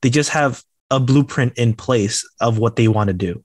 they 0.00 0.10
just 0.10 0.30
have 0.30 0.62
a 0.90 0.98
blueprint 0.98 1.58
in 1.58 1.74
place 1.74 2.28
of 2.40 2.58
what 2.58 2.76
they 2.76 2.88
want 2.88 3.08
to 3.08 3.14
do. 3.14 3.44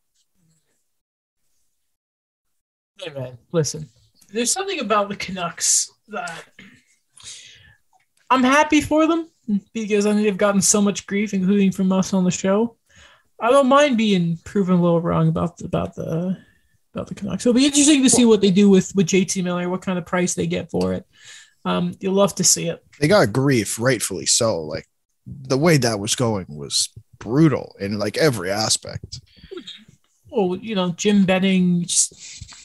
Hey 3.00 3.12
man, 3.12 3.38
listen. 3.52 3.90
There's 4.32 4.52
something 4.52 4.80
about 4.80 5.10
the 5.10 5.16
Canucks 5.16 5.92
that 6.10 6.44
I'm 8.30 8.44
happy 8.44 8.82
for 8.82 9.08
them 9.08 9.30
because 9.74 10.06
I 10.06 10.14
mean 10.14 10.24
they've 10.24 10.38
gotten 10.38 10.62
so 10.62 10.82
much 10.82 11.08
grief, 11.08 11.34
including 11.34 11.72
from 11.72 11.92
us 11.92 12.14
on 12.14 12.24
the 12.24 12.32
show. 12.32 12.76
I 13.40 13.50
don't 13.50 13.68
mind 13.68 13.98
being 13.98 14.38
proven 14.44 14.76
a 14.76 14.82
little 14.82 15.02
wrong 15.02 15.30
about 15.30 15.58
the, 15.58 15.66
about 15.66 15.96
the 15.96 16.38
about 16.94 17.08
the 17.08 17.16
Canucks. 17.16 17.46
It'll 17.46 17.56
be 17.56 17.66
interesting 17.66 18.04
to 18.04 18.10
see 18.10 18.26
what 18.26 18.42
they 18.42 18.52
do 18.52 18.70
with 18.70 18.94
with 18.96 19.08
JT 19.08 19.44
Miller, 19.44 19.70
what 19.70 19.82
kind 19.82 19.98
of 19.98 20.06
price 20.06 20.34
they 20.34 20.48
get 20.48 20.70
for 20.70 20.94
it. 20.94 21.06
Um, 21.66 21.96
you'll 22.00 22.14
love 22.14 22.36
to 22.36 22.44
see 22.44 22.70
it. 22.70 22.84
They 23.00 23.08
got 23.08 23.34
grief, 23.34 23.80
rightfully 23.80 24.26
so. 24.26 24.62
Like 24.62 24.88
the 25.26 25.58
way 25.58 25.78
that 25.78 26.00
was 26.00 26.16
going 26.16 26.46
was 26.50 26.90
brutal 27.20 27.76
in 27.80 28.00
like 28.00 28.18
every 28.18 28.52
aspect. 28.52 29.20
Well, 30.30 30.58
you 30.58 30.76
know, 30.76 30.92
Jim 30.92 31.26
Benning. 31.26 31.84
Just, 31.84 32.58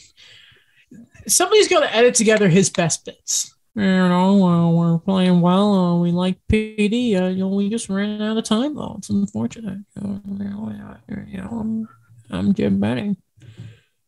somebody's 1.27 1.69
got 1.69 1.81
to 1.81 1.95
edit 1.95 2.15
together 2.15 2.49
his 2.49 2.71
best 2.71 3.05
bits. 3.05 3.54
You 3.77 3.83
know, 3.83 4.45
uh, 4.47 4.71
we're 4.71 4.99
playing 4.99 5.41
well. 5.41 5.75
Uh, 5.75 5.99
we 5.99 6.13
like 6.13 6.39
PD. 6.49 7.21
Uh, 7.21 7.27
you 7.27 7.41
know, 7.41 7.49
we 7.49 7.69
just 7.69 7.89
ran 7.89 8.23
out 8.23 8.37
of 8.37 8.45
time 8.45 8.77
though. 8.77 8.95
It's 8.99 9.11
unfortunate. 9.11 9.81
You 10.01 10.21
know, 10.29 10.97
you 11.09 11.39
know, 11.39 11.49
I'm, 11.49 11.89
I'm 12.31 12.55
Jim 12.55 12.79
Benning. 12.79 13.17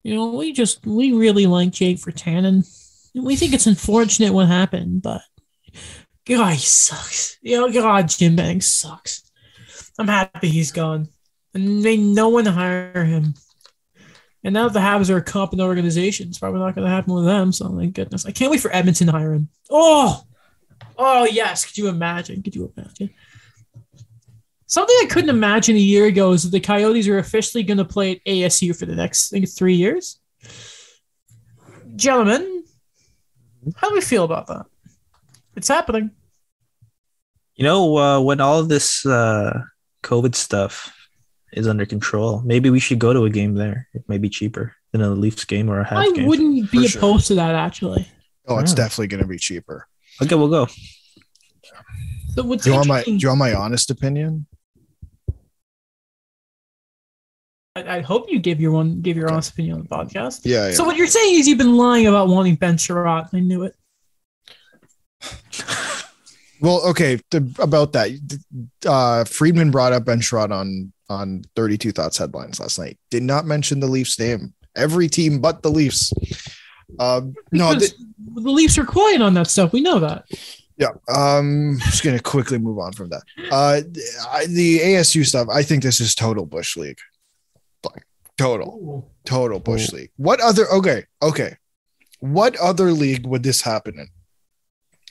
You 0.05 0.15
know, 0.15 0.27
we 0.37 0.53
just 0.53 0.87
we 0.87 1.13
really 1.13 1.47
like 1.47 1.73
Jake 1.73 1.97
Virtanen. 1.97 2.65
We 3.17 3.35
think 3.35 3.55
it's 3.55 3.67
unfortunate 3.67 4.33
what 4.33 4.47
happened, 4.47 5.03
but 5.03 5.23
God, 6.27 6.53
he 6.53 6.59
sucks. 6.59 7.39
You 7.43 7.61
know, 7.61 7.73
God, 7.73 8.09
Jim 8.09 8.37
Benning 8.37 8.61
sucks. 8.61 9.29
I'm 9.99 10.07
happy 10.07 10.49
he's 10.49 10.71
gone, 10.71 11.09
and 11.55 11.83
they 11.83 11.97
no 11.97 12.29
one 12.29 12.47
hire 12.47 13.05
him. 13.05 13.35
And 14.47 14.53
now 14.53 14.69
the 14.69 14.79
Habs 14.79 15.11
are 15.11 15.17
a 15.17 15.23
competent 15.23 15.67
organization, 15.67 16.29
it's 16.29 16.39
probably 16.39 16.61
not 16.61 16.77
going 16.77 16.85
to 16.87 16.91
happen 16.91 17.13
with 17.13 17.25
them. 17.25 17.51
So 17.51 17.77
thank 17.77 17.95
goodness. 17.95 18.27
I 18.27 18.31
can't 18.31 18.49
wait 18.49 18.61
for 18.61 18.73
Edmonton 18.73 19.09
to 19.09 19.13
hire 19.13 19.33
him. 19.33 19.49
Oh, 19.71 20.23
oh 20.97 21.25
yes. 21.25 21.65
Could 21.65 21.77
you 21.77 21.89
imagine? 21.89 22.45
Could 22.45 22.55
you 22.55 22.73
imagine? 22.77 23.11
Something 24.67 24.97
I 25.03 25.07
couldn't 25.07 25.31
imagine 25.31 25.75
a 25.75 25.81
year 25.81 26.07
ago 26.07 26.31
is 26.31 26.45
that 26.45 26.51
the 26.51 26.61
Coyotes 26.61 27.09
are 27.09 27.19
officially 27.19 27.65
going 27.65 27.79
to 27.79 27.85
play 27.85 28.13
at 28.13 28.25
ASU 28.25 28.79
for 28.79 28.87
the 28.87 28.95
next, 28.95 29.33
I 29.33 29.41
think 29.41 29.51
three 29.51 29.75
years. 29.75 30.21
gentlemen, 31.97 32.63
how 33.75 33.89
do 33.89 33.97
we 33.97 34.01
feel 34.01 34.23
about 34.23 34.47
that? 34.47 34.67
It's 35.57 35.67
happening. 35.67 36.13
You 37.57 37.65
know, 37.65 37.97
uh, 37.97 38.21
when 38.21 38.41
all 38.41 38.61
of 38.61 38.69
this 38.69 39.05
uh, 39.05 39.61
COVID 40.05 40.37
stuff 40.37 40.96
is 41.57 41.67
under 41.67 41.87
control, 41.87 42.43
maybe 42.45 42.71
we 42.71 42.79
should 42.79 42.99
go 42.99 43.13
to 43.13 43.25
a 43.25 43.31
game 43.31 43.55
there. 43.55 43.89
It 43.95 44.05
may 44.09 44.19
be 44.19 44.29
cheaper 44.29 44.75
than 44.93 45.01
a 45.03 45.11
Leafs 45.11 45.45
game 45.45 45.69
or 45.71 45.81
a 45.81 45.85
half 45.89 45.99
I 45.99 46.11
game. 46.13 46.27
wouldn't 46.27 46.71
be 46.71 46.83
For 46.85 46.89
sure. 46.89 46.99
opposed 47.01 47.27
to 47.29 47.35
that 47.37 47.55
actually. 47.55 48.07
Oh, 48.47 48.59
it's 48.59 48.73
Yeah. 48.73 48.77
definitely 48.77 49.09
going 49.09 49.23
to 49.23 49.29
be 49.29 49.39
cheaper. 49.39 49.89
Okay, 50.23 50.35
we'll 50.35 50.49
go. 50.49 50.67
So 52.35 52.43
what's 52.45 52.65
Do 52.65 52.71
you 52.71 52.77
want 52.77 52.89
my 52.89 53.03
Do 53.03 53.13
you 53.13 53.29
want 53.29 53.39
my 53.39 53.55
honest 53.55 53.91
opinion? 53.91 54.47
I, 57.75 57.97
I 57.97 58.01
hope 58.01 58.31
you 58.31 58.39
give 58.39 58.61
your 58.61 58.73
one 58.73 59.01
give 59.01 59.17
your 59.17 59.27
Okay. 59.27 59.35
honest 59.35 59.53
opinion 59.53 59.77
on 59.77 59.83
the 59.83 59.89
podcast. 59.89 60.41
Yeah. 60.45 60.69
yeah. 60.69 60.73
So 60.75 60.85
what 60.85 60.97
you're 60.97 61.07
saying 61.07 61.39
is 61.39 61.49
you've 61.49 61.59
been 61.59 61.77
lying 61.77 62.07
about 62.07 62.29
wanting 62.29 62.55
Ben 62.57 62.77
Chiarot. 62.77 63.29
I 63.33 63.41
knew 63.41 63.63
it. 63.65 63.75
Well, 66.59 66.81
okay, 66.89 67.21
th- 67.31 67.43
about 67.59 67.93
that. 67.93 68.09
Uh, 68.87 69.25
Friedman 69.25 69.71
brought 69.71 69.93
up 69.93 70.07
Ben 70.07 70.21
Chiarot 70.23 70.51
on 70.51 70.91
on 71.09 71.43
32 71.55 71.93
Thoughts 71.93 72.19
headlines 72.19 72.61
last 72.61 72.79
night. 72.79 72.99
Did 73.11 73.23
not 73.23 73.45
mention 73.45 73.81
the 73.81 73.87
Leafs 73.87 74.19
name. 74.19 74.55
Every 74.77 75.09
team 75.09 75.41
but 75.41 75.63
the 75.63 75.71
Leafs. 75.71 76.13
Um, 76.99 77.35
no, 77.53 77.75
Because 77.75 77.91
th- 77.93 78.01
the 78.35 78.51
Leafs 78.51 78.79
are 78.79 78.85
quiet 78.85 79.21
on 79.23 79.35
that 79.35 79.49
stuff. 79.49 79.73
We 79.73 79.81
know 79.81 79.99
that. 80.01 80.25
yeah. 80.77 80.91
Um, 81.09 81.79
just 81.85 82.03
gonna 82.05 82.21
quickly 82.21 82.59
move 82.59 82.79
on 82.79 82.93
from 82.93 83.09
that. 83.11 83.23
Uh, 83.51 83.81
I, 84.31 84.47
the 84.47 84.81
ASU 84.81 85.25
stuff. 85.27 85.49
I 85.51 85.63
think 85.63 85.83
this 85.83 86.01
is 86.01 86.15
total 86.15 86.45
bush 86.47 86.77
league. 86.77 86.99
Like 87.85 88.05
total, 88.37 89.11
total 89.25 89.59
bush 89.61 89.93
league. 89.93 90.11
What 90.17 90.41
other? 90.41 90.67
Okay, 90.73 91.05
okay. 91.23 91.57
What 92.21 92.57
other 92.57 92.93
league 92.93 93.27
would 93.27 93.43
this 93.43 93.61
happen 93.63 93.99
in? 93.99 94.09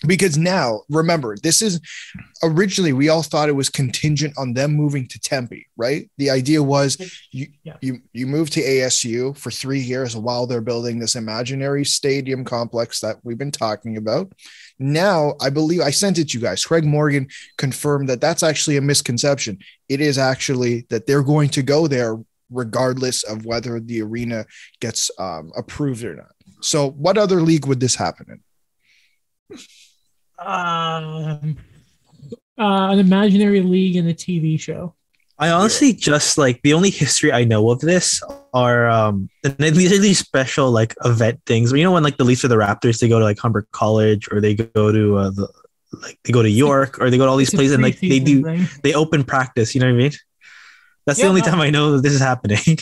Because 0.07 0.37
now, 0.37 0.81
remember, 0.89 1.35
this 1.41 1.61
is 1.61 1.79
originally 2.43 2.93
we 2.93 3.09
all 3.09 3.23
thought 3.23 3.49
it 3.49 3.53
was 3.53 3.69
contingent 3.69 4.33
on 4.37 4.53
them 4.53 4.73
moving 4.73 5.07
to 5.07 5.19
Tempe, 5.19 5.67
right? 5.77 6.09
The 6.17 6.29
idea 6.29 6.61
was 6.61 6.97
you 7.31 7.47
Yeah. 7.63 7.77
you 7.81 7.99
you 8.13 8.27
move 8.27 8.49
to 8.51 8.61
ASU 8.61 9.37
for 9.37 9.51
three 9.51 9.79
years 9.79 10.15
while 10.15 10.47
they're 10.47 10.61
building 10.61 10.99
this 10.99 11.15
imaginary 11.15 11.85
stadium 11.85 12.43
complex 12.45 12.99
that 13.01 13.17
we've 13.23 13.37
been 13.37 13.51
talking 13.51 13.97
about. 13.97 14.31
Now, 14.77 15.35
I 15.41 15.49
believe 15.49 15.81
I 15.81 15.91
sent 15.91 16.17
it 16.19 16.29
to 16.29 16.37
you 16.37 16.43
guys. 16.43 16.65
Craig 16.65 16.83
Morgan 16.85 17.27
confirmed 17.57 18.09
that 18.09 18.21
that's 18.21 18.43
actually 18.43 18.77
a 18.77 18.81
misconception. 18.81 19.59
It 19.89 20.01
is 20.01 20.17
actually 20.17 20.85
that 20.89 21.07
they're 21.07 21.23
going 21.23 21.49
to 21.49 21.63
go 21.63 21.87
there 21.87 22.17
regardless 22.51 23.23
of 23.23 23.45
whether 23.45 23.79
the 23.79 24.01
arena 24.01 24.45
gets 24.79 25.09
um, 25.17 25.51
approved 25.57 26.03
or 26.03 26.15
not. 26.15 26.31
So, 26.61 26.91
what 26.91 27.17
other 27.17 27.41
league 27.41 27.65
would 27.65 27.79
this 27.79 27.95
happen 27.95 28.25
in? 28.29 29.59
Um, 30.37 31.57
uh, 32.57 32.89
an 32.91 32.99
imaginary 32.99 33.61
league 33.61 33.95
in 33.95 34.07
a 34.07 34.13
TV 34.13 34.59
show. 34.59 34.93
I 35.37 35.49
honestly 35.49 35.91
just 35.91 36.37
like 36.37 36.61
the 36.61 36.73
only 36.73 36.89
history 36.89 37.31
I 37.33 37.43
know 37.43 37.69
of 37.69 37.81
this 37.81 38.23
are 38.53 38.89
um 38.89 39.29
and 39.43 39.55
these 39.59 39.91
are 39.91 39.99
these 39.99 40.19
special 40.19 40.71
like 40.71 40.95
event 41.03 41.41
things. 41.45 41.73
You 41.73 41.83
know 41.83 41.91
when 41.91 42.03
like 42.03 42.15
the 42.17 42.23
Leafs 42.23 42.45
or 42.45 42.47
the 42.47 42.55
Raptors 42.55 42.99
they 42.99 43.09
go 43.09 43.19
to 43.19 43.25
like 43.25 43.37
Humber 43.39 43.67
College 43.73 44.29
or 44.31 44.39
they 44.39 44.55
go 44.55 44.91
to 44.93 45.17
uh, 45.17 45.29
the 45.31 45.49
like 46.01 46.17
they 46.23 46.31
go 46.31 46.41
to 46.41 46.49
York 46.49 46.99
or 47.01 47.09
they 47.09 47.17
go 47.17 47.25
to 47.25 47.31
all 47.31 47.35
these 47.37 47.49
It's 47.49 47.55
places 47.55 47.73
and 47.73 47.83
like 47.83 47.99
they 47.99 48.19
do 48.19 48.43
thing. 48.43 48.67
they 48.83 48.93
open 48.93 49.25
practice. 49.25 49.75
You 49.75 49.81
know 49.81 49.87
what 49.87 49.95
I 49.95 49.97
mean? 49.97 50.11
That's 51.05 51.19
Yeah, 51.19 51.25
the 51.25 51.29
only 51.29 51.41
no. 51.41 51.47
time 51.47 51.59
I 51.59 51.69
know 51.69 51.91
that 51.93 52.01
this 52.03 52.13
is 52.13 52.21
happening. 52.21 52.59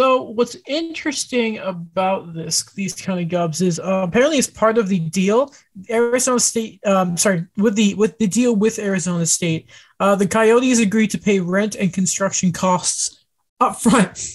So 0.00 0.22
what's 0.22 0.56
interesting 0.66 1.58
about 1.58 2.32
this 2.32 2.64
these 2.72 2.94
kind 2.94 3.20
of 3.20 3.28
gubs 3.28 3.60
is 3.60 3.78
uh, 3.78 4.06
apparently 4.08 4.38
it's 4.38 4.48
part 4.48 4.78
of 4.78 4.88
the 4.88 4.98
deal. 4.98 5.52
Arizona 5.90 6.40
State, 6.40 6.80
um, 6.86 7.18
sorry, 7.18 7.44
with 7.58 7.76
the 7.76 7.92
with 7.96 8.16
the 8.16 8.26
deal 8.26 8.56
with 8.56 8.78
Arizona 8.78 9.26
State, 9.26 9.68
uh, 10.00 10.14
the 10.14 10.26
Coyotes 10.26 10.78
agreed 10.78 11.10
to 11.10 11.18
pay 11.18 11.38
rent 11.38 11.74
and 11.74 11.92
construction 11.92 12.50
costs 12.50 13.26
up 13.60 13.78
front. 13.78 14.26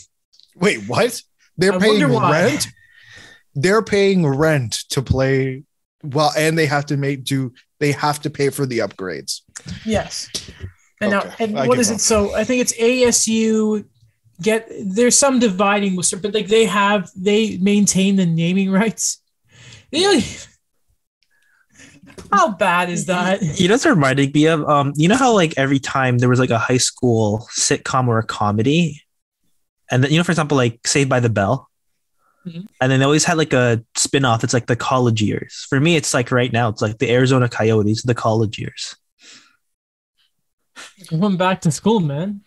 Wait, 0.55 0.88
what? 0.88 1.20
They're 1.57 1.74
I 1.74 1.80
paying 1.80 2.07
rent? 2.16 2.68
They're 3.55 3.82
paying 3.82 4.28
rent 4.28 4.84
to 4.91 5.01
play 5.01 5.63
well, 6.03 6.32
and 6.38 6.55
they 6.55 6.68
have 6.68 6.86
to 6.88 6.97
make 6.97 7.24
do 7.24 7.53
they 7.80 7.91
have 7.93 8.22
to 8.22 8.30
pay 8.30 8.51
for 8.51 8.68
the 8.68 8.80
upgrades. 8.80 9.41
Yes. 9.84 10.30
And 11.01 11.09
now, 11.09 11.22
Okay, 11.22 11.43
and 11.45 11.59
I 11.59 11.68
what 11.68 11.80
is 11.80 11.89
up. 11.89 11.95
it? 11.95 12.01
So 12.01 12.36
I 12.36 12.43
think 12.43 12.61
it's 12.61 12.74
ASU. 12.74 13.84
Get 14.42 14.70
there's 14.84 15.18
some 15.18 15.40
dividing 15.40 15.96
with, 15.96 16.14
but 16.22 16.34
like 16.34 16.48
they 16.48 16.66
have 16.66 17.10
they 17.16 17.58
maintain 17.58 18.18
the 18.18 18.26
naming 18.26 18.70
rights. 18.70 19.22
Know, 19.94 20.20
how 22.32 22.52
bad 22.52 22.90
is 22.90 23.06
that? 23.06 23.42
you 23.60 23.68
know 23.68 23.76
what's 23.76 23.86
reminding 23.86 24.32
me 24.34 24.46
of? 24.48 24.68
Um, 24.68 24.94
you 24.96 25.08
know 25.08 25.16
how 25.16 25.34
like 25.34 25.54
every 25.58 25.80
time 25.80 26.18
there 26.18 26.30
was 26.30 26.40
like 26.40 26.50
a 26.50 26.58
high 26.58 26.78
school 26.78 27.48
sitcom 27.58 28.08
or 28.08 28.20
a 28.20 28.26
comedy, 28.26 29.02
and 29.90 30.04
then 30.04 30.12
you 30.12 30.18
know, 30.18 30.24
for 30.24 30.32
example, 30.34 30.58
like 30.58 30.86
Saved 30.86 31.10
by 31.10 31.22
the 31.22 31.30
Bell, 31.30 31.70
Mhm. 32.46 32.68
and 32.82 32.92
then 32.92 33.00
they 33.00 33.06
always 33.06 33.24
had 33.24 33.38
like 33.38 33.54
a 33.54 33.84
spin-off. 33.96 34.44
It's 34.44 34.54
like 34.54 34.68
the 34.68 34.76
college 34.76 35.22
years. 35.22 35.66
For 35.70 35.80
me, 35.80 35.96
it's 35.96 36.14
like 36.14 36.30
right 36.32 36.52
now, 36.52 36.68
it's 36.70 36.82
like 36.82 36.98
the 36.98 37.10
Arizona 37.10 37.48
Coyotes, 37.48 38.04
the 38.04 38.16
college 38.16 38.60
years. 38.60 38.98
Going 41.10 41.38
back 41.38 41.62
to 41.62 41.72
school, 41.72 42.02
man. 42.02 42.42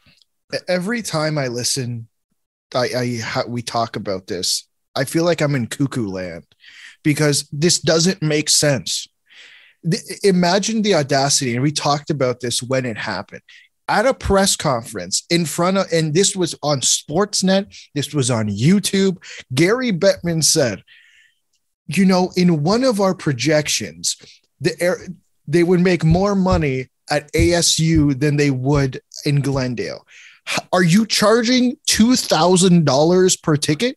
Every 0.66 1.02
time 1.02 1.38
I 1.38 1.48
listen, 1.48 2.08
I, 2.74 3.20
I 3.36 3.44
we 3.46 3.62
talk 3.62 3.96
about 3.96 4.26
this. 4.26 4.66
I 4.94 5.04
feel 5.04 5.24
like 5.24 5.40
I'm 5.40 5.54
in 5.54 5.66
cuckoo 5.66 6.08
land 6.08 6.44
because 7.02 7.48
this 7.52 7.78
doesn't 7.78 8.22
make 8.22 8.48
sense. 8.48 9.06
The- 9.82 10.20
imagine 10.24 10.82
the 10.82 10.94
audacity, 10.94 11.54
and 11.54 11.62
we 11.62 11.72
talked 11.72 12.10
about 12.10 12.40
this 12.40 12.62
when 12.62 12.84
it 12.84 12.96
happened 12.96 13.42
at 13.88 14.06
a 14.06 14.12
press 14.12 14.54
conference 14.56 15.24
in 15.30 15.46
front 15.46 15.78
of, 15.78 15.86
and 15.92 16.12
this 16.12 16.36
was 16.36 16.54
on 16.62 16.80
Sportsnet, 16.80 17.74
this 17.94 18.12
was 18.12 18.30
on 18.30 18.48
YouTube. 18.48 19.22
Gary 19.54 19.92
Bettman 19.92 20.44
said, 20.44 20.82
"You 21.86 22.04
know, 22.04 22.32
in 22.36 22.62
one 22.62 22.84
of 22.84 23.00
our 23.00 23.14
projections, 23.14 24.16
the 24.60 24.80
air 24.82 24.98
they 25.46 25.62
would 25.62 25.80
make 25.80 26.04
more 26.04 26.34
money 26.34 26.88
at 27.10 27.32
ASU 27.32 28.18
than 28.18 28.36
they 28.36 28.50
would 28.50 29.00
in 29.24 29.40
Glendale. 29.40 30.06
Are 30.72 30.82
you 30.82 31.06
charging 31.06 31.76
two 31.86 32.16
thousand 32.16 32.84
dollars 32.84 33.36
per 33.36 33.56
ticket?" 33.56 33.96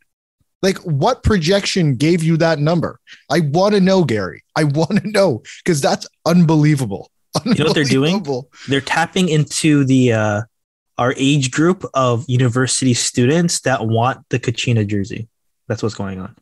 Like, 0.62 0.78
what 0.80 1.24
projection 1.24 1.96
gave 1.96 2.22
you 2.22 2.38
that 2.38 2.60
number? 2.60 3.00
I 3.32 3.40
want 3.40 3.74
to 3.74 3.82
know, 3.82 4.04
Gary. 4.04 4.44
I 4.56 4.66
want 4.66 5.02
to 5.02 5.10
know 5.10 5.42
because 5.64 5.82
that's 5.82 6.08
unbelievable. 6.26 7.10
You 7.46 7.56
know 7.56 7.66
what 7.66 7.76
they're 7.76 7.84
doing? 7.86 8.24
They're 8.68 8.82
tapping 8.82 9.30
into 9.30 9.86
the 9.86 10.14
uh, 10.14 10.42
our 10.98 11.14
age 11.18 11.50
group 11.50 11.84
of 11.94 12.26
university 12.28 12.94
students 12.94 13.62
that 13.62 13.88
want 13.88 14.28
the 14.30 14.38
Kachina 14.40 14.86
jersey. 14.86 15.30
That's 15.68 15.82
what's 15.82 15.96
going 15.96 16.20
on. 16.20 16.36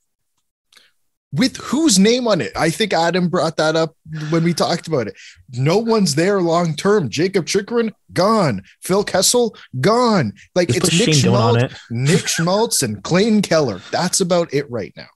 With 1.31 1.57
whose 1.57 1.99
name 1.99 2.27
on 2.27 2.41
it? 2.41 2.51
I 2.55 2.71
think 2.71 2.91
Adam 2.91 3.29
brought 3.29 3.57
that 3.57 3.75
up 3.75 3.95
when 4.31 4.43
we 4.43 4.53
talked 4.53 4.87
about 4.87 5.07
it. 5.07 5.15
No 5.53 5.77
one's 5.77 6.15
there 6.15 6.41
long 6.41 6.75
term. 6.75 7.07
Jakob 7.07 7.45
Chychrun, 7.45 7.93
gone. 8.13 8.63
Phil 8.81 9.03
Kessel, 9.03 9.55
gone. 9.79 10.33
Like 10.55 10.69
Just 10.69 10.87
it's 10.87 10.99
Nick 10.99 11.13
Shane 11.13 11.35
on 11.35 11.59
Schmaltz, 11.59 11.73
it. 11.73 11.79
Nick 11.91 12.27
Schmaltz 12.27 12.81
and 12.81 13.03
Clayton 13.03 13.43
Keller. 13.43 13.79
That's 13.91 14.21
about 14.21 14.51
it 14.53 14.69
right 14.71 14.91
now. 14.97 15.07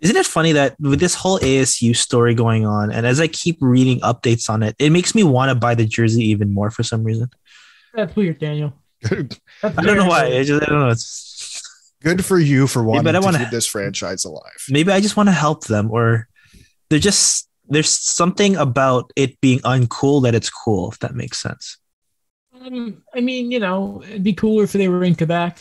Isn't 0.00 0.16
it 0.16 0.26
funny 0.26 0.52
that 0.52 0.78
with 0.78 1.00
this 1.00 1.14
whole 1.14 1.38
ASU 1.38 1.96
story 1.96 2.34
going 2.34 2.66
on, 2.66 2.92
and 2.92 3.06
as 3.06 3.18
I 3.18 3.28
keep 3.28 3.56
reading 3.60 4.00
updates 4.00 4.50
on 4.50 4.62
it, 4.62 4.76
it 4.78 4.90
makes 4.90 5.14
me 5.14 5.22
want 5.22 5.48
to 5.48 5.54
buy 5.54 5.74
the 5.74 5.86
jersey 5.86 6.24
even 6.26 6.52
more 6.52 6.70
for 6.70 6.82
some 6.82 7.02
reason. 7.02 7.30
That's 7.94 8.14
weird, 8.14 8.38
Daniel. 8.38 8.74
That's 9.00 9.40
I 9.62 9.68
don't 9.70 9.84
very 9.84 9.98
know 9.98 10.06
why. 10.06 10.26
I 10.26 10.44
just 10.44 10.62
I 10.62 10.66
don't 10.66 10.80
know. 10.80 10.88
It's 10.88 11.25
Good 12.02 12.24
for 12.24 12.38
you 12.38 12.66
for 12.66 12.84
wanting 12.84 13.04
but 13.04 13.16
I 13.16 13.20
to 13.20 13.24
wanna- 13.24 13.38
keep 13.38 13.50
this 13.50 13.66
franchise 13.66 14.24
alive. 14.24 14.64
maybe 14.68 14.92
I 14.92 15.00
just 15.00 15.16
want 15.16 15.28
to 15.28 15.32
help 15.32 15.66
them, 15.66 15.90
or 15.90 16.28
they're 16.90 16.98
just 16.98 17.48
there's 17.68 17.88
something 17.90 18.54
about 18.56 19.10
it 19.16 19.40
being 19.40 19.58
uncool 19.60 20.22
that 20.22 20.34
it's 20.34 20.50
cool. 20.50 20.90
If 20.92 21.00
that 21.00 21.14
makes 21.14 21.38
sense. 21.42 21.78
Um, 22.54 23.02
I 23.14 23.20
mean, 23.20 23.50
you 23.50 23.58
know, 23.58 24.02
it'd 24.04 24.22
be 24.22 24.34
cooler 24.34 24.64
if 24.64 24.72
they 24.72 24.88
were 24.88 25.02
in 25.04 25.14
Quebec. 25.16 25.58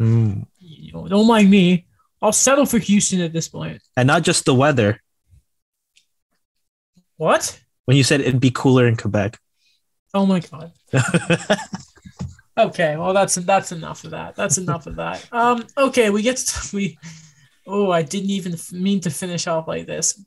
Mm. 0.00 0.46
You 0.58 0.92
know, 0.92 1.08
don't 1.08 1.26
mind 1.26 1.50
me. 1.50 1.86
I'll 2.22 2.32
settle 2.32 2.66
for 2.66 2.78
Houston 2.78 3.20
at 3.20 3.32
this 3.32 3.48
point. 3.48 3.82
And 3.96 4.06
not 4.06 4.22
just 4.22 4.44
the 4.44 4.54
weather. 4.54 5.00
What? 7.16 7.58
When 7.86 7.96
you 7.96 8.04
said 8.04 8.20
it'd 8.20 8.40
be 8.40 8.50
cooler 8.50 8.86
in 8.86 8.96
Quebec. 8.96 9.38
Oh 10.14 10.26
my 10.26 10.40
god. 10.40 10.72
Okay, 12.66 12.96
well 12.96 13.14
that's 13.14 13.36
that's 13.36 13.72
enough 13.72 14.04
of 14.04 14.10
that. 14.10 14.36
That's 14.36 14.58
enough 14.58 14.86
of 14.86 14.96
that. 14.96 15.26
Um, 15.32 15.64
okay, 15.78 16.10
we 16.10 16.22
get 16.22 16.36
to 16.36 16.70
we. 16.76 16.98
Oh, 17.66 17.90
I 17.90 18.02
didn't 18.02 18.30
even 18.30 18.56
mean 18.72 19.00
to 19.00 19.10
finish 19.10 19.46
off 19.46 19.68
like 19.68 19.86
this. 19.86 20.22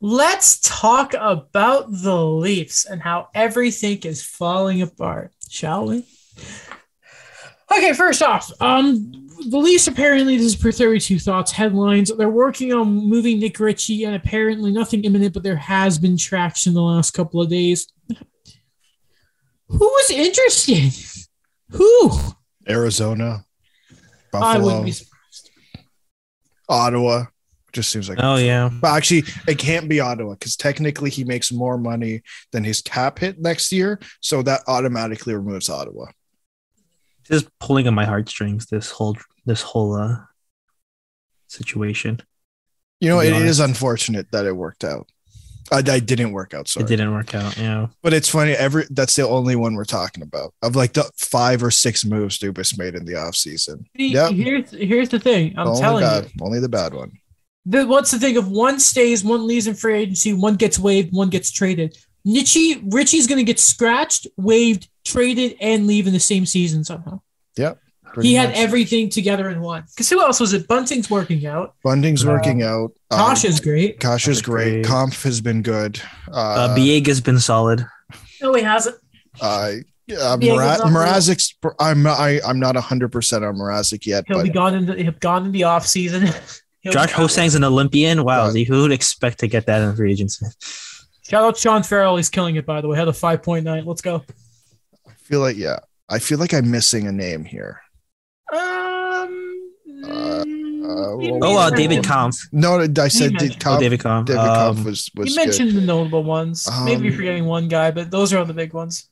Let's 0.00 0.58
talk 0.60 1.14
about 1.14 1.92
the 1.92 2.24
Leafs 2.24 2.86
and 2.86 3.00
how 3.00 3.28
everything 3.34 4.00
is 4.00 4.22
falling 4.22 4.82
apart, 4.82 5.32
shall 5.48 5.86
we? 5.86 6.04
Okay, 7.70 7.92
first 7.92 8.20
off, 8.20 8.50
um, 8.60 9.12
the 9.48 9.58
Leafs 9.58 9.86
apparently, 9.86 10.36
this 10.36 10.46
is 10.46 10.56
per 10.56 10.72
32 10.72 11.20
Thoughts 11.20 11.52
headlines. 11.52 12.10
They're 12.16 12.28
working 12.28 12.72
on 12.72 12.88
moving 12.88 13.38
Nick 13.38 13.60
Ritchie, 13.60 14.04
and 14.04 14.16
apparently 14.16 14.72
nothing 14.72 15.04
imminent, 15.04 15.34
but 15.34 15.42
there 15.42 15.56
has 15.56 15.98
been 15.98 16.16
traction 16.16 16.74
the 16.74 16.82
last 16.82 17.12
couple 17.12 17.40
of 17.40 17.48
days. 17.48 17.86
Who 19.68 19.78
was 19.78 20.10
interested? 20.10 20.92
Who? 21.72 22.10
Arizona, 22.68 23.44
I 24.34 24.58
wouldn't 24.58 24.62
Buffalo, 24.62 24.84
be 24.84 24.92
surprised. 24.92 25.50
Ottawa. 26.68 27.24
Just 27.72 27.90
seems 27.90 28.08
like 28.08 28.18
Oh 28.20 28.36
yeah. 28.36 28.68
But 28.68 28.94
actually, 28.94 29.24
it 29.48 29.58
can't 29.58 29.88
be 29.88 29.98
Ottawa 29.98 30.34
because 30.34 30.56
technically 30.56 31.08
he 31.08 31.24
makes 31.24 31.50
more 31.50 31.78
money 31.78 32.22
than 32.52 32.64
his 32.64 32.82
cap 32.82 33.18
hit 33.18 33.40
next 33.40 33.72
year. 33.72 33.98
So 34.20 34.42
that 34.42 34.60
automatically 34.66 35.34
removes 35.34 35.70
Ottawa. 35.70 36.06
Just 37.24 37.48
pulling 37.60 37.88
on 37.88 37.94
my 37.94 38.04
heartstrings. 38.04 38.66
This 38.66 38.90
whole 38.90 39.16
this 39.46 39.62
whole 39.62 39.94
uh 39.94 40.16
situation. 41.48 42.20
You 43.00 43.08
know, 43.08 43.22
To 43.22 43.30
be 43.30 43.36
it 43.36 43.42
is 43.42 43.58
unfortunate 43.58 44.30
that 44.32 44.44
it 44.44 44.54
worked 44.54 44.84
out. 44.84 45.08
I, 45.70 45.78
I 45.78 46.00
didn't 46.00 46.32
work 46.32 46.54
out, 46.54 46.68
sorry. 46.68 46.84
It 46.84 46.88
didn't 46.88 47.12
work 47.12 47.34
out. 47.34 47.56
Yeah. 47.56 47.86
But 48.02 48.12
it's 48.12 48.28
funny. 48.28 48.52
Every 48.52 48.84
that's 48.90 49.14
the 49.16 49.26
only 49.28 49.56
one 49.56 49.74
we're 49.74 49.84
talking 49.84 50.22
about 50.22 50.52
of 50.62 50.74
like 50.76 50.92
the 50.94 51.10
five 51.16 51.62
or 51.62 51.70
six 51.70 52.04
moves 52.04 52.38
Dubas 52.38 52.76
made 52.78 52.94
in 52.94 53.04
the 53.04 53.12
offseason. 53.12 53.84
See, 53.96 54.08
Yep. 54.08 54.32
Here's, 54.32 54.70
here's 54.70 55.08
the 55.08 55.20
thing. 55.20 55.54
I'm 55.56 55.68
only 55.68 55.80
telling 55.80 56.02
bad, 56.04 56.24
you. 56.24 56.30
only 56.44 56.60
the 56.60 56.68
bad 56.68 56.94
one. 56.94 57.12
The, 57.64 57.86
what's 57.86 58.10
the 58.10 58.18
thing? 58.18 58.34
If 58.36 58.46
one 58.46 58.80
stays, 58.80 59.22
one 59.22 59.46
leaves 59.46 59.66
in 59.68 59.74
free 59.74 59.94
agency, 59.98 60.32
one 60.32 60.56
gets 60.56 60.78
waived, 60.78 61.12
one 61.14 61.28
gets 61.30 61.50
traded. 61.52 61.96
Ritchie, 62.24 62.82
Ritchie's 62.86 63.26
going 63.26 63.38
to 63.38 63.44
get 63.44 63.60
scratched, 63.60 64.26
waived, 64.36 64.88
traded, 65.04 65.56
and 65.60 65.86
leave 65.86 66.06
in 66.06 66.12
the 66.12 66.20
same 66.20 66.44
season 66.46 66.82
somehow. 66.84 67.20
Pretty 67.56 67.81
he 68.20 68.34
had 68.34 68.50
much. 68.50 68.58
everything 68.58 69.08
together 69.08 69.48
in 69.48 69.60
one. 69.60 69.84
Because 69.90 70.10
who 70.10 70.20
else 70.20 70.38
was 70.40 70.52
it? 70.52 70.66
Bunting's 70.68 71.08
working 71.10 71.46
out. 71.46 71.74
Bunting's 71.82 72.24
Uh, 72.24 72.28
working 72.28 72.62
out. 72.62 72.92
Um, 73.10 73.18
Tasha's 73.20 73.60
great. 73.60 74.00
Kase's 74.00 74.26
That's 74.26 74.40
great. 74.42 74.70
great. 74.82 74.86
Kampf 74.86 75.22
has 75.22 75.40
been 75.40 75.62
good. 75.62 76.00
Uh, 76.30 76.36
Uh, 76.36 76.76
Biega's 76.76 77.20
been 77.20 77.40
solid. 77.40 77.86
No, 78.42 78.52
he 78.54 78.62
hasn't. 78.62 78.96
uh, 79.40 79.72
yeah, 80.06 80.16
Biega's 80.38 80.80
Mra- 80.82 80.90
Mrazek's. 80.90 81.54
I'm 81.78 82.02
not. 82.02 82.18
I, 82.18 82.40
I'm 82.46 82.58
not 82.60 82.74
100 82.74 83.10
percent 83.12 83.44
on 83.44 83.54
Mrazek 83.56 84.04
yet, 84.04 84.24
He'll 84.26 84.38
but 84.38 84.42
be 84.42 84.50
gone 84.50 84.74
in 84.74 84.86
the 84.86 84.94
he'll 84.94 85.12
be 85.12 85.18
gone 85.20 85.46
in 85.46 85.52
the 85.52 85.62
off 85.64 85.86
season. 85.86 86.28
Josh 86.84 87.06
be. 87.08 87.12
Ho-Sang's 87.12 87.54
an 87.54 87.62
Olympian. 87.62 88.24
Wow, 88.24 88.50
Right. 88.50 88.66
who 88.66 88.82
would 88.82 88.90
expect 88.92 89.38
to 89.38 89.46
get 89.46 89.66
that 89.66 89.80
in 89.82 89.94
free 89.94 90.10
agency? 90.12 90.44
Shout 91.22 91.44
out 91.44 91.56
Sean 91.56 91.84
Farrell. 91.84 92.16
He's 92.16 92.28
killing 92.28 92.56
it, 92.56 92.66
by 92.66 92.80
the 92.80 92.88
way. 92.88 92.98
Had 92.98 93.06
a 93.06 93.12
5.9. 93.12 93.86
Let's 93.86 94.02
go. 94.02 94.24
I 95.06 95.12
feel 95.22 95.38
like 95.38 95.56
yeah. 95.56 95.78
I 96.10 96.18
feel 96.18 96.38
like 96.38 96.52
I'm 96.52 96.68
missing 96.70 97.06
a 97.06 97.12
name 97.12 97.44
here. 97.44 97.80
Um. 98.52 98.58
Uh, 100.04 100.44
mm, 100.44 100.46
you 100.46 100.81
Oh, 100.94 101.56
uh, 101.58 101.70
David 101.70 102.04
Kampf. 102.04 102.36
No, 102.52 102.78
I 102.80 102.86
said 103.08 103.32
mentioned- 103.32 103.38
David 103.38 103.56
Oh, 103.56 103.58
Kampf. 103.58 103.80
David 103.80 104.00
Kampf. 104.02 104.26
David 104.28 104.40
Kampf 104.40 104.78
Um, 104.78 104.84
was 104.84 105.10
was 105.14 105.28
You 105.30 105.36
good. 105.36 105.46
mentioned 105.46 105.72
the 105.72 105.80
notable 105.80 106.24
ones. 106.24 106.68
Maybe 106.84 107.08
Um, 107.08 107.14
forgetting 107.16 107.44
one 107.46 107.68
guy, 107.68 107.90
but 107.90 108.10
those 108.10 108.32
are 108.32 108.38
all 108.38 108.44
the 108.44 108.54
big 108.54 108.72
ones. 108.72 109.08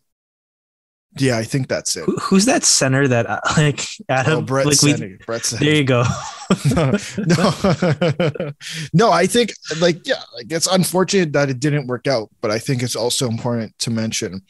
Yeah, 1.18 1.36
I 1.38 1.42
think 1.42 1.66
that's 1.66 1.96
it. 1.96 2.04
who, 2.04 2.16
who's 2.18 2.44
that 2.44 2.62
center 2.62 3.08
that 3.08 3.26
uh, 3.28 3.40
like 3.56 3.80
Adam? 4.08 4.38
Oh, 4.38 4.42
Brett 4.42 4.66
like 4.66 4.80
we, 4.82 4.92
Seney. 4.92 5.26
Brett 5.26 5.42
there 5.58 5.74
you 5.74 5.82
go. 5.82 6.04
no, 6.76 6.92
no, 7.26 8.52
no. 8.92 9.10
I 9.10 9.26
think 9.26 9.52
like 9.80 10.06
yeah, 10.06 10.22
like 10.36 10.46
it's 10.52 10.68
unfortunate 10.68 11.32
that 11.32 11.50
it 11.50 11.58
didn't 11.58 11.88
work 11.88 12.06
out, 12.06 12.30
but 12.40 12.52
I 12.52 12.60
think 12.60 12.82
it's 12.84 12.94
also 12.94 13.26
important 13.28 13.76
to 13.80 13.90
mention 13.90 14.42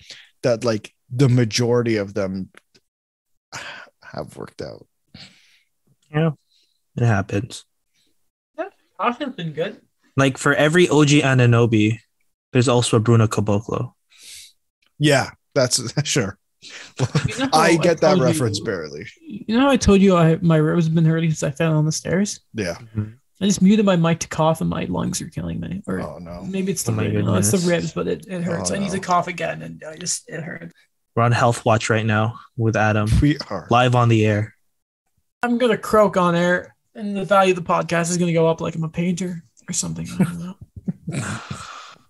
that 0.43 0.63
like 0.63 0.93
the 1.11 1.31
majority 1.31 1.97
of 1.97 2.13
them 2.13 2.51
have 4.13 4.37
worked 4.37 4.61
out. 4.61 4.87
It 6.97 7.05
happens. 7.05 7.65
Austin's 8.99 9.35
been 9.35 9.53
good. 9.53 9.81
Like 10.17 10.37
for 10.37 10.55
every 10.55 10.89
OG 10.89 11.09
Anunoby, 11.25 12.01
there's 12.53 12.69
also 12.69 12.99
a 12.99 13.01
Bruno 13.01 13.27
Caboclo. 13.27 13.93
Yeah, 14.99 15.31
that's 15.55 15.81
sure. 16.07 16.37
You 16.63 17.39
know 17.39 17.49
I 17.55 17.77
get 17.77 18.01
that 18.03 18.09
told 18.09 18.19
you- 18.19 18.25
reference 18.25 18.61
barely. 18.61 19.07
You 19.27 19.57
know 19.57 19.63
how 19.63 19.71
I 19.71 19.79
told 19.79 20.03
you 20.03 20.17
I 20.17 20.37
my 20.43 20.57
ribs 20.57 20.85
have 20.85 20.95
been 20.95 21.07
hurting 21.07 21.31
since 21.31 21.43
I 21.43 21.51
fell 21.51 21.75
on 21.77 21.87
the 21.87 21.93
stairs? 21.93 22.41
Yeah. 22.53 22.75
Mm-hmm. 22.75 23.13
I 23.41 23.47
just 23.47 23.63
muted 23.63 23.87
my 23.87 23.97
mic 23.97 24.19
to 24.19 24.29
cough 24.29 24.61
and 24.61 24.69
my 24.69 24.85
lungs 24.85 25.23
are 25.23 25.29
killing 25.31 25.59
me. 25.61 25.83
Or 25.87 26.01
Oh 26.03 26.19
no. 26.19 26.43
maybe 26.43 26.71
it's 26.73 26.83
the 26.83 26.93
Oh 26.93 26.97
my 26.97 27.07
no, 27.07 27.37
it's 27.37 27.51
the 27.53 27.67
ribs, 27.71 27.95
but 27.95 28.07
it, 28.07 28.27
it 28.29 28.43
hurts. 28.43 28.71
Oh, 28.71 28.75
I 28.75 28.79
need 28.79 28.91
oh, 28.91 28.95
no. 28.95 28.95
to 28.97 29.01
cough 29.01 29.29
again 29.29 29.63
and 29.63 29.83
I 29.89 29.97
just 29.97 30.29
it 30.29 30.43
hurts. 30.43 30.75
We're 31.17 31.23
on 31.23 31.33
Health 31.33 31.65
Watch 31.65 31.89
right 31.89 32.05
now 32.05 32.39
with 32.59 32.77
Adam, 32.77 33.09
We 33.23 33.39
are. 33.49 33.67
live 33.71 33.95
on 33.95 34.11
the 34.11 34.27
air. 34.27 34.55
I'm 35.43 35.57
gonna 35.57 35.79
croak 35.79 36.19
on 36.19 36.35
air 36.35 36.77
and 37.01 37.17
the 37.17 37.25
value 37.25 37.53
of 37.53 37.57
the 37.57 37.63
podcast 37.63 38.11
is 38.11 38.19
gonna 38.19 38.33
go 38.33 38.47
up 38.47 38.61
like 38.61 38.75
I'm 38.75 38.85
a 38.85 38.89
painter 38.89 39.43
or 39.69 39.73
something. 39.73 40.07
I 40.19 40.25
don't 40.25 40.39
know. 40.41 41.21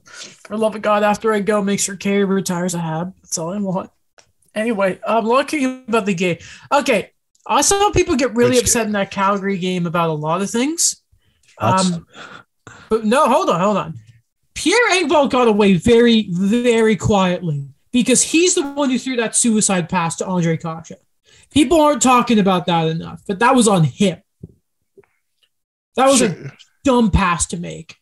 For 0.05 0.57
love 0.57 0.75
of 0.75 0.83
God, 0.83 1.03
after 1.05 1.33
I 1.33 1.41
go, 1.41 1.63
make 1.63 1.81
sure 1.81 1.97
Carey 1.97 2.25
retires 2.25 2.75
a 2.75 2.79
hab. 2.79 3.15
That's 3.23 3.39
all 3.39 3.53
I 3.53 3.59
want. 3.59 3.91
Anyway, 4.55 4.99
I'm 5.07 5.25
looking 5.25 5.85
about 5.87 6.07
the 6.07 6.15
game. 6.15 6.39
Okay. 6.73 7.13
I 7.47 7.63
saw 7.63 7.91
people 7.91 8.17
get 8.17 8.35
really 8.35 8.57
Which 8.57 8.63
upset 8.63 8.87
in 8.87 8.93
that 8.93 9.11
Calgary 9.11 9.59
game 9.59 9.87
about 9.87 10.11
a 10.11 10.15
lot 10.15 10.43
of 10.43 10.51
things. 10.51 11.03
Um, 11.59 12.07
But 12.91 13.05
no, 13.05 13.29
hold 13.29 13.49
on, 13.49 13.61
hold 13.61 13.77
on. 13.77 13.95
Pierre 14.55 14.91
Engvall 14.91 15.31
got 15.31 15.49
away 15.49 15.75
very, 15.75 16.27
very 16.31 16.97
quietly 16.97 17.69
because 17.93 18.23
he's 18.23 18.57
the 18.57 18.67
one 18.73 18.91
who 18.91 18.99
threw 18.99 19.17
that 19.17 19.37
suicide 19.37 19.89
pass 19.89 20.17
to 20.17 20.25
Ondrej 20.25 20.61
Kase. 20.61 20.99
People 21.53 21.81
aren't 21.81 22.03
talking 22.03 22.39
about 22.39 22.67
that 22.67 22.89
enough, 22.89 23.23
but 23.27 23.39
that 23.39 23.55
was 23.55 23.69
on 23.69 23.85
him. 23.85 24.21
That 25.97 26.07
was 26.09 26.23
a 26.23 26.53
dumb 26.85 27.11
pass 27.11 27.47
to 27.49 27.57
make. 27.59 27.97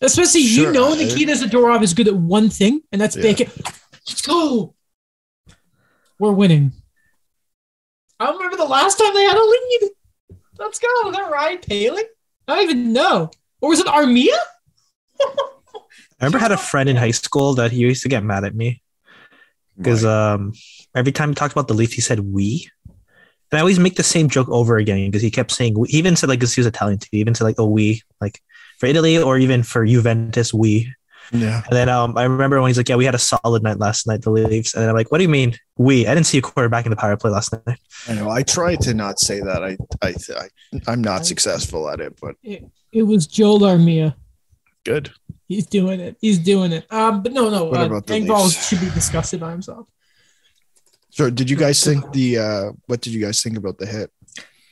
Especially 0.00 0.40
you 0.40 0.62
Sure, 0.64 0.72
know 0.72 0.92
I- 0.92 0.96
Nikita 0.96 1.32
Zadorov 1.32 1.82
is 1.82 1.92
good 1.94 2.08
at 2.08 2.14
one 2.16 2.48
thing, 2.48 2.80
and 2.90 3.00
that's 3.00 3.16
Yeah. 3.16 3.22
make 3.22 3.40
it. 3.40 3.50
Let's 4.08 4.22
go. 4.22 4.74
We're 6.18 6.32
winning. 6.32 6.72
I 8.18 8.30
remember 8.30 8.56
the 8.56 8.64
last 8.64 8.98
time 8.98 9.12
they 9.14 9.24
had 9.24 9.36
a 9.36 9.42
lead. 9.44 9.90
Let's 10.58 10.78
go. 10.78 10.88
Was 11.04 11.16
that 11.16 11.30
Ryan 11.30 11.58
Poehling? 11.58 12.04
I 12.48 12.54
don't 12.56 12.64
even 12.64 12.92
know. 12.92 13.30
Or 13.60 13.70
was 13.70 13.80
it 13.80 13.86
Armia? 13.86 14.36
I 15.20 15.26
remember 16.20 16.38
I 16.38 16.42
had 16.42 16.52
a 16.52 16.56
friend 16.58 16.88
in 16.88 16.96
high 16.96 17.10
school 17.12 17.54
that 17.54 17.70
he 17.72 17.78
used 17.78 18.02
to 18.02 18.08
get 18.08 18.22
mad 18.24 18.44
at 18.44 18.54
me 18.54 18.82
because 19.76 20.04
um 20.04 20.52
every 20.94 21.12
time 21.12 21.30
he 21.30 21.34
talked 21.34 21.52
about 21.52 21.68
the 21.68 21.74
Leafs, 21.74 21.94
he 21.94 22.00
said 22.00 22.20
"we," 22.20 22.68
and 23.50 23.58
I 23.58 23.60
always 23.60 23.78
make 23.78 23.96
the 23.96 24.02
same 24.02 24.28
joke 24.28 24.48
over 24.48 24.76
again 24.78 25.10
because 25.10 25.22
he 25.22 25.30
kept 25.30 25.50
saying. 25.52 25.78
We. 25.78 25.88
He 25.88 25.98
even 25.98 26.16
said 26.16 26.28
like 26.28 26.38
because 26.38 26.54
he 26.54 26.60
was 26.60 26.66
Italian 26.66 26.98
too. 26.98 27.08
He 27.12 27.18
even 27.20 27.34
said 27.34 27.44
like 27.44 27.56
"oh 27.58 27.66
we," 27.66 28.02
like 28.20 28.40
for 28.78 28.86
Italy 28.86 29.18
or 29.18 29.38
even 29.38 29.62
for 29.62 29.84
Juventus 29.84 30.52
"we." 30.54 30.92
yeah. 31.32 31.62
And 31.66 31.72
then 31.76 31.88
um 31.88 32.16
I 32.18 32.24
remember 32.24 32.60
when 32.60 32.68
he's 32.70 32.76
like, 32.76 32.88
"Yeah, 32.88 32.96
we 32.96 33.04
had 33.04 33.14
a 33.14 33.18
solid 33.18 33.62
night 33.62 33.78
last 33.78 34.06
night, 34.06 34.22
the 34.22 34.30
Leafs," 34.30 34.74
and 34.74 34.84
I'm 34.88 34.94
like, 34.96 35.10
"What 35.12 35.18
do 35.18 35.22
you 35.24 35.28
mean 35.28 35.56
we? 35.76 36.06
I 36.06 36.14
didn't 36.14 36.26
see 36.26 36.38
a 36.38 36.42
quarterback 36.42 36.86
in 36.86 36.90
the 36.90 36.96
power 36.96 37.16
play 37.16 37.30
last 37.30 37.52
night." 37.66 37.78
I 38.08 38.14
know. 38.14 38.30
I 38.30 38.42
try 38.42 38.74
to 38.76 38.94
not 38.94 39.18
say 39.20 39.40
that. 39.40 39.62
I, 39.62 39.76
I, 40.02 40.14
I 40.36 40.48
I'm 40.88 41.02
not 41.02 41.26
successful 41.26 41.88
at 41.90 42.00
it, 42.00 42.18
but 42.20 42.34
It 42.42 43.02
was 43.02 43.26
Joel 43.26 43.60
Armia. 43.60 44.14
good. 44.84 45.10
He's 45.46 45.66
doing 45.66 45.98
it. 46.00 46.16
He's 46.20 46.38
doing 46.38 46.70
it. 46.72 46.86
Um, 46.92 47.22
but 47.24 47.32
no, 47.32 47.50
no. 47.50 47.64
What 47.64 47.80
Uh, 47.80 47.86
about 47.86 48.06
the 48.06 48.14
Engvall 48.14 48.44
Leafs? 48.44 48.68
should 48.68 48.80
be 48.80 48.90
disgusted 48.90 49.40
by 49.40 49.50
himself. 49.50 49.86
So, 51.10 51.30
did 51.30 51.50
you 51.50 51.56
guys 51.56 51.82
think 51.84 52.12
the? 52.12 52.38
uh 52.38 52.72
What 52.86 53.00
did 53.00 53.12
you 53.12 53.20
guys 53.20 53.42
think 53.42 53.56
about 53.56 53.78
the 53.78 53.86
hit? 53.86 54.10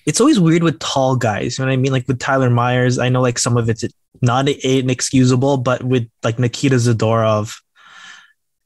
it's 0.09 0.23
always 0.23 0.41
weird 0.41 0.63
with 0.63 0.79
tall 0.79 1.17
guys. 1.17 1.59
You 1.59 1.65
know 1.65 1.69
what 1.69 1.75
I 1.75 1.77
mean? 1.77 1.93
Like 1.93 2.09
with 2.09 2.19
Tyler 2.19 2.49
Myers, 2.49 2.99
I 2.99 3.11
know 3.11 3.21
like 3.21 3.39
some 3.39 3.59
of 3.59 3.69
it's 3.69 3.85
not 4.23 4.49
inexcusable, 4.49 5.59
but 5.59 5.83
with 5.83 6.09
like 6.25 6.39
Nikita 6.39 6.77
Zadorov, 6.77 7.55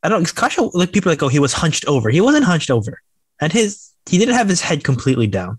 I 0.04 0.08
don't. 0.08 0.24
Kase, 0.24 0.58
like 0.72 0.92
people 0.92 1.10
are 1.10 1.14
like, 1.14 1.22
oh, 1.24 1.28
he 1.28 1.40
was 1.40 1.52
hunched 1.52 1.84
over. 1.86 2.10
He 2.10 2.20
wasn't 2.20 2.44
hunched 2.44 2.70
over, 2.70 3.02
and 3.40 3.52
his 3.52 3.90
he 4.08 4.18
didn't 4.18 4.36
have 4.36 4.48
his 4.48 4.60
head 4.60 4.84
completely 4.84 5.26
down. 5.26 5.58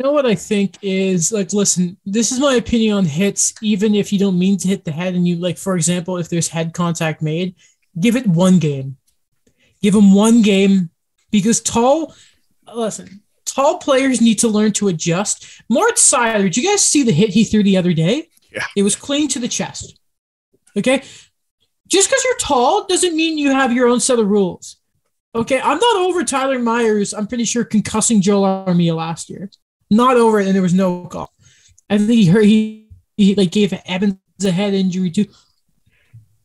You 0.00 0.06
know 0.06 0.12
what 0.12 0.26
I 0.26 0.34
think 0.34 0.76
is 0.82 1.30
like, 1.30 1.52
listen, 1.52 1.96
this 2.04 2.32
is 2.32 2.40
my 2.40 2.54
opinion 2.54 2.96
on 2.96 3.04
hits, 3.04 3.54
even 3.62 3.94
if 3.94 4.12
you 4.12 4.18
don't 4.18 4.36
mean 4.38 4.58
to 4.58 4.68
hit 4.68 4.84
the 4.84 4.90
head 4.90 5.14
and 5.14 5.26
you 5.26 5.36
like, 5.36 5.56
for 5.56 5.76
example, 5.76 6.18
if 6.18 6.28
there's 6.28 6.48
head 6.48 6.74
contact 6.74 7.22
made, 7.22 7.54
give 7.98 8.16
it 8.16 8.26
one 8.26 8.58
game. 8.58 8.96
Give 9.80 9.94
him 9.94 10.12
one 10.12 10.42
game 10.42 10.90
because 11.38 11.60
tall, 11.60 12.14
listen, 12.74 13.22
tall 13.44 13.78
players 13.78 14.20
need 14.20 14.38
to 14.40 14.48
learn 14.48 14.72
to 14.72 14.88
adjust. 14.88 15.62
Mort 15.68 15.98
Seiler, 15.98 16.44
did 16.44 16.56
you 16.56 16.68
guys 16.68 16.82
see 16.82 17.02
the 17.02 17.12
hit 17.12 17.30
he 17.30 17.44
threw 17.44 17.62
the 17.62 17.76
other 17.76 17.92
day? 17.92 18.28
Yeah. 18.52 18.66
It 18.76 18.82
was 18.82 18.96
clean 18.96 19.28
to 19.28 19.38
the 19.38 19.48
chest. 19.48 19.98
Okay. 20.76 21.02
Just 21.88 22.08
because 22.08 22.24
you're 22.24 22.38
tall 22.38 22.86
doesn't 22.86 23.16
mean 23.16 23.38
you 23.38 23.52
have 23.52 23.72
your 23.72 23.88
own 23.88 24.00
set 24.00 24.18
of 24.18 24.26
rules. 24.26 24.76
Okay. 25.34 25.60
I'm 25.60 25.78
not 25.78 25.96
over 25.96 26.24
Tyler 26.24 26.58
Myers. 26.58 27.12
I'm 27.12 27.26
pretty 27.26 27.44
sure 27.44 27.64
concussing 27.64 28.20
Joel 28.20 28.66
Armia 28.66 28.94
last 28.96 29.30
year 29.30 29.50
not 29.90 30.16
over 30.16 30.40
it, 30.40 30.46
and 30.46 30.54
there 30.54 30.62
was 30.62 30.74
no 30.74 31.06
call. 31.06 31.32
I 31.88 31.98
think 31.98 32.10
he 32.10 32.26
hurt. 32.26 32.44
He, 32.44 32.88
he 33.16 33.34
like 33.34 33.50
gave 33.50 33.72
Evans 33.72 34.18
a 34.44 34.50
head 34.50 34.74
injury 34.74 35.10
too. 35.10 35.26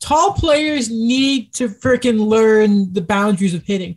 Tall 0.00 0.32
players 0.32 0.90
need 0.90 1.54
to 1.54 1.68
freaking 1.68 2.18
learn 2.18 2.92
the 2.92 3.02
boundaries 3.02 3.54
of 3.54 3.64
hitting. 3.64 3.96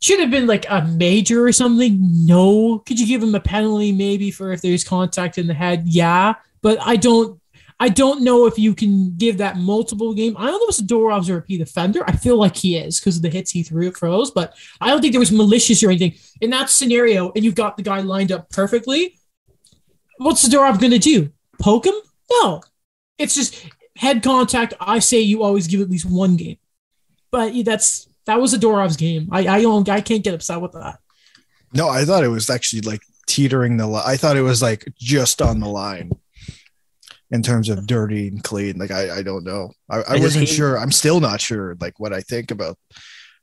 Should 0.00 0.20
have 0.20 0.30
been 0.30 0.46
like 0.46 0.66
a 0.68 0.82
major 0.82 1.44
or 1.44 1.52
something. 1.52 1.98
No. 2.26 2.78
Could 2.80 2.98
you 2.98 3.06
give 3.06 3.22
him 3.22 3.34
a 3.34 3.40
penalty 3.40 3.92
maybe 3.92 4.30
for 4.30 4.52
if 4.52 4.62
there's 4.62 4.84
contact 4.84 5.38
in 5.38 5.46
the 5.46 5.54
head? 5.54 5.84
Yeah, 5.86 6.34
but 6.62 6.78
I 6.80 6.96
don't. 6.96 7.38
I 7.82 7.88
don't 7.88 8.22
know 8.22 8.44
if 8.44 8.58
you 8.58 8.74
can 8.74 9.16
give 9.16 9.38
that 9.38 9.56
multiple 9.56 10.12
game. 10.12 10.36
I 10.36 10.44
don't 10.46 10.60
know 10.60 10.66
if 10.68 10.76
Zadorov's 10.76 11.30
a 11.30 11.34
repeat 11.36 11.62
offender. 11.62 12.04
I 12.06 12.12
feel 12.12 12.36
like 12.36 12.54
he 12.54 12.76
is 12.76 13.00
because 13.00 13.16
of 13.16 13.22
the 13.22 13.30
hits 13.30 13.52
he 13.52 13.62
threw 13.62 13.88
at 13.88 13.96
throws, 13.96 14.30
but 14.30 14.54
I 14.82 14.88
don't 14.88 15.00
think 15.00 15.14
there 15.14 15.18
was 15.18 15.32
malicious 15.32 15.82
or 15.82 15.88
anything 15.88 16.12
in 16.42 16.50
that 16.50 16.68
scenario. 16.68 17.32
And 17.34 17.42
you've 17.42 17.54
got 17.54 17.78
the 17.78 17.82
guy 17.82 18.00
lined 18.00 18.32
up 18.32 18.50
perfectly. 18.50 19.18
What's 20.18 20.46
Zadorov 20.46 20.78
going 20.78 20.92
to 20.92 20.98
do? 20.98 21.30
Poke 21.58 21.86
him? 21.86 21.94
No. 22.30 22.60
It's 23.16 23.34
just 23.34 23.66
head 23.96 24.22
contact. 24.22 24.74
I 24.78 24.98
say 24.98 25.20
you 25.20 25.42
always 25.42 25.66
give 25.66 25.80
at 25.80 25.88
least 25.88 26.04
one 26.04 26.36
game, 26.36 26.58
but 27.30 27.54
that's 27.64 28.09
that 28.30 28.40
was 28.40 28.54
Zadorov's 28.54 28.96
game. 28.96 29.28
I 29.32 29.46
I 29.48 29.62
don't 29.62 29.88
I 29.88 30.00
can't 30.00 30.22
get 30.22 30.34
upset 30.34 30.60
with 30.60 30.72
that. 30.72 30.98
No, 31.74 31.88
I 31.88 32.04
thought 32.04 32.22
it 32.22 32.28
was 32.28 32.48
actually 32.48 32.82
like 32.82 33.00
teetering 33.26 33.76
the. 33.76 33.88
Li- 33.88 34.02
I 34.06 34.16
thought 34.16 34.36
it 34.36 34.42
was 34.42 34.62
like 34.62 34.86
just 34.96 35.42
on 35.42 35.58
the 35.58 35.68
line 35.68 36.12
in 37.32 37.42
terms 37.42 37.68
of 37.68 37.88
dirty 37.88 38.28
and 38.28 38.42
clean. 38.42 38.78
Like 38.78 38.92
I, 38.92 39.18
I 39.18 39.22
don't 39.22 39.42
know. 39.44 39.72
I, 39.88 39.98
I, 39.98 40.02
I 40.16 40.18
wasn't 40.20 40.48
hate- 40.48 40.54
sure. 40.54 40.78
I'm 40.78 40.92
still 40.92 41.18
not 41.18 41.40
sure. 41.40 41.76
Like 41.80 41.98
what 41.98 42.12
I 42.12 42.20
think 42.20 42.52
about 42.52 42.78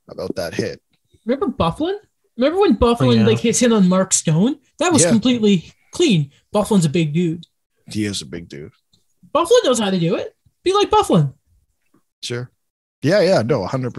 about 0.08 0.36
that 0.36 0.54
hit. 0.54 0.80
Remember 1.26 1.48
Byfuglien? 1.48 1.98
Remember 2.38 2.60
when 2.60 2.76
Byfuglien 2.76 3.18
yeah. 3.18 3.26
like 3.26 3.40
his 3.40 3.60
hit 3.60 3.72
on 3.72 3.88
Mark 3.88 4.14
Stone? 4.14 4.56
That 4.78 4.90
was 4.90 5.02
Yeah. 5.04 5.10
completely 5.10 5.70
clean. 5.92 6.30
Byfuglien's 6.54 6.86
a 6.86 6.90
big 6.90 7.12
dude. 7.12 7.44
He 7.90 8.06
is 8.06 8.22
a 8.22 8.26
big 8.26 8.48
dude. 8.48 8.72
Byfuglien 9.34 9.64
knows 9.64 9.78
how 9.80 9.90
to 9.90 9.98
do 9.98 10.16
it. 10.16 10.34
Be 10.62 10.72
like 10.72 10.88
Byfuglien. 10.88 11.34
Sure. 12.22 12.50
Yeah, 13.02 13.20
yeah, 13.20 13.42
no, 13.42 13.60
100. 13.60 13.92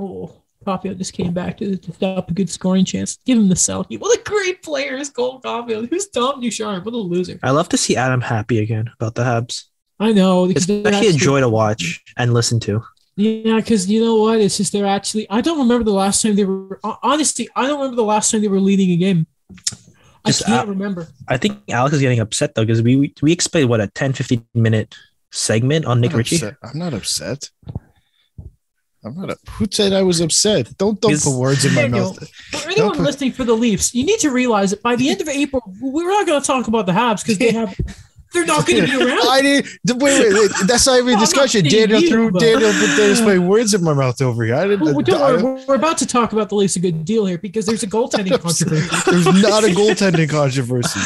Percent 0.00 0.30
Oh, 0.30 0.42
Caufield 0.66 0.98
just 0.98 1.14
came 1.14 1.32
back 1.32 1.56
to, 1.58 1.76
to 1.76 1.92
stop 1.92 2.30
a 2.30 2.34
good 2.34 2.50
scoring 2.50 2.84
chance. 2.84 3.18
Give 3.24 3.38
him 3.38 3.48
the 3.48 3.54
selfie. 3.54 3.98
What 3.98 4.18
a 4.18 4.22
great 4.22 4.62
player 4.62 4.96
is 4.96 5.08
Cole 5.08 5.40
Caufield. 5.40 5.88
Who's 5.88 6.06
Dom 6.06 6.40
Ducharme? 6.40 6.84
What 6.84 6.92
a 6.92 6.98
loser. 6.98 7.38
I 7.42 7.50
love 7.50 7.68
to 7.70 7.78
see 7.78 7.96
Adam 7.96 8.20
happy 8.20 8.58
again 8.58 8.90
about 8.98 9.14
the 9.14 9.22
Habs. 9.22 9.64
I 9.98 10.12
know. 10.12 10.44
It's 10.44 10.66
because 10.66 10.86
actually 10.86 11.08
a 11.08 11.12
joy 11.12 11.40
to 11.40 11.48
watch 11.48 12.02
and 12.16 12.34
listen 12.34 12.60
to. 12.60 12.82
Yeah, 13.16 13.56
because 13.56 13.90
you 13.90 14.02
know 14.02 14.16
what? 14.16 14.40
It's 14.40 14.56
just 14.56 14.72
they're 14.72 14.86
actually. 14.86 15.28
I 15.30 15.40
don't 15.40 15.58
remember 15.58 15.84
the 15.84 15.92
last 15.92 16.22
time 16.22 16.36
they 16.36 16.44
were. 16.44 16.80
Honestly, 17.02 17.48
I 17.54 17.66
don't 17.66 17.78
remember 17.78 17.96
the 17.96 18.04
last 18.04 18.30
time 18.30 18.40
they 18.40 18.48
were 18.48 18.60
leading 18.60 18.90
a 18.92 18.96
game. 18.96 19.26
Just, 20.26 20.44
I 20.46 20.52
can't 20.52 20.68
uh, 20.68 20.70
remember. 20.70 21.08
I 21.28 21.36
think 21.36 21.60
Alex 21.70 21.94
is 21.94 22.00
getting 22.00 22.20
upset 22.20 22.54
though 22.54 22.64
because 22.64 22.82
we 22.82 23.14
we 23.22 23.32
explained 23.32 23.68
what 23.68 23.80
a 23.80 23.88
10 23.88 24.12
15 24.12 24.44
minute 24.54 24.94
segment 25.32 25.86
on 25.86 26.00
Nick 26.00 26.12
I'm 26.12 26.18
Ritchie. 26.18 26.36
upset. 26.36 26.56
I'm 26.62 26.78
not 26.78 26.94
upset. 26.94 27.50
I'm 29.04 29.14
not. 29.18 29.30
A, 29.30 29.36
who 29.52 29.66
said 29.70 29.92
I 29.92 30.02
was 30.02 30.20
upset? 30.20 30.76
Don't 30.76 31.00
don't 31.00 31.12
Is- 31.12 31.24
put 31.24 31.36
words 31.38 31.64
in 31.64 31.74
my 31.74 31.82
Daniel, 31.82 32.06
mouth. 32.12 32.28
For 32.50 32.68
anyone 32.70 32.96
put- 32.96 33.00
listening 33.04 33.32
for 33.32 33.44
the 33.44 33.54
Leafs, 33.54 33.94
you 33.94 34.04
need 34.04 34.18
to 34.20 34.30
realize 34.30 34.70
that 34.70 34.82
by 34.82 34.94
the 34.96 35.08
end 35.08 35.20
of 35.20 35.28
April, 35.28 35.62
we're 35.80 36.08
not 36.10 36.26
going 36.26 36.40
to 36.40 36.46
talk 36.46 36.68
about 36.68 36.86
the 36.86 36.92
Habs 36.92 37.22
because 37.22 37.38
they 37.38 37.50
have. 37.60 37.74
They're 38.32 38.46
not 38.46 38.64
going 38.64 38.86
to 38.86 38.86
be 38.86 39.04
around. 39.04 39.26
I 39.28 39.42
did. 39.42 39.64
Wait, 39.88 40.00
wait, 40.00 40.32
wait. 40.32 40.50
That's 40.66 40.86
not 40.86 40.98
even 40.98 41.06
No, 41.06 41.12
a 41.12 41.14
I'm 41.14 41.18
not 41.18 41.20
discussion. 41.20 41.68
saying 41.68 41.88
Daniel 41.88 42.00
you, 42.00 42.08
threw 42.10 42.30
but- 42.30 42.40
Daniel 42.40 42.70
put 42.70 42.86
Daniel's 42.96 43.20
putting 43.26 43.48
words 43.48 43.74
in 43.74 43.82
my 43.82 43.92
mouth 43.92 44.22
over 44.22 44.44
here. 44.44 44.54
I 44.54 44.68
didn't. 44.68 44.82
Well, 44.82 45.00
don't 45.00 45.20
I- 45.20 45.32
worry, 45.32 45.42
we're, 45.42 45.64
we're 45.66 45.74
about 45.74 45.98
to 45.98 46.06
talk 46.06 46.32
about 46.32 46.48
the 46.48 46.54
Leafs 46.54 46.76
a 46.76 46.80
good 46.80 47.04
deal 47.04 47.26
here 47.26 47.38
because 47.38 47.66
there's 47.66 47.82
a 47.82 47.88
goaltending 47.88 48.30
controversy. 48.40 49.10
There's 49.10 49.42
not 49.42 49.64
a 49.64 49.68
goaltending 49.68 50.30
controversy. 50.30 51.00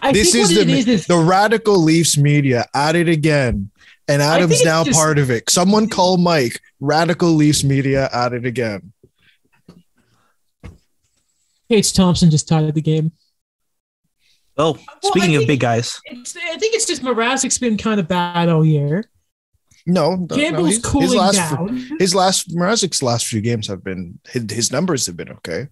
I 0.00 0.12
This 0.12 0.32
think 0.32 0.44
is 0.44 0.56
what 0.56 0.66
the 0.66 0.72
it 0.72 0.78
is 0.78 0.88
is 0.88 1.06
the 1.06 1.18
radical 1.18 1.76
Leafs 1.78 2.16
media 2.16 2.66
at 2.72 2.96
it 2.96 3.06
again, 3.08 3.70
and 4.08 4.20
Adam's 4.22 4.62
now 4.64 4.84
just- 4.84 4.98
part 4.98 5.18
of 5.18 5.30
it. 5.30 5.48
Someone 5.50 5.88
call 5.88 6.16
Mike. 6.16 6.60
Radical 6.80 7.30
Leafs 7.30 7.62
media 7.62 8.08
at 8.12 8.32
it 8.32 8.44
again. 8.44 8.92
Tage 11.70 11.92
Thompson 11.92 12.30
just 12.30 12.48
tied 12.48 12.74
the 12.74 12.82
game. 12.82 13.12
Oh, 14.58 14.76
speaking 15.02 15.36
I 15.36 15.40
of 15.40 15.46
big 15.46 15.60
guys, 15.60 15.98
It's, 16.04 16.36
I 16.36 16.58
think 16.58 16.74
it's 16.74 16.84
just 16.86 17.02
Mrazek's 17.02 17.56
been 17.56 17.78
kind 17.78 17.98
of 17.98 18.06
bad 18.06 18.50
all 18.50 18.64
year. 18.64 19.08
No, 19.86 20.14
no, 20.14 20.26
no, 20.28 20.36
Campbell's 20.36 20.68
his- 20.74 20.78
cooling 20.84 21.06
his 21.08 21.14
last 21.16 21.50
down. 21.50 21.90
his 21.98 22.14
last 22.14 22.54
Mrazek's 22.54 23.02
last 23.02 23.26
few 23.26 23.40
games 23.40 23.66
have 23.68 23.82
been 23.82 24.18
his, 24.28 24.44
his 24.50 24.72
numbers 24.72 25.06
have 25.06 25.16
been 25.16 25.30
okay. 25.30 25.68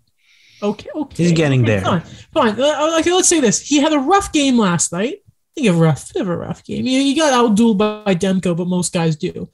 Okay, 0.62 0.88
okay. 0.94 1.22
He's 1.22 1.32
getting 1.32 1.62
okay, 1.62 1.72
there. 1.72 1.80
Fine, 1.82 2.00
fine. 2.32 2.60
Uh, 2.60 2.96
okay, 3.00 3.12
let's 3.12 3.28
say 3.28 3.40
this. 3.40 3.60
He 3.60 3.78
had 3.80 3.92
a 3.92 3.98
rough 3.98 4.32
game 4.32 4.58
last 4.58 4.92
night. 4.92 5.18
I 5.56 5.60
think 5.60 5.68
a 5.68 5.78
rough, 5.78 6.12
bit 6.12 6.22
of 6.22 6.28
a 6.28 6.36
rough 6.36 6.64
game. 6.64 6.86
You, 6.86 7.00
you 7.00 7.16
got 7.16 7.32
outdueled 7.32 7.78
by 7.78 8.14
Demko, 8.14 8.56
but 8.56 8.68
most 8.68 8.92
guys 8.92 9.16
do. 9.16 9.48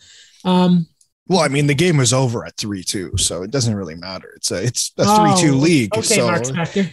Um, 0.44 0.86
Well, 1.26 1.40
I 1.40 1.48
mean, 1.48 1.66
the 1.66 1.74
game 1.74 1.96
was 1.96 2.12
over 2.12 2.44
at 2.44 2.56
three 2.56 2.84
two, 2.84 3.16
so 3.16 3.42
it 3.42 3.50
doesn't 3.50 3.74
really 3.74 3.96
matter. 3.96 4.32
It's 4.36 4.50
a 4.50 4.62
it's 4.62 4.92
a 4.98 5.04
oh, 5.06 5.36
three 5.36 5.48
two 5.48 5.56
league. 5.56 5.94
Okay, 5.94 6.02
so 6.02 6.26
Mark 6.26 6.42
Spector. 6.42 6.86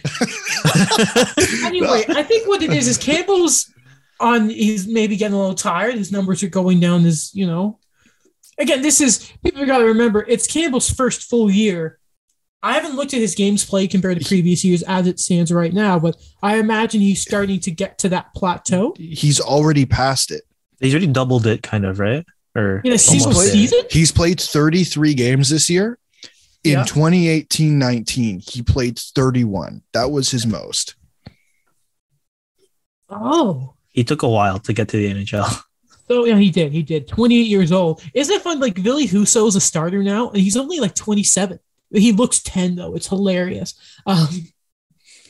anyway, 1.64 2.04
I 2.08 2.22
think 2.22 2.48
what 2.48 2.62
it 2.62 2.72
is 2.72 2.88
is 2.88 2.98
Campbell's 2.98 3.72
on. 4.18 4.48
He's 4.48 4.88
maybe 4.88 5.16
getting 5.16 5.34
a 5.34 5.38
little 5.38 5.54
tired. 5.54 5.94
His 5.94 6.10
numbers 6.10 6.42
are 6.42 6.48
going 6.48 6.80
down. 6.80 7.04
As 7.06 7.32
you 7.34 7.46
know, 7.46 7.78
again, 8.58 8.82
this 8.82 9.00
is 9.00 9.30
people 9.44 9.64
got 9.66 9.78
to 9.78 9.84
remember. 9.84 10.24
It's 10.26 10.46
Campbell's 10.46 10.90
first 10.90 11.28
full 11.30 11.50
year. 11.50 11.98
I 12.64 12.72
haven't 12.72 12.96
looked 12.96 13.12
at 13.12 13.20
his 13.20 13.34
games 13.34 13.62
played 13.64 13.90
compared 13.90 14.18
to 14.18 14.24
previous 14.26 14.64
years 14.64 14.82
as 14.84 15.06
it 15.06 15.20
stands 15.20 15.52
right 15.52 15.72
now, 15.72 15.98
but 15.98 16.16
I 16.42 16.56
imagine 16.56 17.02
he's 17.02 17.20
starting 17.20 17.60
to 17.60 17.70
get 17.70 17.98
to 17.98 18.08
that 18.08 18.32
plateau 18.34 18.94
he's 18.96 19.38
already 19.38 19.84
past 19.84 20.30
it. 20.30 20.44
he's 20.80 20.94
already 20.94 21.08
doubled 21.08 21.46
it, 21.46 21.62
kind 21.62 21.84
of, 21.84 21.98
right? 22.00 22.24
Or 22.56 22.80
in 22.84 22.92
a 22.92 22.98
single 22.98 23.32
season. 23.34 23.80
He's 23.90 24.10
played 24.12 24.40
33 24.40 25.12
games 25.12 25.50
this 25.50 25.68
year. 25.68 25.98
In 26.64 26.72
Yeah. 26.72 26.84
2018-19, 26.84 28.50
he 28.50 28.62
played 28.62 28.98
31. 28.98 29.82
That 29.92 30.10
was 30.10 30.30
his 30.30 30.46
most. 30.46 30.94
Oh, 33.10 33.74
He 33.90 34.04
took 34.04 34.22
a 34.22 34.28
while 34.28 34.58
to 34.60 34.72
get 34.72 34.88
to 34.88 34.96
the 34.96 35.12
NHL. 35.12 35.62
so 36.08 36.24
yeah, 36.24 36.36
he 36.38 36.50
did. 36.50 36.72
He 36.72 36.82
did. 36.82 37.06
Twenty 37.08 37.38
eight 37.40 37.46
years 37.48 37.70
old. 37.72 38.02
Isn't 38.14 38.34
it 38.34 38.42
fun? 38.42 38.58
Like 38.60 38.76
Ville 38.78 39.00
Husso 39.00 39.46
is 39.46 39.54
a 39.56 39.60
starter 39.60 40.02
now, 40.02 40.30
and 40.30 40.38
he's 40.40 40.56
only 40.56 40.80
like 40.80 40.94
twenty 40.94 41.22
seven. 41.22 41.58
He 41.92 42.12
looks 42.12 42.42
ten 42.42 42.74
though. 42.76 42.94
It's 42.94 43.08
hilarious. 43.08 43.74
Um, 44.06 44.28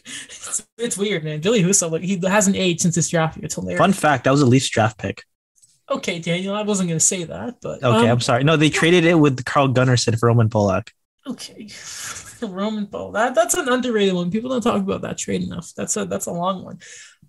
it's, 0.04 0.66
it's 0.78 0.98
weird, 0.98 1.24
man. 1.24 1.40
Ville 1.40 1.54
Husso, 1.54 1.90
like 1.90 2.02
he 2.02 2.20
hasn't 2.22 2.56
aged 2.56 2.80
since 2.82 2.94
his 2.94 3.08
draft 3.08 3.36
year. 3.36 3.46
It's 3.46 3.54
hilarious. 3.54 3.78
Fun 3.78 3.92
fact: 3.92 4.24
that 4.24 4.30
was 4.30 4.40
a 4.42 4.46
Leafs 4.46 4.68
draft 4.68 4.98
pick. 4.98 5.22
Okay, 5.90 6.18
Daniel, 6.18 6.54
I 6.54 6.62
wasn't 6.62 6.88
going 6.88 6.98
to 6.98 7.04
say 7.04 7.24
that, 7.24 7.56
but 7.60 7.82
Okay, 7.82 8.06
um, 8.06 8.12
I'm 8.12 8.20
sorry. 8.20 8.42
No, 8.42 8.56
they 8.56 8.70
traded 8.70 9.04
it 9.04 9.16
with 9.16 9.44
Carl 9.44 9.68
Gunnarsson 9.68 10.18
for 10.18 10.28
Roman 10.28 10.48
Polak. 10.48 10.88
okay. 11.26 11.68
Roman 12.46 12.86
Bowl. 12.86 13.12
That 13.12 13.34
that's 13.34 13.54
an 13.54 13.68
underrated 13.68 14.14
one. 14.14 14.30
People 14.30 14.50
don't 14.50 14.60
talk 14.62 14.82
about 14.82 15.02
that 15.02 15.18
trade 15.18 15.42
enough. 15.42 15.72
That's 15.76 15.96
a 15.96 16.04
that's 16.04 16.26
a 16.26 16.32
long 16.32 16.64
one. 16.64 16.78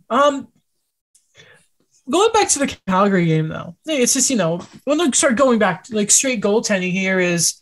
Um, 0.09 0.47
going 2.09 2.31
back 2.33 2.49
to 2.49 2.59
the 2.59 2.77
Calgary 2.87 3.25
game 3.25 3.47
though, 3.47 3.75
it's 3.85 4.13
just 4.13 4.29
you 4.29 4.37
know 4.37 4.65
when 4.83 4.99
I 5.01 5.09
start 5.11 5.35
going 5.35 5.59
back 5.59 5.85
like 5.89 6.11
straight 6.11 6.41
goaltending 6.41 6.91
here 6.91 7.19
is, 7.19 7.61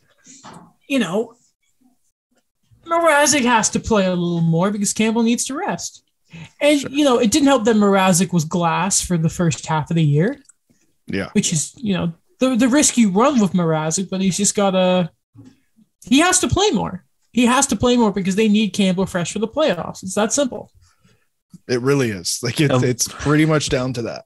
you 0.88 1.00
know, 1.00 1.36
Mrazek 3.02 3.44
has 3.44 3.70
to 3.72 3.80
play 3.80 4.06
a 4.06 4.10
little 4.16 4.42
more 4.42 4.72
because 4.72 4.94
Campbell 4.94 5.24
needs 5.24 5.46
to 5.46 5.56
rest. 5.56 6.04
And 6.60 6.80
Sure. 6.80 6.90
you 6.90 7.04
know, 7.06 7.20
it 7.20 7.32
didn't 7.32 7.48
help 7.48 7.64
that 7.66 7.76
Mrazek 7.76 8.34
was 8.34 8.46
glass 8.46 9.02
for 9.02 9.18
the 9.18 9.30
first 9.30 9.66
half 9.66 9.90
of 9.92 9.96
the 9.96 10.04
year 10.04 10.42
Yeah. 11.08 11.30
which 11.34 11.54
is 11.54 11.74
you 11.78 11.94
know 11.94 12.14
the 12.40 12.56
the 12.56 12.68
risk 12.68 12.98
you 12.98 13.10
run 13.12 13.40
with 13.40 13.54
Mrazek, 13.54 14.10
but 14.10 14.20
he's 14.22 14.38
just 14.38 14.56
gotta 14.56 15.12
he 16.06 16.20
has 16.20 16.40
to 16.40 16.48
play 16.48 16.70
more. 16.72 17.06
He 17.32 17.46
has 17.46 17.66
to 17.68 17.76
play 17.76 17.98
more 17.98 18.12
because 18.12 18.36
they 18.36 18.48
need 18.50 18.74
Campbell 18.74 19.06
fresh 19.06 19.32
for 19.34 19.40
the 19.40 19.48
playoffs. 19.48 20.04
It's 20.04 20.16
that 20.16 20.34
simple. 20.34 20.72
It 21.68 21.82
really 21.82 22.10
is. 22.12 22.40
Like 22.44 22.60
it, 22.60 22.72
Um, 22.72 22.84
it's 22.84 23.08
pretty 23.08 23.46
much 23.46 23.70
down 23.70 23.94
to 23.94 24.02
that. 24.04 24.26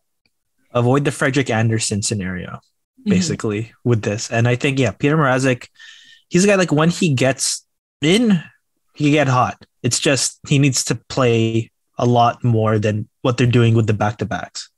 Avoid 0.71 1.05
the 1.05 1.11
Frederik 1.11 1.49
Andersen 1.49 2.01
scenario, 2.01 2.59
Mm-hmm. 2.99 3.09
basically, 3.11 3.71
with 3.83 4.01
this. 4.01 4.31
And 4.31 4.47
I 4.47 4.55
think, 4.55 4.79
yeah, 4.79 4.91
Peter 4.91 5.15
Mrazek, 5.15 5.67
he's 6.29 6.43
a 6.43 6.47
guy 6.47 6.55
like 6.55 6.71
when 6.71 6.89
he 6.89 7.13
gets 7.13 7.65
in, 8.01 8.41
he 8.97 9.05
can 9.05 9.13
get 9.13 9.27
hot. 9.27 9.63
It's 9.83 9.99
just 9.99 10.39
he 10.47 10.57
needs 10.57 10.83
to 10.85 10.95
play 10.95 11.71
a 11.99 12.05
lot 12.05 12.43
more 12.43 12.79
than 12.79 13.07
what 13.21 13.37
they're 13.37 13.45
doing 13.45 13.75
with 13.75 13.85
the 13.85 13.93
back 13.93 14.17
to 14.17 14.25
backs. 14.25 14.71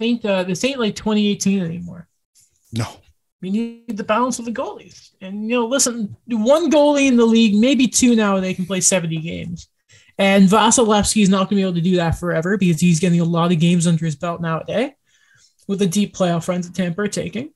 Ain't 0.00 0.24
uh, 0.26 0.42
this 0.42 0.64
ain't 0.64 0.80
like 0.80 0.96
2018 0.96 1.62
anymore. 1.62 2.08
No. 2.72 2.86
We 3.40 3.50
need 3.50 3.96
the 3.96 4.02
balance 4.02 4.40
of 4.40 4.46
the 4.46 4.52
goalies. 4.52 5.12
And 5.20 5.48
you 5.48 5.54
know, 5.54 5.66
listen, 5.66 6.16
one 6.26 6.72
goalie 6.72 7.06
in 7.06 7.16
the 7.16 7.24
league, 7.24 7.54
maybe 7.54 7.86
two 7.86 8.16
now, 8.16 8.40
they 8.40 8.54
can 8.54 8.66
play 8.66 8.80
70 8.80 9.18
games. 9.18 9.68
And 10.18 10.48
Vasilevskiy 10.48 11.22
is 11.22 11.28
not 11.28 11.48
going 11.48 11.50
to 11.50 11.56
be 11.56 11.62
able 11.62 11.74
to 11.74 11.80
do 11.80 11.96
that 11.96 12.18
forever 12.18 12.58
because 12.58 12.80
he's 12.80 12.98
getting 12.98 13.20
a 13.20 13.24
lot 13.24 13.52
of 13.52 13.60
games 13.60 13.86
under 13.86 14.04
his 14.04 14.16
belt 14.16 14.40
nowadays 14.40 14.92
with 15.68 15.78
the 15.78 15.86
deep 15.86 16.16
playoff 16.16 16.48
runs 16.48 16.68
that 16.68 16.74
Tampa 16.74 17.02
are 17.02 17.08
taking. 17.08 17.52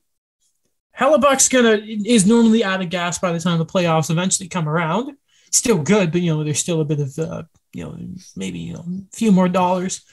Hellebuyck's 0.99 1.49
gonna 1.49 1.81
is 1.85 2.27
normally 2.27 2.65
out 2.65 2.83
of 2.83 2.91
gas 2.91 3.19
by 3.19 3.33
the 3.33 3.41
time 3.41 3.59
the 3.59 3.67
playoffs 3.67 4.11
eventually 4.11 4.49
come 4.49 4.69
around. 4.69 5.17
Still 5.51 5.79
good, 5.79 6.13
but 6.13 6.21
you 6.21 6.35
know, 6.35 6.45
there's 6.45 6.59
still 6.59 6.81
a 6.81 6.85
bit 6.85 7.01
of 7.01 7.19
uh, 7.19 7.43
you 7.73 7.85
know, 7.85 7.97
maybe 8.37 8.59
you 8.59 8.75
know, 8.75 8.85
a 9.13 9.17
few 9.17 9.33
more 9.33 9.49
dollars 9.49 10.05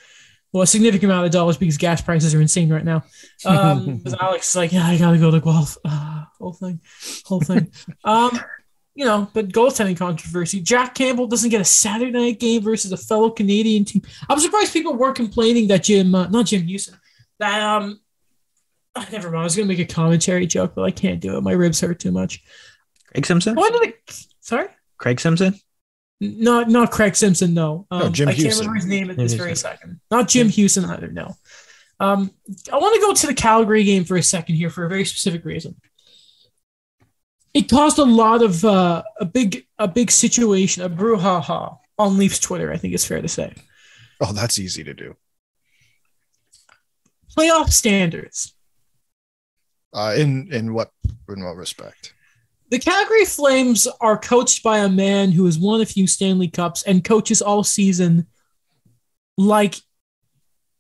well, 0.55 0.61
a 0.61 0.67
significant 0.67 1.11
amount 1.11 1.25
of 1.25 1.33
dollars 1.33 1.57
because 1.57 1.75
gas 1.75 2.01
prices 2.01 2.33
are 2.33 2.39
insane 2.39 2.71
right 2.71 2.85
now. 2.85 3.03
Um, 3.45 4.01
Alex 4.21 4.47
is 4.47 4.55
like, 4.55 4.71
yeah, 4.71 4.87
I 4.87 4.97
gotta 4.97 5.17
go 5.17 5.29
to 5.29 5.41
Guelph. 5.41 5.77
Uh, 5.83 6.23
whole 6.39 6.53
thing, 6.53 6.79
whole 7.25 7.41
thing. 7.41 7.69
um, 8.05 8.39
you 8.93 9.03
know, 9.03 9.29
but 9.33 9.49
goaltending 9.49 9.97
controversy. 9.97 10.61
Jack 10.61 10.95
Campbell 10.95 11.27
doesn't 11.27 11.49
get 11.49 11.59
a 11.59 11.65
Saturday 11.65 12.09
night 12.09 12.39
game 12.39 12.61
versus 12.61 12.93
a 12.93 12.97
fellow 12.97 13.31
Canadian 13.31 13.83
team. 13.83 14.01
I'm 14.29 14.39
surprised 14.39 14.71
people 14.71 14.93
weren't 14.93 15.17
complaining 15.17 15.67
that 15.67 15.83
Jim, 15.83 16.15
uh, 16.15 16.29
not 16.29 16.45
Jim 16.45 16.61
Houston, 16.61 16.97
that 17.39 17.61
um, 17.61 17.99
ah, 18.95 19.07
never 19.11 19.29
mind. 19.29 19.41
I 19.41 19.43
was 19.43 19.55
gonna 19.55 19.67
make 19.67 19.79
a 19.79 19.85
commentary 19.85 20.45
joke, 20.47 20.73
but 20.75 20.83
I 20.83 20.91
can't 20.91 21.19
do 21.19 21.37
it. 21.37 21.41
My 21.41 21.51
ribs 21.53 21.81
hurt 21.81 21.99
too 21.99 22.11
much. 22.11 22.43
Craig 23.11 23.25
Simpson. 23.25 23.55
Why 23.55 23.69
did 23.69 23.81
it? 23.89 24.25
Sorry. 24.41 24.67
Craig 24.97 25.19
Simpson. 25.19 25.59
Not 26.21 26.69
not 26.69 26.91
Craig 26.91 27.15
Simpson, 27.15 27.53
no. 27.53 27.87
Um, 27.91 27.99
No, 27.99 28.09
Jim 28.09 28.29
I 28.29 28.31
can't 28.31 28.43
Houston. 28.43 28.67
remember 28.67 28.75
his 28.77 28.85
name 28.85 29.09
at 29.09 29.15
Jim 29.17 29.23
this 29.25 29.31
Houston. 29.33 29.37
very 29.45 29.55
second. 29.55 29.99
Not 30.09 30.27
Jim 30.29 30.49
Houston 30.49 30.85
either, 30.85 31.07
no. 31.09 31.35
Um, 31.99 32.31
I 32.71 32.77
want 32.77 32.95
to 32.95 33.01
go 33.01 33.13
to 33.13 33.27
the 33.27 33.33
Calgary 33.33 33.83
game 33.83 34.03
for 34.05 34.17
a 34.17 34.23
second 34.23 34.55
here 34.55 34.69
for 34.69 34.85
a 34.85 34.89
very 34.89 35.05
specific 35.05 35.45
reason. 35.45 35.75
It 37.53 37.69
caused 37.69 37.99
a 37.99 38.03
lot 38.05 38.41
of 38.41 38.65
uh, 38.65 39.03
a 39.19 39.25
big 39.25 39.65
a 39.79 39.87
big 39.87 40.11
situation, 40.11 40.83
a 40.83 40.89
brouhaha 40.89 41.77
on 41.97 42.17
Leafs 42.17 42.39
Twitter. 42.39 42.71
I 42.71 42.77
think 42.77 42.93
it's 42.93 43.05
fair 43.05 43.21
to 43.21 43.27
say. 43.29 43.53
Oh, 44.21 44.33
that's 44.33 44.59
easy 44.59 44.83
to 44.85 44.93
do. 44.93 45.15
Playoff 47.37 47.69
standards. 47.71 48.54
Uh, 49.95 50.13
in 50.17 50.51
in 50.51 50.73
what 50.73 50.91
in 51.29 51.41
what 51.41 51.55
respect? 51.55 52.13
The 52.69 52.79
Calgary 52.79 53.23
Flames 53.23 53.87
are 54.01 54.17
coached 54.17 54.61
by 54.61 54.79
a 54.79 54.89
man 54.89 55.31
who 55.31 55.45
has 55.45 55.57
won 55.57 55.79
a 55.79 55.85
few 55.85 56.05
Stanley 56.05 56.49
Cups 56.49 56.83
and 56.83 57.03
coaches 57.03 57.41
all 57.41 57.63
season 57.63 58.27
like 59.37 59.75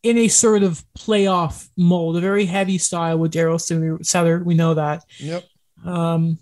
in 0.03 0.17
a 0.17 0.27
sort 0.27 0.63
of 0.63 0.83
playoff 0.97 1.69
mold, 1.77 2.17
a 2.17 2.19
very 2.19 2.45
heavy 2.45 2.77
style 2.77 3.17
with 3.17 3.33
Daryl 3.33 4.05
Sutter. 4.05 4.43
We 4.43 4.53
know 4.53 4.73
that. 4.73 5.03
Yep. 5.19 5.45
Um, 5.85 6.37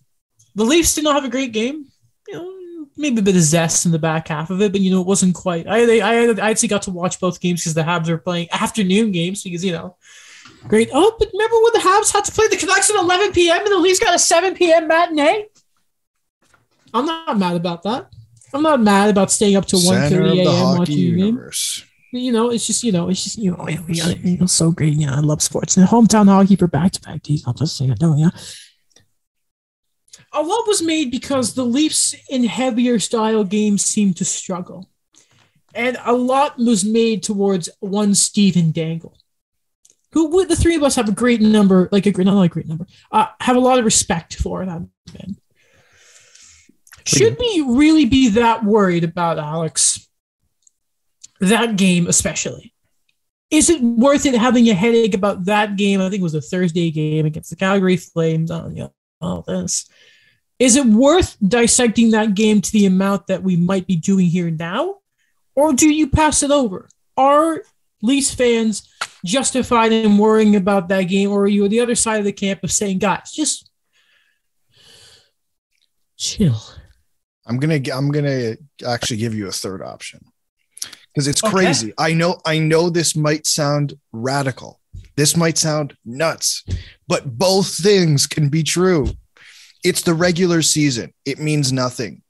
the 0.55 0.65
Leafs 0.65 0.95
did 0.95 1.03
not 1.03 1.15
have 1.15 1.25
a 1.25 1.29
great 1.29 1.51
game. 1.51 1.85
You 2.27 2.33
know, 2.33 2.87
maybe 2.97 3.19
a 3.19 3.23
bit 3.23 3.35
of 3.35 3.41
zest 3.41 3.85
in 3.85 3.91
the 3.91 3.99
back 3.99 4.29
half 4.29 4.49
of 4.49 4.61
it, 4.61 4.71
but 4.71 4.81
you 4.81 4.89
know, 4.89 5.01
it 5.01 5.07
wasn't 5.07 5.35
quite. 5.35 5.67
I 5.67 5.99
I, 5.99 6.31
I 6.31 6.49
actually 6.49 6.69
got 6.69 6.81
to 6.83 6.91
watch 6.91 7.19
both 7.19 7.39
games 7.39 7.61
because 7.61 7.73
the 7.73 7.83
Habs 7.83 8.07
are 8.07 8.17
playing 8.17 8.47
afternoon 8.51 9.11
games 9.11 9.43
because 9.43 9.63
you 9.63 9.73
know, 9.73 9.95
great. 10.67 10.89
Oh, 10.93 11.15
but 11.17 11.29
remember 11.31 11.55
when 11.61 11.73
the 11.73 11.79
Habs 11.79 12.11
had 12.13 12.25
to 12.25 12.31
play 12.31 12.47
the 12.47 12.57
Canucks 12.57 12.89
at 12.89 12.95
11 12.95 13.31
p.m. 13.33 13.59
and 13.59 13.67
the 13.67 13.77
Leafs 13.77 13.99
got 13.99 14.15
a 14.15 14.19
7 14.19 14.55
p.m. 14.55 14.87
matinee? 14.87 15.45
I'm 16.93 17.05
not 17.05 17.37
mad 17.37 17.55
about 17.55 17.83
that. 17.83 18.09
I'm 18.53 18.61
not 18.61 18.81
mad 18.81 19.09
about 19.09 19.31
staying 19.31 19.55
up 19.55 19.65
to 19.67 19.77
1 19.77 19.83
Center 19.83 20.23
of 20.23 20.31
the 20.31 20.41
a.m. 20.41 20.47
hockey 20.47 20.79
watching 20.79 20.95
the 20.95 21.17
game. 21.17 21.49
You 22.15 22.31
know, 22.31 22.51
it's 22.51 22.67
just 22.67 22.83
you 22.83 22.91
know, 22.91 23.09
it's 23.09 23.23
just 23.23 23.39
you 23.39 23.51
know, 23.51 23.67
yeah, 23.67 23.81
we 23.87 23.97
got 23.97 24.11
it. 24.11 24.19
You 24.19 24.37
know, 24.37 24.45
so 24.45 24.71
great. 24.71 24.93
Yeah, 24.93 25.15
I 25.15 25.19
love 25.19 25.41
sports 25.41 25.77
and 25.77 25.87
hometown 25.87 26.27
hockey 26.27 26.55
for 26.55 26.67
back 26.67 26.91
to 26.91 27.01
back 27.01 27.23
days. 27.23 27.43
I'll 27.47 27.55
just 27.55 27.75
say 27.75 27.85
it. 27.85 27.99
No, 27.99 28.15
yeah. 28.15 28.29
A 30.31 30.41
lot 30.41 30.67
was 30.67 30.83
made 30.83 31.09
because 31.09 31.55
the 31.55 31.65
Leafs 31.65 32.13
in 32.29 32.43
heavier 32.43 32.99
style 32.99 33.43
games 33.43 33.83
seemed 33.83 34.17
to 34.17 34.25
struggle, 34.25 34.91
and 35.73 35.97
a 36.05 36.13
lot 36.13 36.59
was 36.59 36.85
made 36.85 37.23
towards 37.23 37.67
one 37.79 38.13
Stephen 38.13 38.71
Dangle, 38.71 39.17
who 40.13 40.29
would 40.29 40.47
the 40.47 40.55
three 40.55 40.75
of 40.75 40.83
us 40.83 40.95
have 40.95 41.09
a 41.09 41.13
great 41.13 41.41
number, 41.41 41.89
like 41.91 42.05
a 42.05 42.11
great, 42.11 42.25
not 42.25 42.41
a 42.41 42.47
great 42.47 42.67
number, 42.67 42.85
uh, 43.11 43.27
have 43.39 43.55
a 43.55 43.59
lot 43.59 43.79
of 43.79 43.85
respect 43.85 44.35
for 44.35 44.65
that 44.65 44.79
man. 44.79 45.35
Should 47.05 47.37
we 47.37 47.65
really 47.67 48.05
be 48.05 48.29
that 48.29 48.63
worried 48.63 49.03
about 49.03 49.39
Alex? 49.39 50.07
That 51.39 51.75
game, 51.75 52.07
especially. 52.07 52.73
Is 53.49 53.69
it 53.69 53.81
worth 53.81 54.25
it 54.25 54.35
having 54.35 54.69
a 54.69 54.73
headache 54.73 55.13
about 55.13 55.45
that 55.45 55.75
game? 55.75 55.99
I 55.99 56.09
think 56.09 56.21
it 56.21 56.23
was 56.23 56.35
a 56.35 56.41
Thursday 56.41 56.89
game 56.91 57.25
against 57.25 57.49
the 57.49 57.55
Calgary 57.55 57.97
Flames. 57.97 58.49
Oh, 58.49 58.91
all 59.19 59.41
this. 59.41 59.89
Is 60.59 60.75
it 60.75 60.85
worth 60.85 61.35
dissecting 61.45 62.11
that 62.11 62.35
game 62.35 62.61
to 62.61 62.71
the 62.71 62.85
amount 62.85 63.27
that 63.27 63.43
we 63.43 63.57
might 63.57 63.85
be 63.85 63.95
doing 63.95 64.27
here 64.27 64.49
now? 64.49 64.97
Or 65.55 65.73
do 65.73 65.89
you 65.89 66.07
pass 66.07 66.41
it 66.41 66.51
over? 66.51 66.87
Are 67.17 67.63
Leafs 68.03 68.33
fans 68.33 68.87
justified 69.25 69.91
in 69.91 70.17
worrying 70.17 70.55
about 70.55 70.89
that 70.89 71.03
game? 71.03 71.31
Or 71.31 71.43
are 71.43 71.47
you 71.47 71.63
on 71.63 71.69
the 71.71 71.79
other 71.79 71.95
side 71.95 72.19
of 72.19 72.25
the 72.25 72.33
camp 72.33 72.59
of 72.63 72.71
saying, 72.71 72.99
guys, 72.99 73.31
just 73.31 73.69
chill? 76.17 76.61
I'm 77.45 77.57
gonna 77.57 77.79
I'm 77.93 78.11
gonna 78.11 78.55
actually 78.85 79.17
give 79.17 79.33
you 79.33 79.47
a 79.47 79.51
third 79.51 79.81
option 79.81 80.19
because 81.13 81.27
it's 81.27 81.43
Okay. 81.43 81.51
crazy. 81.51 81.93
I 81.97 82.13
know 82.13 82.39
I 82.45 82.59
know 82.59 82.89
this 82.89 83.15
might 83.15 83.47
sound 83.47 83.93
radical. 84.11 84.79
This 85.15 85.35
might 85.35 85.57
sound 85.57 85.95
nuts, 86.05 86.63
but 87.07 87.37
both 87.37 87.75
things 87.77 88.27
can 88.27 88.49
be 88.49 88.63
true. 88.63 89.07
It's 89.83 90.01
the 90.01 90.13
regular 90.13 90.61
season. 90.61 91.13
It 91.25 91.39
means 91.39 91.71
nothing. 91.71 92.21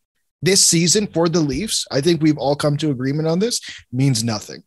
This 0.42 0.66
season 0.66 1.08
for 1.08 1.30
the 1.30 1.40
Leafs, 1.40 1.86
I 1.92 2.02
think 2.02 2.22
we've 2.22 2.38
all 2.38 2.56
come 2.56 2.76
to 2.78 2.92
agreement 2.92 3.28
on 3.28 3.40
this, 3.40 3.62
means 3.92 4.24
nothing. 4.24 4.64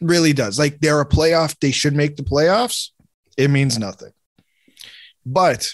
Really 0.00 0.32
does. 0.32 0.58
Like 0.58 0.80
they're 0.80 1.00
a 1.00 1.08
playoff, 1.08 1.56
they 1.60 1.70
should 1.70 1.94
make 1.94 2.16
the 2.16 2.22
playoffs. 2.24 2.88
It 3.36 3.50
means 3.50 3.78
nothing. 3.78 4.12
But 5.24 5.68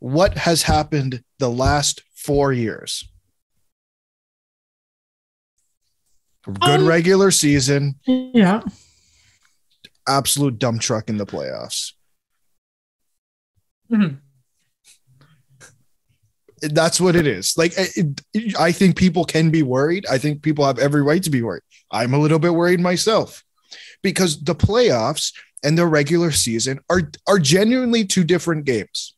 what 0.00 0.36
has 0.38 0.62
happened 0.62 1.22
the 1.38 1.50
last 1.50 2.02
four 2.16 2.52
years? 2.52 3.08
Good 6.44 6.80
Um, 6.80 6.86
regular 6.86 7.30
season, 7.30 7.96
Yeah. 8.06 8.62
absolute 10.06 10.58
dump 10.58 10.80
truck 10.80 11.08
in 11.08 11.18
the 11.18 11.26
playoffs. 11.26 11.92
Mhm. 13.90 14.20
That's 16.60 17.00
what 17.00 17.14
it 17.14 17.26
is. 17.26 17.54
Like, 17.56 17.72
it, 17.76 18.20
it- 18.34 18.58
I 18.58 18.72
think 18.72 18.96
people 18.96 19.24
can 19.24 19.50
be 19.50 19.62
worried. 19.62 20.06
I 20.06 20.18
think 20.18 20.42
people 20.42 20.66
have 20.66 20.78
every 20.78 21.02
right 21.02 21.22
to 21.22 21.30
be 21.30 21.42
worried. 21.42 21.62
I'm 21.90 22.14
a 22.14 22.18
little 22.18 22.38
bit 22.38 22.54
worried 22.54 22.80
myself 22.80 23.44
because 24.02 24.42
the 24.42 24.54
playoffs 24.54 25.32
and 25.62 25.76
the 25.76 25.86
regular 25.86 26.30
season 26.32 26.80
are 26.88 27.10
are 27.26 27.38
genuinely 27.38 28.04
two 28.04 28.24
different 28.24 28.64
games, 28.64 29.14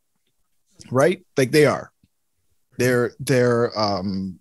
right? 0.91 1.25
Like 1.37 1.51
they 1.51 1.67
are. 1.67 1.93
They're 2.79 3.13
they're 3.19 3.79
um 3.79 4.41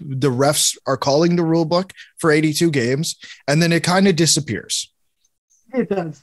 the 0.00 0.30
refs 0.30 0.76
are 0.86 0.96
calling 0.96 1.36
the 1.36 1.44
rule 1.44 1.64
book 1.64 1.92
for 2.18 2.30
82 2.30 2.70
games 2.70 3.16
and 3.46 3.62
then 3.62 3.72
it 3.72 3.82
kind 3.82 4.06
of 4.06 4.16
disappears. 4.16 4.92
It 5.72 5.88
does. 5.88 6.22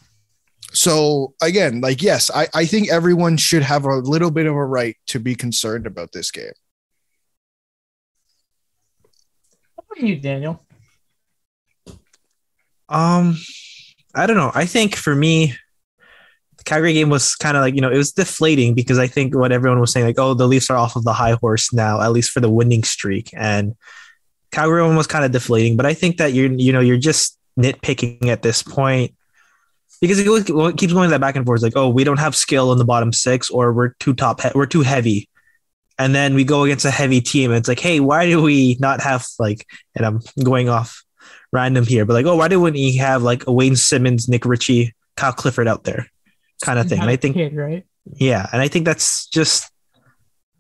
So 0.72 1.34
again, 1.42 1.82
like 1.82 2.02
yes, 2.02 2.30
I, 2.34 2.48
I 2.54 2.66
think 2.66 2.90
everyone 2.90 3.38
should 3.38 3.64
have 3.64 3.86
a 3.86 3.96
little 3.96 4.32
bit 4.32 4.46
of 4.46 4.56
a 4.56 4.66
right 4.66 4.98
to 5.08 5.20
be 5.20 5.36
concerned 5.36 5.88
about 5.88 6.12
this 6.12 6.32
game. 6.32 6.52
What 9.76 9.86
about 9.98 10.08
you, 10.08 10.18
Daniel? 10.18 10.65
Um, 12.90 13.38
I 14.14 14.26
don't 14.26 14.38
know. 14.38 14.52
I 14.54 14.66
think 14.66 14.96
for 14.96 15.16
me, 15.16 15.54
the 16.58 16.64
Calgary 16.64 16.94
game 16.94 17.10
was 17.10 17.36
kind 17.36 17.58
of 17.58 17.62
like 17.62 17.76
you 17.76 17.82
know 17.82 17.92
it 17.92 17.98
was 17.98 18.12
deflating 18.12 18.74
because 18.74 18.98
I 19.00 19.08
think 19.08 19.36
what 19.36 19.52
everyone 19.52 19.80
was 19.80 19.92
saying 19.92 20.06
like 20.06 20.20
oh 20.20 20.34
the 20.34 20.48
Leafs 20.48 20.70
are 20.70 20.78
off 20.78 20.96
of 20.96 21.04
the 21.04 21.14
high 21.14 21.34
horse 21.34 21.74
now 21.74 22.02
at 22.02 22.12
least 22.12 22.32
for 22.32 22.40
the 22.40 22.50
winning 22.50 22.84
streak 22.84 23.30
and 23.34 23.76
Calgary 24.52 24.84
one 24.84 24.96
was 24.96 25.08
kind 25.08 25.26
of 25.26 25.32
deflating. 25.32 25.76
But 25.76 25.86
I 25.86 25.94
think 25.94 26.18
that 26.18 26.34
you're 26.34 26.52
you 26.52 26.72
know 26.72 26.80
you're 26.80 26.98
just 26.98 27.38
nitpicking 27.60 28.28
at 28.28 28.42
this 28.42 28.64
point 28.64 29.14
because 30.02 30.20
it, 30.20 30.78
keeps 30.78 30.94
going 30.94 31.10
that 31.10 31.22
back 31.22 31.36
and 31.36 31.46
forth 31.46 31.62
like 31.62 31.76
oh 31.76 31.90
we 31.90 32.04
don't 32.04 32.20
have 32.20 32.36
skill 32.36 32.72
in 32.72 32.78
the 32.78 32.86
bottom 32.86 33.12
six 33.12 33.50
or 33.50 33.74
we're 33.74 33.90
too 34.00 34.14
top 34.14 34.42
he- 34.42 34.52
we're 34.56 34.66
too 34.66 34.82
heavy. 34.82 35.30
And 35.98 36.14
then 36.14 36.36
we 36.36 36.44
go 36.44 36.64
against 36.64 36.84
a 36.84 36.92
heavy 36.92 37.22
team. 37.22 37.52
And 37.52 37.58
it's 37.58 37.70
like, 37.70 37.80
hey, 37.80 38.02
why 38.02 38.26
do 38.26 38.42
we 38.42 38.76
not 38.82 39.00
have 39.00 39.26
like? 39.40 39.66
And 39.96 40.06
I'm 40.06 40.20
going 40.44 40.68
off 40.68 41.05
random 41.56 41.86
here, 41.86 42.06
but 42.06 42.14
like, 42.14 42.26
oh, 42.26 42.36
why 42.36 42.50
didn't 42.50 42.76
he 42.76 42.98
have 42.98 43.24
like 43.24 43.48
a 43.48 43.52
Wayne 43.52 43.78
Simmonds, 43.78 44.28
Nick 44.28 44.46
Ritchie, 44.46 44.94
Kyle 45.16 45.32
Clifford 45.32 45.68
out 45.68 45.86
there, 45.86 46.08
kind 46.64 46.78
of 46.78 46.88
thing? 46.88 47.00
And 47.00 47.10
I 47.10 47.16
think, 47.16 47.36
kid, 47.36 47.56
right? 47.56 47.86
yeah, 48.14 48.48
and 48.52 48.62
I 48.62 48.68
think 48.68 48.86
that's 48.86 49.28
just 49.28 49.72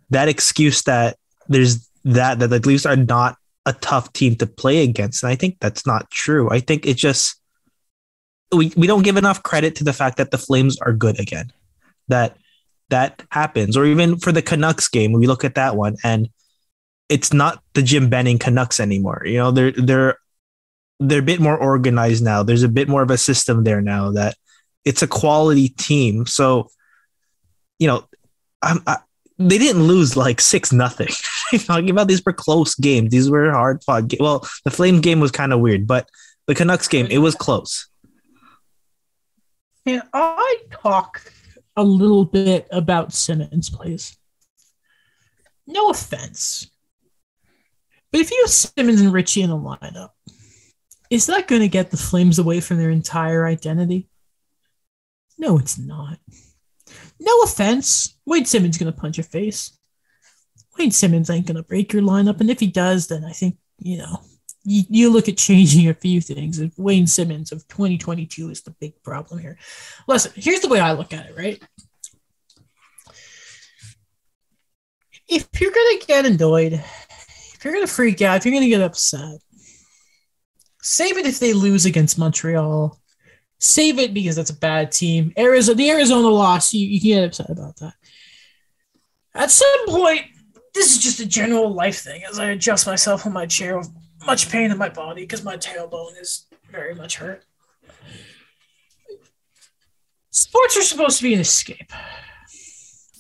that 0.10 0.30
excuse 0.30 0.82
that 0.84 1.18
there's 1.50 1.90
that 2.06 2.40
that 2.40 2.50
the 2.50 2.60
Leafs 2.60 2.86
are 2.86 2.96
not 2.96 3.38
a 3.66 3.74
tough 3.74 4.14
team 4.14 4.36
to 4.38 4.48
play 4.48 4.84
against, 4.84 5.22
and 5.22 5.32
I 5.32 5.36
think 5.36 5.58
that's 5.60 5.86
not 5.86 6.10
true. 6.10 6.50
I 6.50 6.62
think 6.62 6.86
it 6.86 6.96
just 6.96 7.40
we 8.56 8.72
we 8.78 8.88
don't 8.88 9.04
give 9.04 9.18
enough 9.18 9.44
credit 9.44 9.76
to 9.76 9.84
the 9.84 9.94
fact 9.94 10.18
that 10.18 10.32
the 10.32 10.38
Flames 10.38 10.80
are 10.80 10.94
good 10.94 11.20
again. 11.20 11.52
That 12.08 12.38
that 12.90 13.22
happens, 13.30 13.76
or 13.76 13.86
even 13.86 14.18
for 14.18 14.32
the 14.32 14.42
Canucks 14.42 14.88
game, 14.88 15.12
we 15.12 15.28
look 15.28 15.44
at 15.44 15.56
that 15.56 15.76
one 15.76 15.98
and 16.04 16.30
it's 17.10 17.34
not 17.34 17.62
the 17.74 17.82
Jim 17.84 18.10
Benning 18.10 18.40
Canucks 18.40 18.80
anymore. 18.80 19.24
You 19.26 19.38
know, 19.38 19.52
they're 19.52 19.72
they're 19.72 20.18
they're 21.00 21.20
a 21.20 21.24
bit 21.24 21.40
more 21.40 21.58
organized 21.58 22.24
now. 22.24 22.44
There's 22.44 22.64
a 22.64 22.70
bit 22.70 22.88
more 22.88 23.02
of 23.02 23.12
a 23.12 23.18
system 23.18 23.64
there 23.64 23.82
now 23.82 24.12
that 24.12 24.36
it's 24.86 25.02
a 25.02 25.08
quality 25.08 25.70
team. 25.70 26.26
So, 26.26 26.70
you 27.80 27.88
know, 27.88 28.06
I'm, 28.62 28.82
I, 28.88 28.98
they 29.38 29.58
didn't 29.58 29.84
lose 29.84 30.16
like 30.16 30.40
six 30.40 30.72
nothing. 30.72 31.10
Talking 31.66 31.90
about 31.90 32.08
these 32.08 32.24
were 32.26 32.34
close 32.34 32.76
games. 32.76 33.12
These 33.12 33.30
were 33.30 33.52
hard 33.52 33.84
fought. 33.84 34.08
Ga- 34.08 34.18
well, 34.20 34.48
the 34.64 34.72
Flame 34.72 35.02
game 35.02 35.20
was 35.20 35.32
kind 35.32 35.52
of 35.52 35.60
weird, 35.60 35.88
but 35.88 36.10
The 36.48 36.56
Canucks 36.56 36.88
game, 36.88 37.08
it 37.10 37.18
was 37.18 37.36
close. 37.36 37.88
And 39.86 40.02
I 40.14 40.58
talk 40.72 41.32
a 41.76 41.84
little 41.84 42.26
bit 42.26 42.68
about 42.72 43.14
Simmonds, 43.14 43.70
please. 43.70 44.18
No 45.68 45.90
offense. 45.90 46.72
But 48.12 48.22
if 48.22 48.32
you 48.32 48.42
have 48.44 48.52
Simmonds 48.52 49.02
and 49.02 49.12
Ritchie 49.12 49.42
in 49.42 49.50
the 49.50 49.58
lineup, 49.58 50.12
is 51.16 51.28
that 51.28 51.48
going 51.48 51.62
to 51.62 51.70
get 51.70 51.92
the 51.92 51.98
Flames 51.98 52.40
away 52.40 52.60
from 52.60 52.78
their 52.78 52.90
entire 52.90 53.46
identity? 53.46 54.10
No, 55.38 55.58
it's 55.58 55.78
not. 55.78 56.20
No 57.22 57.42
offense. 57.42 58.18
Wade 58.26 58.50
Simmonds 58.50 58.78
going 58.78 58.92
to 58.92 59.00
punch 59.00 59.18
your 59.18 59.24
face. 59.24 59.78
Wade 60.78 60.94
Simmonds 60.94 61.30
ain't 61.30 61.48
going 61.48 61.56
to 61.56 61.64
break 61.64 61.94
your 61.94 62.02
lineup. 62.02 62.42
And 62.42 62.50
if 62.50 62.60
he 62.60 62.68
does, 62.68 63.08
then 63.08 63.24
I 63.24 63.32
think, 63.32 63.58
you 63.80 63.98
know, 63.98 64.20
you, 64.66 64.84
you 64.90 65.10
look 65.10 65.30
at 65.30 65.38
changing 65.38 65.88
a 65.88 65.94
few 65.94 66.20
things. 66.20 66.62
Wayne 66.78 67.08
Simmonds 67.08 67.54
of 67.54 67.66
2022 67.70 68.50
is 68.50 68.64
the 68.64 68.72
big 68.72 69.02
problem 69.02 69.40
here. 69.40 69.58
Listen, 70.10 70.34
here's 70.36 70.60
the 70.60 70.68
way 70.68 70.82
I 70.82 70.92
look 70.92 71.14
at 71.14 71.28
it, 71.28 71.38
right? 71.38 71.64
If 75.30 75.48
you're 75.62 75.72
going 75.72 76.00
to 76.00 76.06
get 76.06 76.26
annoyed, 76.26 76.74
if 76.74 77.60
you're 77.64 77.74
going 77.74 77.88
to 77.88 77.94
freak 77.94 78.22
out, 78.22 78.38
if 78.38 78.46
you're 78.46 78.54
going 78.54 78.64
to 78.64 78.70
get 78.70 78.82
upset, 78.82 79.40
save 80.86 81.18
it 81.18 81.26
if 81.26 81.40
they 81.40 81.54
lose 81.54 81.86
against 81.86 82.20
Montreal. 82.20 83.00
Save 83.60 84.00
it 84.00 84.14
because 84.14 84.36
that's 84.36 84.52
a 84.52 84.58
bad 84.58 84.92
team. 84.92 85.34
Arizona, 85.38 85.76
the 85.76 85.90
Arizona 85.90 86.28
loss, 86.28 86.74
you, 86.74 86.88
you 86.88 87.00
can 87.00 87.10
get 87.10 87.24
upset 87.24 87.50
about 87.50 87.76
that. 87.78 87.94
At 89.34 89.50
some 89.50 89.88
point, 89.88 90.22
this 90.74 90.96
is 90.96 91.02
just 91.02 91.20
a 91.20 91.26
general 91.26 91.74
life 91.74 92.00
thing 92.00 92.24
as 92.30 92.38
I 92.38 92.52
adjust 92.52 92.86
myself 92.86 93.26
on 93.26 93.34
my 93.34 93.46
chair 93.46 93.78
with 93.78 93.90
much 94.26 94.52
pain 94.52 94.72
in 94.72 94.78
my 94.78 94.90
body 94.90 95.22
because 95.22 95.44
my 95.44 95.58
tailbone 95.58 96.20
is 96.22 96.46
very 96.70 96.94
much 96.94 97.16
hurt. 97.16 97.44
Sports 100.30 100.78
are 100.78 100.84
supposed 100.84 101.18
to 101.18 101.24
be 101.24 101.34
an 101.34 101.40
escape. 101.40 101.92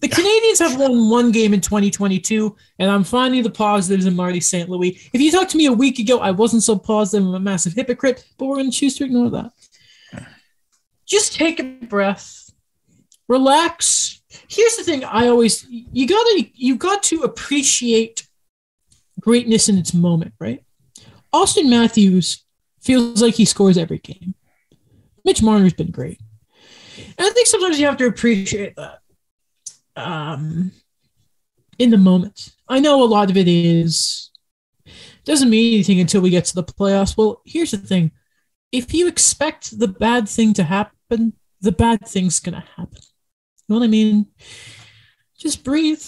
The 0.06 0.11
Canadiens 0.11 0.60
have 0.60 0.80
won 0.80 1.10
one 1.10 1.32
game 1.32 1.52
in 1.56 1.61
2022, 1.61 2.56
and 2.77 2.91
I'm 2.91 3.03
finding 3.03 3.41
the 3.41 3.49
positives 3.49 4.06
in 4.06 4.15
Marty 4.15 4.40
St. 4.40 4.69
Louis. 4.69 5.10
If 5.14 5.19
you 5.19 5.32
talked 5.32 5.49
to 5.49 5.57
me 5.57 5.65
a 5.65 5.73
week 5.73 5.98
ago, 5.98 6.19
I 6.19 6.30
wasn't 6.30 6.61
so 6.61 6.77
positive. 6.77 7.26
I'm 7.26 7.34
a 7.34 7.40
massive 7.40 7.73
hypocrite, 7.73 8.23
but 8.38 8.45
we're 8.45 8.57
going 8.57 8.69
to 8.69 8.77
choose 8.77 8.95
to 8.98 9.06
ignore 9.06 9.32
that. 9.32 9.52
Just 11.07 11.34
take 11.34 11.60
a 11.60 11.64
breath, 11.64 12.52
relax. 13.27 14.22
Here's 14.48 14.76
the 14.76 14.84
thing: 14.84 15.03
I 15.03 15.27
always 15.27 15.65
you 15.72 16.06
gotta 16.06 16.49
you 16.53 16.76
got 16.76 17.02
to 17.03 17.23
appreciate 17.23 18.27
greatness 19.19 19.69
in 19.69 19.80
its 19.80 19.95
moment, 19.95 20.36
right? 20.38 20.64
Auston 21.34 21.68
Matthews 21.68 22.45
feels 22.80 23.23
like 23.23 23.34
he 23.34 23.45
scores 23.45 23.76
every 23.76 23.98
game. 23.98 24.36
Mitch 25.23 25.41
Marner's 25.41 25.73
been 25.73 25.90
great, 25.90 26.19
and 26.95 27.26
I 27.26 27.32
think 27.32 27.48
sometimes 27.48 27.80
you 27.80 27.88
have 27.88 27.98
to 27.98 28.06
appreciate 28.06 28.76
that 28.76 28.99
um, 29.95 30.72
in 31.77 31.89
the 31.89 31.97
moment. 31.97 32.49
I 32.67 32.80
know 32.80 33.03
a 33.03 33.05
lot 33.05 33.30
of 33.30 33.38
it 33.38 33.47
is 33.47 34.31
doesn't 35.23 35.49
mean 35.49 35.73
anything 35.73 35.99
until 35.99 36.22
we 36.22 36.30
get 36.30 36.45
to 36.45 36.55
the 36.55 36.63
playoffs. 36.63 37.17
Well, 37.17 37.41
here's 37.45 37.72
the 37.72 37.77
thing: 37.77 38.11
if 38.72 38.93
you 38.93 39.07
expect 39.07 39.77
the 39.77 39.88
bad 39.88 40.30
thing 40.30 40.53
to 40.53 40.63
happen, 40.63 41.34
the 41.61 41.72
bad 41.72 42.07
thing's 42.07 42.39
gonna 42.39 42.65
happen. 42.76 42.99
You 43.67 43.73
know 43.73 43.80
what 43.80 43.85
I 43.85 43.89
mean? 43.89 44.27
Just 45.38 45.63
breathe. 45.63 46.03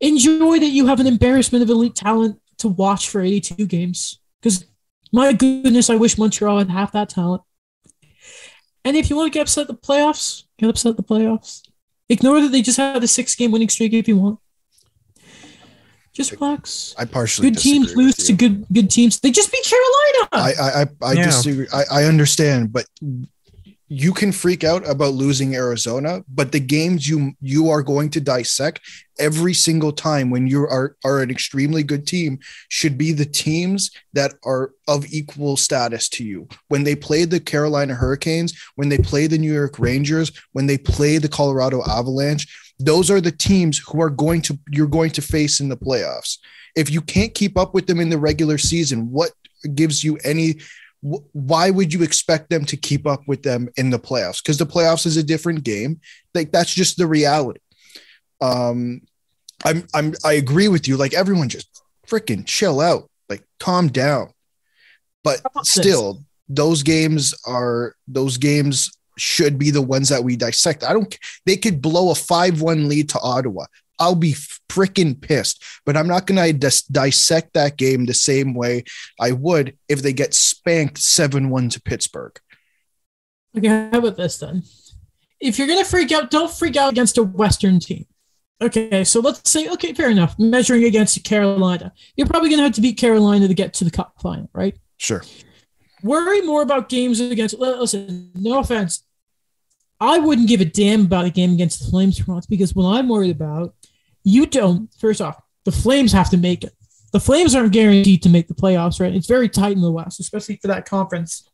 Enjoy 0.00 0.58
that 0.58 0.66
you 0.66 0.86
have 0.86 1.00
an 1.00 1.06
embarrassment 1.06 1.62
of 1.62 1.70
elite 1.70 1.94
talent 1.94 2.38
to 2.58 2.68
watch 2.68 3.08
for 3.08 3.22
82 3.22 3.66
games. 3.66 4.20
Because 4.40 4.66
my 5.12 5.32
goodness, 5.32 5.88
I 5.88 5.96
wish 5.96 6.18
Montreal 6.18 6.58
had 6.58 6.70
half 6.70 6.92
that 6.92 7.08
talent. 7.08 7.42
And 8.84 8.96
if 8.96 9.10
you 9.10 9.16
want 9.16 9.32
to 9.32 9.36
get 9.36 9.42
upset 9.42 9.62
at 9.62 9.68
the 9.68 9.74
playoffs, 9.74 10.44
get 10.58 10.70
upset 10.70 10.90
at 10.90 10.96
the 10.96 11.02
playoffs. 11.02 11.65
Ignore 12.08 12.40
that 12.42 12.52
they 12.52 12.62
just 12.62 12.76
had 12.78 13.02
a 13.02 13.08
six 13.08 13.34
game 13.34 13.50
winning 13.50 13.68
streak 13.68 13.92
if 13.92 14.06
you 14.06 14.16
want. 14.16 14.38
Just 16.12 16.32
relax. 16.32 16.94
I 16.96 17.04
partially 17.04 17.50
Good 17.50 17.58
teams 17.60 17.94
lose 17.94 18.14
to 18.16 18.32
good 18.32 18.64
good 18.72 18.88
teams. 18.90 19.20
They 19.20 19.30
just 19.30 19.52
beat 19.52 19.64
Carolina. 19.64 20.28
I 20.32 20.52
I 20.54 20.82
I, 20.82 20.86
I 21.10 21.12
Yeah. 21.12 21.24
disagree. 21.26 21.66
I, 21.72 21.82
I 21.90 22.04
understand, 22.04 22.72
but 22.72 22.86
you 23.88 24.12
can 24.12 24.32
freak 24.32 24.64
out 24.64 24.88
about 24.88 25.14
losing 25.14 25.54
Arizona, 25.54 26.24
but 26.28 26.50
the 26.50 26.60
games 26.60 27.08
you 27.08 27.32
you 27.40 27.70
are 27.70 27.82
going 27.82 28.10
to 28.10 28.20
dissect 28.20 28.80
every 29.18 29.54
single 29.54 29.92
time 29.92 30.28
when 30.30 30.46
you 30.46 30.62
are 30.62 30.96
are 31.04 31.20
an 31.20 31.30
extremely 31.30 31.84
good 31.84 32.06
team 32.06 32.38
should 32.68 32.98
be 32.98 33.12
the 33.12 33.24
teams 33.24 33.90
that 34.12 34.34
are 34.44 34.72
of 34.88 35.06
equal 35.12 35.56
status 35.56 36.08
to 36.08 36.24
you. 36.24 36.48
When 36.68 36.82
they 36.82 36.96
play 36.96 37.24
the 37.24 37.38
Carolina 37.38 37.94
Hurricanes, 37.94 38.60
when 38.74 38.88
they 38.88 38.98
play 38.98 39.28
the 39.28 39.38
New 39.38 39.52
York 39.52 39.78
Rangers, 39.78 40.32
when 40.52 40.66
they 40.66 40.78
play 40.78 41.18
the 41.18 41.28
Colorado 41.28 41.82
Avalanche, 41.84 42.46
those 42.80 43.08
are 43.08 43.20
the 43.20 43.32
teams 43.32 43.78
who 43.78 44.02
are 44.02 44.10
going 44.10 44.42
to 44.42 44.58
you're 44.70 44.88
going 44.88 45.10
to 45.12 45.22
face 45.22 45.60
in 45.60 45.68
the 45.68 45.76
playoffs. 45.76 46.38
If 46.74 46.90
you 46.90 47.00
can't 47.00 47.34
keep 47.34 47.56
up 47.56 47.72
with 47.72 47.86
them 47.86 48.00
in 48.00 48.10
the 48.10 48.18
regular 48.18 48.58
season, 48.58 49.12
what 49.12 49.30
gives 49.74 50.02
you 50.02 50.18
any 50.24 50.56
why 51.02 51.70
would 51.70 51.92
you 51.92 52.02
expect 52.02 52.50
them 52.50 52.64
to 52.64 52.76
keep 52.76 53.06
up 53.06 53.22
with 53.26 53.42
them 53.42 53.68
in 53.76 53.90
the 53.90 53.98
playoffs? 53.98 54.42
Because 54.42 54.58
the 54.58 54.66
playoffs 54.66 55.06
is 55.06 55.16
a 55.16 55.22
different 55.22 55.62
game. 55.62 56.00
Like 56.34 56.52
that's 56.52 56.74
just 56.74 56.96
the 56.96 57.06
reality. 57.06 57.60
Um, 58.40 59.02
I'm 59.64 59.86
I'm 59.94 60.14
I 60.24 60.34
agree 60.34 60.68
with 60.68 60.88
you. 60.88 60.96
Like 60.96 61.14
everyone 61.14 61.48
just 61.48 61.82
freaking 62.06 62.46
chill 62.46 62.80
out, 62.80 63.10
like 63.28 63.42
calm 63.60 63.88
down. 63.88 64.30
But 65.22 65.40
about 65.40 65.64
this? 65.64 65.72
still, 65.72 66.24
those 66.48 66.82
games 66.82 67.34
are 67.46 67.94
those 68.06 68.36
games 68.36 68.90
should 69.18 69.58
be 69.58 69.70
the 69.70 69.82
ones 69.82 70.10
that 70.10 70.22
we 70.22 70.36
dissect. 70.36 70.84
I 70.84 70.92
don't. 70.92 71.16
They 71.46 71.56
could 71.56 71.80
blow 71.80 72.10
a 72.10 72.14
five-one 72.14 72.88
lead 72.88 73.08
to 73.10 73.20
Ottawa. 73.20 73.66
I'll 73.98 74.14
be 74.14 74.32
freaking 74.32 75.20
pissed, 75.20 75.62
but 75.84 75.96
I'm 75.96 76.08
not 76.08 76.26
going 76.26 76.58
to 76.58 76.84
dissect 76.90 77.54
that 77.54 77.76
game 77.76 78.06
the 78.06 78.14
same 78.14 78.54
way 78.54 78.84
I 79.20 79.32
would 79.32 79.76
if 79.88 80.02
they 80.02 80.12
get 80.12 80.34
spanked 80.34 80.98
7 80.98 81.50
1 81.50 81.68
to 81.70 81.80
Pittsburgh. 81.80 82.38
Okay, 83.56 83.68
how 83.68 83.98
about 83.98 84.16
this 84.16 84.36
then? 84.38 84.62
If 85.40 85.58
you're 85.58 85.68
gonna 85.68 85.84
freak 85.84 86.12
out, 86.12 86.30
don't 86.30 86.50
freak 86.50 86.76
out 86.76 86.92
against 86.92 87.18
a 87.18 87.22
Western 87.22 87.80
team. 87.80 88.06
Okay, 88.60 89.04
so 89.04 89.20
let's 89.20 89.50
say, 89.50 89.68
okay, 89.68 89.92
fair 89.92 90.10
enough. 90.10 90.38
Measuring 90.38 90.84
against 90.84 91.22
Carolina, 91.24 91.92
you're 92.16 92.26
probably 92.26 92.50
gonna 92.50 92.62
have 92.62 92.72
to 92.72 92.80
beat 92.80 92.98
Carolina 92.98 93.48
to 93.48 93.54
get 93.54 93.72
to 93.74 93.84
the 93.84 93.90
cup 93.90 94.14
final, 94.20 94.50
right? 94.52 94.76
Sure. 94.98 95.22
Worry 96.02 96.42
more 96.42 96.62
about 96.62 96.88
games 96.88 97.20
against. 97.20 97.58
Listen, 97.58 98.30
no 98.34 98.58
offense, 98.60 99.04
I 100.00 100.18
wouldn't 100.18 100.48
give 100.48 100.60
a 100.60 100.66
damn 100.66 101.06
about 101.06 101.24
a 101.24 101.30
game 101.30 101.52
against 101.52 101.84
the 101.84 101.90
Flames 101.90 102.18
for 102.18 102.32
once 102.32 102.46
because 102.46 102.74
what 102.74 102.86
I'm 102.86 103.08
worried 103.08 103.34
about, 103.34 103.74
you 104.24 104.46
don't. 104.46 104.90
First 104.98 105.20
off, 105.20 105.40
the 105.64 105.72
Flames 105.72 106.12
have 106.12 106.30
to 106.30 106.36
make 106.36 106.64
it. 106.64 106.72
The 107.12 107.20
Flames 107.20 107.54
aren't 107.54 107.72
guaranteed 107.72 108.22
to 108.24 108.28
make 108.28 108.48
the 108.48 108.54
playoffs, 108.54 109.00
right? 109.00 109.14
It's 109.14 109.26
very 109.26 109.48
tight 109.48 109.72
in 109.72 109.80
the 109.80 109.90
West, 109.90 110.20
especially 110.20 110.56
for 110.56 110.68
that 110.68 110.88
conference. 110.88 111.48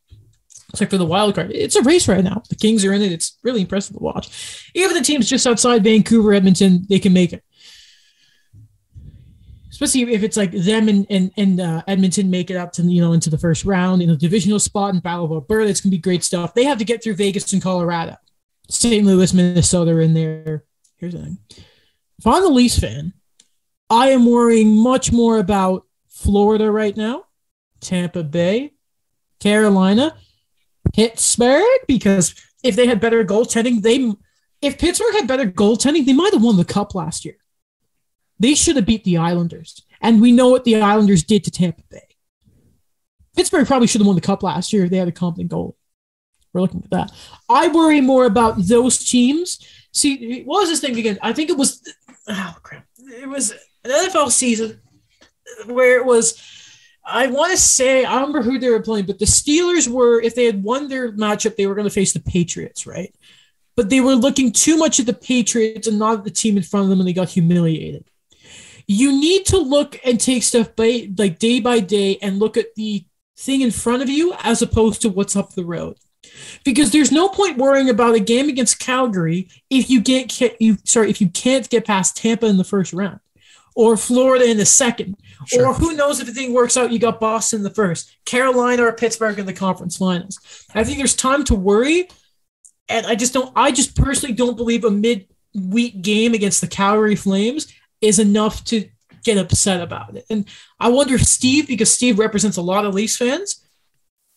Except 0.69 0.91
for 0.91 0.97
the 0.97 1.05
wild 1.05 1.35
card, 1.35 1.51
it's 1.51 1.75
a 1.75 1.83
race 1.83 2.07
right 2.07 2.23
now. 2.23 2.41
The 2.49 2.55
Kings 2.55 2.83
are 2.83 2.93
in 2.93 3.01
it. 3.01 3.11
It's 3.11 3.37
really 3.43 3.61
impressive 3.61 3.95
to 3.95 4.01
watch. 4.01 4.71
Even 4.73 4.95
the 4.95 5.03
teams 5.03 5.29
just 5.29 5.45
outside 5.45 5.83
Vancouver, 5.83 6.33
Edmonton, 6.33 6.85
they 6.89 6.97
can 6.97 7.13
make 7.13 7.31
it. 7.31 7.43
Especially 9.69 10.13
if 10.13 10.23
it's 10.23 10.37
like 10.37 10.51
them 10.51 10.87
and 10.87 11.05
and, 11.09 11.31
and 11.37 11.59
uh, 11.59 11.81
Edmonton 11.87 12.29
make 12.29 12.49
it 12.49 12.57
up 12.57 12.71
to 12.73 12.83
you 12.83 13.01
know 13.01 13.13
into 13.13 13.29
the 13.29 13.37
first 13.37 13.65
round 13.65 14.01
in 14.01 14.09
a 14.09 14.15
divisional 14.15 14.59
spot 14.59 14.93
in 14.93 14.99
Battle 14.99 15.25
of 15.25 15.31
Alberta. 15.31 15.69
It's 15.69 15.81
gonna 15.81 15.91
be 15.91 15.97
great 15.97 16.23
stuff. 16.23 16.53
They 16.53 16.63
have 16.63 16.77
to 16.77 16.85
get 16.85 17.03
through 17.03 17.15
Vegas 17.15 17.53
and 17.53 17.61
Colorado, 17.61 18.15
St. 18.69 19.05
Louis, 19.05 19.33
Minnesota 19.33 19.97
in 19.99 20.13
there. 20.13 20.63
Here's 20.97 21.13
the 21.13 21.23
thing: 21.23 21.37
if 22.19 22.27
I'm 22.27 22.45
a 22.45 22.47
Leafs 22.47 22.79
fan, 22.79 23.13
I 23.89 24.09
am 24.09 24.25
worrying 24.25 24.75
much 24.75 25.11
more 25.11 25.37
about 25.37 25.85
Florida 26.07 26.71
right 26.71 26.95
now, 26.95 27.25
Tampa 27.81 28.23
Bay, 28.23 28.73
Carolina, 29.39 30.15
Pittsburgh, 30.93 31.63
because 31.87 32.35
if 32.63 32.75
they 32.75 32.87
had 32.87 32.99
better 32.99 33.23
goaltending, 33.25 33.81
they 33.81 34.13
if 34.61 34.77
Pittsburgh 34.77 35.13
had 35.13 35.27
better 35.27 35.45
goaltending, 35.45 36.05
they 36.05 36.13
might 36.13 36.33
have 36.33 36.43
won 36.43 36.55
the 36.55 36.65
cup 36.65 36.95
last 36.95 37.25
year. 37.25 37.35
They 38.39 38.55
should 38.55 38.77
have 38.77 38.85
beat 38.85 39.03
the 39.03 39.17
Islanders. 39.17 39.81
And 40.01 40.21
we 40.21 40.31
know 40.31 40.49
what 40.49 40.63
the 40.63 40.81
Islanders 40.81 41.23
did 41.23 41.43
to 41.43 41.51
Tampa 41.51 41.83
Bay. 41.89 42.07
Pittsburgh 43.35 43.67
probably 43.67 43.87
should 43.87 44.01
have 44.01 44.07
won 44.07 44.15
the 44.15 44.21
cup 44.21 44.43
last 44.43 44.71
year 44.73 44.85
if 44.85 44.89
they 44.89 44.97
had 44.97 45.07
a 45.07 45.13
competent 45.13 45.51
goalie. 45.51 45.75
We're 46.53 46.61
looking 46.61 46.83
at 46.83 46.91
that. 46.91 47.11
I 47.49 47.67
worry 47.69 47.99
more 47.99 48.25
about 48.25 48.55
those 48.57 48.97
teams. 48.97 49.59
See, 49.91 50.43
what 50.43 50.61
was 50.61 50.69
this 50.69 50.79
thing 50.79 50.97
again? 50.97 51.19
I 51.21 51.33
think 51.33 51.49
it 51.49 51.57
was 51.57 51.81
oh 52.27 52.55
crap. 52.61 52.85
It 52.97 53.27
was 53.27 53.51
an 53.83 53.91
NFL 53.91 54.31
season 54.31 54.79
where 55.65 55.97
it 55.97 56.05
was 56.05 56.41
I 57.05 57.27
want 57.27 57.51
to 57.51 57.57
say 57.57 58.05
I 58.05 58.15
remember 58.15 58.41
who 58.41 58.59
they 58.59 58.69
were 58.69 58.81
playing, 58.81 59.05
but 59.05 59.19
the 59.19 59.25
Steelers 59.25 59.87
were 59.87 60.21
if 60.21 60.35
they 60.35 60.45
had 60.45 60.63
won 60.63 60.87
their 60.87 61.11
matchup, 61.11 61.55
they 61.55 61.67
were 61.67 61.75
going 61.75 61.87
to 61.87 61.93
face 61.93 62.13
the 62.13 62.19
Patriots, 62.21 62.87
right? 62.87 63.13
But 63.75 63.89
they 63.89 64.01
were 64.01 64.15
looking 64.15 64.51
too 64.51 64.77
much 64.77 64.99
at 64.99 65.07
the 65.07 65.13
Patriots 65.13 65.87
and 65.87 65.97
not 65.97 66.19
at 66.19 66.23
the 66.23 66.31
team 66.31 66.57
in 66.57 66.63
front 66.63 66.83
of 66.83 66.89
them, 66.89 66.99
and 66.99 67.07
they 67.07 67.13
got 67.13 67.29
humiliated. 67.29 68.05
You 68.87 69.11
need 69.11 69.45
to 69.47 69.57
look 69.57 69.99
and 70.05 70.19
take 70.19 70.43
stuff 70.43 70.75
by 70.75 71.09
like 71.17 71.39
day 71.39 71.59
by 71.59 71.79
day 71.79 72.17
and 72.21 72.39
look 72.39 72.57
at 72.57 72.75
the 72.75 73.05
thing 73.37 73.61
in 73.61 73.71
front 73.71 74.03
of 74.03 74.09
you 74.09 74.33
as 74.43 74.61
opposed 74.61 75.01
to 75.01 75.09
what's 75.09 75.35
up 75.35 75.53
the 75.53 75.65
road. 75.65 75.97
Because 76.63 76.91
there's 76.91 77.11
no 77.11 77.29
point 77.29 77.57
worrying 77.57 77.89
about 77.89 78.15
a 78.15 78.19
game 78.19 78.49
against 78.49 78.79
Calgary 78.79 79.49
if 79.69 79.89
you 79.89 80.01
get 80.01 80.39
you 80.59 80.77
sorry 80.85 81.09
if 81.09 81.19
you 81.21 81.29
can't 81.29 81.69
get 81.69 81.85
past 81.85 82.17
Tampa 82.17 82.45
in 82.45 82.57
the 82.57 82.63
first 82.63 82.93
round, 82.93 83.19
or 83.75 83.97
Florida 83.97 84.49
in 84.49 84.57
the 84.57 84.65
second, 84.65 85.17
Sure. 85.47 85.67
or 85.67 85.73
who 85.73 85.93
knows 85.95 86.19
if 86.19 86.27
the 86.27 86.33
thing 86.33 86.53
works 86.53 86.77
out, 86.77 86.91
you 86.91 86.99
got 86.99 87.19
Boston 87.19 87.57
in 87.59 87.63
the 87.63 87.69
first, 87.69 88.15
Carolina 88.25 88.83
or 88.83 88.93
Pittsburgh 88.93 89.37
in 89.39 89.45
the 89.45 89.53
conference 89.53 89.97
finals. 89.97 90.39
I 90.73 90.83
think 90.83 90.97
there's 90.97 91.15
time 91.15 91.43
to 91.45 91.55
worry, 91.55 92.07
and 92.87 93.05
I 93.05 93.15
just 93.15 93.33
don't. 93.33 93.51
I 93.55 93.71
just 93.71 93.95
personally 93.95 94.33
don't 94.35 94.55
believe 94.57 94.85
a 94.85 94.91
mid-week 94.91 96.01
game 96.01 96.33
against 96.33 96.61
the 96.61 96.67
Calgary 96.67 97.15
Flames 97.15 97.67
is 97.99 98.19
enough 98.19 98.63
to 98.65 98.87
get 99.23 99.37
upset 99.37 99.81
about 99.81 100.15
it. 100.15 100.25
And 100.29 100.45
I 100.79 100.89
wonder 100.89 101.15
if 101.15 101.25
Steve, 101.25 101.67
because 101.67 101.91
Steve 101.91 102.19
represents 102.19 102.57
a 102.57 102.61
lot 102.61 102.85
of 102.85 102.93
Leafs 102.93 103.15
fans, 103.17 103.65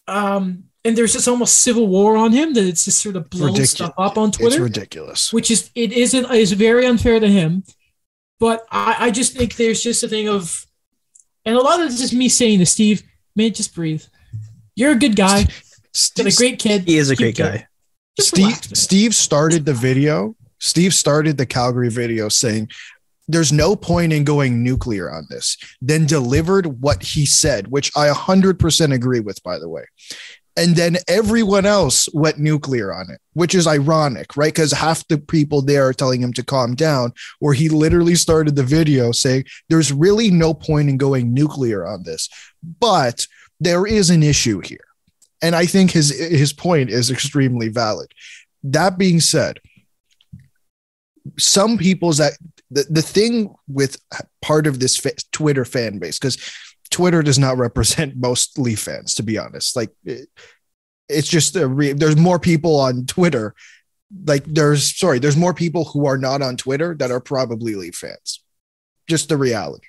um, 0.06 0.64
and 0.86 0.96
there's 0.96 1.12
this 1.14 1.26
almost 1.26 1.62
civil 1.62 1.88
war 1.88 2.16
on 2.16 2.32
him 2.32 2.54
that 2.54 2.64
it's 2.64 2.84
just 2.84 3.00
sort 3.00 3.16
of 3.16 3.28
blown 3.28 3.46
Ridiculous. 3.48 3.70
stuff 3.70 3.94
up 3.98 4.16
on 4.16 4.30
Twitter. 4.30 4.46
It's 4.46 4.56
Twitter 4.56 4.64
ridiculous. 4.64 5.32
which 5.32 5.50
is 5.50 5.70
it 5.74 5.92
isn't 5.92 6.30
is 6.32 6.52
very 6.52 6.86
unfair 6.86 7.18
to 7.20 7.28
him. 7.28 7.64
But 8.38 8.66
I, 8.70 8.96
I 9.06 9.10
just 9.10 9.36
think 9.36 9.56
there's 9.56 9.82
just 9.82 10.02
a 10.02 10.08
thing 10.08 10.28
of, 10.28 10.66
and 11.44 11.56
a 11.56 11.60
lot 11.60 11.80
of 11.80 11.90
this 11.90 12.02
is 12.02 12.12
me 12.12 12.28
saying 12.28 12.58
to 12.58 12.66
Steve, 12.66 13.02
man, 13.34 13.52
just 13.52 13.74
breathe. 13.74 14.04
You're 14.74 14.92
a 14.92 14.96
good 14.96 15.16
guy, 15.16 15.44
got 15.44 15.52
Steve, 15.94 16.26
a 16.26 16.36
great 16.36 16.58
kid. 16.58 16.82
He 16.86 16.98
is 16.98 17.08
a 17.10 17.16
Keep 17.16 17.24
great 17.24 17.36
going. 17.36 17.52
guy. 17.60 17.66
Just 18.16 18.28
Steve, 18.28 18.46
relax. 18.46 18.68
Steve 18.80 19.14
started 19.14 19.64
the 19.64 19.72
video. 19.72 20.36
Steve 20.60 20.92
started 20.94 21.38
the 21.38 21.46
Calgary 21.46 21.88
video 21.88 22.28
saying, 22.28 22.68
There's 23.26 23.52
no 23.52 23.74
point 23.74 24.12
in 24.12 24.24
going 24.24 24.62
nuclear 24.62 25.10
on 25.10 25.26
this. 25.30 25.56
Then 25.80 26.04
delivered 26.06 26.82
what 26.82 27.02
he 27.02 27.24
said, 27.24 27.68
which 27.68 27.90
I 27.96 28.08
100% 28.08 28.92
agree 28.92 29.20
with, 29.20 29.42
by 29.42 29.58
the 29.58 29.68
way. 29.68 29.84
And 30.58 30.74
then 30.74 30.96
everyone 31.06 31.66
else 31.66 32.08
went 32.14 32.38
nuclear 32.38 32.92
on 32.92 33.10
it, 33.10 33.20
which 33.34 33.54
is 33.54 33.66
ironic, 33.66 34.36
right? 34.36 34.54
Because 34.54 34.72
half 34.72 35.06
the 35.08 35.18
people 35.18 35.60
there 35.60 35.86
are 35.86 35.92
telling 35.92 36.22
him 36.22 36.32
to 36.32 36.44
calm 36.44 36.74
down, 36.74 37.12
or 37.40 37.52
he 37.52 37.68
literally 37.68 38.14
started 38.14 38.56
the 38.56 38.62
video 38.62 39.12
saying, 39.12 39.44
There's 39.68 39.92
really 39.92 40.30
no 40.30 40.54
point 40.54 40.88
in 40.88 40.96
going 40.96 41.34
nuclear 41.34 41.86
on 41.86 42.04
this. 42.04 42.28
But 42.80 43.26
there 43.60 43.86
is 43.86 44.10
an 44.10 44.22
issue 44.22 44.60
here. 44.60 44.84
And 45.42 45.54
I 45.54 45.66
think 45.66 45.90
his 45.90 46.10
his 46.18 46.52
point 46.52 46.90
is 46.90 47.10
extremely 47.10 47.68
valid. 47.68 48.12
That 48.62 48.96
being 48.96 49.20
said, 49.20 49.60
some 51.38 51.76
people's 51.76 52.18
that 52.18 52.32
the, 52.70 52.86
the 52.88 53.02
thing 53.02 53.54
with 53.68 53.98
part 54.42 54.66
of 54.66 54.80
this 54.80 54.96
fa- 54.96 55.12
Twitter 55.32 55.64
fan 55.64 55.98
base, 55.98 56.18
because 56.18 56.38
Twitter 56.90 57.22
does 57.22 57.38
not 57.38 57.58
represent 57.58 58.16
most 58.20 58.58
Leaf 58.58 58.80
fans, 58.80 59.14
to 59.14 59.22
be 59.22 59.38
honest. 59.38 59.76
Like 59.76 59.90
it, 60.04 60.28
it's 61.08 61.28
just 61.28 61.56
a 61.56 61.66
re- 61.66 61.92
there's 61.92 62.16
more 62.16 62.38
people 62.38 62.80
on 62.80 63.06
Twitter. 63.06 63.54
Like 64.24 64.44
there's 64.44 64.96
sorry, 64.96 65.18
there's 65.18 65.36
more 65.36 65.54
people 65.54 65.84
who 65.84 66.06
are 66.06 66.18
not 66.18 66.42
on 66.42 66.56
Twitter 66.56 66.94
that 66.94 67.10
are 67.10 67.20
probably 67.20 67.74
Leaf 67.74 67.96
fans. 67.96 68.40
Just 69.08 69.28
the 69.28 69.36
reality. 69.36 69.86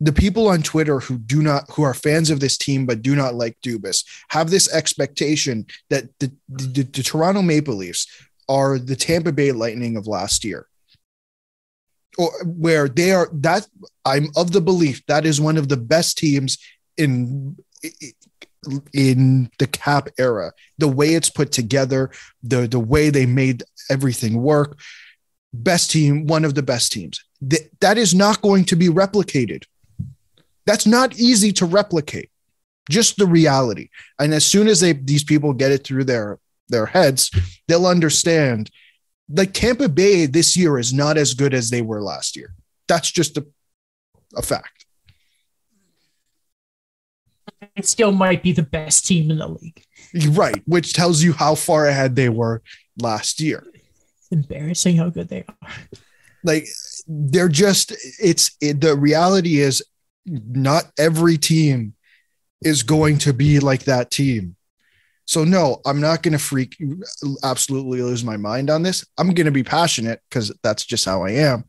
The 0.00 0.12
people 0.12 0.46
on 0.46 0.62
Twitter 0.62 1.00
who 1.00 1.18
do 1.18 1.42
not 1.42 1.64
who 1.70 1.82
are 1.82 1.94
fans 1.94 2.30
of 2.30 2.40
this 2.40 2.56
team 2.56 2.86
but 2.86 3.02
do 3.02 3.16
not 3.16 3.34
like 3.34 3.58
Dubas 3.64 4.04
have 4.28 4.48
this 4.48 4.72
expectation 4.72 5.66
that 5.90 6.04
the, 6.20 6.32
the, 6.48 6.82
the 6.84 7.02
Toronto 7.02 7.42
Maple 7.42 7.74
Leafs 7.74 8.06
are 8.48 8.78
the 8.78 8.96
Tampa 8.96 9.32
Bay 9.32 9.52
Lightning 9.52 9.96
of 9.96 10.06
last 10.06 10.44
year. 10.44 10.68
Or 12.18 12.32
where 12.44 12.88
they 12.88 13.12
are 13.12 13.28
that 13.32 13.66
I'm 14.04 14.28
of 14.36 14.50
the 14.50 14.60
belief 14.60 15.06
that 15.06 15.24
is 15.24 15.40
one 15.40 15.56
of 15.56 15.68
the 15.68 15.76
best 15.76 16.18
teams 16.18 16.58
in 16.96 17.56
in 18.92 19.50
the 19.58 19.66
cap 19.66 20.08
era. 20.18 20.52
The 20.78 20.88
way 20.88 21.14
it's 21.14 21.30
put 21.30 21.52
together, 21.52 22.10
the 22.42 22.66
the 22.66 22.80
way 22.80 23.10
they 23.10 23.26
made 23.26 23.62
everything 23.88 24.42
work, 24.42 24.78
best 25.52 25.90
team, 25.90 26.26
one 26.26 26.44
of 26.44 26.54
the 26.54 26.62
best 26.62 26.92
teams. 26.92 27.24
Th- 27.48 27.70
that 27.80 27.98
is 27.98 28.14
not 28.14 28.42
going 28.42 28.64
to 28.66 28.76
be 28.76 28.88
replicated. 28.88 29.64
That's 30.66 30.86
not 30.86 31.18
easy 31.18 31.52
to 31.52 31.66
replicate. 31.66 32.30
Just 32.90 33.16
the 33.16 33.26
reality. 33.26 33.90
And 34.18 34.34
as 34.34 34.44
soon 34.44 34.66
as 34.66 34.80
they 34.80 34.92
these 34.92 35.24
people 35.24 35.52
get 35.52 35.70
it 35.70 35.84
through 35.84 36.04
their 36.04 36.38
their 36.68 36.86
heads, 36.86 37.30
they'll 37.68 37.86
understand 37.86 38.70
like 39.28 39.52
Tampa 39.52 39.88
Bay 39.88 40.26
this 40.26 40.56
year 40.56 40.78
is 40.78 40.92
not 40.92 41.18
as 41.18 41.34
good 41.34 41.54
as 41.54 41.70
they 41.70 41.82
were 41.82 42.02
last 42.02 42.36
year. 42.36 42.54
That's 42.86 43.10
just 43.10 43.36
a, 43.36 43.46
a 44.36 44.42
fact. 44.42 44.86
It 47.76 47.86
still 47.86 48.12
might 48.12 48.42
be 48.42 48.52
the 48.52 48.62
best 48.62 49.06
team 49.06 49.30
in 49.30 49.38
the 49.38 49.48
league. 49.48 49.82
Right, 50.30 50.62
which 50.66 50.94
tells 50.94 51.22
you 51.22 51.32
how 51.32 51.54
far 51.54 51.86
ahead 51.86 52.16
they 52.16 52.28
were 52.28 52.62
last 53.00 53.40
year. 53.40 53.64
It's 53.74 54.28
embarrassing 54.30 54.96
how 54.96 55.10
good 55.10 55.28
they 55.28 55.44
are. 55.48 55.68
Like 56.44 56.66
they're 57.06 57.48
just 57.48 57.92
it's 58.20 58.56
it, 58.60 58.80
the 58.80 58.96
reality 58.96 59.58
is 59.58 59.82
not 60.26 60.84
every 60.98 61.36
team 61.36 61.94
is 62.62 62.82
going 62.82 63.18
to 63.18 63.32
be 63.32 63.60
like 63.60 63.84
that 63.84 64.10
team. 64.10 64.56
So 65.28 65.44
no, 65.44 65.82
I'm 65.84 66.00
not 66.00 66.22
going 66.22 66.32
to 66.32 66.38
freak 66.38 66.78
absolutely 67.44 68.00
lose 68.00 68.24
my 68.24 68.38
mind 68.38 68.70
on 68.70 68.82
this. 68.82 69.04
I'm 69.18 69.34
going 69.34 69.44
to 69.44 69.52
be 69.52 69.62
passionate 69.62 70.22
cuz 70.30 70.50
that's 70.62 70.86
just 70.86 71.04
how 71.04 71.22
I 71.22 71.32
am, 71.32 71.64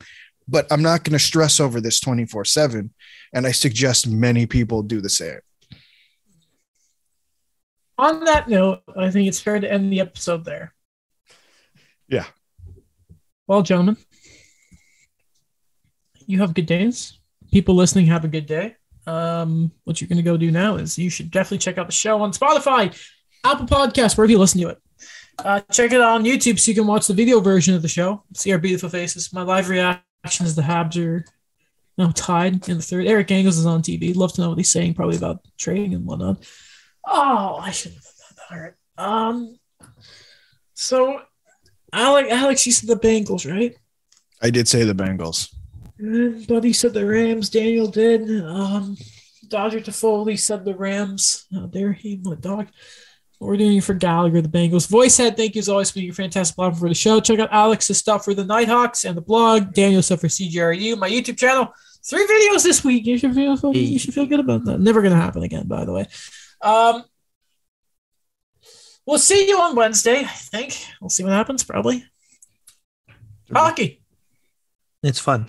but 0.47 0.65
I'm 0.71 0.81
not 0.81 1.03
going 1.03 1.11
to 1.11 1.19
stress 1.19 1.59
over 1.59 1.81
this 1.81 1.99
24/7 1.99 2.89
and 3.33 3.45
I 3.45 3.51
suggest 3.51 4.07
many 4.07 4.45
people 4.45 4.81
do 4.81 5.01
the 5.01 5.09
same. 5.09 5.41
On 7.97 8.23
that 8.23 8.47
note, 8.47 8.81
I 8.95 9.11
think 9.11 9.27
it's 9.27 9.41
fair 9.41 9.59
to 9.59 9.69
end 9.69 9.91
the 9.91 9.99
episode 9.99 10.45
there. 10.45 10.73
Yeah. 12.07 12.27
Well, 13.45 13.61
gentlemen, 13.61 13.97
you 16.27 16.39
have 16.39 16.53
good 16.53 16.65
days. 16.65 17.19
People 17.51 17.75
listening 17.75 18.05
have 18.05 18.23
a 18.23 18.29
good 18.29 18.45
day. 18.45 18.77
Um, 19.05 19.73
what 19.83 19.99
you're 19.99 20.07
going 20.07 20.23
to 20.23 20.31
go 20.31 20.37
do 20.37 20.49
now 20.49 20.77
is 20.77 20.97
you 20.97 21.09
should 21.09 21.29
definitely 21.29 21.57
check 21.57 21.77
out 21.77 21.87
the 21.87 21.91
show 21.91 22.21
on 22.21 22.31
Spotify, 22.31 22.95
Apple 23.43 23.65
Podcasts, 23.65 24.17
wherever 24.17 24.31
you 24.31 24.37
listen 24.37 24.61
to 24.61 24.69
it. 24.69 24.81
Uh, 25.37 25.61
check 25.71 25.91
it 25.91 26.01
out 26.01 26.15
on 26.15 26.25
YouTube 26.25 26.59
so 26.59 26.69
you 26.69 26.75
can 26.75 26.87
watch 26.87 27.07
the 27.07 27.13
video 27.13 27.39
version 27.39 27.73
of 27.73 27.81
the 27.81 27.87
show. 27.87 28.23
See 28.33 28.51
our 28.51 28.57
beautiful 28.57 28.89
faces. 28.89 29.31
My 29.31 29.41
live 29.41 29.69
reaction 29.69 30.45
is 30.45 30.55
the 30.55 30.61
Habs 30.61 30.97
are 31.01 31.23
now 31.97 32.11
tied 32.11 32.67
in 32.67 32.77
the 32.77 32.83
third. 32.83 33.07
Eric 33.07 33.31
Engels 33.31 33.57
is 33.57 33.65
on 33.65 33.81
TV. 33.81 34.15
Love 34.15 34.33
to 34.33 34.41
know 34.41 34.49
what 34.49 34.57
he's 34.57 34.71
saying, 34.71 34.95
probably 34.95 35.17
about 35.17 35.39
trading 35.57 35.93
and 35.93 36.05
whatnot. 36.05 36.43
Oh, 37.07 37.57
I 37.61 37.71
shouldn't 37.71 38.01
have 38.03 38.05
done 38.05 38.45
that. 38.49 38.55
All 38.55 38.61
right. 38.61 38.73
Um, 38.97 39.59
so 40.73 41.21
Alex, 41.93 42.29
Alex, 42.31 42.65
you 42.65 42.71
said 42.71 42.89
the 42.89 43.07
Bengals, 43.07 43.49
right? 43.49 43.75
I 44.41 44.49
did 44.49 44.67
say 44.67 44.83
the 44.83 44.93
Bengals. 44.93 45.53
And 45.97 46.45
Buddy 46.47 46.73
said 46.73 46.93
the 46.93 47.05
Rams. 47.05 47.49
Daniel 47.49 47.87
did. 47.87 48.43
Um, 48.43 48.97
Dodger 49.47 49.81
to 49.81 49.91
Foley 49.91 50.37
said 50.37 50.63
the 50.63 50.75
Rams. 50.75 51.45
How 51.53 51.65
dare 51.65 51.93
he, 51.93 52.19
my 52.23 52.35
dog. 52.35 52.67
What 53.39 53.47
we're 53.47 53.57
doing 53.57 53.79
for 53.79 53.93
Gallagher, 53.93 54.41
the 54.41 54.49
Bengals. 54.49 54.89
Voice 54.89 55.15
head, 55.15 55.37
thank 55.37 55.55
you 55.55 55.59
as 55.59 55.69
always 55.69 55.89
for 55.89 55.99
your 55.99 56.13
fantastic 56.13 56.57
platform 56.57 56.79
for 56.79 56.89
the 56.89 56.95
show. 56.95 57.21
Check 57.21 57.39
out 57.39 57.47
Alex's 57.53 57.97
stuff 57.97 58.25
for 58.25 58.33
the 58.33 58.43
Nighthawks 58.43 59.05
and 59.05 59.15
the 59.15 59.21
blog. 59.21 59.73
Daniel's 59.73 60.07
stuff 60.07 60.19
for 60.19 60.27
CGRU, 60.27 60.97
my 60.97 61.09
YouTube 61.09 61.37
channel. 61.37 61.73
Three 62.03 62.27
videos 62.27 62.63
this 62.63 62.83
week. 62.83 63.05
You 63.05 63.17
should 63.17 63.33
feel 63.33 63.57
you 63.73 63.97
should 63.97 64.13
feel 64.13 64.25
good 64.25 64.41
about 64.41 64.65
that. 64.65 64.79
Never 64.81 65.01
gonna 65.01 65.15
happen 65.15 65.43
again, 65.43 65.67
by 65.67 65.85
the 65.85 65.93
way. 65.93 66.07
Um, 66.61 67.03
we'll 69.05 69.19
see 69.19 69.47
you 69.47 69.57
on 69.59 69.73
Wednesday. 69.73 70.19
I 70.19 70.23
think 70.27 70.77
we'll 70.99 71.09
see 71.09 71.23
what 71.23 71.31
happens. 71.31 71.63
Probably 71.63 72.05
hockey. 73.53 74.01
It's 75.01 75.19
fun. 75.19 75.47